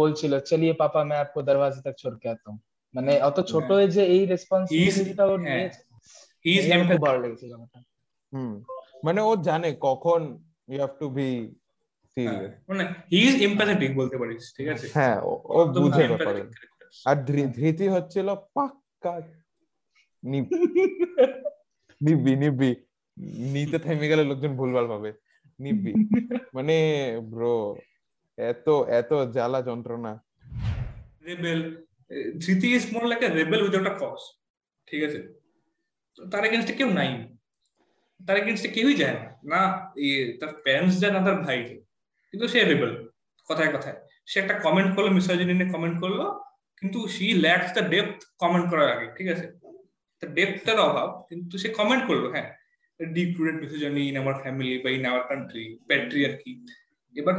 বলছিল 0.00 0.32
চলিয়ে 0.50 0.74
পাপা 0.74 1.00
मैं 1.10 1.18
आपको 1.18 1.38
दरवाजे 1.42 1.80
तक 1.82 1.94
छोड़ 1.98 2.16
के 2.16 2.28
आता 2.28 2.46
हूं 2.50 2.58
মানে 2.94 3.12
অত 3.28 3.38
ছোট 3.52 3.68
যে 3.94 4.02
এই 4.14 4.22
রেসপন্সিবিলিটিটা 4.26 5.24
ও 5.26 5.34
নিয়েছে 5.42 5.80
হি 6.44 6.52
ইজ 6.58 6.64
ভালো 7.04 7.18
লেগেছে 7.24 7.44
ব্যাপারটা 7.50 7.78
হুম 8.32 8.54
মানে 9.05 9.19
ও 9.29 9.31
জানে 9.47 9.69
কখন 9.87 10.21
you 10.69 10.77
have 10.81 10.93
to 11.01 11.07
be 11.17 11.29
serious 12.17 12.51
মানে 12.69 12.83
হি 13.11 13.19
ইজ 13.29 13.35
এমপ্যাথেটিক 13.47 13.91
বলতে 13.99 14.15
পারিস 14.21 14.43
ঠিক 14.57 14.67
আছে? 14.73 14.85
হ্যাঁ 14.95 15.17
ও 15.55 15.57
বুঝে 15.83 16.03
ব্যাপারে 16.11 16.41
আর 17.09 17.15
ধৃতি 17.59 17.85
হচ্ছিল 17.95 18.27
পাক্কা 18.55 19.13
নিবি 20.23 22.33
নিবি 22.43 22.69
নিতে 23.53 23.77
থেমে 23.85 24.09
গেলে 24.11 24.23
লোকজন 24.29 24.51
ভুলভাল 24.59 24.85
পাবে 24.91 25.09
নিবি 25.59 25.91
মানে 26.55 26.75
ব্রো 27.31 27.55
এত 28.37 28.67
এত 28.99 29.11
জ্বালা 29.35 29.59
যন্ত্রণা। 29.69 30.11
Rebel 31.27 31.59
Dhriti 32.43 32.67
is 32.77 32.83
more 32.93 33.03
like 33.11 33.21
a 33.27 33.29
rebel 33.39 33.59
without 33.65 33.87
a 33.93 33.95
cause 34.03 34.19
ঠিক 34.87 35.01
আছে? 35.07 35.19
তার 36.17 36.43
এগেনস্টে 36.47 36.73
কেউ 36.79 36.89
নাই। 36.99 37.09
তার 38.19 38.35
এগেনস্টে 38.41 38.69
কেউই 38.75 38.95
যায় 39.01 39.15
না। 39.19 39.25
না 39.51 39.61
তার 40.39 40.51
প্যারেন্টস 40.65 40.95
যায় 41.01 41.13
না 41.15 41.19
তার 41.27 41.37
ভাই 41.45 41.59
কিন্তু 42.33 42.45
সে 42.53 42.59
রেবেল 42.63 42.91
কথায় 43.47 43.71
কথায়। 43.75 43.97
সে 44.27 44.35
একটা 44.39 44.55
কমেন্ট 44.65 44.89
করল 44.95 45.07
মিসাইজিনি 45.17 45.53
নিয়ে 45.53 45.73
কমেন্ট 45.75 45.97
করল 46.03 46.19
কিন্তু 46.79 46.99
she 47.15 47.25
lacks 47.45 47.69
the 47.77 47.83
depth 47.93 48.19
comment 48.41 48.65
করার 48.71 48.89
আগে 48.95 49.07
ঠিক 49.17 49.27
আছে? 49.33 49.45
তার 50.19 50.29
ডেপথের 50.37 50.77
অভাব 50.87 51.09
কিন্তু 51.29 51.55
সে 51.63 51.69
কমেন্ট 51.79 52.03
করল 52.09 52.25
হ্যাঁ। 52.35 52.49
Deep 52.99 53.31
rooted 53.37 53.57
decision 53.63 53.93
in 54.03 54.15
our 54.21 54.35
family 54.43 54.75
বা 54.83 54.89
ইন 54.97 55.03
আওয়ার 55.05 55.23
কান্ট্রি 55.29 55.65
প্যাট্রি 55.87 56.21
আর 56.25 56.33
কি 56.41 56.51
এবার 57.15 57.35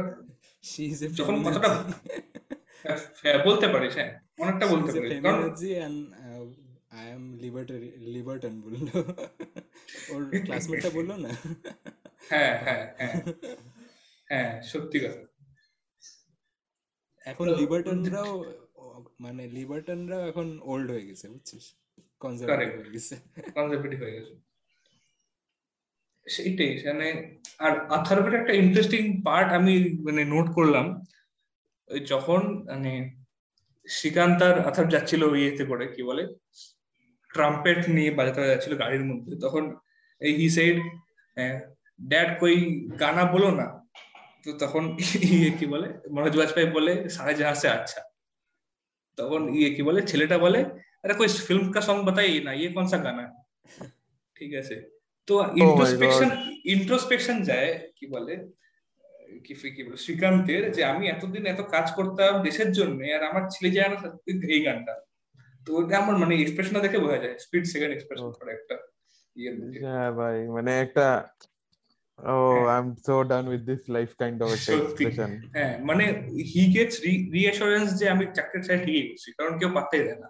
যখন 1.19 1.35
কথাটা 1.45 1.69
বলতে 3.47 3.65
পারিস 3.73 3.93
হ্যাঁ 3.99 4.11
অনেকটা 4.43 4.65
বলতে 4.73 4.89
পারিস। 4.93 5.11
কারণ 5.25 5.41
আই 6.91 7.05
এম 7.15 7.23
লিবার্টারি 7.43 7.89
লিবার্টন 8.15 8.55
বলল। 8.65 8.87
ওর 10.11 10.21
ক্লাসমেটটা 10.45 10.89
বলল 10.97 11.11
না? 11.25 11.31
হ্যাঁ 12.31 12.53
হ্যাঁ 12.65 12.83
হ্যাঁ। 12.99 13.15
হ্যাঁ 14.29 14.51
সত্যি 14.71 14.97
কথা। 15.03 15.23
এখন 17.25 17.47
লিবার্টনরাও 17.59 18.31
মানে 19.19 19.43
লিবার্টনরাও 19.47 20.23
এখন 20.31 20.47
ওল্ড 20.71 20.87
হয়ে 20.93 21.05
গেছে 21.09 21.25
বুঝছিস? 21.33 21.65
কনজারভেটিভ 22.21 22.71
হয়ে 22.79 22.91
গেছে। 22.95 23.15
কনজারভেটিভ 23.57 23.99
হয়ে 24.03 24.15
গেছে। 24.17 24.33
সেইটাই 26.27 26.71
মানে 26.87 27.07
আর 27.65 27.73
আথারবের 27.97 28.35
একটা 28.35 28.53
ইন্টারেস্টিং 28.53 29.01
পার্ট 29.27 29.49
আমি 29.59 29.73
মানে 30.07 30.21
নোট 30.25 30.47
করলাম। 30.57 30.85
যখন 32.11 32.41
মানে 32.71 32.93
শ্রীকান্ত 33.85 34.39
আর 34.43 34.57
আথার 34.69 34.87
যাচ্ছিল 34.93 35.21
ইয়েতে 35.35 35.63
করে 35.71 35.85
কি 35.95 36.01
বলে? 36.09 36.23
ট্রাম্পেট 37.35 37.81
নিয়ে 37.95 38.11
বাজাতে 38.17 38.41
যাচ্ছিল 38.51 38.73
গাড়ির 38.81 39.03
মধ্যে। 39.09 39.31
তখন 39.43 39.63
হি 40.39 40.47
সেড 40.57 40.77
ড্যাড 41.99 42.29
কই 42.41 42.57
গানা 43.01 43.23
বলো 43.33 43.49
না? 43.59 43.67
তো 44.43 44.49
তখন 44.63 44.83
ইয়ে 45.31 45.51
কি 45.59 45.65
বলে 45.73 45.87
মনোজ 46.15 46.33
বাজপেয়ী 46.39 46.69
বলে 46.77 46.93
সারা 47.15 47.33
জাহাঁ 47.39 47.57
সে 47.61 47.67
আচ্ছা। 47.77 47.99
তখন 49.17 49.41
ইয়ে 49.57 49.69
কি 49.75 49.81
বলে 49.87 49.99
ছেলেটা 50.11 50.37
বলে 50.45 50.59
আরে 51.03 51.13
কোই 51.19 51.27
ফিল্ম 51.47 51.65
কা 51.75 51.81
সং 51.87 51.97
বাতাই 52.07 52.31
না 52.47 52.51
ইয়ে 52.59 52.69
কোন 52.75 52.85
সা 52.91 52.97
গানা 53.05 53.25
ঠিক 54.37 54.51
আছে। 54.61 54.75
তো 55.27 55.33
ইন্ট্রোস্পেকশন 55.63 56.29
ইন্ট্রোস্পেকশন 56.75 57.37
যায় 57.49 57.71
কি 57.97 58.05
বলে 58.13 58.33
কি 59.45 59.53
কি 59.75 59.81
বলে 59.85 59.97
শ্রীকান্তের 60.05 60.63
যে 60.75 60.81
আমি 60.91 61.03
এতদিন 61.13 61.43
এত 61.53 61.61
কাজ 61.75 61.87
করতাম 61.97 62.33
দেশের 62.47 62.69
জন্য 62.77 62.99
আর 63.15 63.23
আমার 63.29 63.43
ছেলে 63.53 63.69
যায় 63.77 63.89
না 63.91 63.97
এই 64.55 64.61
গানটা। 64.67 64.93
তো 65.61 65.69
ওটা 65.77 65.95
আমার 66.01 66.15
মানে 66.17 66.33
এক্সপ্রেশনটা 66.35 66.81
দেখে 66.85 66.99
বোঝা 67.03 67.17
যায়। 67.17 67.35
স্পিড 67.37 67.63
সেকেন্ড 67.65 67.91
এক্সপ্রেশন 67.93 68.29
করে 68.37 68.51
একটা 68.53 68.75
হ্যাঁ 69.83 70.09
ভাই 70.19 70.37
মানে 70.55 70.71
একটা 70.85 71.07
ও 72.19 72.37
I 72.67 72.77
am 72.79 72.87
so 73.05 73.13
done 73.31 73.43
with 73.47 73.61
this 73.69 73.81
life 73.95 74.09
kind 74.17 74.37
of 74.43 74.49
expression 74.51 75.29
হ্যাঁ 75.55 75.73
মানে 75.89 76.03
হি 76.51 76.63
গেটস 76.75 76.95
রিঅ্যাসুরেন্স 77.33 77.87
যে 77.99 78.05
আমি 78.09 78.23
চাকরির 78.37 78.65
সাথে 78.67 78.81
ঠিকই 78.85 79.03
করছি 79.07 79.29
কারণ 79.37 79.53
কেউ 79.59 79.69
পাত্তাই 79.73 80.03
দেয় 80.07 80.19
না। 80.19 80.29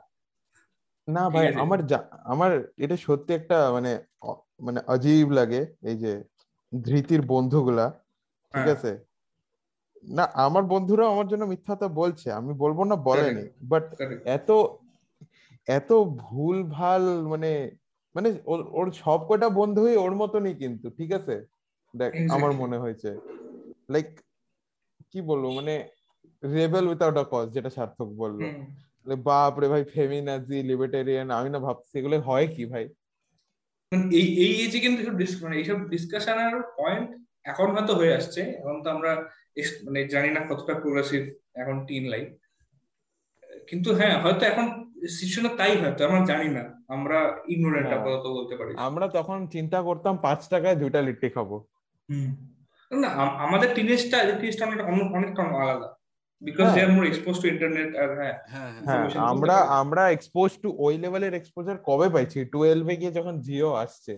না 1.08 1.24
ভাই 1.30 1.46
আমার 1.64 1.80
আমার 2.26 2.52
এটা 2.78 2.96
সত্যি 2.98 3.32
একটা 3.34 3.58
মানে 3.72 3.92
মানে 4.60 4.80
অজীব 4.88 5.28
লাগে 5.32 5.62
এই 5.84 5.98
যে 5.98 6.12
ধৃতির 6.72 7.22
বন্ধুগুলা 7.28 7.86
ঠিক 8.54 8.64
হ্যাঁ। 8.64 8.76
আছে? 8.76 8.92
না 10.12 10.24
আমার 10.46 10.64
বন্ধুরা 10.64 11.04
আমার 11.08 11.28
জন্য 11.28 11.44
মিথ্যা 11.46 11.74
তো 11.76 11.88
বলছে 12.02 12.28
আমি 12.32 12.52
বলব 12.54 12.80
না 12.84 12.96
বলেনি 13.08 13.44
বাট 13.64 13.84
এত 14.38 14.50
এত 15.68 15.90
ভুল 16.22 16.58
ভালো 16.72 17.12
মানে 17.30 17.52
মানে 18.16 18.30
ওর 18.74 18.88
সব 18.94 19.20
কটা 19.30 19.48
বন্ধুই 19.50 19.96
ওর 19.96 20.14
মতনই 20.16 20.56
কিন্তু 20.56 20.88
ঠিক 20.90 21.10
আছে? 21.12 21.36
দেখ 21.94 22.12
আমার 22.30 22.52
মনে 22.54 22.78
হয়েছে। 22.78 23.10
লাইক 23.90 24.08
কি 25.12 25.20
বলব 25.22 25.46
মানে 25.54 25.74
রেবেল 26.44 26.86
উইথাউট 26.88 27.18
আ 27.18 27.26
কজ 27.32 27.46
যেটা 27.54 27.70
সার্থক 27.70 28.10
বলল। 28.14 28.40
বাপ 29.26 29.54
রে 29.60 29.68
ভাই 29.68 29.84
ফেমিনাজি 29.94 30.58
লিবার্টেরিয়ান 30.64 31.28
আমি 31.32 31.50
না 31.50 31.60
ভাবছি 31.60 31.94
এগুলো 32.00 32.16
হয় 32.20 32.48
কি 32.48 32.64
ভাই? 32.66 32.86
এই 34.12 34.28
এই 34.46 34.54
এজে 34.66 34.80
কিন্তু 34.80 35.00
মানে 35.44 35.56
এইসব 35.58 35.78
ডিসকাশনের 35.90 36.56
পয়েন্ট 36.80 37.10
এখন 37.46 37.68
হয়তো 37.76 37.94
হয়ে 37.96 38.16
আসছে। 38.16 38.42
এখন 38.60 38.76
তো 38.84 38.88
আমরা 38.90 39.12
মানে 39.86 40.00
জানি 40.08 40.30
না 40.32 40.42
কতটা 40.50 40.74
প্রোগ্রেসিভ 40.74 41.22
এখন 41.56 41.76
টিন 41.86 42.04
লাইফ 42.10 42.28
কিন্তু 43.70 43.90
হ্যাঁ 43.96 44.16
হয়তো 44.24 44.44
এখন 44.46 44.66
সিচুয়েশন 45.02 45.46
তাই 45.58 45.74
হয়তো 45.78 46.02
আমরা 46.08 46.22
জানি 46.26 46.48
না। 46.50 46.64
আমরা 46.88 47.18
ইগনোরেন্ট 47.48 47.92
আপাতত 47.94 48.26
বলতে 48.28 48.54
পারি। 48.56 48.72
আমরা 48.78 49.06
তখন 49.08 49.38
চিন্তা 49.48 49.80
করতাম 49.82 50.14
পাঁচ 50.18 50.42
টাকায় 50.48 50.76
দুইটা 50.76 51.00
লিট্টি 51.02 51.30
খাব। 51.30 51.50
না 52.92 53.10
আমাদের 53.46 53.70
টিনেজটা 53.76 54.18
টিনেজটা 54.40 54.64
অনেক 54.66 55.08
অনেকটা 55.18 55.42
আলাদা। 55.64 55.90
Because 56.42 56.68
they 56.76 56.80
are 56.82 56.92
more 56.92 57.06
expose 57.08 57.36
to 57.42 57.48
internet 57.48 57.92
আর 57.96 58.10
হ্যাঁ 58.18 58.36
হ্যাঁ 58.86 59.06
আমরা 59.34 59.56
আমরা 59.82 60.04
এক্সপোজ 60.10 60.50
টু 60.62 60.68
ওই 60.78 60.94
লেভেলের 60.98 61.34
এক্সপোজার 61.34 61.78
কবে 61.86 62.08
পাইছি? 62.10 62.40
12 62.46 62.88
এ 62.94 62.96
গিয়ে 62.98 63.12
যখন 63.12 63.36
জিও 63.40 63.72
আসছে 63.74 64.14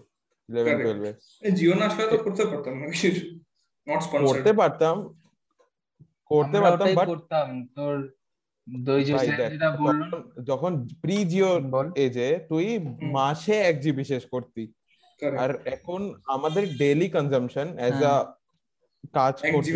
11 0.49 0.77
12 0.77 1.03
এ। 1.43 1.49
জিও 1.51 1.73
না 1.73 1.85
আসলে 1.85 2.05
তো 2.11 2.17
করতে 2.17 2.43
পারতাম 2.45 2.73
না 2.73 2.85
নট 3.87 4.01
স্পন্সরড 4.01 4.29
করতে 4.29 4.51
পারতাম। 4.53 4.95
করতে 6.31 6.57
পারতাম 6.59 6.87
বাট 6.95 7.07
করতাম। 7.07 7.47
তোর 7.75 7.95
যখন 10.49 10.71
প্রি 11.01 11.17
জিও 11.25 11.51
এজে 11.95 12.29
তুই 12.49 12.67
মাসে 13.17 13.55
এক 13.69 13.75
জিবি 13.81 14.03
শেষ 14.03 14.23
করতি। 14.25 14.63
আর 15.43 15.51
এখন 15.75 16.01
আমাদের 16.25 16.63
ডেইলি 16.77 17.07
কনজাম্পশন 17.09 17.67
এজ 17.87 17.97
আ 18.03 18.15
কাজ 19.13 19.33
করছি 19.53 19.71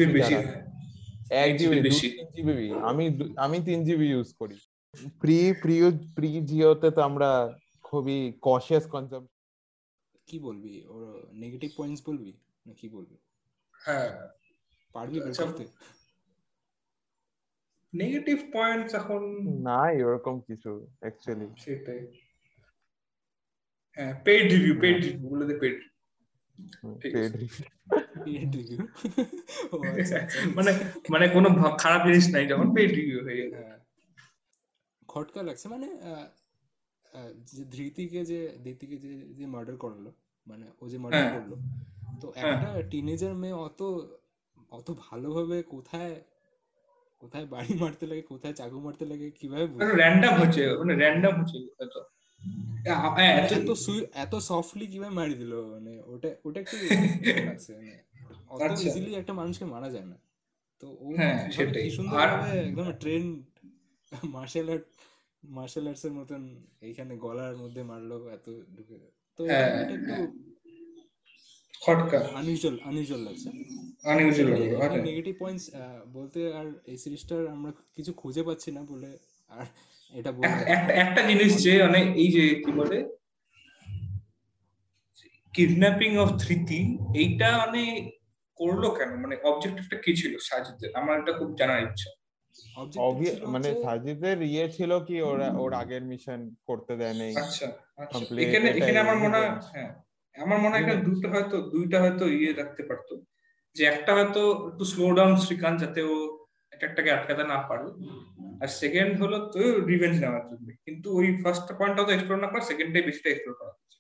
এক 1.44 1.52
জিবি 1.60 1.78
বেশি। 1.88 2.08
জিবি 2.36 2.68
আমি 2.90 3.06
আমি 3.38 3.58
তিন 3.68 3.80
জিবি 3.88 4.08
ইউজ 4.10 4.30
করি। 4.34 4.58
প্রি 5.22 5.40
প্রি 5.62 5.76
প্রি 6.16 6.30
জিওতে 6.50 6.92
তো 6.92 7.02
আমরা 7.02 7.30
খুবই 7.84 8.18
কশিয়াস 8.42 8.86
কনজাম 8.94 9.24
কি 10.28 10.38
বলবি? 10.40 10.74
ওর 10.88 11.04
নেগেটিভ 11.34 11.70
পয়েন্টস 11.78 12.02
বলবি? 12.08 12.32
না 12.66 12.74
কি 12.80 12.88
বলবি? 12.90 13.16
হ্যাঁ। 13.86 14.10
পারবি 14.96 15.18
করতে? 15.20 15.64
নেগেটিভ 17.94 18.38
পয়েন্টস 18.54 18.92
এখন 18.96 19.22
নাই 19.68 19.92
এরকম 20.04 20.36
কিছু 20.40 20.72
অ্যাকচুয়ালি 21.02 21.48
সেটাই। 21.66 22.02
হ্যাঁ 23.98 24.14
পেইড 24.26 24.46
রিভিউ 24.54 24.74
পেইড 24.82 24.98
রিভিউ 25.06 25.28
বলে 25.30 25.46
দে 25.46 25.56
পেইড 25.64 25.78
পেইড 27.04 27.32
রিভিউ 28.60 28.80
মানে 30.58 30.72
মানে 31.10 31.26
কোনো 31.28 31.48
খারাপ 31.78 32.02
জিনিস 32.08 32.26
নাই 32.34 32.44
যখন 32.48 32.68
পেইড 32.76 32.92
রিভিউ 32.92 33.20
হয়ে 33.24 33.46
যায় 33.52 33.80
খটকা 35.10 35.42
লাগছে 35.44 35.66
মানে 35.70 35.88
যে 37.50 37.64
ধৃতিকে 37.66 38.22
যে 38.26 38.40
ধৃতিকে 38.64 38.98
যে 38.98 39.12
যে 39.34 39.46
মার্ডার 39.46 39.76
করল 39.76 40.06
মানে 40.48 40.66
ও 40.82 40.84
যে 40.90 40.98
মার্ডার 40.98 41.26
করল 41.36 41.52
তো 42.22 42.28
একটা 42.42 42.70
টিনেজার 42.92 43.34
মেয়ে 43.36 43.58
অত 43.68 43.82
অত 44.72 44.88
ভালোভাবে 45.06 45.58
কোথায় 45.64 46.16
কোথায় 47.22 47.46
বাড়ি 47.54 47.74
মারতে 47.82 48.06
লাগে 48.10 48.24
কোথায় 48.32 48.56
চাকু 48.60 48.78
মারতে 48.86 49.06
লাগে 49.12 49.28
কীভাবে 49.40 49.66
র্যান্ডম 50.02 50.34
হচ্ছে 50.42 50.62
মানে 50.80 50.94
র্যান্ডম 51.02 51.34
হচ্ছে 51.40 51.58
তো। 51.96 52.02
এত 53.38 53.52
এত 54.24 54.34
সফটলি 54.50 54.86
কীভাবে 54.94 55.14
মারি 55.20 55.36
দিল? 55.42 55.54
মানে 55.74 55.92
ওটা 56.14 56.30
ওটা 56.48 56.60
একটু 56.64 56.76
লাগছে 57.48 57.72
মানে 57.78 57.96
অত 58.56 58.62
ইজিলি 58.86 59.12
একটা 59.22 59.34
মানুষকে 59.40 59.66
মারা 59.76 59.90
যায় 59.96 60.08
না। 60.12 60.18
তো 60.84 60.88
ও 61.04 61.08
কি 61.76 61.90
সুন্দর 61.98 62.18
একদম 62.68 62.88
train 63.02 63.24
martial 64.36 64.68
art 64.74 64.86
martial 65.44 65.86
arts 65.90 66.04
এর 66.08 66.14
মতন 66.20 66.42
এইখানে 66.88 67.14
গলার 67.26 67.56
মধ্যে 67.64 67.82
মারলো 67.92 68.18
এত 68.38 68.48
ঢুকে 68.76 68.98
তো 69.40 69.42
এটা 69.46 69.94
একটু 69.98 70.16
খটকা 71.82 72.20
আনইউজুয়াল 72.40 72.76
আনইউজুয়াল 72.90 73.22
লাগছে 73.28 73.50
আনইউজুয়াল 74.12 74.50
নেগেটিভ 75.10 75.34
পয়েন্টস 75.42 75.66
বলতে 76.16 76.40
আর 76.60 76.68
এই 76.92 76.98
সিরিজটার 77.04 77.42
আমরা 77.56 77.72
কিছু 77.98 78.12
খুঁজে 78.22 78.42
পাচ্ছি 78.48 78.70
না 78.72 78.82
বলে 78.92 79.10
আর 79.50 79.66
এটা 80.14 80.30
একটা 81.04 81.22
জিনিস 81.30 81.52
যে 81.66 81.74
মানে 81.86 82.00
এই 82.22 82.30
যে 82.36 82.44
কি 82.64 82.72
বলে? 82.80 82.98
কিডন্যাপিং 85.54 86.12
অফ 86.24 86.30
ধৃতি 86.44 86.80
এইটা 87.22 87.48
মানে 87.62 87.82
করল 88.60 88.84
কেন? 88.98 89.12
মানে 89.24 89.36
অবজেক্টিভটা 89.50 89.98
কি 90.06 90.12
ছিল 90.22 90.34
সাজিদের? 90.50 90.90
আমার 91.00 91.16
এটা 91.22 91.34
খুব 91.40 91.50
জানার 91.60 91.82
ইচ্ছা। 91.88 92.10
মানে 93.54 93.70
সাজিদের 93.84 94.38
ইয়ে 94.52 94.66
ছিল 94.76 94.92
কি 95.08 95.16
ওরা 95.32 95.48
ওর 95.62 95.72
আগের 95.82 96.04
মিশন 96.12 96.40
করতে 96.70 96.94
দেয় 97.02 97.16
নাই। 97.22 97.32
আচ্ছা 97.44 97.66
এখানে 98.44 98.68
এখানে 98.80 99.00
আমার 99.06 99.18
মনে 99.24 99.38
হয় 99.40 99.52
হ্যাঁ। 99.74 99.92
আমার 100.38 100.58
মনে 100.64 100.74
হয় 100.74 100.82
এখানে 100.84 101.00
দুটো 101.08 101.28
হয়তো 101.34 101.58
দুইটা 101.74 101.98
হয়তো 102.04 102.26
ইয়ে 102.38 102.52
রাখতে 102.54 102.84
পারতো। 102.90 103.14
যে 103.76 103.84
একটা 103.94 104.12
হয়তো 104.18 104.42
একটু 104.70 104.84
স্লো 104.94 105.06
ডাউন 105.18 105.34
শ্রীকান্ত 105.46 105.78
যাতে 105.84 106.02
ও 106.12 106.16
অ্যাটাকটাকে 106.72 107.10
আটকাতে 107.12 107.44
না 107.54 107.58
পারল 107.70 107.88
আর 108.62 108.70
সেকেন্ড 108.82 109.14
হলো 109.22 109.38
তো 109.54 109.60
রিভেঞ্জ 109.92 110.16
নেওয়ার 110.24 110.44
জন্য। 110.50 110.68
কিন্তু 110.86 111.08
ওই 111.20 111.28
ফার্স্ট 111.44 111.68
পয়েন্টটা 111.80 112.04
তো 112.08 112.12
এক্সপ্লোর 112.14 112.40
না 112.44 112.48
করে 112.52 112.64
সেকেন্ডটাই 112.72 113.06
বেশিটা 113.10 113.30
এক্সপ্লোর 113.32 113.56
করা 113.60 113.72
হচ্ছে। 113.74 113.98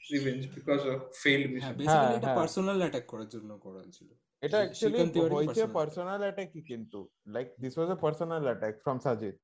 Revenge 0.00 0.40
because 0.56 0.80
of 0.92 0.98
fail 1.22 1.42
mission 1.52 1.74
basically 1.78 2.16
এটা 2.18 2.30
পার্সোনাল 2.40 2.78
অ্যাটাক 2.82 3.04
করার 3.12 3.28
জন্য 3.34 3.50
করা 3.64 3.82
ছিল 3.96 4.08
এটা 4.42 4.56
অ্যাকচুয়ালি 4.60 4.98
হয়েছে 5.36 5.60
পার্সোনাল 5.78 6.20
অ্যাটাকই 6.26 6.62
কিন্তু। 6.70 6.98
Like 7.34 7.48
this 7.62 7.74
was 7.76 7.88
a 7.94 7.96
personal 8.04 8.42
attack 8.48 8.74
from 8.84 8.98
Sajid 9.06 9.34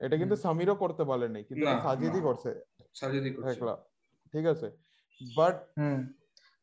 এটা 0.00 0.16
কিন্তু 0.22 0.36
সামিরও 0.44 0.76
করতে 0.82 1.02
বলেনি 1.12 1.40
কিন্তু 1.48 1.66
সাজিদই 1.86 2.22
করছে। 2.28 2.50
সাজিদই 3.00 3.30
করছে। 3.34 3.60
ঠিক 4.34 4.44
আছে। 4.54 4.68
বাট 5.38 5.56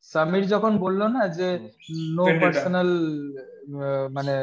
সামির 0.05 0.45
যখন 0.53 0.73
বলল 0.85 1.01
না 1.15 1.23
যে 1.39 1.47
নো 2.17 2.25
পার্সোনাল 2.41 2.89
মানে 4.17 4.35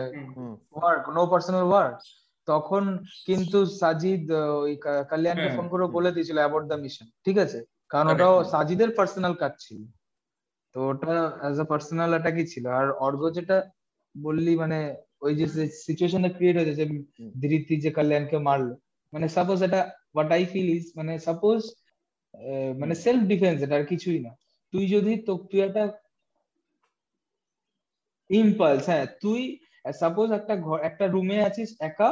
ওয়ার্ক 0.75 1.05
নো 1.17 1.23
পার্সোনাল 1.33 1.65
ওয়ার্ক 1.69 1.97
তখন 2.49 2.85
কিন্তু 3.27 3.59
সাজিদ 3.81 4.23
ওই 4.63 4.73
কল্যাণকে 5.11 5.49
ফোন 5.57 5.67
করে 5.69 5.85
বলে 5.97 6.11
দিয়েছিল 6.13 6.37
অ্যাবাউট 6.43 6.65
দ্য 6.71 6.79
মিশন 6.85 7.07
ঠিক 7.25 7.37
আছে? 7.45 7.59
কারণ 7.91 8.07
ওটাও 8.13 8.37
সাজিদের 8.53 8.91
পার্সোনাল 8.99 9.35
কাজ 9.35 9.53
ছিল। 9.59 9.81
তো 10.75 10.79
ওটা 10.91 11.15
অ্যাজ 11.41 11.57
আ 11.61 11.67
পার্সোনাল 11.73 12.11
অ্যাটাকই 12.13 12.47
ছিল। 12.47 12.65
আর 12.79 12.87
অর্ঘ 13.07 13.23
যেটা 13.37 13.57
বললি 14.15 14.53
মানে 14.57 14.79
ওই 15.25 15.33
যে 15.39 15.47
সিচুয়েশনটা 15.87 16.31
ক্রিয়েট 16.37 16.57
হয়েছে 16.57 16.75
যে 16.81 16.85
ধৃতি 17.43 17.75
যে 17.85 17.91
কল্যাণকে 17.91 18.39
মারলো 18.39 18.75
মানে 19.13 19.27
সাপোজ 19.29 19.59
এটা 19.63 19.81
হোয়াট 20.15 20.31
আই 20.33 20.43
ফিল 20.45 20.69
ইজ 20.77 20.85
মানে 20.99 21.13
সাপোজ 21.19 21.61
মানে 22.81 22.95
সেলফ 23.05 23.23
ডিফেন্স 23.33 23.59
এটা 23.63 23.75
আর 23.77 23.85
কিছুই 23.93 24.21
না। 24.27 24.33
তুই 24.73 24.85
যদি 24.95 25.13
তো 25.27 25.33
তুই 25.51 25.61
একটা 25.61 25.83
ইম্পালস 28.31 28.85
হ্যাঁ 28.91 29.07
তুই 29.23 29.41
সাপোজ 30.01 30.29
একটা 30.33 30.55
ঘর 30.67 30.79
একটা 30.81 31.05
রুমে 31.07 31.39
আছিস 31.49 31.69
একা 31.81 32.11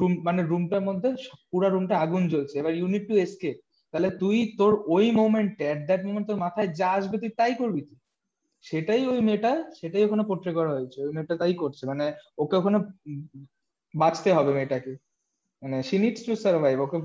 রুম 0.00 0.12
মানে 0.24 0.42
রুমটার 0.42 0.82
মধ্যে 0.88 1.08
পুরো 1.50 1.68
রুমটা 1.68 1.94
আগুন 2.04 2.22
জ্বলছে 2.32 2.54
এবার 2.58 2.74
ইউনিট 2.80 3.04
টু 3.08 3.14
এসকেপ 3.16 3.56
তাহলে 3.94 4.08
তুই 4.22 4.36
তোর 4.58 4.72
ওই 4.96 5.06
মোমেন্টে 5.20 5.64
এট 5.68 5.80
দ্যাট 5.88 6.02
মোমেন্ট 6.04 6.26
তোর 6.30 6.38
মাথায় 6.44 6.68
যা 6.80 6.88
আসবে 6.98 7.16
তুই 7.22 7.30
তাই 7.40 7.52
করবি 7.54 7.80
তুই। 7.88 7.98
সেটাই 8.64 9.02
ওই 9.12 9.20
মেয়েটা 9.20 9.52
সেটাই 9.80 10.04
ওখানে 10.06 10.22
পোট্রে 10.30 10.52
করা 10.58 10.70
হয়েছে 10.76 10.98
ওই 11.06 11.12
মেয়েটা 11.16 11.34
তাই 11.36 11.54
করছে 11.54 11.82
মানে 11.86 12.04
ওকে 12.38 12.54
ওখানে 12.60 12.78
বাঁচতে 13.94 14.28
হবে 14.32 14.50
মেয়েটাকে। 14.52 14.92
মানে 15.66 15.78
she 15.88 15.96
needs 15.98 16.20
to 16.26 16.32
survive 16.44 16.76
okay 16.84 16.98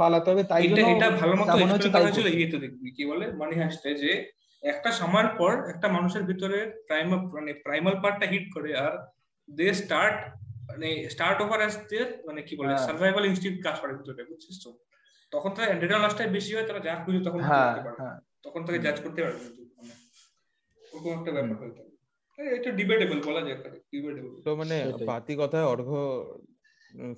পালাতে 0.00 0.28
হবে 0.32 0.42
তাই 0.50 0.62
জন্য 0.68 0.88
এটা 0.94 1.08
ভালো 1.20 1.34
মতো 1.40 1.50
এক্সপ্লেন 1.54 1.92
করা 1.94 2.04
হয়েছিল। 2.06 2.26
ইয়েতে 2.32 2.58
দেখবি 2.64 2.88
কি 2.96 3.02
বলে 3.10 3.24
মানি 3.40 3.54
হাসতে 3.62 3.88
যে 4.02 4.12
একটা 4.62 4.90
সময়ের 5.00 5.28
পর 5.40 5.52
একটা 5.72 5.86
মানুষের 5.96 6.24
ভিতরে 6.30 6.58
প্রাইমাল 6.88 7.20
মানে 7.36 7.50
প্রাইমাল 7.64 7.94
পার্টটা 8.02 8.26
হিট 8.32 8.46
করে 8.54 8.70
আর 8.84 8.92
দে 9.48 9.66
স্টার্ট 9.80 10.16
মানে 10.68 10.88
স্টার্ট 11.14 11.38
ওভার 11.44 11.58
অ্যাজ 11.62 11.74
দের 11.90 12.06
মানে 12.28 12.40
কি 12.46 12.54
বলে 12.60 12.72
হ্যাঁ। 12.72 12.84
সার্ভাইভাল 12.88 13.24
ইনস্টিংক্ট 13.26 13.60
কাজ 13.66 13.76
করে 13.82 13.92
ভিতরে 13.98 14.22
বুঝছিস 14.30 14.56
তো? 14.64 14.70
তখন 15.32 15.50
তার 15.56 15.66
অ্যান্ড্রেনালাসটাই 15.68 16.30
বেশি 16.36 16.50
হয় 16.54 16.66
তারা 16.68 16.80
যা 16.86 16.94
খুঁজে 17.02 17.20
তখন 17.26 17.40
হ্যাঁ 17.42 17.64
করতে 17.66 17.82
পারে 17.86 17.98
হ্যাঁ। 18.02 18.16
তখন 18.44 18.60
তাকে 18.66 18.78
জাজ 18.86 18.96
করতে 19.04 19.20
পারবে 19.24 19.40
কিন্তু 19.46 19.62
মানে 19.78 19.92
ওরকম 20.82 21.10
একটা 21.18 21.30
ব্যাপার 21.36 21.56
হয়ে 21.60 21.74
থাকে। 21.78 21.90
এটা 22.56 22.70
ডিবেটেবল 22.80 23.18
বলা 23.28 23.40
যায় 23.46 23.58
ডিবেটেবল 23.92 24.32
তো 24.46 24.50
মানে 24.60 24.76
বাতি 25.10 25.34
কথায় 25.42 25.66
অর্ঘ 25.74 25.88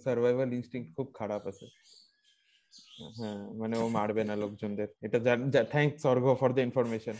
সার্ভাইভাল 0.05 0.49
ইনস্টিংক্ট 0.53 0.91
খুব 0.97 1.09
খারাপ 1.15 1.43
আছে। 1.47 1.67
হ্যাঁ 3.19 3.41
মানে 3.61 3.75
ও 3.79 3.87
মারবে 3.89 4.23
না 4.25 4.35
লোকজনদের। 4.37 4.89
এটা 5.07 5.19
thanks 5.73 6.03
Argha 6.13 6.27
for 6.41 6.51
the 6.57 6.63
information 6.69 7.17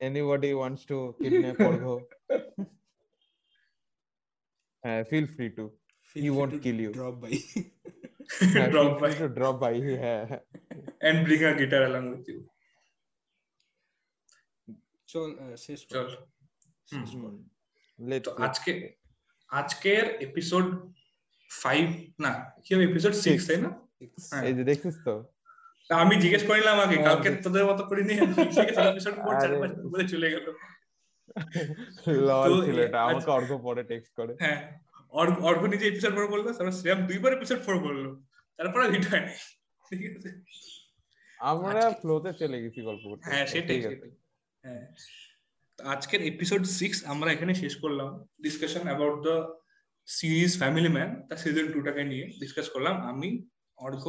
anybody 0.00 0.50
wants 0.54 0.82
to 0.90 0.96
kidnap 1.20 1.58
Argha 1.70 1.84
হ্যাঁ 4.84 5.00
feel 5.10 5.26
free 5.36 5.48
to 5.58 5.66
He 6.16 6.28
won't 6.30 6.54
kill 6.64 6.78
you. 6.84 6.90
Drop 6.98 7.14
by 7.22 7.34
drop 8.72 8.92
by 9.02 9.12
drop 9.36 9.56
by 9.62 9.74
হ্যাঁ 10.02 10.22
and 11.08 11.18
bring 11.26 11.40
a 11.50 11.52
guitar 11.60 11.80
along 11.84 12.02
with 12.12 12.26
you 12.32 12.38
চল 15.08 15.30
আহ, 15.36 15.54
শেষ 15.66 15.80
কর, 15.82 15.92
চল। 15.94 16.08
শেষ 16.88 17.10
কর। 17.22 17.32
লেটস 17.98 18.26
তো 18.26 18.30
আজকে 18.46 18.72
আজকের 19.50 20.04
এপিসোড 20.20 20.66
ফাইভ 21.50 21.86
না 22.20 22.32
কি 22.64 22.74
এপিসোড 22.84 23.12
সিক্স 23.12 23.46
তাই 23.46 23.56
না. 23.56 23.70
হ্যাঁ। 24.30 24.44
এই 24.44 24.54
যে 24.54 24.64
দেখছিস 24.64 24.94
তো? 25.04 25.14
তা 25.88 25.96
আমি 25.96 26.16
জিজ্ঞেস 26.16 26.46
করিলাম 26.46 26.80
আগে 26.80 26.94
হ্যাঁ, 26.94 27.04
কালকে 27.04 27.30
তোদের 27.42 27.64
মতো 27.64 27.84
করিনি? 27.84 28.14
এপিসোড 28.14 29.18
বলে 29.92 30.08
চলে 30.08 30.30
গেল। 30.30 30.46
ছিল 32.04 32.80
এটা 32.80 33.02
আমাকে 33.02 33.30
অর্ঘ 33.30 33.56
পরে 33.62 33.82
টেক্সট 33.84 34.12
করে। 34.16 34.34
হ্যাঁ 34.40 34.58
অর্ঘ- 35.10 35.40
অর্ঘ 35.44 35.64
নিজে 35.64 35.86
এপিসোড 35.88 36.14
ফোর 36.14 36.28
বলল 36.28 36.52
তারপর 36.52 36.72
শ্রেয়াম 36.72 37.06
দুইবার 37.06 37.32
এপিসোড 37.32 37.58
ফোর 37.58 37.76
তারপরে 38.58 38.90
হিট 38.90 39.06
হয় 39.08 39.20
নাই 39.20 39.36
ঠিক 39.90 40.16
আছে? 40.16 40.30
আমরা 41.40 41.90
ফ্লোতে 41.90 42.32
চলে 42.32 42.62
গেছি 42.62 42.82
গল্প 42.82 43.04
করতে। 43.08 43.30
হ্যাঁ 43.30 43.46
সেটাই। 43.46 43.80
হ্যাঁ। 44.64 44.86
আজকের 45.78 46.20
এপিসোড 46.22 46.62
সিক্স 46.78 46.98
আমরা 47.04 47.28
এখানে 47.32 47.52
শেষ 47.54 47.74
করলাম। 47.76 48.10
Discussion 48.42 48.80
about 48.80 49.16
the 49.26 49.36
series 50.06 50.52
family 50.58 50.88
man 50.88 51.10
তার 51.28 51.36
সিজন 51.36 51.66
টুটাকে 51.72 52.02
নিয়ে 52.04 52.24
ডিসকাস 52.40 52.66
করলাম। 52.68 52.94
আমি 53.10 53.28
অর্ঘ 53.78 54.02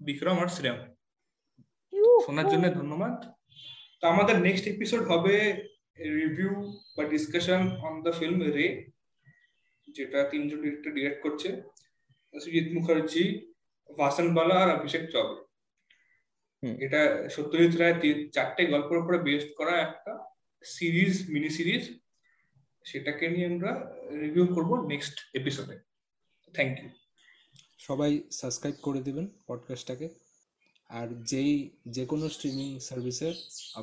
বিক্রম 0.00 0.38
আর 0.38 0.48
শ্রেয়াম 0.48 0.78
শোনার 2.26 2.46
জন্য 2.52 2.64
ধন্যবাদ। 2.74 3.14
তো 4.00 4.04
আমাদের 4.08 4.36
নেক্সট 4.38 4.64
এপিসোড 4.66 5.02
হবে 5.10 5.34
রিভিউ 6.20 6.52
বা 6.96 7.02
discussion 7.04 7.62
on 7.86 7.94
the 8.02 8.12
film 8.18 8.38
Ray 8.56 8.66
যেটা 9.88 10.18
তিনজন 10.30 10.58
ডিরেক্টর 10.62 10.92
ডিরেক্ট 10.92 11.18
করছে। 11.22 11.48
সুজিত 12.34 12.66
মুখার্জি 12.74 13.24
ভাসন 13.98 14.26
বালা 14.34 14.56
আর 14.64 14.70
অভিষেক 14.78 15.02
চৌবে। 15.12 15.36
এটা 16.84 17.00
সত্যজিৎ 17.34 17.72
রায় 17.76 17.96
চারটে 18.34 18.62
গল্পের 18.66 19.00
উপরে 19.02 19.18
বেস্ট 19.18 19.50
করা 19.58 19.74
একটা 19.86 20.12
সিরিজ 20.64 21.30
মিনি 21.30 21.50
সিরিজ 21.50 21.98
সেটাকে 22.84 23.28
নিয়ে 23.28 23.46
আমরা 23.46 23.96
রিভিউ 24.20 24.46
করব 24.46 24.88
নেক্সট 24.88 25.20
এপিসোডে 25.34 25.78
থ্যাংক 26.54 26.78
ইউ 26.78 26.88
সবাই 27.78 28.22
সাবস্ক্রাইব 28.30 28.74
করে 28.82 29.00
দিবেন 29.00 29.28
পডকাস্টটাকে 29.46 30.08
আর 30.88 31.08
যেই 31.22 31.70
যে 31.88 32.06
কোনো 32.06 32.28
স্ট্রিমিং 32.28 32.78
সার্ভিসের 32.78 33.34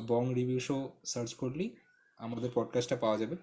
বং 0.06 0.34
রিভিউ 0.34 0.58
শো 0.58 0.92
সার্চ 1.04 1.34
করলেই 1.34 1.76
আমাদের 2.18 2.50
পডকাস্টটা 2.54 2.96
পাওয়া 2.96 3.18
যাবে। 3.18 3.36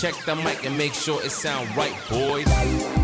Check 0.00 0.16
the 0.26 0.34
mic 0.34 0.58
and 0.66 0.76
make 0.78 0.92
sure 0.92 1.20
it 1.22 1.30
sound 1.30 1.76
right, 1.76 1.96
boys. 2.10 3.03